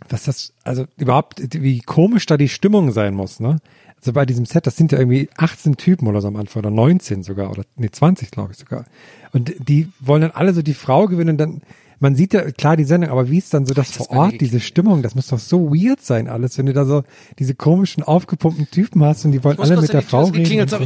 was 0.09 0.23
das, 0.23 0.53
also 0.63 0.85
überhaupt, 0.97 1.41
wie 1.53 1.79
komisch 1.79 2.25
da 2.25 2.37
die 2.37 2.49
Stimmung 2.49 2.91
sein 2.91 3.13
muss, 3.13 3.39
ne? 3.39 3.59
Also 4.05 4.13
bei 4.13 4.27
diesem 4.27 4.45
Set, 4.45 4.67
das 4.67 4.75
sind 4.75 4.91
ja 4.91 4.99
irgendwie 4.99 5.29
18 5.35 5.77
Typen 5.77 6.07
oder 6.07 6.21
so 6.21 6.27
am 6.27 6.35
Anfang 6.35 6.59
oder 6.59 6.69
19 6.69 7.23
sogar 7.23 7.49
oder 7.49 7.63
nee 7.75 7.89
20 7.89 8.29
glaube 8.29 8.51
ich 8.51 8.59
sogar. 8.59 8.85
Und 9.33 9.55
die 9.57 9.89
wollen 9.99 10.21
dann 10.21 10.29
alle 10.29 10.53
so 10.53 10.61
die 10.61 10.75
Frau 10.75 11.07
gewinnen 11.07 11.31
und 11.31 11.37
dann 11.39 11.61
man 11.99 12.15
sieht 12.15 12.35
ja 12.35 12.51
klar 12.51 12.77
die 12.77 12.83
Sendung, 12.83 13.09
aber 13.09 13.31
wie 13.31 13.39
ist 13.39 13.51
dann 13.51 13.65
so 13.65 13.73
das 13.73 13.89
vor 13.89 14.11
Ort, 14.11 14.39
diese 14.41 14.59
Stimmung, 14.59 15.01
das 15.01 15.15
muss 15.15 15.25
doch 15.25 15.39
so 15.39 15.71
weird 15.71 16.01
sein 16.01 16.27
alles, 16.27 16.55
wenn 16.59 16.67
du 16.67 16.73
da 16.73 16.85
so 16.85 17.01
diese 17.39 17.55
komischen 17.55 18.03
aufgepumpten 18.03 18.69
Typen 18.69 19.03
hast 19.03 19.25
und 19.25 19.31
die 19.31 19.43
wollen 19.43 19.57
alle 19.57 19.81
mit 19.81 19.91
der 19.91 20.03
Frau 20.03 20.25
reden. 20.25 20.67
so. 20.67 20.77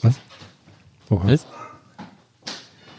Was? 0.00 0.14
Oha. 1.10 1.26
Was? 1.26 1.46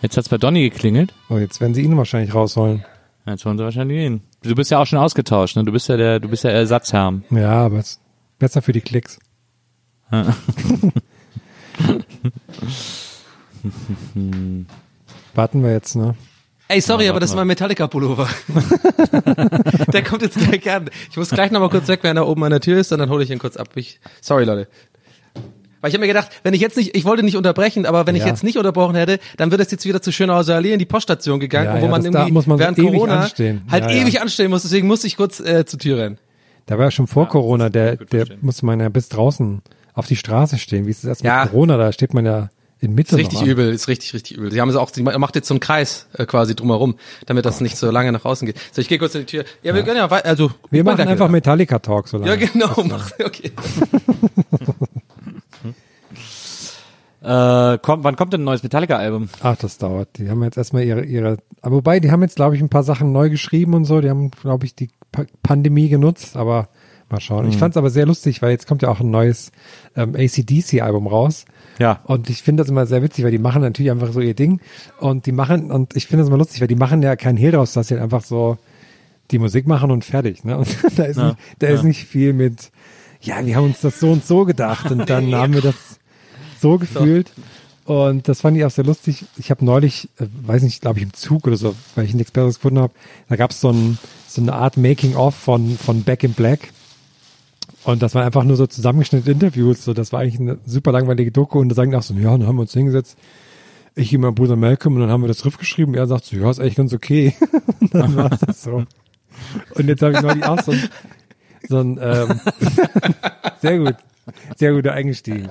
Jetzt 0.03 0.15
hat's 0.15 0.29
bei 0.29 0.38
Donny 0.38 0.69
geklingelt. 0.69 1.11
Oh, 1.29 1.39
jetzt 1.39 1.59
werden 1.59 1.73
sie 1.73 1.81
ihn 1.81 1.97
wahrscheinlich 1.97 2.36
rausholen. 2.36 2.86
Jetzt 3.25 3.47
wollen 3.47 3.57
sie 3.57 3.63
wahrscheinlich 3.63 3.97
gehen. 3.97 4.21
Du 4.43 4.53
bist 4.53 4.69
ja 4.69 4.77
auch 4.77 4.86
schon 4.86 4.99
ausgetauscht, 4.99 5.55
ne? 5.55 5.63
Du 5.63 5.71
bist 5.71 5.89
ja 5.89 5.97
der, 5.97 6.19
du 6.19 6.29
bist 6.29 6.43
ja 6.43 6.51
Ersatzherr. 6.51 7.21
Ja, 7.31 7.65
aber 7.65 7.77
es 7.77 7.99
besser 8.43 8.61
für 8.61 8.73
die 8.73 8.81
Klicks. 8.81 9.19
Warten 15.35 15.63
wir 15.63 15.71
jetzt, 15.71 15.95
ne? 15.95 16.15
Ey, 16.69 16.81
sorry, 16.81 17.05
Ja, 17.05 17.11
aber 17.11 17.19
das 17.19 17.29
ist 17.31 17.35
mal. 17.35 17.41
mein 17.41 17.47
Metallica-Pullover. 17.49 18.27
Der 19.93 20.03
kommt 20.03 20.21
jetzt 20.21 20.37
gleich 20.37 20.69
an. 20.71 20.89
Ich 21.11 21.17
muss 21.17 21.29
gleich 21.29 21.51
nochmal 21.51 21.69
kurz 21.69 21.87
weg, 21.87 21.99
wenn 22.03 22.17
er 22.17 22.27
oben 22.27 22.43
an 22.43 22.51
der 22.51 22.61
Tür 22.61 22.79
ist, 22.79 22.91
und 22.91 22.99
dann 22.99 23.09
hole 23.09 23.23
ich 23.23 23.29
ihn 23.31 23.39
kurz 23.39 23.57
ab. 23.57 23.69
Ich, 23.75 23.99
sorry, 24.21 24.45
Leute. 24.45 24.67
Weil 25.81 25.89
ich 25.89 25.95
habe 25.95 26.01
mir 26.01 26.07
gedacht, 26.07 26.29
wenn 26.43 26.53
ich 26.53 26.61
jetzt 26.61 26.77
nicht, 26.77 26.95
ich 26.95 27.03
wollte 27.03 27.23
nicht 27.23 27.35
unterbrechen, 27.35 27.85
aber 27.85 28.07
wenn 28.07 28.15
ich 28.15 28.21
Ja. 28.21 28.27
jetzt 28.29 28.43
nicht 28.43 28.57
unterbrochen 28.57 28.95
hätte, 28.95 29.19
dann 29.37 29.51
würde 29.51 29.63
es 29.63 29.71
jetzt 29.71 29.85
wieder 29.85 30.01
zu 30.01 30.11
Schönhauser 30.13 30.55
Allee 30.55 30.71
in 30.73 30.79
die 30.79 30.85
Poststation 30.85 31.39
gegangen, 31.41 31.75
Ja, 31.75 31.81
wo 31.81 31.85
ja, 31.85 31.91
man 31.91 32.05
irgendwie 32.05 32.31
muss 32.31 32.47
man 32.47 32.57
so 32.57 32.63
während 32.63 32.79
ewig 32.79 32.91
Corona 32.93 33.19
anstehen. 33.23 33.63
halt 33.69 33.83
Ja, 33.83 33.91
ja. 33.91 34.01
ewig 34.01 34.21
anstehen 34.21 34.49
muss. 34.49 34.61
Deswegen 34.61 34.87
musste 34.87 35.07
ich 35.07 35.17
kurz 35.17 35.41
äh, 35.41 35.65
zur 35.65 35.79
Tür 35.79 35.97
rennen. 35.97 36.17
Da 36.66 36.78
war 36.78 36.86
ja 36.86 36.91
schon 36.91 37.07
vor 37.07 37.28
Corona, 37.28 37.70
der, 37.70 37.97
der 37.97 38.26
muss 38.41 38.61
man 38.61 38.80
ja 38.80 38.89
bis 38.89 39.09
draußen 39.09 39.61
auf 39.93 40.07
die 40.07 40.16
Straße 40.16 40.57
stehen. 40.57 40.86
Wie 40.86 40.89
ist 40.91 41.03
das 41.03 41.09
erst 41.09 41.24
Ja. 41.24 41.43
mit 41.43 41.51
Corona? 41.51 41.78
Da 41.78 41.91
steht 41.91 42.14
man 42.14 42.26
ja 42.26 42.49
in 42.80 42.95
Mitte. 42.95 43.11
Ist 43.16 43.20
richtig 43.20 43.39
noch 43.39 43.43
an. 43.43 43.49
übel, 43.49 43.74
ist 43.74 43.88
richtig, 43.88 44.14
richtig 44.14 44.38
übel. 44.38 44.51
Sie 44.51 44.59
haben 44.59 44.70
es 44.70 44.76
auch, 44.76 44.89
sie 44.93 45.03
macht 45.03 45.36
jetzt 45.36 45.47
so 45.47 45.53
einen 45.53 45.59
Kreis 45.59 46.07
äh, 46.14 46.26
quasi 46.26 46.55
drumherum, 46.55 46.95
damit 47.26 47.45
das 47.45 47.61
nicht 47.61 47.78
so 47.78 47.89
lange 47.91 48.11
nach 48.11 48.26
außen 48.26 48.45
geht. 48.45 48.57
So, 48.72 48.82
ich 48.82 48.88
gehe 48.89 48.97
kurz 48.97 49.16
in 49.16 49.22
die 49.22 49.26
Tür. 49.28 49.45
Ja, 49.61 49.74
wir 49.76 49.84
können 49.84 49.97
ja, 49.97 50.07
also 50.07 50.51
Wir 50.70 50.80
ich 50.82 50.86
machen 50.86 51.07
einfach 51.07 51.30
Metallica 51.30 51.80
Talk 51.80 52.07
so 52.07 52.18
lange. 52.18 52.30
Ja, 52.32 52.36
genau. 52.36 52.84
Mach, 52.86 53.11
okay. 53.24 53.51
Äh, 57.24 57.78
kommt, 57.78 58.03
wann 58.03 58.17
kommt 58.17 58.34
denn 58.34 58.41
ein 58.41 58.45
neues 58.45 58.63
Metallica-Album? 58.63 59.30
Ach, 59.41 59.55
das 59.55 59.78
dauert. 59.78 60.17
Die 60.17 60.30
haben 60.30 60.43
jetzt 60.43 60.57
erstmal 60.57 60.84
ihre, 60.84 61.05
ihre, 61.05 61.38
aber 61.61 61.78
wobei, 61.78 62.01
die 62.01 62.11
haben 62.11 62.21
jetzt, 62.21 62.36
glaube 62.36 62.55
ich, 62.57 62.61
ein 62.61 62.69
paar 62.69 62.84
Sachen 62.84 63.13
neu 63.13 63.30
geschrieben 63.30 63.74
und 63.74 63.86
so. 63.86 64.01
Die 64.01 64.09
haben, 64.09 64.30
glaube 64.30 64.65
ich, 64.65 64.76
die 64.76 64.89
pa 65.11 65.24
Pandemie 65.41 65.88
genutzt, 65.88 66.36
aber 66.36 66.67
mal 67.09 67.21
schauen. 67.21 67.45
Mhm. 67.45 67.51
Ich 67.51 67.57
fand 67.57 67.74
es 67.74 67.78
aber 67.78 67.89
sehr 67.89 68.05
lustig, 68.05 68.41
weil 68.41 68.51
jetzt 68.51 68.67
kommt 68.67 68.82
ja 68.82 68.89
auch 68.89 68.99
ein 68.99 69.09
neues 69.09 69.53
ähm, 69.95 70.15
ACDC-Album 70.15 71.07
raus. 71.07 71.45
Ja. 71.80 72.01
Und 72.03 72.30
ich 72.30 72.43
finde 72.43 72.61
das 72.61 72.69
immer 72.69 72.86
sehr 72.86 73.01
witzig, 73.01 73.24
weil 73.24 73.32
die 73.32 73.39
machen 73.39 73.61
natürlich 73.61 73.91
einfach 73.91 74.11
so 74.11 74.19
ihr 74.19 74.34
Ding. 74.34 74.59
Und 74.99 75.26
die 75.26 75.32
machen, 75.32 75.71
und 75.71 75.95
ich 75.95 76.07
finde 76.07 76.24
das 76.24 76.28
immer 76.28 76.38
lustig, 76.38 76.59
weil 76.59 76.67
die 76.67 76.76
machen 76.76 77.01
ja 77.01 77.15
keinen 77.15 77.38
Hehl 77.38 77.51
draus, 77.51 77.71
dass 77.71 77.88
sie 77.88 77.93
halt 77.93 78.03
einfach 78.03 78.24
so 78.24 78.57
die 79.32 79.39
Musik 79.39 79.65
machen 79.65 79.91
und 79.91 80.03
fertig. 80.03 80.43
Ne? 80.43 80.57
Und 80.57 80.67
da 80.99 81.03
ist, 81.05 81.17
Ja, 81.17 81.28
nicht, 81.28 81.38
da 81.59 81.67
ist 81.67 81.84
nicht 81.84 82.05
viel 82.05 82.34
mit, 82.34 82.71
ja, 83.21 83.45
wir 83.45 83.55
haben 83.55 83.65
uns 83.65 83.80
das 83.80 83.99
so 83.99 84.11
und 84.11 84.26
so 84.26 84.43
gedacht 84.43 84.91
und 84.91 85.09
dann 85.09 85.34
haben 85.36 85.53
wir 85.53 85.61
das 85.61 86.01
so 86.64 86.78
gefühlt. 86.80 87.32
Und 87.86 88.30
das 88.30 88.41
fand 88.41 88.57
ich 88.57 88.64
auch 88.64 88.72
sehr 88.72 88.86
lustig. 88.86 89.26
Ich 89.38 89.51
habe 89.51 89.66
neulich, 89.66 90.09
äh, 90.18 90.26
weiß 90.45 90.64
nicht, 90.64 90.82
glaube 90.82 90.99
ich 90.99 91.03
im 91.03 91.14
Zug 91.14 91.45
oder 91.45 91.57
so, 91.57 91.76
weil 91.95 92.05
ich 92.05 92.14
nichts 92.14 92.32
Besseres 92.32 92.55
gefunden 92.55 92.80
habe, 92.80 92.93
da 93.28 93.36
gab 93.36 93.51
es 93.51 93.59
so, 93.59 93.72
ein, 93.72 93.97
so 94.28 94.41
eine 94.41 94.53
Art 94.53 94.78
Making-of 94.78 95.36
von, 95.36 95.78
von 95.78 96.03
Back 96.03 96.24
in 96.24 96.34
Black. 96.34 96.72
Und 97.84 98.01
das 98.01 98.16
waren 98.16 98.24
einfach 98.24 98.45
nur 98.45 98.55
so 98.55 98.66
zusammengeschnittene 98.66 99.34
Interviews. 99.34 99.84
So, 99.84 99.93
das 99.93 100.14
war 100.14 100.22
eigentlich 100.22 100.39
eine 100.39 100.57
super 100.66 100.93
langweilige 100.93 101.32
Doku. 101.32 101.59
Und 101.59 101.70
da 101.70 101.76
sagen 101.76 101.91
die 101.91 101.97
auch 101.97 102.03
so, 102.03 102.14
ja, 102.14 102.32
dann 102.32 102.47
haben 102.47 102.55
wir 102.55 102.61
uns 102.61 102.74
hingesetzt. 102.74 103.18
Ich 103.95 104.16
und 104.16 104.22
mein 104.22 104.34
Bruder 104.34 104.55
Malcolm 104.55 104.95
und 104.95 105.01
dann 105.01 105.11
haben 105.11 105.22
wir 105.22 105.28
das 105.28 105.45
Riff 105.45 105.57
geschrieben. 105.57 105.93
Er 105.93 106.07
sagt 106.07 106.24
so, 106.24 106.38
ja, 106.38 106.49
ist 106.49 106.59
eigentlich 106.59 106.76
ganz 106.76 106.93
okay. 106.93 107.36
und 107.82 107.93
dann 107.93 108.16
war 108.16 108.30
das 108.30 108.64
so. 108.64 108.86
Und 109.76 109.88
jetzt 109.88 110.01
habe 110.01 110.14
ich 110.14 110.22
neulich 110.22 110.45
auch 110.45 110.61
so 110.61 110.72
ein, 110.72 110.89
so 111.68 111.80
ein 111.80 111.99
ähm, 112.01 112.39
sehr 113.61 113.78
gut, 113.80 113.95
sehr 114.57 114.74
gut 114.74 114.88
eingestiegen. 114.88 115.49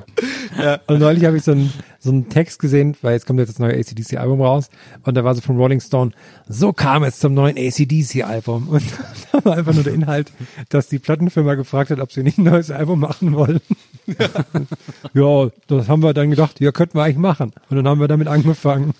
Und 0.86 0.98
neulich 0.98 1.24
habe 1.24 1.36
ich 1.36 1.44
so 1.44 1.52
einen, 1.52 1.72
so 1.98 2.10
einen 2.10 2.28
Text 2.28 2.58
gesehen, 2.58 2.96
weil 3.02 3.12
jetzt 3.12 3.26
kommt 3.26 3.38
jetzt 3.38 3.50
das 3.50 3.58
neue 3.58 3.74
ACDC-Album 3.74 4.40
raus 4.40 4.70
und 5.04 5.16
da 5.16 5.24
war 5.24 5.34
so 5.34 5.40
von 5.40 5.56
Rolling 5.56 5.80
Stone, 5.80 6.12
so 6.48 6.72
kam 6.72 7.04
es 7.04 7.18
zum 7.18 7.34
neuen 7.34 7.56
ACDC-Album. 7.56 8.68
Und 8.68 8.82
da 9.32 9.44
war 9.44 9.56
einfach 9.56 9.74
nur 9.74 9.84
der 9.84 9.94
Inhalt, 9.94 10.32
dass 10.68 10.88
die 10.88 10.98
Plattenfirma 10.98 11.54
gefragt 11.54 11.90
hat, 11.90 12.00
ob 12.00 12.12
sie 12.12 12.22
nicht 12.22 12.38
ein 12.38 12.44
neues 12.44 12.70
Album 12.70 13.00
machen 13.00 13.34
wollen. 13.34 13.60
ja, 15.14 15.48
das 15.68 15.88
haben 15.88 16.02
wir 16.02 16.12
dann 16.12 16.30
gedacht, 16.30 16.60
ja, 16.60 16.72
könnten 16.72 16.98
wir 16.98 17.04
eigentlich 17.04 17.18
machen. 17.18 17.52
Und 17.70 17.76
dann 17.76 17.86
haben 17.86 18.00
wir 18.00 18.08
damit 18.08 18.28
angefangen. 18.28 18.94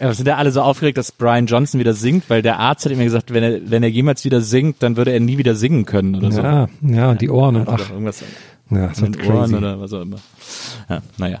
Ja, 0.00 0.12
sind 0.14 0.26
ja 0.26 0.36
alle 0.36 0.50
so 0.50 0.62
aufgeregt, 0.62 0.98
dass 0.98 1.12
Brian 1.12 1.46
Johnson 1.46 1.78
wieder 1.80 1.94
singt, 1.94 2.28
weil 2.30 2.42
der 2.42 2.58
Arzt 2.58 2.84
hat 2.84 2.92
immer 2.92 3.04
gesagt, 3.04 3.32
wenn 3.32 3.42
er, 3.42 3.70
wenn 3.70 3.82
er 3.82 3.90
jemals 3.90 4.24
wieder 4.24 4.40
singt, 4.40 4.82
dann 4.82 4.96
würde 4.96 5.12
er 5.12 5.20
nie 5.20 5.38
wieder 5.38 5.54
singen 5.54 5.84
können 5.84 6.14
oder 6.14 6.32
so. 6.32 6.40
ja, 6.40 6.68
ja, 6.82 7.14
die 7.14 7.30
Ohren 7.30 7.56
und 7.56 7.68
ach, 7.68 7.90
irgendwas 7.90 8.22
ja, 8.70 8.88
das 8.88 8.98
in 8.98 9.12
den 9.12 9.22
Ohren 9.26 9.42
crazy. 9.42 9.54
oder 9.54 9.80
was 9.80 9.92
auch 9.92 10.02
immer. 10.02 10.18
Ja, 10.88 11.02
naja. 11.18 11.40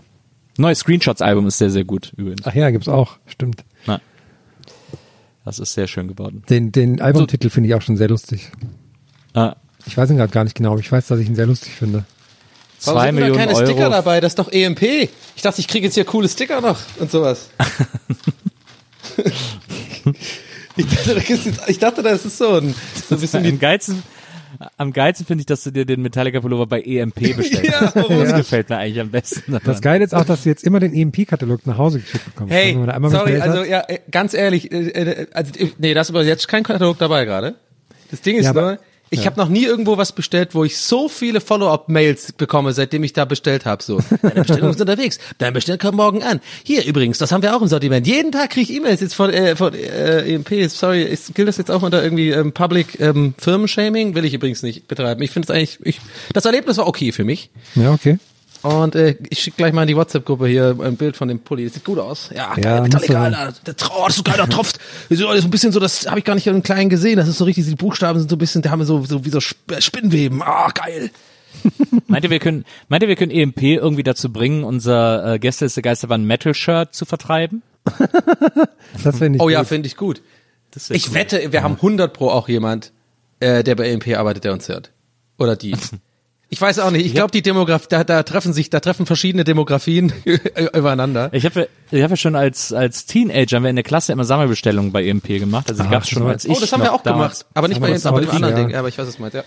Neues 0.58 0.78
Screenshots-Album 0.80 1.46
ist 1.46 1.58
sehr, 1.58 1.70
sehr 1.70 1.84
gut 1.84 2.12
übrigens. 2.16 2.42
Ach 2.46 2.54
ja, 2.54 2.70
gibt's 2.70 2.88
auch, 2.88 3.18
stimmt. 3.26 3.64
Na, 3.86 4.00
das 5.44 5.58
ist 5.58 5.74
sehr 5.74 5.86
schön 5.86 6.08
geworden. 6.08 6.42
Den, 6.48 6.72
den 6.72 7.00
Albumtitel 7.00 7.50
finde 7.50 7.68
ich 7.68 7.74
auch 7.74 7.82
schon 7.82 7.96
sehr 7.96 8.08
lustig. 8.08 8.50
Ah, 9.34 9.54
Ich 9.86 9.96
weiß 9.96 10.10
ihn 10.10 10.16
gerade 10.16 10.32
gar 10.32 10.44
nicht 10.44 10.56
genau, 10.56 10.72
aber 10.72 10.80
ich 10.80 10.90
weiß, 10.90 11.06
dass 11.06 11.20
ich 11.20 11.28
ihn 11.28 11.36
sehr 11.36 11.46
lustig 11.46 11.72
finde. 11.72 12.04
Warum 12.84 12.98
zwei 13.00 13.06
sind 13.06 13.16
da 13.16 13.20
Millionen 13.20 13.38
keine 13.38 13.54
Euro. 13.54 13.66
Sticker 13.66 13.90
dabei? 13.90 14.20
Das 14.20 14.32
ist 14.32 14.38
doch 14.38 14.50
EMP. 14.50 14.82
Ich 14.82 15.42
dachte, 15.42 15.60
ich 15.60 15.68
kriege 15.68 15.86
jetzt 15.86 15.94
hier 15.94 16.04
coole 16.04 16.28
Sticker 16.28 16.60
noch 16.60 16.78
und 16.98 17.10
sowas. 17.10 17.50
ich, 20.76 20.86
dachte, 20.86 21.14
das 21.14 21.30
ist 21.30 21.46
jetzt, 21.46 21.68
ich 21.68 21.78
dachte, 21.78 22.02
das 22.02 22.24
ist 22.24 22.38
so 22.38 22.56
ein, 22.56 22.74
so 23.08 23.14
ein 23.14 23.20
bisschen 23.20 23.44
Am 23.44 23.52
wie 23.52 23.56
geilsten, 23.56 24.02
am 24.78 24.92
geilsten 24.92 25.26
finde 25.26 25.40
ich, 25.42 25.46
dass 25.46 25.62
du 25.64 25.70
dir 25.70 25.84
den 25.86 26.02
Metallica 26.02 26.40
Pullover 26.40 26.66
bei 26.66 26.82
EMP 26.82 27.36
bestellst. 27.36 27.62
Ja, 27.64 27.90
das 27.92 28.30
Ja. 28.30 28.36
gefällt 28.36 28.68
mir 28.68 28.76
eigentlich 28.78 29.00
am 29.00 29.10
besten. 29.10 29.52
Das 29.52 29.62
daran. 29.62 29.80
Geile 29.80 30.04
ist 30.04 30.14
auch, 30.14 30.24
dass 30.24 30.42
du 30.42 30.48
jetzt 30.50 30.64
immer 30.64 30.80
den 30.80 30.92
EMP-Katalog 30.92 31.66
nach 31.66 31.78
Hause 31.78 32.00
geschickt 32.00 32.24
bekommst. 32.26 32.52
Hey, 32.52 32.74
sorry, 33.08 33.40
also 33.40 33.64
ja, 33.64 33.84
äh, 33.88 34.00
ganz 34.10 34.34
ehrlich, 34.34 34.70
äh, 34.72 34.88
äh, 34.88 35.26
also, 35.32 35.52
äh, 35.58 35.70
nee, 35.78 35.94
da 35.94 36.02
ist 36.02 36.10
aber 36.10 36.24
jetzt 36.24 36.46
kein 36.48 36.62
Katalog 36.62 36.98
dabei 36.98 37.24
gerade. 37.24 37.54
Das 38.10 38.20
Ding 38.20 38.36
ist 38.36 38.44
Ja, 38.44 38.50
aber- 38.50 38.60
nur, 38.62 38.78
ich 39.10 39.26
habe 39.26 39.38
noch 39.38 39.48
nie 39.48 39.64
irgendwo 39.64 39.96
was 39.98 40.12
bestellt, 40.12 40.54
wo 40.54 40.64
ich 40.64 40.78
so 40.78 41.08
viele 41.08 41.40
Follow-up-Mails 41.40 42.32
bekomme, 42.32 42.72
seitdem 42.72 43.04
ich 43.04 43.12
da 43.12 43.24
bestellt 43.24 43.64
habe. 43.64 43.82
So, 43.82 44.00
deine 44.22 44.42
Bestellung 44.42 44.70
ist 44.70 44.80
unterwegs, 44.80 45.18
deine 45.38 45.52
Bestellung 45.52 45.78
kommt 45.78 45.96
morgen 45.96 46.22
an. 46.22 46.40
Hier 46.64 46.84
übrigens, 46.84 47.18
das 47.18 47.32
haben 47.32 47.42
wir 47.42 47.56
auch 47.56 47.62
im 47.62 47.68
Sortiment. 47.68 48.06
Jeden 48.06 48.32
Tag 48.32 48.50
kriege 48.50 48.70
ich 48.70 48.76
E-Mails 48.76 49.00
jetzt 49.00 49.14
von, 49.14 49.30
äh, 49.30 49.54
von 49.54 49.74
äh, 49.74 50.34
EMP. 50.34 50.68
Sorry, 50.68 51.02
ist, 51.02 51.34
gilt 51.34 51.48
das 51.48 51.56
jetzt 51.56 51.70
auch 51.70 51.82
unter 51.82 52.02
irgendwie 52.02 52.30
ähm, 52.30 52.52
Public 52.52 53.00
ähm, 53.00 53.34
Firmenshaming? 53.38 54.14
Will 54.14 54.24
ich 54.24 54.34
übrigens 54.34 54.62
nicht 54.62 54.88
betreiben. 54.88 55.22
Ich 55.22 55.30
finde 55.30 55.46
es 55.46 55.50
eigentlich, 55.50 55.78
ich, 55.82 56.00
das 56.32 56.44
Erlebnis 56.44 56.76
war 56.78 56.86
okay 56.86 57.12
für 57.12 57.24
mich. 57.24 57.50
Ja, 57.74 57.92
okay. 57.92 58.18
Und 58.66 58.94
äh, 58.94 59.16
ich 59.30 59.40
schicke 59.40 59.56
gleich 59.58 59.72
mal 59.72 59.82
in 59.82 59.88
die 59.88 59.96
WhatsApp-Gruppe 59.96 60.46
hier 60.48 60.76
ein 60.80 60.96
Bild 60.96 61.16
von 61.16 61.28
dem 61.28 61.40
Pulli. 61.40 61.64
Das 61.64 61.74
sieht 61.74 61.84
gut 61.84 61.98
aus. 61.98 62.30
Ja, 62.34 62.54
Ja, 62.54 62.54
geil, 62.56 62.82
Metallica. 62.82 63.22
Alter. 63.22 63.54
Der 63.66 63.76
Trau, 63.76 64.04
das 64.06 64.10
ist 64.10 64.16
so 64.18 64.22
geil, 64.22 64.36
der 64.38 64.48
tropft. 64.48 64.78
Das 65.08 65.18
ist 65.18 65.20
so 65.20 65.28
ein 65.28 65.50
bisschen 65.50 65.72
so, 65.72 65.80
das 65.80 66.06
habe 66.06 66.18
ich 66.18 66.24
gar 66.24 66.34
nicht 66.34 66.46
im 66.46 66.62
Kleinen 66.62 66.88
gesehen. 66.90 67.16
Das 67.16 67.28
ist 67.28 67.38
so 67.38 67.44
richtig, 67.44 67.66
die 67.66 67.74
Buchstaben 67.74 68.18
sind 68.18 68.28
so 68.30 68.36
ein 68.36 68.38
bisschen, 68.38 68.62
die 68.62 68.70
haben 68.70 68.84
so, 68.84 69.04
so 69.04 69.24
wie 69.24 69.30
so 69.30 69.38
Sp- 69.38 69.78
Spinnweben. 69.80 70.42
Ah, 70.42 70.68
geil. 70.74 71.10
Meint 72.06 72.24
ihr, 72.24 72.30
wir 72.30 72.38
können, 72.38 72.64
meint 72.88 73.02
ihr, 73.02 73.08
wir 73.08 73.16
können 73.16 73.30
EMP 73.32 73.62
irgendwie 73.62 74.02
dazu 74.02 74.30
bringen, 74.32 74.62
unser 74.62 75.34
äh, 75.34 75.38
Gästeliste 75.38 75.80
Geisterbahn 75.82 76.24
Metal 76.24 76.52
Shirt 76.54 76.94
zu 76.94 77.04
vertreiben? 77.04 77.62
Das 79.04 79.18
finde 79.18 79.36
ich 79.36 79.42
Oh 79.42 79.48
ja, 79.48 79.60
gut. 79.60 79.68
finde 79.68 79.86
ich 79.86 79.96
gut. 79.96 80.22
Ich 80.90 81.08
cool. 81.08 81.14
wette, 81.14 81.52
wir 81.52 81.62
haben 81.62 81.74
100 81.76 82.12
pro 82.12 82.28
auch 82.28 82.48
jemand, 82.48 82.92
äh, 83.40 83.62
der 83.64 83.74
bei 83.74 83.88
EMP 83.88 84.08
arbeitet, 84.16 84.44
der 84.44 84.52
uns 84.52 84.68
hört. 84.68 84.90
Oder 85.38 85.56
die. 85.56 85.74
Ich 86.48 86.60
weiß 86.60 86.78
auch 86.78 86.92
nicht. 86.92 87.04
Ich 87.04 87.12
glaube, 87.14 87.32
die 87.32 87.42
Demografie, 87.42 87.86
da, 87.88 88.04
da 88.04 88.22
treffen 88.22 88.52
sich, 88.52 88.70
da 88.70 88.78
treffen 88.78 89.04
verschiedene 89.04 89.42
Demografien 89.42 90.12
übereinander. 90.74 91.28
Ich 91.32 91.44
habe 91.44 91.68
ich 91.90 92.02
hab 92.02 92.10
ja 92.10 92.16
schon 92.16 92.36
als 92.36 92.72
als 92.72 93.04
Teenager 93.06 93.56
haben 93.56 93.64
wir 93.64 93.70
in 93.70 93.76
der 93.76 93.82
Klasse 93.84 94.12
immer 94.12 94.24
Sammelbestellungen 94.24 94.92
bei 94.92 95.04
EMP 95.04 95.26
gemacht. 95.26 95.68
Also 95.68 95.82
die 95.82 95.88
Ah, 95.88 95.92
gab's 95.92 96.08
schon 96.08 96.22
das 96.22 96.32
als 96.32 96.44
ich 96.44 96.52
Oh, 96.52 96.60
das 96.60 96.72
haben 96.72 96.82
wir 96.82 96.92
auch 96.92 97.02
gemacht. 97.02 97.44
Aber 97.52 97.66
nicht 97.66 97.80
bei 97.80 97.88
uns, 97.90 98.02
das 98.02 98.06
aber 98.06 98.20
bei 98.20 98.26
dem 98.26 98.44
anderen 98.44 98.70
ja. 98.70 98.78
Aber 98.78 98.88
ich 98.88 98.96
weiß, 98.96 99.14
du 99.16 99.20
meinst, 99.22 99.34
ja. 99.34 99.42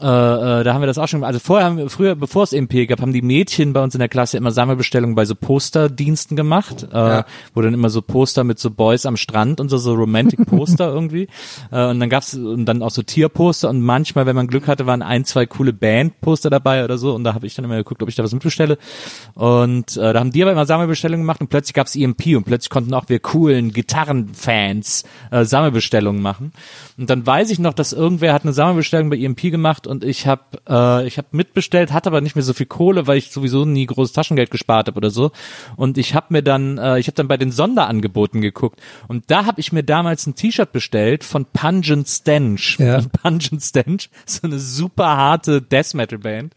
Äh, 0.00 0.60
äh, 0.60 0.64
da 0.64 0.74
haben 0.74 0.80
wir 0.82 0.86
das 0.86 0.98
auch 0.98 1.08
schon, 1.08 1.22
also 1.24 1.38
vorher 1.38 1.66
haben 1.66 1.76
wir, 1.76 1.90
früher, 1.90 2.14
bevor 2.14 2.44
es 2.44 2.52
EMP 2.52 2.88
gab, 2.88 3.00
haben 3.00 3.12
die 3.12 3.22
Mädchen 3.22 3.72
bei 3.72 3.82
uns 3.82 3.94
in 3.94 3.98
der 3.98 4.08
Klasse 4.08 4.36
immer 4.36 4.50
Sammelbestellungen 4.50 5.14
bei 5.14 5.24
so 5.24 5.34
Posterdiensten 5.34 6.36
gemacht, 6.36 6.86
äh, 6.92 6.96
Ja. 6.96 7.24
wo 7.54 7.60
dann 7.60 7.74
immer 7.74 7.90
so 7.90 8.00
Poster 8.02 8.44
mit 8.44 8.58
so 8.58 8.70
Boys 8.70 9.06
am 9.06 9.16
Strand 9.16 9.60
und 9.60 9.68
so, 9.68 9.76
so 9.78 9.94
Romantic 9.94 10.46
Poster 10.46 10.88
irgendwie. 10.94 11.28
Äh, 11.70 11.86
und 11.86 12.00
dann 12.00 12.08
gab's 12.08 12.34
und 12.34 12.64
dann 12.66 12.82
auch 12.82 12.90
so 12.90 13.02
Tierposter 13.02 13.68
und 13.68 13.80
manchmal, 13.80 14.26
wenn 14.26 14.36
man 14.36 14.46
Glück 14.46 14.68
hatte, 14.68 14.86
waren 14.86 15.02
ein, 15.02 15.24
zwei 15.24 15.46
coole 15.46 15.72
Bandposter 15.72 16.50
dabei 16.50 16.84
oder 16.84 16.96
so 16.98 17.14
und 17.14 17.24
da 17.24 17.34
habe 17.34 17.46
ich 17.46 17.54
dann 17.54 17.64
immer 17.64 17.76
geguckt, 17.76 18.02
ob 18.02 18.08
ich 18.08 18.14
da 18.16 18.22
was 18.22 18.32
mitbestelle. 18.32 18.78
Und 19.34 19.96
äh, 19.96 20.12
da 20.12 20.20
haben 20.20 20.30
die 20.32 20.42
aber 20.42 20.52
immer 20.52 20.66
Sammelbestellungen 20.66 21.22
gemacht 21.24 21.40
und 21.40 21.48
plötzlich 21.48 21.74
gab's 21.74 21.94
EMP 21.96 22.36
und 22.36 22.44
plötzlich 22.44 22.70
konnten 22.70 22.94
auch 22.94 23.08
wir 23.08 23.18
coolen 23.20 23.72
Gitarrenfans 23.72 25.04
äh, 25.30 25.44
Sammelbestellungen 25.44 26.22
machen. 26.22 26.52
Und 26.98 27.10
dann 27.10 27.26
weiß 27.26 27.50
ich 27.50 27.58
noch, 27.58 27.74
dass 27.74 27.92
irgendwer 27.92 28.32
hat 28.32 28.44
eine 28.44 28.52
Sammelbestellung 28.52 29.10
bei 29.10 29.16
EMP 29.18 29.50
gemacht 29.50 29.86
und 29.90 30.04
ich 30.04 30.26
habe 30.26 30.42
äh, 30.68 31.06
ich 31.06 31.18
habe 31.18 31.28
mitbestellt, 31.32 31.92
hatte 31.92 32.08
aber 32.08 32.20
nicht 32.20 32.36
mehr 32.36 32.44
so 32.44 32.52
viel 32.52 32.66
Kohle, 32.66 33.06
weil 33.06 33.18
ich 33.18 33.30
sowieso 33.30 33.64
nie 33.64 33.86
großes 33.86 34.12
Taschengeld 34.12 34.50
gespart 34.50 34.86
habe 34.86 34.96
oder 34.96 35.10
so. 35.10 35.32
Und 35.76 35.98
ich 35.98 36.14
habe 36.14 36.26
mir 36.30 36.42
dann 36.42 36.78
äh, 36.78 36.98
ich 36.98 37.08
habe 37.08 37.16
dann 37.16 37.28
bei 37.28 37.36
den 37.36 37.50
Sonderangeboten 37.52 38.40
geguckt 38.40 38.80
und 39.08 39.30
da 39.30 39.46
habe 39.46 39.60
ich 39.60 39.72
mir 39.72 39.82
damals 39.82 40.26
ein 40.26 40.34
T-Shirt 40.34 40.72
bestellt 40.72 41.24
von 41.24 41.44
Pungent 41.44 42.08
Stench. 42.08 42.78
Ja. 42.78 43.02
Pungent 43.22 43.62
Stench, 43.62 44.10
so 44.26 44.46
eine 44.46 44.58
super 44.58 45.16
harte 45.16 45.60
Death 45.60 45.94
Metal 45.94 46.18
Band. 46.18 46.54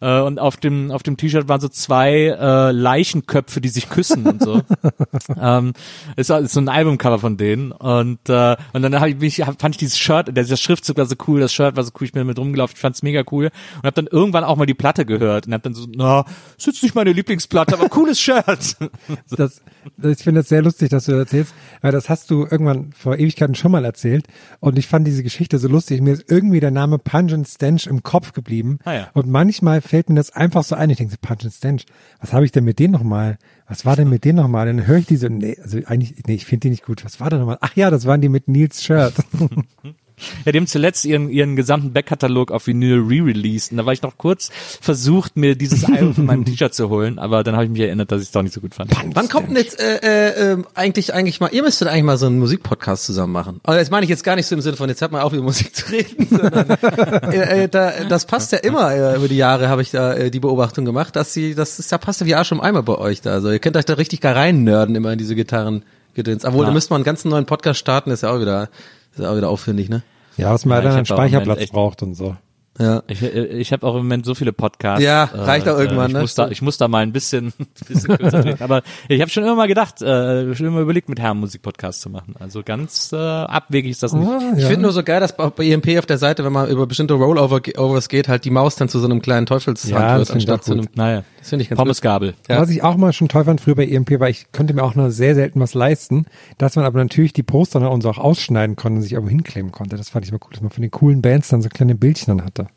Äh, 0.00 0.20
und 0.20 0.38
auf 0.38 0.56
dem 0.56 0.90
auf 0.90 1.02
dem 1.02 1.16
T-Shirt 1.16 1.48
waren 1.48 1.60
so 1.60 1.68
zwei 1.68 2.36
äh, 2.38 2.72
Leichenköpfe, 2.72 3.60
die 3.60 3.68
sich 3.68 3.88
küssen 3.88 4.26
und 4.26 4.42
so. 4.42 4.60
ähm, 5.40 5.72
ist, 6.16 6.30
ist 6.30 6.52
so 6.52 6.60
ein 6.60 6.68
Albumcover 6.68 7.20
von 7.20 7.36
denen 7.36 7.70
und 7.70 8.28
äh, 8.28 8.56
und 8.72 8.82
dann 8.82 8.98
hab 8.98 9.08
ich 9.08 9.16
mich 9.16 9.40
hab, 9.42 9.60
fand 9.60 9.76
ich 9.76 9.78
dieses 9.78 9.98
Shirt, 9.98 10.36
der, 10.36 10.44
Schriftzug 10.56 10.96
war 10.96 11.06
so 11.06 11.14
cool, 11.26 11.40
das 11.40 11.52
Shirt 11.52 11.76
war 11.76 11.84
so 11.84 11.92
cool, 12.00 12.06
ich 12.06 12.12
bin 12.12 12.20
damit 12.20 12.38
rumgelaufen, 12.38 12.71
ich 12.74 12.80
fand's 12.80 13.02
mega 13.02 13.22
cool 13.30 13.46
und 13.76 13.82
habe 13.84 13.92
dann 13.92 14.06
irgendwann 14.06 14.44
auch 14.44 14.56
mal 14.56 14.66
die 14.66 14.74
Platte 14.74 15.04
gehört 15.06 15.46
und 15.46 15.54
hab 15.54 15.62
dann 15.62 15.74
so, 15.74 15.86
na, 15.94 16.24
ist 16.56 16.66
jetzt 16.66 16.82
nicht 16.82 16.94
meine 16.94 17.12
Lieblingsplatte, 17.12 17.74
aber 17.74 17.88
cooles 17.88 18.20
Shirt. 18.20 18.76
Das, 19.30 19.62
ich 20.02 20.18
finde 20.18 20.40
das 20.40 20.48
sehr 20.48 20.62
lustig, 20.62 20.90
dass 20.90 21.06
du 21.06 21.12
das 21.12 21.20
erzählst, 21.20 21.54
weil 21.80 21.90
das 21.92 22.08
hast 22.08 22.30
du 22.30 22.42
irgendwann 22.42 22.92
vor 22.92 23.16
Ewigkeiten 23.18 23.54
schon 23.54 23.72
mal 23.72 23.84
erzählt 23.84 24.26
und 24.60 24.78
ich 24.78 24.86
fand 24.86 25.06
diese 25.06 25.22
Geschichte 25.22 25.58
so 25.58 25.68
lustig. 25.68 26.00
Mir 26.02 26.12
ist 26.12 26.30
irgendwie 26.30 26.60
der 26.60 26.70
Name 26.70 26.98
Pungent 26.98 27.48
Stench 27.48 27.86
im 27.86 28.02
Kopf 28.02 28.32
geblieben 28.32 28.78
Ah 28.84 28.92
ja. 28.92 29.08
und 29.14 29.28
manchmal 29.28 29.80
fällt 29.80 30.08
mir 30.10 30.16
das 30.16 30.30
einfach 30.30 30.64
so 30.64 30.74
ein. 30.74 30.90
Ich 30.90 30.98
denke, 30.98 31.12
so, 31.12 31.18
Pungent 31.20 31.52
Stench, 31.52 31.86
was 32.20 32.32
habe 32.32 32.44
ich 32.44 32.52
denn 32.52 32.64
mit 32.64 32.78
denen 32.78 32.92
nochmal? 32.92 33.38
Was 33.66 33.86
war 33.86 33.96
denn 33.96 34.08
mit 34.10 34.24
denen 34.24 34.36
nochmal? 34.36 34.66
Dann 34.66 34.86
höre 34.86 34.98
ich 34.98 35.06
diese, 35.06 35.30
nee, 35.30 35.56
also 35.62 35.78
eigentlich, 35.86 36.14
nee, 36.26 36.34
ich 36.34 36.44
finde 36.46 36.60
die 36.60 36.70
nicht 36.70 36.84
gut. 36.84 37.04
Was 37.04 37.20
war 37.20 37.30
da 37.30 37.38
nochmal? 37.38 37.58
Ach 37.60 37.74
ja, 37.74 37.90
das 37.90 38.06
waren 38.06 38.20
die 38.20 38.28
mit 38.28 38.48
Nils 38.48 38.82
Shirt. 38.84 39.14
Ja, 40.44 40.52
die 40.52 40.58
haben 40.58 40.66
zuletzt 40.66 41.04
ihren, 41.04 41.28
ihren 41.30 41.56
gesamten 41.56 41.92
Backkatalog 41.92 42.50
auf 42.50 42.66
Vinyl 42.66 43.00
re-released. 43.00 43.72
Und 43.72 43.78
da 43.78 43.86
war 43.86 43.92
ich 43.92 44.02
noch 44.02 44.18
kurz 44.18 44.50
versucht, 44.80 45.36
mir 45.36 45.56
dieses 45.56 45.84
Album 45.92 46.14
von 46.14 46.26
meinem 46.26 46.44
T-Shirt 46.44 46.74
zu 46.74 46.88
holen, 46.88 47.18
aber 47.18 47.42
dann 47.42 47.54
habe 47.54 47.64
ich 47.64 47.70
mich 47.70 47.80
erinnert, 47.80 48.12
dass 48.12 48.20
ich 48.22 48.28
es 48.28 48.32
doch 48.32 48.42
nicht 48.42 48.52
so 48.54 48.60
gut 48.60 48.74
fand. 48.74 48.92
Wann 49.14 49.28
kommt 49.28 49.48
denn 49.48 49.56
jetzt 49.56 49.78
äh, 49.80 49.96
äh, 50.02 50.52
ähm, 50.52 50.66
eigentlich 50.74 51.14
eigentlich 51.14 51.40
mal, 51.40 51.48
ihr 51.52 51.62
müsstet 51.62 51.88
eigentlich 51.88 52.04
mal 52.04 52.16
so 52.18 52.26
einen 52.26 52.38
Musikpodcast 52.38 53.04
zusammen 53.04 53.32
machen. 53.32 53.60
Also 53.64 53.78
jetzt 53.78 53.90
meine 53.90 54.04
ich 54.04 54.10
jetzt 54.10 54.24
gar 54.24 54.36
nicht 54.36 54.46
so 54.46 54.54
im 54.54 54.60
Sinne 54.60 54.76
von, 54.76 54.88
jetzt 54.88 55.00
hört 55.00 55.12
mal 55.12 55.22
auf, 55.22 55.32
über 55.32 55.42
Musik 55.42 55.74
zu 55.74 55.90
reden, 55.90 56.26
sondern 56.30 56.70
äh, 57.32 57.64
äh, 57.64 57.68
da, 57.68 57.92
das 58.08 58.26
passt 58.26 58.52
ja 58.52 58.58
immer, 58.58 58.92
äh, 58.94 59.16
über 59.16 59.28
die 59.28 59.36
Jahre 59.36 59.68
habe 59.68 59.82
ich 59.82 59.90
da 59.90 60.14
äh, 60.14 60.30
die 60.30 60.40
Beobachtung 60.40 60.84
gemacht, 60.84 61.16
dass 61.16 61.32
sie, 61.32 61.54
das 61.54 61.78
ist 61.78 61.90
ja 61.92 61.98
passt 61.98 62.20
ja 62.20 62.26
wie 62.26 62.34
Arsch 62.34 62.52
im 62.52 62.60
Eimer 62.60 62.82
bei 62.82 62.96
euch 62.96 63.20
da. 63.20 63.32
Also 63.32 63.50
ihr 63.50 63.58
könnt 63.58 63.76
euch 63.76 63.84
da 63.84 63.94
richtig 63.94 64.20
gar 64.20 64.36
rein 64.36 64.64
nerden 64.64 64.94
immer 64.94 65.12
in 65.12 65.18
diese 65.18 65.34
Gitarren. 65.34 65.84
Gedöns. 66.14 66.44
Obwohl, 66.44 66.64
Ja. 66.64 66.66
da 66.66 66.74
müsste 66.74 66.92
man 66.92 66.98
einen 66.98 67.04
ganz 67.04 67.24
neuen 67.24 67.46
Podcast 67.46 67.80
starten, 67.80 68.10
ist 68.10 68.22
ja 68.22 68.30
auch 68.30 68.38
wieder, 68.38 68.68
ist 69.14 69.22
ja 69.22 69.30
auch 69.30 69.36
wieder 69.38 69.48
aufwendig, 69.48 69.88
ne? 69.88 70.02
Ja, 70.36 70.52
was 70.52 70.64
man 70.64 70.78
Ja, 70.78 70.82
dann 70.82 70.92
ich 70.92 70.96
einen 70.98 71.06
Speicherplatz 71.06 71.60
echt- 71.60 71.72
braucht 71.72 72.02
und 72.02 72.14
so. 72.14 72.36
Ja. 72.78 73.02
Ich, 73.06 73.22
äh, 73.22 73.28
ich 73.48 73.70
habe 73.72 73.86
auch 73.86 73.92
im 73.94 74.02
Moment 74.04 74.24
so 74.24 74.34
viele 74.34 74.52
Podcasts. 74.52 75.04
Ja, 75.04 75.24
reicht 75.24 75.68
auch 75.68 75.78
irgendwann, 75.78 76.06
ich 76.08 76.14
ne? 76.14 76.20
Muss 76.20 76.34
da, 76.34 76.48
ich 76.48 76.62
muss 76.62 76.78
da 76.78 76.88
mal 76.88 77.02
ein 77.02 77.12
bisschen, 77.12 77.52
bisschen 77.86 78.16
kürzer 78.18 78.42
drehen. 78.42 78.56
Aber 78.60 78.82
ich 79.08 79.20
habe 79.20 79.30
schon 79.30 79.42
immer 79.44 79.54
mal 79.54 79.68
gedacht, 79.68 80.00
äh, 80.00 80.54
schon 80.54 80.66
immer 80.68 80.80
überlegt, 80.80 81.08
mit 81.10 81.20
Herren 81.20 81.38
Musik-Podcast 81.38 82.00
zu 82.00 82.08
machen. 82.08 82.34
Also 82.40 82.62
ganz 82.62 83.12
äh, 83.12 83.16
abwegig 83.16 83.90
ist 83.90 84.02
das 84.02 84.14
nicht. 84.14 84.26
Ich 84.56 84.62
ja. 84.62 84.68
finde 84.68 84.82
nur 84.82 84.92
so 84.92 85.02
geil, 85.02 85.20
dass 85.20 85.36
bei 85.36 85.50
EMP 85.58 85.98
auf 85.98 86.06
der 86.06 86.16
Seite, 86.18 86.44
wenn 86.44 86.52
man 86.52 86.68
über 86.70 86.86
bestimmte 86.86 87.12
Rollovers 87.14 88.08
geht, 88.08 88.28
halt 88.28 88.44
die 88.46 88.50
Maus 88.50 88.76
dann 88.76 88.88
zu 88.88 88.98
so 89.00 89.04
einem 89.04 89.20
kleinen 89.20 89.44
Teufelshand 89.44 89.84
Ja, 89.90 90.16
wird, 90.16 90.28
ich 90.28 90.34
anstatt 90.34 90.64
zu 90.64 90.72
einem. 90.72 90.88
Naja, 90.94 91.24
das 91.42 91.48
finde 91.48 91.64
ich 91.64 91.70
ganz. 91.70 91.76
Pommesgabel. 91.76 92.34
Ja. 92.48 92.60
Was 92.60 92.70
ich 92.70 92.84
auch 92.84 92.96
mal 92.96 93.12
schon 93.12 93.26
toll 93.26 93.44
fand 93.44 93.60
früher 93.60 93.74
bei 93.74 93.84
EMP, 93.84 94.20
weil 94.20 94.30
ich 94.30 94.52
konnte 94.52 94.74
mir 94.74 94.84
auch 94.84 94.94
nur 94.94 95.10
sehr 95.10 95.34
selten 95.34 95.58
was 95.58 95.74
leisten, 95.74 96.26
dass 96.56 96.76
man 96.76 96.84
aber 96.84 97.00
natürlich 97.00 97.32
die 97.32 97.42
Poster 97.42 97.80
dann 97.80 97.88
und 97.88 98.00
so 98.00 98.10
auch 98.10 98.18
ausschneiden 98.18 98.76
konnte 98.76 98.98
und 98.98 99.02
sich 99.02 99.14
irgendwo 99.14 99.30
hinkleben 99.30 99.72
konnte. 99.72 99.96
Das 99.96 100.08
fand 100.08 100.24
ich 100.24 100.30
mal 100.30 100.38
cool, 100.44 100.52
dass 100.52 100.60
man 100.60 100.70
von 100.70 100.82
den 100.82 100.92
coolen 100.92 101.20
Bands 101.20 101.48
dann 101.48 101.60
so 101.60 101.68
kleine 101.68 101.96
Bildchen 101.96 102.36
dann 102.38 102.46
hatte. 102.46 102.68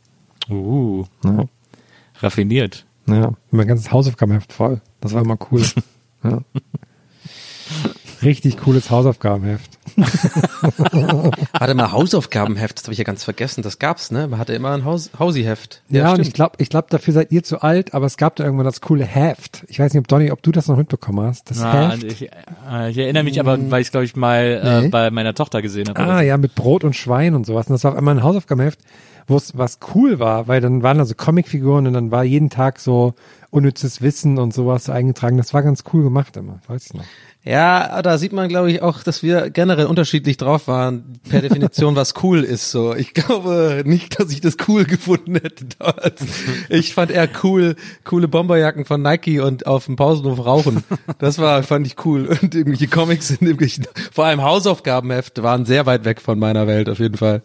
Uh, 0.50 1.06
Ja, 1.24 1.46
raffiniert. 2.22 2.88
ja. 3.08 3.34
mein 3.52 3.68
ganzes 3.68 3.92
Hausaufgabenheft 3.92 4.52
voll. 4.52 4.82
Das 5.00 5.14
war 5.14 5.22
immer 5.22 5.38
cool. 5.52 5.62
ja. 6.24 6.40
Richtig 8.24 8.58
cooles 8.58 8.90
Hausaufgabenheft. 8.92 9.78
Warte 11.54 11.74
mal, 11.76 11.92
Hausaufgabenheft, 11.92 12.78
das 12.78 12.86
habe 12.86 12.94
ich 12.94 12.98
ja 13.00 13.04
ganz 13.04 13.24
vergessen. 13.24 13.62
Das 13.62 13.80
gab's, 13.80 14.12
ne? 14.12 14.28
Man 14.28 14.40
hatte 14.40 14.54
immer 14.54 14.72
ein 14.72 14.86
Haus 14.86 15.10
Hausi-Heft. 15.18 15.82
Ja, 15.90 16.10
und 16.10 16.16
stimmt. 16.16 16.28
ich 16.28 16.34
glaube, 16.34 16.56
ich 16.60 16.70
glaube, 16.70 16.88
dafür 16.90 17.14
seid 17.14 17.32
ihr 17.32 17.44
zu 17.44 17.62
alt, 17.62 17.94
aber 17.94 18.06
es 18.06 18.18
gab 18.18 18.36
da 18.36 18.44
irgendwann 18.44 18.66
das 18.66 18.82
coole 18.82 19.06
Heft. 19.06 19.64
Ich 19.68 19.80
weiß 19.80 19.94
nicht, 19.94 20.00
ob 20.00 20.08
Donny, 20.08 20.32
ob 20.32 20.42
du 20.44 20.52
das 20.52 20.68
noch 20.68 20.78
mitbekommen 20.78 21.26
hast. 21.26 21.50
Das 21.52 21.62
Ah, 21.62 21.92
Heft. 21.92 22.04
ich, 22.04 22.30
äh, 22.70 22.90
ich 22.92 22.98
erinnere 22.98 23.24
mich 23.24 23.40
aber, 23.40 23.58
weil 23.72 23.82
ich 23.82 23.92
glaube 23.92 24.06
ich 24.06 24.16
mal 24.16 24.62
äh, 24.64 24.82
Nee. 24.84 24.88
bei 24.90 25.12
meiner 25.12 25.34
Tochter 25.34 25.62
gesehen 25.62 25.90
habe. 25.90 26.00
Ah, 26.00 26.22
ja, 26.22 26.38
mit 26.38 26.56
Brot 26.56 26.84
und 26.84 26.96
Schwein 26.96 27.36
und 27.36 27.46
sowas. 27.46 27.68
Und 27.68 27.74
das 27.74 27.84
war 27.84 27.92
auf 27.92 27.98
einmal 27.98 28.16
ein 28.16 28.24
Hausaufgabenheft, 28.24 28.80
wo 29.28 29.38
es 29.38 29.58
was 29.58 29.80
cool 29.94 30.20
war, 30.20 30.48
weil 30.48 30.62
dann 30.62 30.84
waren 30.84 30.98
da 30.98 31.06
so 31.06 31.16
Comicfiguren 31.16 31.88
und 31.88 31.94
dann 31.94 32.12
war 32.12 32.24
jeden 32.24 32.50
Tag 32.50 32.80
so 32.80 33.14
unnützes 33.52 34.02
Wissen 34.02 34.38
und 34.38 34.54
sowas 34.54 34.90
eingetragen. 34.90 35.38
Das 35.38 35.54
war 35.54 35.64
ganz 35.64 35.84
cool 35.94 36.04
gemacht 36.04 36.36
immer, 36.38 36.60
weiß 36.68 36.88
ich 36.88 36.94
noch. 36.94 37.06
Ja, 37.48 38.02
da 38.02 38.18
sieht 38.18 38.34
man, 38.34 38.50
glaube 38.50 38.72
ich, 38.72 38.82
auch, 38.82 39.04
dass 39.04 39.22
wir 39.22 39.52
generell 39.52 39.86
unterschiedlich 39.86 40.38
drauf 40.38 40.68
waren, 40.68 41.20
per 41.30 41.42
Definition, 41.42 41.96
was 41.96 42.16
cool 42.24 42.44
ist. 42.44 42.72
So, 42.72 42.96
ich 42.96 43.14
glaube 43.14 43.84
nicht, 43.86 44.20
dass 44.20 44.32
ich 44.32 44.42
das 44.42 44.58
cool 44.68 44.84
gefunden 44.86 45.36
hätte 45.36 45.66
damals. 45.78 46.24
Ich 46.70 46.96
fand 46.96 47.12
eher 47.12 47.30
cool, 47.44 47.76
coole 48.04 48.28
Bomberjacken 48.28 48.86
von 48.86 49.04
Nike 49.04 49.40
und 49.42 49.68
auf 49.68 49.86
dem 49.86 49.96
Pausenhof 49.96 50.44
rauchen. 50.44 50.84
Das 51.20 51.38
war, 51.38 51.62
fand 51.62 51.86
ich 51.86 52.04
cool. 52.04 52.26
Und 52.42 52.56
irgendwelche 52.56 52.88
Comics 52.88 53.30
in 53.30 53.46
irgendwelchen, 53.46 53.86
vor 54.12 54.26
allem 54.26 54.42
Hausaufgabenheft, 54.42 55.44
waren 55.44 55.66
sehr 55.66 55.86
weit 55.86 56.04
weg 56.04 56.22
von 56.22 56.40
meiner 56.40 56.66
Welt 56.66 56.90
auf 56.90 56.98
jeden 56.98 57.18
Fall. 57.18 57.44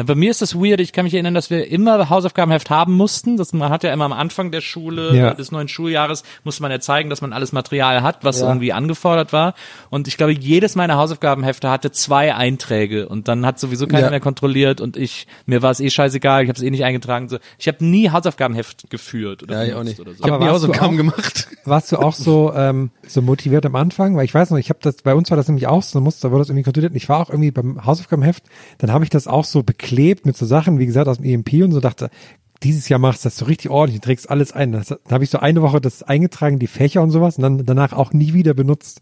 Ja, 0.00 0.04
Bei 0.04 0.14
mir 0.14 0.30
ist 0.30 0.40
das 0.40 0.54
weird. 0.54 0.80
Ich 0.80 0.92
kann 0.92 1.04
mich 1.04 1.12
erinnern, 1.12 1.34
dass 1.34 1.50
wir 1.50 1.68
immer 1.70 2.08
Hausaufgabenheft 2.08 2.70
haben 2.70 2.94
mussten. 2.94 3.36
Das, 3.36 3.52
man 3.52 3.70
hat 3.70 3.84
ja 3.84 3.92
immer 3.92 4.06
am 4.06 4.12
Anfang 4.14 4.50
der 4.50 4.62
Schule, 4.62 5.14
Ja. 5.14 5.34
des 5.34 5.52
neuen 5.52 5.68
Schuljahres, 5.68 6.22
musste 6.42 6.62
man 6.62 6.70
ja 6.70 6.80
zeigen, 6.80 7.10
dass 7.10 7.20
man 7.20 7.32
alles 7.34 7.52
Material 7.52 8.02
hat, 8.02 8.24
was 8.24 8.40
irgendwie 8.40 8.72
angefordert 8.72 9.32
war. 9.34 9.54
Und 9.90 10.08
ich 10.08 10.16
glaube, 10.16 10.32
jedes 10.32 10.74
meiner 10.74 10.96
Hausaufgabenhefte 10.96 11.68
hatte 11.70 11.90
zwei 11.90 12.34
Einträge. 12.34 13.08
Und 13.08 13.28
dann 13.28 13.44
hat 13.44 13.58
sowieso 13.58 13.86
keiner 13.86 14.04
Ja. 14.06 14.10
mehr 14.10 14.20
kontrolliert. 14.20 14.80
Und 14.80 14.96
ich, 14.96 15.26
mir 15.44 15.60
war 15.62 15.70
es 15.70 15.80
eh 15.80 15.90
scheißegal. 15.90 16.42
Ich 16.44 16.48
habe 16.48 16.56
es 16.56 16.62
eh 16.62 16.70
nicht 16.70 16.84
eingetragen. 16.84 17.28
So, 17.28 17.36
ich 17.58 17.68
habe 17.68 17.84
nie 17.84 18.08
Hausaufgabenheft 18.10 18.88
geführt 18.88 19.42
oder 19.42 19.62
Ja, 19.62 19.68
ich 19.68 19.74
auch 19.74 19.84
nicht. 19.84 20.00
oder 20.00 20.12
so. 20.14 20.24
Ich 20.24 20.30
habe 20.30 20.42
nie 20.42 20.50
Hausaufgaben 20.50 20.94
auch- 20.94 20.96
gemacht. 20.96 21.48
Warst 21.66 21.92
du 21.92 21.98
auch 21.98 22.14
so 22.14 22.52
ähm, 22.56 22.90
so 23.06 23.20
motiviert 23.20 23.66
am 23.66 23.76
Anfang? 23.76 24.16
Weil 24.16 24.24
ich 24.24 24.32
weiß 24.34 24.50
noch, 24.50 24.56
ich 24.58 24.70
habe 24.70 24.78
das 24.82 24.96
bei 25.02 25.14
uns 25.14 25.28
war 25.30 25.36
das 25.36 25.46
nämlich 25.48 25.66
auch 25.66 25.82
so, 25.82 25.98
da 26.00 26.30
wurde 26.30 26.38
das 26.40 26.48
irgendwie 26.48 26.62
kontrolliert. 26.64 26.92
Und 26.92 26.96
ich 26.96 27.08
war 27.08 27.20
auch 27.20 27.28
irgendwie 27.28 27.50
beim 27.50 27.84
Hausaufgabenheft, 27.84 28.44
dann 28.78 28.92
habe 28.92 29.04
ich 29.04 29.10
das 29.10 29.26
auch 29.26 29.44
so 29.44 29.62
beklebt 29.90 30.26
mit 30.26 30.36
so 30.36 30.46
Sachen, 30.46 30.78
wie 30.78 30.86
gesagt, 30.86 31.08
aus 31.08 31.18
dem 31.18 31.26
EMP 31.26 31.64
und 31.64 31.72
so 31.72 31.80
dachte, 31.80 32.10
dieses 32.62 32.88
Jahr 32.88 33.00
machst 33.00 33.24
du 33.24 33.28
das 33.28 33.36
so 33.38 33.46
richtig 33.46 33.70
ordentlich, 33.70 34.00
du 34.00 34.06
trägst 34.06 34.30
alles 34.30 34.52
ein. 34.52 34.72
Das, 34.72 34.88
dann 34.88 34.98
habe 35.10 35.24
ich 35.24 35.30
so 35.30 35.38
eine 35.38 35.62
Woche 35.62 35.80
das 35.80 36.02
eingetragen, 36.02 36.58
die 36.58 36.66
Fächer 36.66 37.02
und 37.02 37.10
sowas, 37.10 37.36
und 37.36 37.42
dann 37.42 37.66
danach 37.66 37.92
auch 37.92 38.12
nie 38.12 38.32
wieder 38.32 38.54
benutzt. 38.54 39.00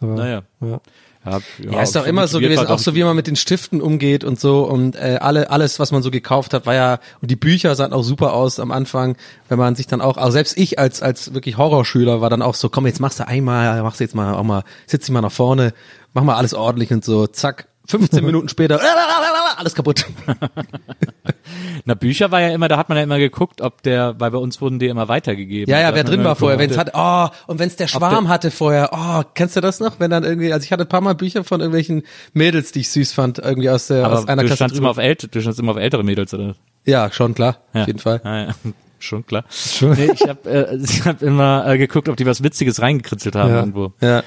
Aber, 0.00 0.14
Naja. 0.14 0.42
ja. 0.60 0.80
Ja, 1.22 1.38
Ja, 1.58 1.82
ist 1.82 1.94
doch 1.94 2.06
immer 2.06 2.26
so 2.28 2.40
gewesen, 2.40 2.66
auch 2.68 2.78
so 2.78 2.94
wie 2.94 3.04
man 3.04 3.14
mit 3.14 3.26
den 3.26 3.36
Stiften 3.36 3.82
umgeht 3.82 4.24
und 4.24 4.40
so 4.40 4.62
und 4.62 4.96
äh, 4.96 5.18
alle 5.20 5.50
alles, 5.50 5.78
was 5.78 5.92
man 5.92 6.02
so 6.02 6.10
gekauft 6.10 6.54
hat, 6.54 6.64
war 6.64 6.74
ja 6.74 6.98
und 7.20 7.30
die 7.30 7.36
Bücher 7.36 7.74
sahen 7.74 7.92
auch 7.92 8.02
super 8.02 8.32
aus 8.32 8.58
am 8.58 8.72
Anfang, 8.72 9.16
wenn 9.50 9.58
man 9.58 9.74
sich 9.74 9.86
dann 9.86 10.00
auch, 10.00 10.16
also 10.16 10.30
selbst 10.30 10.56
ich 10.56 10.78
als 10.78 11.02
als 11.02 11.34
wirklich 11.34 11.58
Horrorschüler 11.58 12.22
war 12.22 12.30
dann 12.30 12.40
auch 12.40 12.54
so, 12.54 12.70
komm 12.70 12.86
jetzt 12.86 13.00
machst 13.00 13.20
du 13.20 13.28
einmal, 13.28 13.82
machst 13.82 14.00
du 14.00 14.04
jetzt 14.04 14.14
mal 14.14 14.32
auch 14.32 14.44
mal, 14.44 14.64
setz 14.86 15.04
dich 15.04 15.12
mal 15.12 15.20
nach 15.20 15.30
vorne, 15.30 15.74
mach 16.14 16.22
mal 16.22 16.36
alles 16.36 16.54
ordentlich 16.54 16.90
und 16.90 17.04
so, 17.04 17.26
zack, 17.26 17.68
15 17.90 18.24
Minuten 18.24 18.48
später, 18.48 18.80
alles 19.56 19.74
kaputt. 19.74 20.06
Na, 21.84 21.94
Bücher 21.94 22.30
war 22.30 22.40
ja 22.40 22.48
immer, 22.50 22.68
da 22.68 22.76
hat 22.76 22.88
man 22.88 22.98
ja 22.98 23.04
immer 23.04 23.18
geguckt, 23.18 23.60
ob 23.60 23.82
der, 23.82 24.14
weil 24.18 24.30
bei 24.30 24.38
uns 24.38 24.60
wurden 24.60 24.78
die 24.78 24.86
immer 24.86 25.08
weitergegeben. 25.08 25.70
Ja, 25.72 25.80
ja, 25.80 25.94
wer 25.94 26.04
drin 26.04 26.22
war 26.24 26.36
vorher, 26.36 26.58
wenn 26.58 26.70
es 26.70 26.78
hat, 26.78 26.90
oh, 26.94 27.28
und 27.46 27.58
wenn 27.58 27.68
es 27.68 27.76
der 27.76 27.88
Schwarm 27.88 28.24
der- 28.24 28.32
hatte 28.32 28.50
vorher, 28.50 28.90
oh, 28.92 29.22
kennst 29.34 29.56
du 29.56 29.60
das 29.60 29.80
noch? 29.80 29.98
Wenn 29.98 30.10
dann 30.10 30.22
irgendwie, 30.24 30.52
also 30.52 30.64
ich 30.64 30.72
hatte 30.72 30.84
ein 30.84 30.88
paar 30.88 31.00
Mal 31.00 31.14
Bücher 31.14 31.42
von 31.44 31.60
irgendwelchen 31.60 32.02
Mädels, 32.32 32.72
die 32.72 32.80
ich 32.80 32.90
süß 32.90 33.12
fand, 33.12 33.38
irgendwie 33.38 33.70
aus 33.70 33.88
der, 33.88 34.04
Aber 34.04 34.18
aus 34.18 34.28
einer 34.28 34.42
du 34.42 34.46
Klasse 34.48 34.56
standst 34.56 34.76
drüber. 34.76 34.84
immer 34.84 34.90
auf 34.90 34.98
ältere, 34.98 35.30
du 35.30 35.40
standst 35.40 35.60
immer 35.60 35.72
auf 35.72 35.78
ältere 35.78 36.04
Mädels, 36.04 36.32
oder? 36.34 36.54
Ja, 36.84 37.10
schon 37.10 37.34
klar, 37.34 37.56
Ja. 37.74 37.82
auf 37.82 37.86
jeden 37.86 37.98
Fall. 37.98 38.20
Ja, 38.24 38.42
ja. 38.44 38.54
Schon 38.98 39.24
klar. 39.26 39.44
Schon. 39.48 39.92
Nee, 39.92 40.10
ich 40.12 40.28
habe 40.28 40.50
äh, 40.50 40.76
ich 40.76 41.04
hab 41.06 41.22
immer 41.22 41.66
äh, 41.66 41.78
geguckt, 41.78 42.08
ob 42.10 42.16
die 42.16 42.26
was 42.26 42.42
Witziges 42.42 42.82
reingekritzelt 42.82 43.34
haben 43.34 43.50
irgendwo. 43.54 43.92
Ja. 44.02 44.18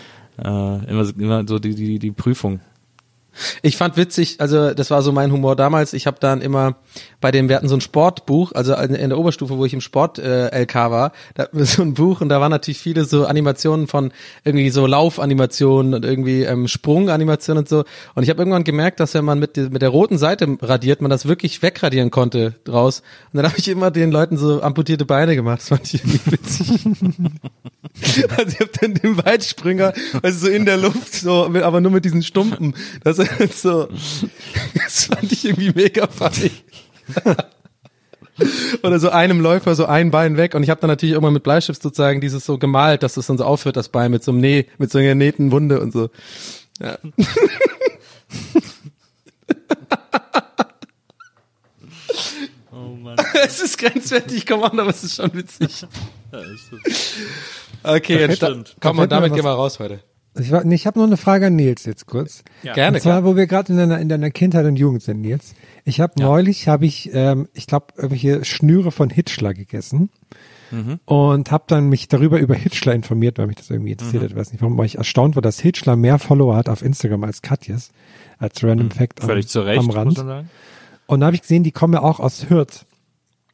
Äh, 0.43 0.89
immer, 0.89 1.05
so- 1.05 1.13
immer 1.17 1.47
so 1.47 1.59
die, 1.59 1.75
die, 1.75 1.99
die 1.99 2.11
Prüfung. 2.11 2.59
Ich 3.61 3.77
fand 3.77 3.97
witzig, 3.97 4.39
also 4.39 4.73
das 4.73 4.91
war 4.91 5.01
so 5.01 5.11
mein 5.11 5.31
Humor 5.31 5.55
damals. 5.55 5.93
Ich 5.93 6.07
habe 6.07 6.17
dann 6.19 6.41
immer 6.41 6.75
bei 7.21 7.31
dem, 7.31 7.49
wir 7.49 7.55
hatten 7.55 7.67
so 7.67 7.75
ein 7.75 7.81
Sportbuch, 7.81 8.51
also 8.53 8.75
in 8.75 9.09
der 9.09 9.17
Oberstufe, 9.17 9.57
wo 9.57 9.65
ich 9.65 9.73
im 9.73 9.81
Sport 9.81 10.19
äh, 10.19 10.63
LK 10.63 10.75
war, 10.75 11.11
da 11.35 11.43
hatten 11.43 11.57
wir 11.57 11.65
so 11.73 11.81
ein 11.81 11.93
Buch 11.93 12.21
und 12.21 12.29
da 12.29 12.41
waren 12.41 12.51
natürlich 12.51 12.79
viele 12.79 13.05
so 13.05 13.25
Animationen 13.25 13.87
von 13.87 14.11
irgendwie 14.43 14.69
so 14.69 14.85
Laufanimationen 14.85 15.93
und 15.93 16.05
irgendwie 16.05 16.43
ähm, 16.43 16.67
Sprunganimationen 16.67 17.63
und 17.63 17.69
so. 17.69 17.85
Und 18.15 18.23
ich 18.23 18.29
habe 18.29 18.41
irgendwann 18.41 18.63
gemerkt, 18.63 18.99
dass 18.99 19.13
wenn 19.13 19.25
man 19.25 19.39
mit, 19.39 19.57
mit 19.57 19.81
der 19.81 19.89
roten 19.89 20.17
Seite 20.17 20.57
radiert, 20.61 21.01
man 21.01 21.09
das 21.09 21.27
wirklich 21.27 21.61
wegradieren 21.61 22.11
konnte 22.11 22.55
draus. 22.63 23.01
Und 23.31 23.37
dann 23.37 23.45
habe 23.45 23.57
ich 23.57 23.67
immer 23.67 23.91
den 23.91 24.11
Leuten 24.11 24.37
so 24.37 24.61
amputierte 24.61 25.05
Beine 25.05 25.35
gemacht. 25.35 25.59
Das 25.59 25.69
fand 25.69 25.93
ich 25.93 26.03
irgendwie 26.03 26.31
witzig. 26.31 26.85
also 28.37 28.47
ich 28.47 28.59
habe 28.59 28.71
dann 28.81 28.93
den 28.95 29.17
Weitspringer, 29.23 29.93
also 30.21 30.47
so 30.47 30.51
in 30.51 30.65
der 30.65 30.77
Luft, 30.77 31.13
so, 31.15 31.45
aber 31.45 31.81
nur 31.81 31.91
mit 31.91 32.05
diesen 32.05 32.23
Stumpen. 32.23 32.75
Das 33.03 33.17
so, 33.53 33.87
das 34.73 35.05
fand 35.05 35.31
ich 35.31 35.45
irgendwie 35.45 35.71
mega 35.73 36.07
funny. 36.07 36.51
Oder 38.81 38.99
so 38.99 39.09
einem 39.09 39.39
Läufer 39.39 39.75
so 39.75 39.85
ein 39.85 40.09
Bein 40.09 40.37
weg 40.37 40.55
und 40.55 40.63
ich 40.63 40.69
habe 40.69 40.81
dann 40.81 40.89
natürlich 40.89 41.15
immer 41.15 41.29
mit 41.29 41.43
Bleistift 41.43 41.81
sozusagen 41.81 42.19
dieses 42.19 42.45
so 42.45 42.57
gemalt, 42.57 43.03
dass 43.03 43.13
das 43.13 43.27
dann 43.27 43.37
so 43.37 43.45
aufhört, 43.45 43.77
das 43.77 43.89
Bein 43.89 44.09
mit 44.09 44.23
so 44.23 44.31
einem 44.31 44.41
Näh, 44.41 44.65
mit 44.79 44.91
so 44.91 44.97
einer 44.97 45.09
genähten 45.09 45.51
Wunde 45.51 45.79
und 45.79 45.93
so. 45.93 46.09
Ja. 46.81 46.97
Oh 52.71 52.95
Mann. 52.95 53.15
es 53.45 53.61
ist 53.61 53.77
grenzwertig, 53.77 54.47
komm 54.47 54.63
on, 54.63 54.79
aber 54.79 54.89
es 54.89 55.03
ist 55.03 55.15
schon 55.15 55.31
witzig. 55.35 55.85
Okay, 57.83 58.19
jetzt 58.19 58.43
komm 58.79 58.97
und 58.97 59.11
damit 59.11 59.33
gehen 59.33 59.43
wir 59.43 59.51
raus 59.51 59.77
heute. 59.79 60.01
Ich, 60.39 60.51
war- 60.51 60.63
nee, 60.63 60.75
ich 60.75 60.87
habe 60.87 60.99
noch 60.99 61.05
eine 61.05 61.17
Frage 61.17 61.47
an 61.47 61.55
Nils 61.55 61.85
jetzt 61.85 62.07
kurz. 62.07 62.43
Gerne, 62.63 62.97
und 62.97 63.01
zwar, 63.03 63.21
klar. 63.21 63.23
wo 63.25 63.35
wir 63.35 63.45
gerade 63.47 63.71
in 63.71 63.77
deiner, 63.77 63.99
in 63.99 64.09
deiner 64.09 64.31
Kindheit 64.31 64.65
und 64.65 64.77
Jugend 64.77 65.03
sind, 65.03 65.21
Nils. 65.21 65.53
Ich 65.85 65.99
habe 65.99 66.13
neulich, 66.19 66.67
habe 66.67 66.85
ich, 66.85 67.11
ähm, 67.13 67.47
ich 67.53 67.67
glaube, 67.67 67.87
irgendwelche 67.97 68.43
Schnüre 68.43 68.91
von 68.91 69.09
Hitchler 69.11 69.53
gegessen 69.53 70.09
Mhm. 70.71 70.99
und 71.05 71.51
habe 71.51 71.65
dann 71.67 71.87
mich 71.89 72.07
darüber 72.07 72.39
über 72.39 72.55
Hitchler 72.55 72.95
informiert, 72.95 73.37
weil 73.37 73.45
mich 73.45 73.57
das 73.57 73.69
irgendwie 73.69 73.91
interessiert 73.91 74.21
Mhm. 74.23 74.25
hat. 74.25 74.31
Ich 74.31 74.37
weiß 74.37 74.51
nicht, 74.53 74.61
warum, 74.63 74.75
weil 74.77 74.87
ich 74.87 74.97
erstaunt 74.97 75.35
war, 75.35 75.43
dass 75.43 75.59
Hitchler 75.59 75.95
mehr 75.95 76.17
Follower 76.17 76.55
hat 76.55 76.67
auf 76.67 76.81
Instagram 76.81 77.23
als 77.25 77.43
Katjes, 77.43 77.91
als 78.39 78.63
Random 78.63 78.89
Fact 78.89 79.21
am, 79.21 79.27
Mhm. 79.27 79.29
Völlig 79.29 79.47
zu 79.49 79.61
Recht, 79.61 79.79
am 79.79 79.85
muss 79.85 79.95
Rand. 79.95 80.17
man 80.17 80.25
sagen. 80.27 80.49
Und 81.05 81.19
da 81.19 81.27
habe 81.27 81.35
ich 81.35 81.41
gesehen, 81.43 81.61
die 81.63 81.71
kommen 81.71 81.93
ja 81.93 82.01
auch 82.01 82.19
aus 82.19 82.49
Hürth. 82.49 82.85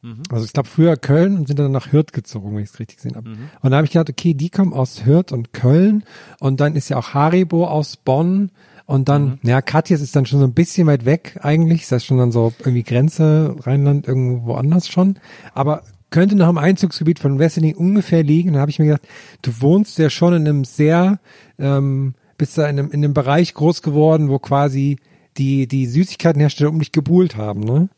Mhm. 0.02 0.22
Also 0.30 0.44
ich 0.44 0.52
glaube 0.52 0.68
früher 0.68 0.96
Köln 0.96 1.36
und 1.36 1.46
sind 1.46 1.58
dann 1.58 1.72
nach 1.72 1.92
Hürth 1.92 2.12
gezogen, 2.12 2.54
wenn 2.54 2.62
ich 2.62 2.70
es 2.70 2.78
richtig 2.78 2.96
gesehen 2.96 3.16
habe. 3.16 3.28
Mhm. 3.30 3.50
Und 3.60 3.70
da 3.70 3.76
habe 3.76 3.84
ich 3.86 3.92
gedacht, 3.92 4.10
okay, 4.10 4.34
die 4.34 4.50
kommen 4.50 4.72
aus 4.72 5.04
Hürth 5.04 5.32
und 5.32 5.52
Köln 5.52 6.04
und 6.38 6.60
dann 6.60 6.74
ist 6.76 6.88
ja 6.88 6.96
auch 6.96 7.14
Haribo 7.14 7.66
aus 7.66 7.96
Bonn 7.96 8.50
und 8.86 9.08
dann, 9.08 9.24
Mhm. 9.24 9.38
ja, 9.42 9.62
Katjes 9.62 10.00
ist 10.00 10.16
dann 10.16 10.26
schon 10.26 10.40
so 10.40 10.46
ein 10.46 10.54
bisschen 10.54 10.86
weit 10.86 11.04
weg 11.04 11.38
eigentlich, 11.42 11.82
ist 11.82 11.92
das 11.92 12.04
schon 12.04 12.18
dann 12.18 12.32
so 12.32 12.52
irgendwie 12.60 12.82
Grenze, 12.82 13.54
Rheinland, 13.60 14.08
irgendwo 14.08 14.54
anders 14.54 14.88
schon, 14.88 15.18
aber 15.54 15.82
könnte 16.10 16.34
noch 16.34 16.48
im 16.48 16.58
Einzugsgebiet 16.58 17.20
von 17.20 17.38
Wesseling 17.38 17.76
ungefähr 17.76 18.24
liegen. 18.24 18.54
Da 18.54 18.60
habe 18.60 18.70
ich 18.70 18.80
mir 18.80 18.86
gedacht, 18.86 19.06
du 19.42 19.52
wohnst 19.60 19.96
ja 19.98 20.10
schon 20.10 20.34
in 20.34 20.48
einem 20.48 20.64
sehr, 20.64 21.20
ähm, 21.58 22.14
bist 22.36 22.58
da 22.58 22.64
in 22.64 22.80
einem, 22.80 22.90
in 22.90 23.04
einem 23.04 23.14
Bereich 23.14 23.54
groß 23.54 23.80
geworden, 23.82 24.28
wo 24.28 24.40
quasi 24.40 24.96
die, 25.36 25.68
die 25.68 25.86
Süßigkeitenhersteller 25.86 26.70
um 26.70 26.80
dich 26.80 26.90
gebuhlt 26.90 27.36
haben, 27.36 27.60
ne? 27.60 27.88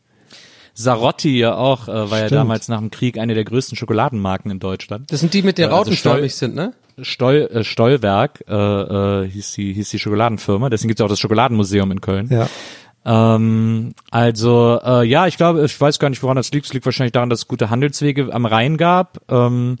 Sarotti 0.73 1.37
ja 1.37 1.55
auch, 1.55 1.87
äh, 1.87 1.91
war 1.91 2.19
ja 2.19 2.25
Stimmt. 2.25 2.31
damals 2.31 2.67
nach 2.67 2.79
dem 2.79 2.89
Krieg 2.91 3.17
eine 3.17 3.33
der 3.35 3.43
größten 3.43 3.77
Schokoladenmarken 3.77 4.49
in 4.51 4.59
Deutschland. 4.59 5.11
Das 5.11 5.19
sind 5.19 5.33
die 5.33 5.43
mit 5.43 5.57
der 5.57 5.67
Also 5.67 5.77
rautenförmig 5.77 6.33
Stoll- 6.33 6.49
sind, 6.49 6.55
ne? 6.55 6.73
Stoll, 7.01 7.49
äh, 7.51 7.63
Stollwerk 7.63 8.43
äh, 8.47 8.53
äh, 8.53 9.27
hieß, 9.29 9.53
die, 9.53 9.73
hieß 9.73 9.89
die 9.89 9.99
Schokoladenfirma, 9.99 10.69
deswegen 10.69 10.89
gibt's 10.89 11.01
auch 11.01 11.07
das 11.09 11.19
Schokoladenmuseum 11.19 11.91
in 11.91 12.01
Köln. 12.01 12.27
Ja. 12.31 12.47
Ähm, 13.05 13.93
also 14.11 14.79
äh, 14.83 15.05
ja, 15.05 15.27
ich 15.27 15.37
glaube, 15.37 15.65
ich 15.65 15.79
weiß 15.79 15.99
gar 15.99 16.09
nicht, 16.09 16.23
woran 16.23 16.37
das 16.37 16.51
liegt. 16.51 16.67
Es 16.67 16.73
liegt 16.73 16.85
wahrscheinlich 16.85 17.11
daran, 17.11 17.29
dass 17.29 17.39
es 17.39 17.47
gute 17.47 17.69
Handelswege 17.69 18.33
am 18.33 18.45
Rhein 18.45 18.77
gab, 18.77 19.19
ähm, 19.29 19.77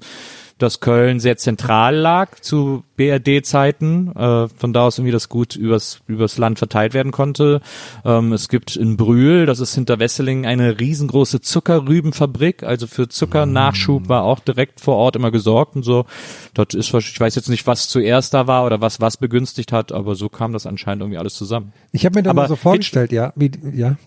dass 0.63 0.79
Köln 0.79 1.19
sehr 1.19 1.37
zentral 1.37 1.95
lag 1.95 2.39
zu 2.39 2.83
BRD-Zeiten, 2.95 4.15
äh, 4.15 4.47
von 4.47 4.73
da 4.73 4.85
aus 4.85 4.97
irgendwie 4.97 5.11
das 5.11 5.29
gut 5.29 5.55
übers, 5.55 6.01
übers 6.07 6.37
Land 6.37 6.57
verteilt 6.57 6.93
werden 6.93 7.11
konnte. 7.11 7.61
Ähm, 8.05 8.33
es 8.33 8.49
gibt 8.49 8.75
in 8.75 8.97
Brühl, 8.97 9.45
das 9.45 9.59
ist 9.59 9.75
hinter 9.75 9.99
Wesseling, 9.99 10.45
eine 10.45 10.79
riesengroße 10.79 11.41
Zuckerrübenfabrik, 11.41 12.63
also 12.63 12.87
für 12.87 13.07
Zuckernachschub 13.07 14.09
war 14.09 14.23
auch 14.23 14.39
direkt 14.39 14.79
vor 14.79 14.95
Ort 14.95 15.15
immer 15.15 15.31
gesorgt 15.31 15.75
und 15.75 15.83
so. 15.83 16.05
Dort 16.53 16.73
ist, 16.73 16.93
ich 16.93 17.19
weiß 17.19 17.35
jetzt 17.35 17.49
nicht, 17.49 17.67
was 17.67 17.89
zuerst 17.89 18.33
da 18.33 18.47
war 18.47 18.65
oder 18.65 18.81
was 18.81 19.01
was 19.01 19.17
begünstigt 19.17 19.71
hat, 19.71 19.91
aber 19.91 20.15
so 20.15 20.29
kam 20.29 20.53
das 20.53 20.65
anscheinend 20.65 21.01
irgendwie 21.01 21.17
alles 21.17 21.35
zusammen. 21.35 21.73
Ich 21.91 22.05
habe 22.05 22.15
mir 22.15 22.23
dann 22.23 22.31
Aber 22.31 22.43
mal 22.43 22.47
so 22.47 22.55
vorgestellt, 22.55 23.11
ja, 23.11 23.33
wie, 23.35 23.51
ja. 23.73 23.97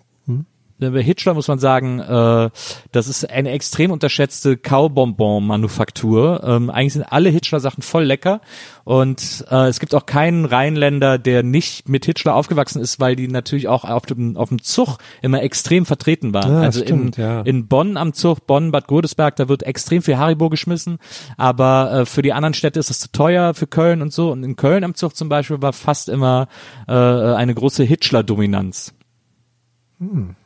Bei 0.79 1.03
Hitchler 1.03 1.35
muss 1.35 1.49
man 1.49 1.59
sagen, 1.59 2.01
äh, 2.01 2.51
das 2.93 3.09
ist 3.09 3.29
eine 3.29 3.51
extrem 3.51 3.91
unterschätzte 3.91 4.57
Kaubonbon-Manufaktur. 4.57 6.43
Ähm, 6.45 6.71
eigentlich 6.71 6.95
sind 6.95 7.05
alle 7.05 7.31
Hitchler-Sachen 7.31 7.83
voll 7.83 8.05
lecker 8.05 8.41
und 8.85 9.45
äh, 9.51 9.69
es 9.69 9.81
gibt 9.81 9.95
auch 9.95 10.07
keinen 10.07 10.45
Rheinländer, 10.45 11.19
der 11.19 11.43
nicht 11.43 11.89
mit 11.89 12.05
Hitchler 12.05 12.35
aufgewachsen 12.35 12.81
ist, 12.81 13.01
weil 13.01 13.17
die 13.17 13.29
natürlich 13.29 13.69
auch 13.69 13.85
auf 13.85 14.07
dem, 14.07 14.37
auf 14.37 14.51
dem 14.51 14.63
Zug 14.63 14.99
immer 15.23 15.43
extrem 15.43 15.87
vertreten 15.87 16.35
waren. 16.35 16.53
Ja, 16.53 16.61
also 16.61 16.83
stimmt, 16.83 17.17
in, 17.19 17.25
ja. 17.25 17.41
in 17.43 17.69
Bonn 17.69 17.97
am 17.97 18.13
Zug, 18.13 18.47
Bonn, 18.47 18.71
Bad 18.71 18.87
Godesberg, 18.87 19.37
da 19.37 19.49
wird 19.49 19.63
extrem 19.63 20.03
viel 20.03 20.19
Haribo 20.19 20.51
geschmissen, 20.51 20.99
aber 21.37 21.93
äh, 21.93 22.07
für 22.07 22.23
die 22.23 22.33
anderen 22.33 22.55
Städte 22.55 22.79
ist 22.79 22.91
das 22.91 22.99
zu 22.99 23.11
teuer, 23.13 23.55
für 23.55 23.67
Köln 23.67 24.03
und 24.03 24.13
so. 24.13 24.31
Und 24.31 24.45
in 24.45 24.57
Köln 24.57 24.85
am 24.85 24.95
Zug 24.95 25.17
zum 25.17 25.29
Beispiel 25.29 25.63
war 25.63 25.73
fast 25.73 26.09
immer 26.09 26.49
äh, 26.87 26.93
eine 26.93 27.55
große 27.55 27.85
Hitchler-Dominanz. 27.85 28.96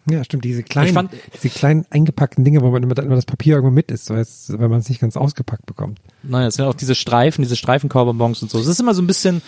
Ja, 0.08 0.22
stimmt, 0.22 0.44
diese 0.44 0.62
kleinen, 0.62 0.92
fand- 0.94 1.10
diese 1.34 1.48
kleinen 1.48 1.84
eingepackten 1.90 2.44
Dinge, 2.44 2.60
wo 2.62 2.70
man 2.70 2.82
immer, 2.84 2.96
immer 2.98 3.16
das 3.16 3.24
Papier 3.26 3.54
irgendwo 3.56 3.72
mit 3.74 3.90
ist, 3.90 4.08
weil, 4.10 4.24
man 4.68 4.78
es 4.78 4.88
nicht 4.88 5.00
ganz 5.00 5.16
ausgepackt 5.16 5.66
bekommt. 5.66 5.98
Naja, 6.22 6.46
es 6.46 6.54
sind 6.54 6.66
auch 6.66 6.74
diese 6.74 6.94
Streifen, 6.94 7.42
diese 7.42 7.56
Streifenkorbonbons 7.56 8.42
und 8.42 8.50
so. 8.50 8.60
Es 8.60 8.68
ist 8.68 8.78
immer 8.78 8.94
so 8.94 9.02
ein 9.02 9.08
bisschen 9.08 9.38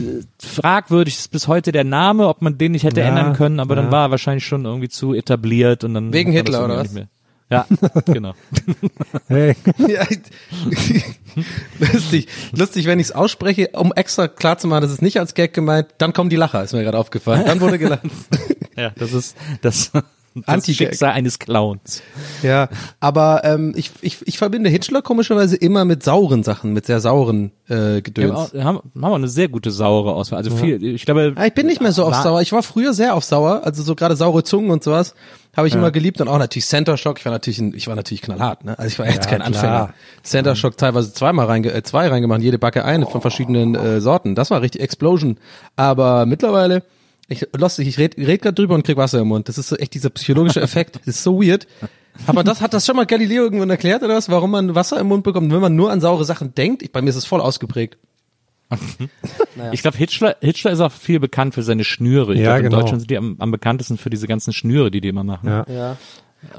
äh, 0.00 0.22
fragwürdig, 0.44 1.14
ist 1.16 1.30
bis 1.30 1.46
heute 1.46 1.70
der 1.70 1.84
Name, 1.84 2.26
ob 2.26 2.42
man 2.42 2.58
den 2.58 2.72
nicht 2.72 2.82
hätte 2.82 3.00
Ja, 3.00 3.06
ändern 3.06 3.34
können, 3.34 3.60
aber 3.60 3.76
ja. 3.76 3.82
dann 3.82 3.92
war 3.92 4.06
er 4.06 4.10
wahrscheinlich 4.10 4.44
schon 4.44 4.64
irgendwie 4.64 4.88
zu 4.88 5.14
etabliert 5.14 5.84
und 5.84 5.94
dann 5.94 6.12
Wegen 6.12 6.36
hat 6.36 6.44
man 6.44 6.44
das 6.46 6.54
Hitler, 6.54 6.64
oder 6.64 6.76
was? 6.78 6.82
nicht 6.82 6.94
mehr. 6.94 7.08
Ja, 7.50 7.66
genau. 8.06 8.32
Hey, 9.28 9.54
Ja, 9.86 10.06
lustig, 11.92 12.26
lustig, 12.56 12.86
wenn 12.86 12.98
ich 12.98 13.06
es 13.08 13.12
ausspreche, 13.12 13.68
um 13.74 13.92
extra 13.92 14.26
klar 14.28 14.58
zu 14.58 14.66
machen, 14.68 14.82
dass 14.82 14.90
es 14.90 15.02
nicht 15.02 15.18
als 15.20 15.34
Gag 15.34 15.52
gemeint, 15.54 15.88
dann 15.98 16.12
kommen 16.12 16.30
die 16.30 16.36
Lacher, 16.36 16.62
ist 16.64 16.72
mir 16.72 16.82
gerade 16.82 16.98
aufgefallen. 16.98 17.44
Dann 17.46 17.60
wurde 17.60 17.78
gelacht. 17.78 18.02
Ja, 18.76 18.90
das 18.96 19.12
ist 19.12 19.36
das, 19.60 19.90
das 19.92 20.02
Anti-Gag. 20.46 20.88
Schicksal 20.88 21.12
eines 21.12 21.38
Clowns. 21.38 22.02
ja, 22.42 22.68
aber 23.00 23.42
ähm, 23.44 23.74
ich, 23.76 23.90
ich, 24.00 24.26
ich 24.26 24.38
verbinde 24.38 24.70
Hitchler 24.70 25.02
komischerweise 25.02 25.56
immer 25.56 25.84
mit 25.84 26.02
sauren 26.02 26.42
Sachen, 26.42 26.72
mit 26.72 26.86
sehr 26.86 27.00
sauren 27.00 27.52
äh, 27.68 28.00
Gedöns. 28.00 28.32
auch, 28.32 28.54
haben, 28.54 28.78
haben 28.78 28.92
wir 28.94 29.14
eine 29.14 29.28
sehr 29.28 29.48
gute 29.48 29.70
saure 29.70 30.14
Auswahl. 30.14 30.38
Also 30.38 30.56
viel, 30.56 30.82
ich 30.82 31.04
glaube. 31.04 31.32
Ah, 31.36 31.46
ich 31.46 31.54
bin 31.54 31.66
nicht 31.66 31.80
mehr 31.82 31.92
so 31.92 32.04
auf 32.04 32.14
sauer. 32.14 32.40
Ich 32.40 32.52
war 32.52 32.62
früher 32.62 32.94
sehr 32.94 33.14
auf 33.14 33.24
sauer, 33.24 33.62
also 33.64 33.82
so 33.82 33.94
gerade 33.94 34.16
saure 34.16 34.42
Zungen 34.42 34.70
und 34.70 34.82
sowas 34.82 35.14
habe 35.54 35.68
ich 35.68 35.74
immer 35.74 35.90
geliebt 35.90 36.18
und 36.22 36.28
auch 36.28 36.38
natürlich 36.38 36.64
Center 36.64 36.96
Shock. 36.96 37.18
Ich 37.18 37.26
war 37.26 37.32
natürlich, 37.32 37.58
ein, 37.58 37.74
ich 37.74 37.86
war 37.86 37.94
natürlich 37.94 38.22
knallhart, 38.22 38.64
ne? 38.64 38.78
Also 38.78 38.88
ich 38.88 38.98
war 38.98 39.04
jetzt 39.04 39.26
Ja, 39.30 39.30
kein 39.32 39.40
klar. 39.40 39.46
Anfänger. 39.48 39.94
Center 40.22 40.56
Shock 40.56 40.78
teilweise 40.78 41.12
zweimal 41.12 41.44
reinge 41.44 41.70
äh, 41.72 41.82
zwei 41.82 42.08
reingemacht, 42.08 42.40
jede 42.40 42.58
Backe 42.58 42.86
eine 42.86 43.04
von 43.04 43.20
verschiedenen 43.20 43.74
äh, 43.74 44.00
Sorten. 44.00 44.34
Das 44.34 44.50
war 44.50 44.62
richtig 44.62 44.80
Explosion. 44.80 45.36
Aber 45.76 46.24
mittlerweile, 46.24 46.82
ich 47.32 47.46
lustig, 47.56 47.88
ich 47.88 47.98
red, 47.98 48.16
red 48.18 48.42
gerade 48.42 48.54
drüber 48.54 48.74
und 48.74 48.84
krieg 48.84 48.96
Wasser 48.96 49.20
im 49.20 49.28
Mund. 49.28 49.48
Das 49.48 49.58
ist 49.58 49.68
so 49.68 49.76
echt 49.76 49.94
dieser 49.94 50.10
psychologische 50.10 50.60
Effekt. 50.62 50.96
Das 50.96 51.06
ist 51.16 51.22
so 51.22 51.42
weird. 51.42 51.66
Aber 52.26 52.44
das 52.44 52.60
hat 52.60 52.74
das 52.74 52.84
schon 52.84 52.96
mal 52.96 53.06
Galileo 53.06 53.42
irgendwann 53.42 53.70
erklärt 53.70 54.02
oder 54.02 54.14
was, 54.16 54.28
warum 54.28 54.50
man 54.50 54.74
Wasser 54.74 55.00
im 55.00 55.08
Mund 55.08 55.24
bekommt, 55.24 55.50
wenn 55.52 55.60
man 55.60 55.74
nur 55.74 55.90
an 55.90 56.00
saure 56.00 56.24
Sachen 56.24 56.54
denkt. 56.54 56.82
Ich, 56.82 56.92
bei 56.92 57.00
mir 57.02 57.08
ist 57.10 57.16
es 57.16 57.24
voll 57.24 57.40
ausgeprägt. 57.40 57.96
Ich 59.72 59.82
glaube, 59.82 59.98
Hitchler, 59.98 60.36
Hitchler 60.40 60.70
ist 60.70 60.80
auch 60.80 60.90
viel 60.92 61.20
bekannt 61.20 61.54
für 61.54 61.62
seine 61.62 61.84
Schnüre. 61.84 62.32
Ich 62.34 62.40
Ja, 62.40 62.56
glaube, 62.56 62.58
in 62.58 62.64
genau. 62.64 62.76
Deutschland 62.80 63.00
sind 63.02 63.10
die 63.10 63.18
am, 63.18 63.36
am 63.38 63.50
bekanntesten 63.50 63.98
für 63.98 64.08
diese 64.08 64.26
ganzen 64.26 64.52
Schnüre, 64.54 64.90
die 64.90 65.00
die 65.02 65.08
immer 65.08 65.24
machen. 65.24 65.48
ja. 65.68 65.96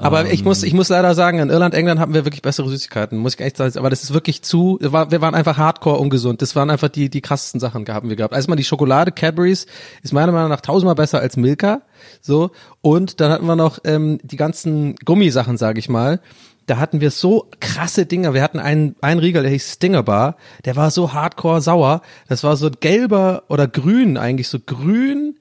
Aber 0.00 0.30
ich 0.32 0.44
muss, 0.44 0.62
ich 0.62 0.72
muss 0.72 0.88
leider 0.88 1.14
sagen, 1.14 1.38
in 1.38 1.50
Irland, 1.50 1.74
England 1.74 2.00
haben 2.00 2.14
wir 2.14 2.24
wirklich 2.24 2.42
bessere 2.42 2.68
Süßigkeiten, 2.68 3.18
muss 3.18 3.34
ich 3.34 3.40
echt 3.40 3.56
sagen. 3.58 3.76
Aber 3.76 3.90
das 3.90 4.02
ist 4.02 4.14
wirklich 4.14 4.42
zu, 4.42 4.78
war- 4.80 5.10
wir 5.10 5.20
waren 5.20 5.34
einfach 5.34 5.58
hardcore 5.58 5.98
ungesund. 5.98 6.40
Das 6.42 6.56
waren 6.56 6.70
einfach 6.70 6.88
die, 6.88 7.10
die 7.10 7.20
krassesten 7.20 7.60
Sachen 7.60 7.86
haben 7.88 8.08
wir 8.08 8.16
gehabt. 8.16 8.34
Erstmal 8.34 8.56
die 8.56 8.64
Schokolade, 8.64 9.12
Cadbury's, 9.12 9.66
ist 10.02 10.12
meiner 10.12 10.32
Meinung 10.32 10.48
nach 10.48 10.62
tausendmal 10.62 10.94
besser 10.94 11.20
als 11.20 11.36
Milka. 11.36 11.82
So. 12.22 12.50
Und 12.80 13.20
dann 13.20 13.30
hatten 13.30 13.46
wir 13.46 13.56
noch 13.56 13.78
ähm, 13.84 14.18
die 14.22 14.36
ganzen 14.36 14.96
Gummisachen, 15.04 15.56
sage 15.58 15.78
ich 15.78 15.88
mal. 15.88 16.20
Da 16.66 16.78
hatten 16.78 17.02
wir 17.02 17.10
so 17.10 17.50
krasse 17.60 18.06
Dinger. 18.06 18.32
Wir 18.32 18.42
hatten 18.42 18.58
einen, 18.58 18.96
einen 19.02 19.20
Riegel, 19.20 19.42
der 19.42 19.50
hieß 19.52 19.74
Stinger 19.74 20.02
Bar. 20.02 20.36
Der 20.64 20.76
war 20.76 20.90
so 20.90 21.12
hardcore 21.12 21.60
sauer. 21.60 22.00
Das 22.26 22.42
war 22.42 22.56
so 22.56 22.70
gelber 22.70 23.42
oder 23.48 23.68
grün 23.68 24.16
eigentlich, 24.16 24.48
so 24.48 24.58
grün 24.64 25.36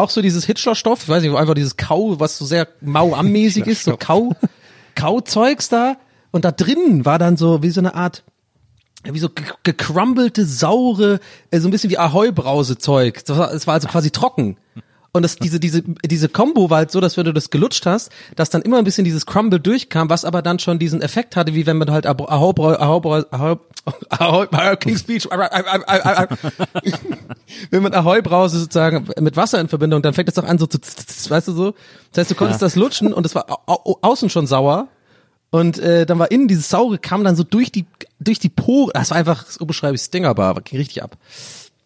auch 0.00 0.10
so 0.10 0.22
dieses 0.22 0.44
Hitchler-Stoff, 0.44 1.02
ich 1.04 1.08
weiß 1.08 1.22
nicht, 1.22 1.34
einfach 1.34 1.54
dieses 1.54 1.76
Kau, 1.76 2.18
was 2.20 2.38
so 2.38 2.44
sehr 2.44 2.68
Mau-Am-mäßig 2.80 3.66
ist, 3.66 3.84
so 3.84 3.96
Kau, 3.96 4.32
Kauzeugs 4.94 5.68
da. 5.68 5.96
Und 6.30 6.44
da 6.44 6.50
drin 6.52 7.04
war 7.04 7.18
dann 7.18 7.36
so 7.36 7.62
wie 7.62 7.70
so 7.70 7.80
eine 7.80 7.94
Art, 7.94 8.22
wie 9.04 9.18
so 9.18 9.28
ge- 9.30 9.44
gecrumbelte, 9.62 10.44
saure, 10.44 11.20
äh, 11.50 11.60
so 11.60 11.68
ein 11.68 11.70
bisschen 11.70 11.90
wie 11.90 11.98
Ahoi-Brause-Zeug. 11.98 13.22
Es 13.26 13.66
war 13.66 13.74
also 13.74 13.88
quasi 13.88 14.10
trocken. 14.10 14.56
Und 15.12 15.22
das, 15.22 15.36
diese, 15.36 15.58
diese, 15.58 15.82
diese 15.82 16.28
Combo 16.28 16.68
war 16.68 16.78
halt 16.78 16.90
so, 16.90 17.00
dass 17.00 17.16
wenn 17.16 17.24
du 17.24 17.32
das 17.32 17.48
gelutscht 17.48 17.86
hast, 17.86 18.12
dass 18.36 18.50
dann 18.50 18.60
immer 18.62 18.76
ein 18.78 18.84
bisschen 18.84 19.04
dieses 19.04 19.24
Crumble 19.24 19.58
durchkam, 19.58 20.10
was 20.10 20.24
aber 20.26 20.42
dann 20.42 20.58
schon 20.58 20.78
diesen 20.78 21.00
Effekt 21.00 21.34
hatte, 21.34 21.54
wie 21.54 21.66
wenn 21.66 21.78
man 21.78 21.90
halt 21.90 22.06
King's 24.80 25.00
Speech, 25.00 25.26
wenn 27.70 27.82
man 27.82 27.94
Ahoi-Brause 27.94 28.58
sozusagen 28.58 29.08
mit 29.18 29.36
Wasser 29.36 29.60
in 29.60 29.68
Verbindung, 29.68 30.02
dann 30.02 30.12
fängt 30.12 30.28
das 30.28 30.34
doch 30.34 30.44
an 30.44 30.58
so 30.58 30.66
zu, 30.66 30.78
weißt 30.78 31.48
du 31.48 31.52
so? 31.52 31.74
Das 32.12 32.22
heißt, 32.22 32.30
du 32.32 32.34
konntest 32.34 32.60
das 32.60 32.76
lutschen 32.76 33.14
und 33.14 33.24
es 33.24 33.34
war 33.34 33.46
au 33.66 33.98
außen 34.02 34.28
schon 34.28 34.46
sauer 34.46 34.88
und 35.50 35.78
äh, 35.78 36.04
dann 36.04 36.18
war 36.18 36.30
innen 36.30 36.48
dieses 36.48 36.68
saure 36.68 36.98
kam 36.98 37.24
dann 37.24 37.34
so 37.34 37.42
durch 37.42 37.72
die 37.72 37.86
durch 38.20 38.38
die 38.38 38.50
Pore. 38.50 38.90
Das 38.92 39.10
war 39.10 39.16
einfach, 39.16 39.46
so 39.46 39.64
beschreibe 39.64 39.94
ich 39.94 40.02
Stingerbar, 40.02 40.60
ging 40.60 40.78
richtig 40.78 41.02
ab. 41.02 41.16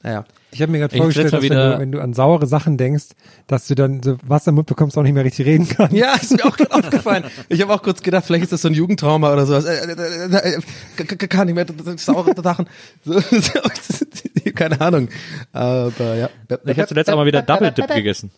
Naja. 0.03 0.24
Ich 0.51 0.61
habe 0.61 0.73
mir 0.73 0.79
gerade 0.81 0.97
vorgestellt, 0.97 1.33
dass 1.33 1.43
wenn 1.43 1.51
du, 1.51 1.79
wenn 1.79 1.93
du 1.93 2.01
an 2.01 2.12
saure 2.12 2.47
Sachen 2.47 2.77
denkst, 2.77 3.07
dass 3.47 3.69
du 3.69 3.74
dann 3.74 4.03
so 4.03 4.19
Wasser 4.27 4.51
im 4.51 4.57
Mund 4.57 4.66
bekommst, 4.66 4.99
auch 4.99 5.03
nicht 5.03 5.15
mehr 5.15 5.24
richtig 5.24 5.47
reden 5.47 5.69
kannst. 5.69 5.95
Ja, 5.95 6.15
ist 6.15 6.33
mir 6.33 6.45
auch 6.45 6.57
gerade 6.57 6.73
aufgefallen. 6.87 7.24
Ich 7.49 7.62
habe 7.62 7.73
auch 7.73 7.83
kurz 7.83 8.03
gedacht, 8.03 8.27
vielleicht 8.27 8.45
ist 8.45 8.53
das 8.53 8.62
so 8.62 8.69
ein 8.69 8.74
Jugendtrauma 8.74 9.33
oder 9.33 9.47
sowas. 9.47 9.65
Äh, 9.65 9.93
äh, 9.93 10.59
äh, 10.99 11.05
Kann 11.29 11.47
nicht 11.47 11.55
mehr 11.55 11.66
saure 11.97 12.35
Sachen. 12.43 12.66
Keine 14.55 14.81
Ahnung. 14.81 15.09
Aber 15.53 16.16
ja. 16.16 16.29
Ich 16.66 16.79
habe 16.79 16.89
zuletzt 16.89 17.11
auch 17.11 17.16
mal 17.16 17.27
wieder 17.27 17.43
Double 17.43 17.70
Dip 17.70 17.89
gegessen. 17.89 18.31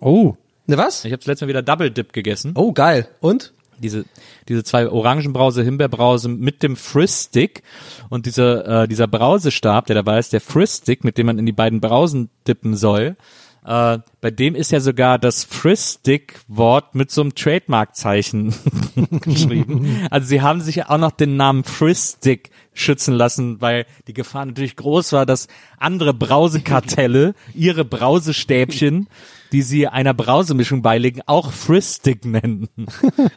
Oh, 0.00 0.34
Ne 0.70 0.78
was? 0.78 1.04
Ich 1.04 1.10
habe 1.10 1.20
zuletzt 1.20 1.42
mal 1.42 1.48
wieder 1.48 1.62
Double 1.62 1.90
Dip 1.90 2.12
gegessen. 2.12 2.52
Oh, 2.54 2.72
geil. 2.72 3.08
Und? 3.18 3.52
Diese 3.80 4.04
diese 4.48 4.64
zwei 4.64 4.88
Orangenbrause, 4.88 5.62
Himbeerbrause 5.62 6.28
mit 6.28 6.62
dem 6.62 6.76
Frizz-Stick 6.76 7.62
und 8.08 8.26
dieser 8.26 8.82
äh, 8.82 8.88
dieser 8.88 9.06
Brausestab, 9.06 9.86
der 9.86 9.94
dabei 9.96 10.18
ist, 10.18 10.32
der 10.32 10.40
Frizz-Stick, 10.40 11.04
mit 11.04 11.18
dem 11.18 11.26
man 11.26 11.38
in 11.38 11.46
die 11.46 11.52
beiden 11.52 11.80
Brausen 11.80 12.30
dippen 12.46 12.76
soll. 12.76 13.16
Äh, 13.64 13.98
bei 14.20 14.30
dem 14.30 14.54
ist 14.54 14.72
ja 14.72 14.80
sogar 14.80 15.18
das 15.18 15.44
Frizz-Stick-Wort 15.44 16.94
mit 16.94 17.10
so 17.10 17.20
einem 17.20 17.34
Trademark-Zeichen 17.34 18.54
geschrieben. 19.22 20.06
Also 20.10 20.28
sie 20.28 20.40
haben 20.40 20.60
sich 20.60 20.86
auch 20.86 20.98
noch 20.98 21.10
den 21.10 21.36
Namen 21.36 21.64
Frizz-Stick 21.64 22.50
schützen 22.72 23.14
lassen, 23.14 23.60
weil 23.60 23.86
die 24.06 24.14
Gefahr 24.14 24.46
natürlich 24.46 24.76
groß 24.76 25.12
war, 25.12 25.26
dass 25.26 25.48
andere 25.78 26.14
Brausekartelle 26.14 27.34
ihre 27.54 27.84
Brausestäbchen, 27.84 29.08
die 29.52 29.62
sie 29.62 29.88
einer 29.88 30.14
Brausemischung 30.14 30.82
beilegen, 30.82 31.22
auch 31.26 31.52
Frizz-Stick 31.52 32.24
nennen. 32.24 32.68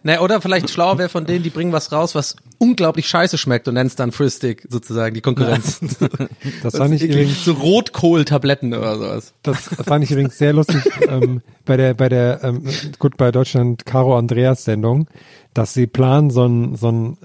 Ne, 0.06 0.20
oder 0.20 0.42
vielleicht 0.42 0.70
schlauer 0.70 0.98
wäre 0.98 1.08
von 1.08 1.26
denen, 1.26 1.44
die 1.44 1.50
bringen 1.50 1.72
was 1.72 1.92
raus, 1.92 2.14
was 2.14 2.36
unglaublich 2.58 3.08
scheiße 3.08 3.38
schmeckt 3.38 3.68
und 3.68 3.76
nennen 3.76 3.88
es 3.88 3.96
dann 3.96 4.12
Frisstick 4.12 4.66
sozusagen, 4.70 5.14
die 5.16 5.22
Konkurrenz. 5.22 5.80
das 6.64 6.76
fand 6.76 6.94
ich 6.94 7.04
übrigens, 7.04 7.46
so 7.46 7.54
Rotkohltabletten 7.54 8.74
oder 8.74 8.98
sowas. 8.98 9.34
das 9.44 9.58
fand 9.60 10.04
ich 10.04 10.12
übrigens 10.12 10.38
sehr 10.38 10.54
lustig 10.54 10.84
ähm, 11.08 11.42
bei 11.66 11.78
der 11.78 11.94
bei 11.94 12.10
der 12.10 12.44
ähm, 12.44 12.66
gut 13.00 13.18
bei 13.18 13.32
Deutschland 13.32 13.86
Caro 13.86 14.18
Andreas 14.18 14.66
Sendung, 14.66 15.08
dass 15.54 15.74
sie 15.74 15.88
planen 15.88 16.30
so 16.30 16.46
ein 16.46 16.76
so 16.76 16.92
ein 16.92 17.18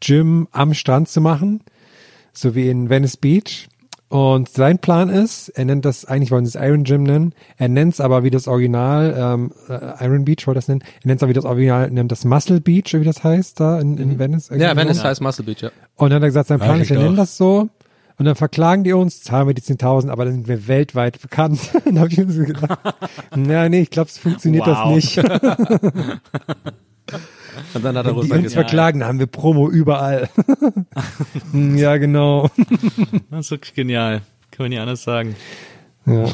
Gym 0.00 0.48
am 0.52 0.74
Strand 0.74 1.08
zu 1.08 1.20
machen, 1.20 1.62
so 2.32 2.54
wie 2.54 2.68
in 2.68 2.90
Venice 2.90 3.16
Beach. 3.16 3.68
Und 4.08 4.48
sein 4.48 4.78
Plan 4.78 5.08
ist, 5.08 5.48
er 5.48 5.64
nennt 5.64 5.84
das, 5.84 6.04
eigentlich 6.04 6.30
wollen 6.30 6.46
sie 6.46 6.56
es 6.56 6.64
Iron 6.64 6.84
Gym 6.84 7.02
nennen, 7.02 7.32
er 7.56 7.68
nennt 7.68 7.94
es 7.94 8.00
aber 8.00 8.22
wie 8.22 8.30
das 8.30 8.46
Original, 8.46 9.14
ähm, 9.18 9.52
äh, 9.68 10.04
Iron 10.04 10.24
Beach 10.24 10.46
wollte 10.46 10.58
das 10.58 10.68
nennen, 10.68 10.82
er 11.02 11.08
nennt 11.08 11.18
es 11.18 11.22
aber 11.24 11.30
wie 11.30 11.34
das 11.34 11.44
Original, 11.44 11.90
nennt 11.90 12.12
das 12.12 12.24
Muscle 12.24 12.60
Beach, 12.60 12.94
wie 12.94 13.04
das 13.04 13.24
heißt, 13.24 13.58
da 13.58 13.80
in, 13.80 13.98
in 13.98 14.18
Venice. 14.18 14.50
Mhm. 14.50 14.60
Ja, 14.60 14.68
irgendwie 14.68 14.82
Venice 14.82 14.98
so. 14.98 15.04
heißt 15.04 15.20
Muscle 15.20 15.44
Beach, 15.44 15.60
ja. 15.60 15.70
Und 15.96 16.10
dann 16.10 16.16
hat 16.16 16.22
er 16.22 16.28
gesagt, 16.28 16.48
sein 16.48 16.60
Plan 16.60 16.80
ist, 16.80 16.90
wir 16.90 16.98
nennen 16.98 17.16
das 17.16 17.36
so. 17.36 17.68
Und 18.18 18.24
dann 18.24 18.34
verklagen 18.36 18.82
die 18.84 18.92
uns, 18.94 19.22
zahlen 19.22 19.48
wir 19.48 19.54
die 19.54 19.60
10.000, 19.60 20.08
aber 20.08 20.24
dann 20.24 20.34
sind 20.34 20.48
wir 20.48 20.68
weltweit 20.68 21.20
bekannt. 21.20 21.58
dann 21.84 21.98
habe 21.98 22.08
ich 22.08 22.16
mir 22.16 22.30
so 22.30 22.44
gedacht, 22.44 22.78
na 23.36 23.68
nee, 23.68 23.80
ich 23.80 23.90
glaube, 23.90 24.08
es 24.08 24.18
funktioniert 24.18 24.66
Wow. 24.66 24.94
das 24.94 24.94
nicht. 24.94 25.16
Und 27.74 27.84
dann 27.84 27.96
hat 27.96 28.06
er 28.06 28.16
Wenn 28.16 28.26
die 28.40 28.44
uns 28.44 28.52
verklagen, 28.54 29.00
dann 29.00 29.08
haben 29.08 29.18
wir 29.18 29.26
Promo 29.26 29.70
überall. 29.70 30.28
Hm, 31.52 31.76
ja, 31.76 31.96
genau. 31.96 32.50
Das 33.30 33.46
ist 33.46 33.50
wirklich 33.50 33.74
genial. 33.74 34.20
Kann 34.50 34.64
man 34.64 34.68
nicht 34.70 34.80
anders 34.80 35.02
sagen. 35.02 35.36
Ja. 36.06 36.26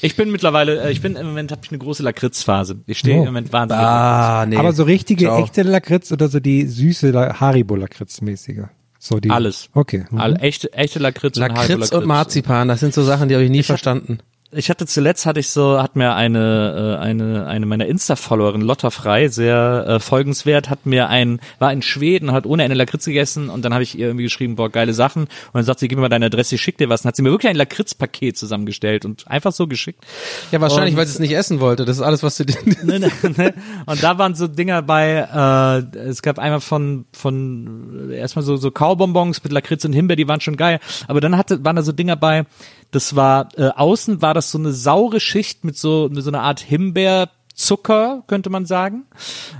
Ich 0.00 0.16
bin 0.16 0.30
mittlerweile, 0.30 0.82
äh, 0.82 0.90
ich 0.92 1.00
bin 1.02 1.16
im 1.16 1.26
Moment 1.26 1.50
habe 1.52 1.60
ich 1.64 1.70
eine 1.70 1.78
große 1.78 2.02
Lakritzphase. 2.02 2.76
Ich 2.86 2.98
stehe 2.98 3.16
Oh. 3.16 3.20
im 3.20 3.26
Moment 3.26 3.52
wahnsinnig. 3.52 3.84
Ah, 3.84 4.46
nee. 4.48 4.56
Aber 4.56 4.72
so 4.72 4.82
richtige, 4.84 5.26
Ciao. 5.26 5.42
echte 5.42 5.62
Lakritz 5.62 6.10
oder 6.12 6.28
so 6.28 6.40
die 6.40 6.66
süße 6.66 7.10
La- 7.10 7.38
Haribo-Lakritz-mäßige? 7.40 8.64
So 8.98 9.20
die. 9.20 9.30
Alles. 9.30 9.68
Okay. 9.74 10.04
Mhm. 10.10 10.18
All, 10.20 10.36
echte, 10.42 10.72
echte 10.72 10.98
Lakritz, 10.98 11.36
Lakritz 11.36 11.58
Haribo-Lakritz. 11.58 11.92
und 11.92 12.06
Marzipan, 12.06 12.68
das 12.68 12.80
sind 12.80 12.94
so 12.94 13.02
Sachen, 13.04 13.28
die 13.28 13.34
habe 13.34 13.44
ich 13.44 13.50
nie 13.50 13.62
verstanden. 13.62 14.18
Ich 14.56 14.70
hatte 14.70 14.86
zuletzt 14.86 15.26
hatte 15.26 15.40
ich 15.40 15.50
so, 15.50 15.82
hat 15.82 15.96
mir 15.96 16.14
eine 16.14 16.96
äh, 16.98 17.02
eine 17.02 17.46
eine 17.46 17.66
meiner 17.66 17.86
Insta-Followerin 17.86 18.60
Lotta 18.60 18.90
Frei 18.90 19.28
sehr 19.28 19.84
äh, 19.88 20.00
folgenswert, 20.00 20.70
hat 20.70 20.86
mir 20.86 21.08
ein 21.08 21.40
war 21.58 21.72
in 21.72 21.82
Schweden, 21.82 22.32
hat 22.32 22.46
ohne 22.46 22.62
Ende 22.62 22.76
Lakritz 22.76 23.04
gegessen 23.04 23.50
und 23.50 23.64
dann 23.64 23.72
habe 23.74 23.82
ich 23.82 23.98
ihr 23.98 24.06
irgendwie 24.06 24.24
geschrieben, 24.24 24.54
boah 24.56 24.70
geile 24.70 24.94
Sachen 24.94 25.24
und 25.24 25.30
dann 25.54 25.64
sagt 25.64 25.80
sie, 25.80 25.88
gib 25.88 25.98
mir 25.98 26.02
mal 26.02 26.08
deine 26.08 26.26
Adresse, 26.26 26.54
ich 26.54 26.60
schick 26.62 26.78
dir 26.78 26.88
was. 26.88 27.02
Und 27.02 27.08
hat 27.08 27.16
sie 27.16 27.22
mir 27.22 27.30
wirklich 27.30 27.50
ein 27.50 27.56
Lakritz-Paket 27.56 28.36
zusammengestellt 28.38 29.04
und 29.04 29.26
einfach 29.28 29.52
so 29.52 29.66
geschickt. 29.66 30.04
Ja, 30.52 30.60
wahrscheinlich, 30.60 30.92
Und- 30.94 30.98
weil 30.98 31.06
sie 31.06 31.14
es 31.14 31.18
nicht 31.18 31.34
essen 31.34 31.58
wollte. 31.60 31.84
Das 31.84 31.96
ist 31.96 32.02
alles, 32.02 32.22
was 32.22 32.36
du 32.36 32.44
ne, 32.84 33.00
ne, 33.00 33.10
ne. 33.36 33.54
Und 33.86 34.02
da 34.02 34.18
waren 34.18 34.34
so 34.34 34.46
Dinger 34.46 34.82
bei, 34.82 35.82
äh, 35.94 35.98
es 35.98 36.22
gab 36.22 36.38
einmal 36.38 36.60
von, 36.60 37.06
von 37.12 38.10
erstmal 38.12 38.44
so, 38.44 38.56
so 38.56 38.70
Kaubonbons 38.70 39.42
mit 39.42 39.52
Lakritz 39.52 39.84
und 39.84 39.92
Himbeer, 39.92 40.16
die 40.16 40.28
waren 40.28 40.40
schon 40.40 40.56
geil. 40.56 40.78
Aber 41.08 41.20
dann 41.20 41.36
hatte, 41.36 41.64
waren 41.64 41.76
da 41.76 41.82
so 41.82 41.92
Dinger 41.92 42.16
bei, 42.16 42.44
das 42.90 43.16
war, 43.16 43.48
äh, 43.56 43.68
außen 43.74 44.22
war 44.22 44.34
das 44.34 44.43
so 44.50 44.58
eine 44.58 44.72
saure 44.72 45.20
Schicht 45.20 45.64
mit 45.64 45.76
so, 45.76 46.08
mit 46.12 46.22
so 46.22 46.30
einer 46.30 46.42
Art 46.42 46.60
Himbeerzucker, 46.60 48.24
könnte 48.26 48.50
man 48.50 48.66
sagen. 48.66 49.06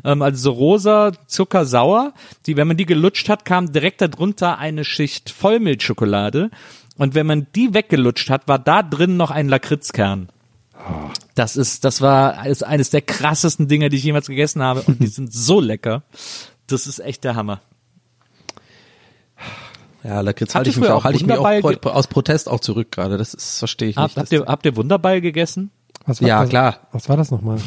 Ähm, 0.04 0.22
also 0.22 0.50
so 0.50 0.50
rosa, 0.52 1.12
zuckersauer. 1.26 2.14
Die, 2.46 2.56
wenn 2.56 2.68
man 2.68 2.76
die 2.76 2.86
gelutscht 2.86 3.28
hat, 3.28 3.44
kam 3.44 3.72
direkt 3.72 4.00
darunter 4.00 4.58
eine 4.58 4.84
Schicht 4.84 5.30
Vollmilchschokolade. 5.30 6.50
Und 6.96 7.14
wenn 7.14 7.26
man 7.26 7.46
die 7.54 7.74
weggelutscht 7.74 8.30
hat, 8.30 8.46
war 8.48 8.58
da 8.58 8.82
drin 8.82 9.16
noch 9.16 9.30
ein 9.30 9.48
Lakritzkern. 9.48 10.28
Das 11.34 11.56
ist, 11.56 11.84
das 11.84 12.00
war 12.00 12.46
ist 12.46 12.62
eines 12.62 12.90
der 12.90 13.02
krassesten 13.02 13.68
Dinge, 13.68 13.88
die 13.88 13.96
ich 13.96 14.04
jemals 14.04 14.26
gegessen 14.26 14.62
habe 14.62 14.82
und 14.82 15.00
die 15.00 15.06
sind 15.08 15.32
so 15.32 15.60
lecker. 15.60 16.02
Das 16.66 16.86
ist 16.86 17.00
echt 17.00 17.24
der 17.24 17.36
Hammer. 17.36 17.60
Ja, 20.04 20.20
Lakritz 20.20 20.50
Habt 20.50 20.56
halte 20.66 20.70
ich 20.70 20.76
mich 20.76 20.90
auch, 20.90 20.96
auch 20.96 21.04
halte 21.04 21.16
ich 21.16 21.26
mich 21.26 21.36
auch 21.36 21.60
pro, 21.80 21.88
aus 21.90 22.06
Protest 22.06 22.48
auch 22.48 22.60
zurück 22.60 22.92
gerade. 22.92 23.16
Das 23.16 23.32
ist, 23.32 23.58
verstehe 23.58 23.88
ich 23.88 23.96
nicht. 23.96 24.02
Habt, 24.02 24.16
Das- 24.16 24.30
ihr, 24.30 24.44
habt 24.46 24.66
ihr 24.66 24.76
Wunderball 24.76 25.20
gegessen? 25.20 25.70
Was 26.06 26.20
Ja, 26.20 26.42
was, 26.42 26.50
klar. 26.50 26.76
Was 26.92 27.08
war 27.08 27.16
das 27.16 27.30
nochmal? 27.30 27.58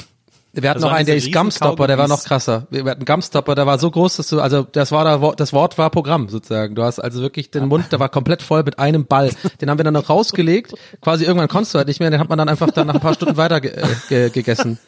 Wir 0.53 0.69
hatten 0.69 0.81
Das 0.81 0.89
noch 0.89 0.95
einen, 0.95 1.05
der 1.05 1.15
ist 1.18 1.31
Gumstopper, 1.31 1.88
der 1.88 1.97
war 1.97 2.07
noch 2.07 2.23
krasser. 2.23 2.68
Wir 2.69 2.84
hatten 2.85 3.05
Gumstopper, 3.05 3.53
der 3.53 3.68
war 3.68 3.77
so 3.80 3.91
groß, 3.91 4.18
dass 4.18 4.27
du, 4.30 4.39
also 4.39 4.64
das 4.64 4.91
war 4.91 5.03
da, 5.03 5.31
das 5.35 5.53
Wort 5.53 5.77
war 5.77 5.89
Programm 5.89 6.30
sozusagen. 6.30 6.73
Du 6.73 6.84
hast 6.84 6.99
also 6.99 7.22
wirklich 7.22 7.51
den 7.51 7.68
Mund, 7.68 7.91
der 7.91 7.99
war 7.99 8.09
komplett 8.09 8.41
voll 8.41 8.64
mit 8.64 8.80
einem 8.80 9.05
Ball. 9.05 9.31
Den 9.61 9.69
haben 9.69 9.77
wir 9.77 9.84
dann 9.84 9.93
noch 9.93 10.09
rausgelegt. 10.09 10.73
Quasi 11.01 11.26
irgendwann 11.26 11.47
konntest 11.47 11.73
du 11.73 11.77
halt 11.77 11.88
nicht 11.88 11.99
mehr, 11.99 12.09
den 12.09 12.19
hat 12.19 12.30
man 12.30 12.38
dann 12.38 12.49
einfach 12.49 12.72
dann 12.72 12.88
nach 12.88 12.95
ein 12.95 13.01
paar 13.01 13.14
Stunden 13.14 13.38
weiter 13.38 13.61
ge 13.61 13.72
äh, 13.72 13.85
ge 14.09 14.30
gegessen. 14.30 14.80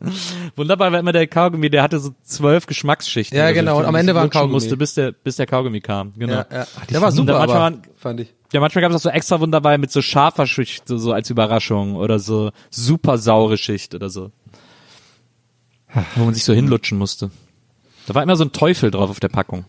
Wunderbar 0.56 0.92
war 0.92 0.98
immer 1.00 1.12
der 1.12 1.26
Kaugummi, 1.26 1.70
der 1.70 1.82
hatte 1.82 1.98
so 1.98 2.14
zwölf 2.22 2.66
Geschmacksschichten. 2.66 3.36
Ja, 3.36 3.50
genau, 3.50 3.74
die 3.74 3.80
und 3.80 3.86
am 3.86 3.94
Ende 3.96 4.14
war 4.14 4.22
ein 4.22 4.30
Kaugummi. 4.30 4.52
musste, 4.54 4.76
bis 4.76 4.94
der, 4.94 5.12
bis 5.12 5.36
der 5.36 5.46
Kaugummi 5.46 5.80
kam. 5.80 6.12
Genau. 6.16 6.34
Ja, 6.34 6.46
ja. 6.50 6.66
Der 6.90 7.00
war 7.00 7.10
super, 7.10 7.32
manchmal 7.38 7.56
aber, 7.56 7.76
waren- 7.76 7.82
fand 7.96 8.20
ich. 8.20 8.34
Ja, 8.52 8.60
manchmal 8.60 8.82
gab 8.82 8.92
es 8.92 8.96
auch 8.96 9.00
so 9.02 9.10
extra 9.10 9.40
Wunderball 9.40 9.76
mit 9.78 9.90
so 9.90 10.00
scharfer 10.00 10.46
Schicht, 10.46 10.86
so, 10.88 10.96
so 10.98 11.12
als 11.12 11.28
Überraschung 11.30 11.96
oder 11.96 12.18
so 12.18 12.50
super 12.70 13.18
saure 13.18 13.58
Schicht 13.58 13.94
oder 13.94 14.08
so. 14.08 14.30
Wo 16.16 16.24
man 16.24 16.34
sich 16.34 16.44
so 16.44 16.52
hinlutschen 16.52 16.96
musste. 16.96 17.30
Da 18.06 18.14
war 18.14 18.22
immer 18.22 18.36
so 18.36 18.44
ein 18.44 18.52
Teufel 18.52 18.90
drauf 18.90 19.10
auf 19.10 19.20
der 19.20 19.28
Packung. 19.28 19.64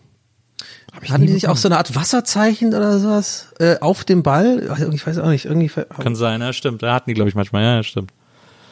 Hatten 1.08 1.26
die 1.26 1.32
nicht 1.32 1.48
auch 1.48 1.56
so 1.56 1.68
eine 1.68 1.76
Art 1.78 1.94
Wasserzeichen 1.94 2.68
oder 2.68 2.98
sowas 2.98 3.52
äh, 3.58 3.78
auf 3.80 4.04
dem 4.04 4.22
Ball? 4.22 4.90
Ich 4.92 5.06
weiß 5.06 5.18
auch 5.18 5.28
nicht, 5.28 5.44
irgendwie 5.46 5.70
Kann 5.98 6.14
sein, 6.14 6.40
ja, 6.40 6.52
stimmt. 6.52 6.82
Da 6.82 6.94
hatten 6.94 7.08
die, 7.10 7.14
glaube 7.14 7.28
ich, 7.28 7.34
manchmal, 7.34 7.62
ja, 7.62 7.82
stimmt. 7.82 8.12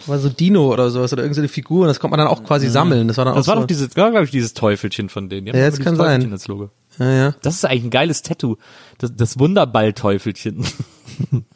War 0.08 0.18
so 0.18 0.28
Dino 0.28 0.72
oder 0.72 0.90
sowas 0.90 1.12
oder 1.12 1.22
irgendeine 1.22 1.48
Figur 1.48 1.82
und 1.82 1.88
das 1.88 2.00
konnte 2.00 2.16
man 2.16 2.18
dann 2.26 2.28
auch 2.28 2.42
quasi 2.44 2.68
sammeln. 2.68 3.08
Das 3.08 3.16
war 3.18 3.24
dann 3.24 3.34
Das 3.34 3.44
auch 3.44 3.48
war 3.48 3.54
so, 3.56 3.60
doch 3.62 3.66
dieses, 3.66 3.90
glaube 3.94 4.22
ich, 4.24 4.30
dieses 4.30 4.54
Teufelchen 4.54 5.08
von 5.08 5.28
denen. 5.28 5.46
Ja, 5.48 5.52
das 5.52 5.78
kann 5.80 5.96
sein. 5.96 6.30
Als 6.32 6.48
Logo. 6.48 6.70
ja, 6.98 7.12
ja. 7.12 7.34
Das 7.42 7.54
ist 7.54 7.64
eigentlich 7.64 7.84
ein 7.84 7.90
geiles 7.90 8.22
Tattoo. 8.22 8.56
Das, 8.98 9.14
das 9.14 9.38
Wunderball-Teufelchen. 9.38 10.64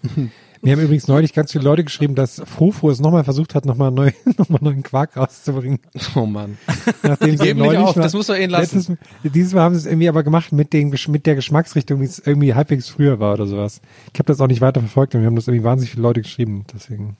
Mir 0.64 0.74
haben 0.74 0.80
übrigens 0.80 1.08
neulich 1.08 1.32
ganz 1.32 1.50
viele 1.50 1.64
Leute 1.64 1.82
geschrieben, 1.82 2.14
dass 2.14 2.40
Fofo 2.44 2.88
es 2.88 3.00
nochmal 3.00 3.24
versucht 3.24 3.56
hat, 3.56 3.66
nochmal 3.66 3.90
neu, 3.90 4.12
nochmal 4.38 4.60
neuen 4.62 4.84
Quark 4.84 5.16
rauszubringen. 5.16 5.80
Oh 6.14 6.24
Mann. 6.24 6.56
Nachdem 7.02 7.36
sie 7.36 7.44
geben 7.44 7.58
nicht 7.60 7.66
neulich 7.72 7.80
auf, 7.84 7.96
mal- 7.96 8.02
das 8.02 8.12
muss 8.12 8.28
man 8.28 8.40
ihnen 8.40 8.50
lassen. 8.50 8.76
letztes- 8.76 8.96
Dieses 9.34 9.54
Mal 9.54 9.62
haben 9.62 9.74
sie 9.74 9.80
es 9.80 9.86
irgendwie 9.86 10.08
aber 10.08 10.22
gemacht 10.22 10.52
mit, 10.52 10.72
den, 10.72 10.94
mit 11.08 11.26
der 11.26 11.34
Geschmacksrichtung, 11.34 12.00
wie 12.00 12.04
es 12.04 12.20
irgendwie 12.24 12.54
halbwegs 12.54 12.88
früher 12.88 13.18
war 13.18 13.32
oder 13.34 13.46
sowas. 13.48 13.80
Ich 14.12 14.20
habe 14.20 14.28
das 14.28 14.40
auch 14.40 14.46
nicht 14.46 14.60
weiter 14.60 14.78
verfolgt 14.78 15.16
und 15.16 15.22
wir 15.22 15.26
haben 15.26 15.34
das 15.34 15.48
irgendwie 15.48 15.64
wahnsinnig 15.64 15.90
viele 15.90 16.02
Leute 16.02 16.22
geschrieben, 16.22 16.64
deswegen. 16.72 17.16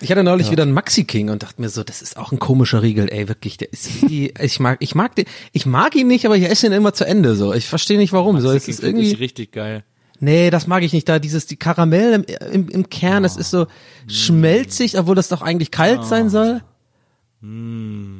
Ich 0.00 0.10
hatte 0.10 0.22
neulich 0.22 0.50
wieder 0.50 0.62
einen 0.62 0.72
Maxi 0.72 1.04
King 1.04 1.30
und 1.30 1.42
dachte 1.42 1.60
mir 1.60 1.68
so, 1.68 1.82
das 1.82 2.02
ist 2.02 2.16
auch 2.16 2.32
ein 2.32 2.38
komischer 2.38 2.82
Riegel, 2.82 3.10
ey, 3.10 3.28
wirklich, 3.28 3.56
der 3.56 3.72
ist 3.72 3.96
irgendwie, 3.96 4.32
ich 4.40 4.60
mag, 4.60 4.78
ich 4.80 4.94
mag 4.94 5.14
den, 5.16 5.26
ich 5.52 5.66
mag 5.66 5.96
ihn 5.96 6.06
nicht, 6.06 6.24
aber 6.26 6.36
ich 6.36 6.48
esse 6.48 6.66
ihn 6.66 6.72
immer 6.72 6.94
zu 6.94 7.04
Ende, 7.04 7.34
so. 7.34 7.52
Ich 7.52 7.66
verstehe 7.66 7.98
nicht 7.98 8.12
warum, 8.12 8.40
so. 8.40 8.50
Es 8.50 8.68
ist 8.68 8.82
irgendwie, 8.82 9.12
richtig 9.12 9.52
geil. 9.52 9.84
Nee, 10.20 10.50
das 10.50 10.66
mag 10.66 10.82
ich 10.82 10.92
nicht. 10.92 11.08
Da 11.08 11.18
dieses 11.18 11.46
die 11.46 11.56
Karamell 11.56 12.12
im, 12.12 12.24
im, 12.52 12.68
im 12.68 12.90
Kern, 12.90 13.22
das 13.22 13.36
ist 13.36 13.50
so 13.50 13.66
schmelzig, 14.08 14.98
obwohl 14.98 15.14
das 15.14 15.28
doch 15.28 15.42
eigentlich 15.42 15.70
kalt 15.70 16.04
sein 16.04 16.28
soll. 16.28 16.60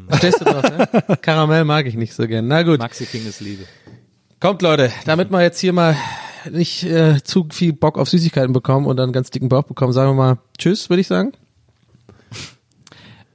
Verstehst 0.08 0.40
du 0.40 0.44
doch, 0.44 0.62
ne? 0.62 0.88
Karamell 1.22 1.64
mag 1.64 1.86
ich 1.86 1.96
nicht 1.96 2.14
so 2.14 2.26
gern. 2.28 2.46
Na 2.46 2.62
gut. 2.62 2.78
Maxi 2.78 3.04
King 3.04 3.26
ist 3.26 3.40
Liebe. 3.40 3.64
Kommt 4.38 4.62
Leute, 4.62 4.92
damit 5.06 5.30
wir 5.30 5.42
jetzt 5.42 5.58
hier 5.58 5.72
mal 5.72 5.96
nicht 6.48 6.84
äh, 6.84 7.20
zu 7.24 7.48
viel 7.50 7.72
Bock 7.72 7.98
auf 7.98 8.08
Süßigkeiten 8.08 8.52
bekommen 8.52 8.86
und 8.86 8.96
dann 8.96 9.06
einen 9.06 9.12
ganz 9.12 9.30
dicken 9.30 9.48
Bauch 9.48 9.64
bekommen, 9.64 9.92
sagen 9.92 10.10
wir 10.10 10.14
mal 10.14 10.38
Tschüss, 10.56 10.88
würde 10.88 11.00
ich 11.00 11.08
sagen. 11.08 11.32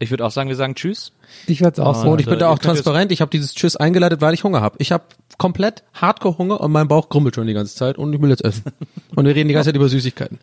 Ich 0.03 0.11
würde 0.11 0.25
auch 0.25 0.31
sagen, 0.31 0.49
wir 0.49 0.55
sagen 0.55 0.75
Tschüss. 0.75 1.11
Ich 1.47 1.61
werde 1.61 1.73
es 1.73 1.80
auch 1.80 2.03
Und 2.05 2.19
ich 2.19 2.25
sagen. 2.25 2.35
bin 2.35 2.39
da 2.39 2.47
ihr 2.47 2.49
auch 2.51 2.59
transparent. 2.59 3.11
Ich 3.11 3.21
habe 3.21 3.31
dieses 3.31 3.53
Tschüss 3.55 3.75
eingeleitet, 3.75 4.21
weil 4.21 4.34
ich 4.34 4.43
Hunger 4.43 4.61
habe. 4.61 4.75
Ich 4.80 4.91
habe 4.91 5.03
komplett 5.38 5.84
Hardcore 5.93 6.38
Hunger 6.38 6.61
und 6.61 6.71
mein 6.71 6.88
Bauch 6.88 7.09
grummelt 7.09 7.35
schon 7.35 7.47
die 7.47 7.53
ganze 7.53 7.75
Zeit 7.75 7.97
und 7.97 8.13
ich 8.13 8.21
will 8.21 8.30
jetzt 8.30 8.43
essen. 8.43 8.63
Und 9.15 9.25
wir 9.25 9.35
reden 9.35 9.47
die 9.47 9.53
ganze 9.53 9.69
Zeit 9.69 9.75
über 9.75 9.89
Süßigkeiten. 9.89 10.39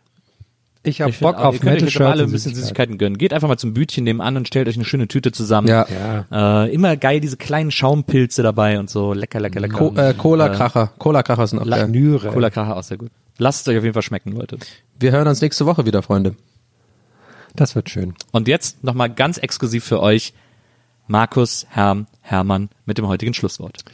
Ich 0.82 1.02
habe 1.02 1.12
find 1.12 1.22
Bock 1.22 1.36
auch, 1.36 1.44
auf 1.46 1.54
ihr 1.54 1.60
könnt 1.60 1.76
euch 1.76 1.82
jetzt 1.82 1.96
aber 1.96 2.06
Metal-Shirts 2.06 2.10
alle 2.10 2.22
ein 2.22 2.30
bisschen 2.32 2.54
Süßigkeiten. 2.54 2.62
Süßigkeiten 2.62 2.98
gönnen. 2.98 3.18
Geht 3.18 3.34
einfach 3.34 3.48
mal 3.48 3.58
zum 3.58 3.74
Bütchen 3.74 4.04
nebenan 4.04 4.38
und 4.38 4.48
stellt 4.48 4.66
euch 4.66 4.76
eine 4.76 4.86
schöne 4.86 5.08
Tüte 5.08 5.30
zusammen. 5.30 5.68
Ja. 5.68 6.64
Äh, 6.64 6.72
immer 6.72 6.96
geil, 6.96 7.20
diese 7.20 7.36
kleinen 7.36 7.70
Schaumpilze 7.70 8.42
dabei 8.42 8.78
und 8.78 8.88
so. 8.88 9.12
Lecker, 9.12 9.40
lecker, 9.40 9.60
lecker. 9.60 9.76
Co 9.76 9.94
äh, 9.94 10.14
Cola-Kracher. 10.14 10.92
Cola-Kracher 10.98 11.46
sind 11.46 11.58
auch 11.58 11.68
geil. 11.68 12.18
Cola 12.32 12.48
Kracher 12.48 12.76
auch 12.76 12.82
sehr 12.82 12.96
gut. 12.96 13.10
Lasst 13.36 13.66
es 13.66 13.68
euch 13.72 13.78
auf 13.78 13.84
jeden 13.84 13.94
Fall 13.94 14.02
schmecken, 14.02 14.32
Leute. 14.32 14.58
Wir 14.98 15.12
hören 15.12 15.28
uns 15.28 15.40
nächste 15.42 15.66
Woche 15.66 15.84
wieder, 15.84 16.02
Freunde. 16.02 16.34
Das 17.55 17.74
wird 17.74 17.90
schön. 17.90 18.14
Und 18.32 18.48
jetzt 18.48 18.85
nochmal 18.85 19.10
ganz 19.10 19.39
exklusiv 19.39 19.85
für 19.85 20.01
euch 20.01 20.32
Markus, 21.06 21.66
Herm, 21.70 22.06
Hermann 22.20 22.68
mit 22.86 22.98
dem 22.98 23.09
heutigen 23.09 23.35
Schlusswort. 23.35 23.85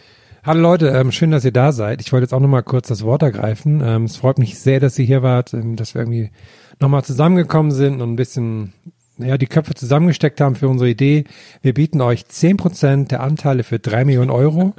Hallo 0.45 0.61
Leute, 0.61 0.89
ähm, 0.89 1.11
schön, 1.11 1.31
dass 1.31 1.45
ihr 1.45 1.53
da 1.53 1.73
seid. 1.73 2.01
Ich 2.01 2.13
wollte 2.13 2.25
jetzt 2.25 2.33
auch 2.33 2.41
nochmal 2.41 2.63
kurz 2.63 2.89
das 2.89 3.03
Wort 3.03 3.23
ergreifen. 3.23 3.81
Ähm, 3.83 4.05
es 4.05 4.17
freut 4.17 4.39
mich 4.39 4.59
sehr, 4.59 4.79
dass 4.79 4.99
ihr 4.99 5.05
hier 5.05 5.23
wart, 5.23 5.55
ähm, 5.55 5.77
dass 5.77 5.95
wir 5.95 6.03
irgendwie 6.03 6.31
nochmal 6.79 7.05
zusammengekommen 7.05 7.73
sind 7.73 8.01
und 8.01 8.13
ein 8.13 8.17
bisschen 8.17 8.73
ja, 9.19 9.39
die 9.39 9.47
Köpfe 9.47 9.75
zusammengesteckt 9.75 10.41
haben 10.41 10.55
für 10.55 10.69
unsere 10.69 10.91
Idee. 10.91 11.25
Wir 11.63 11.75
bieten 11.75 12.01
euch 12.01 12.27
10% 12.31 13.09
der 13.09 13.23
Anteile 13.23 13.65
für 13.65 13.79
drei 13.79 14.05
Millionen 14.05 14.31
Euro. 14.31 14.75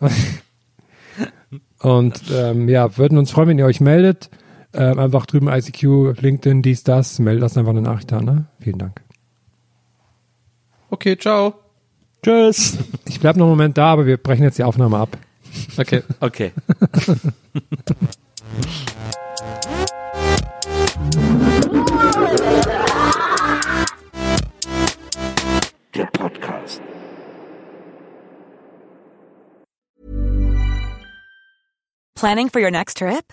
und 1.78 2.20
ähm, 2.34 2.68
ja, 2.68 2.96
würden 2.98 3.16
uns 3.16 3.30
freuen, 3.30 3.48
wenn 3.48 3.58
ihr 3.58 3.66
euch 3.66 3.80
meldet. 3.80 4.28
Ähm, 4.72 4.98
einfach 4.98 5.26
drüben 5.26 5.48
ICQ, 5.48 6.20
LinkedIn, 6.20 6.62
dies, 6.62 6.84
das. 6.84 7.18
Meldet 7.18 7.42
uns 7.42 7.56
einfach 7.56 7.70
eine 7.70 7.82
Nachricht 7.82 8.12
da. 8.12 8.20
Ne? 8.20 8.46
Vielen 8.60 8.78
Dank. 8.78 9.00
Okay, 10.90 11.16
ciao. 11.16 11.54
Tschüss. 12.22 12.78
Ich 13.06 13.18
bleib 13.20 13.36
noch 13.36 13.46
einen 13.46 13.52
Moment 13.52 13.78
da, 13.78 13.92
aber 13.92 14.06
wir 14.06 14.16
brechen 14.16 14.42
jetzt 14.42 14.58
die 14.58 14.64
Aufnahme 14.64 14.98
ab. 14.98 15.16
Okay. 15.76 16.02
Okay. 16.20 16.52
Der 25.94 26.06
Podcast. 26.12 26.80
Planning 32.14 32.50
for 32.50 32.60
your 32.60 32.70
next 32.70 32.98
trip? 32.98 33.32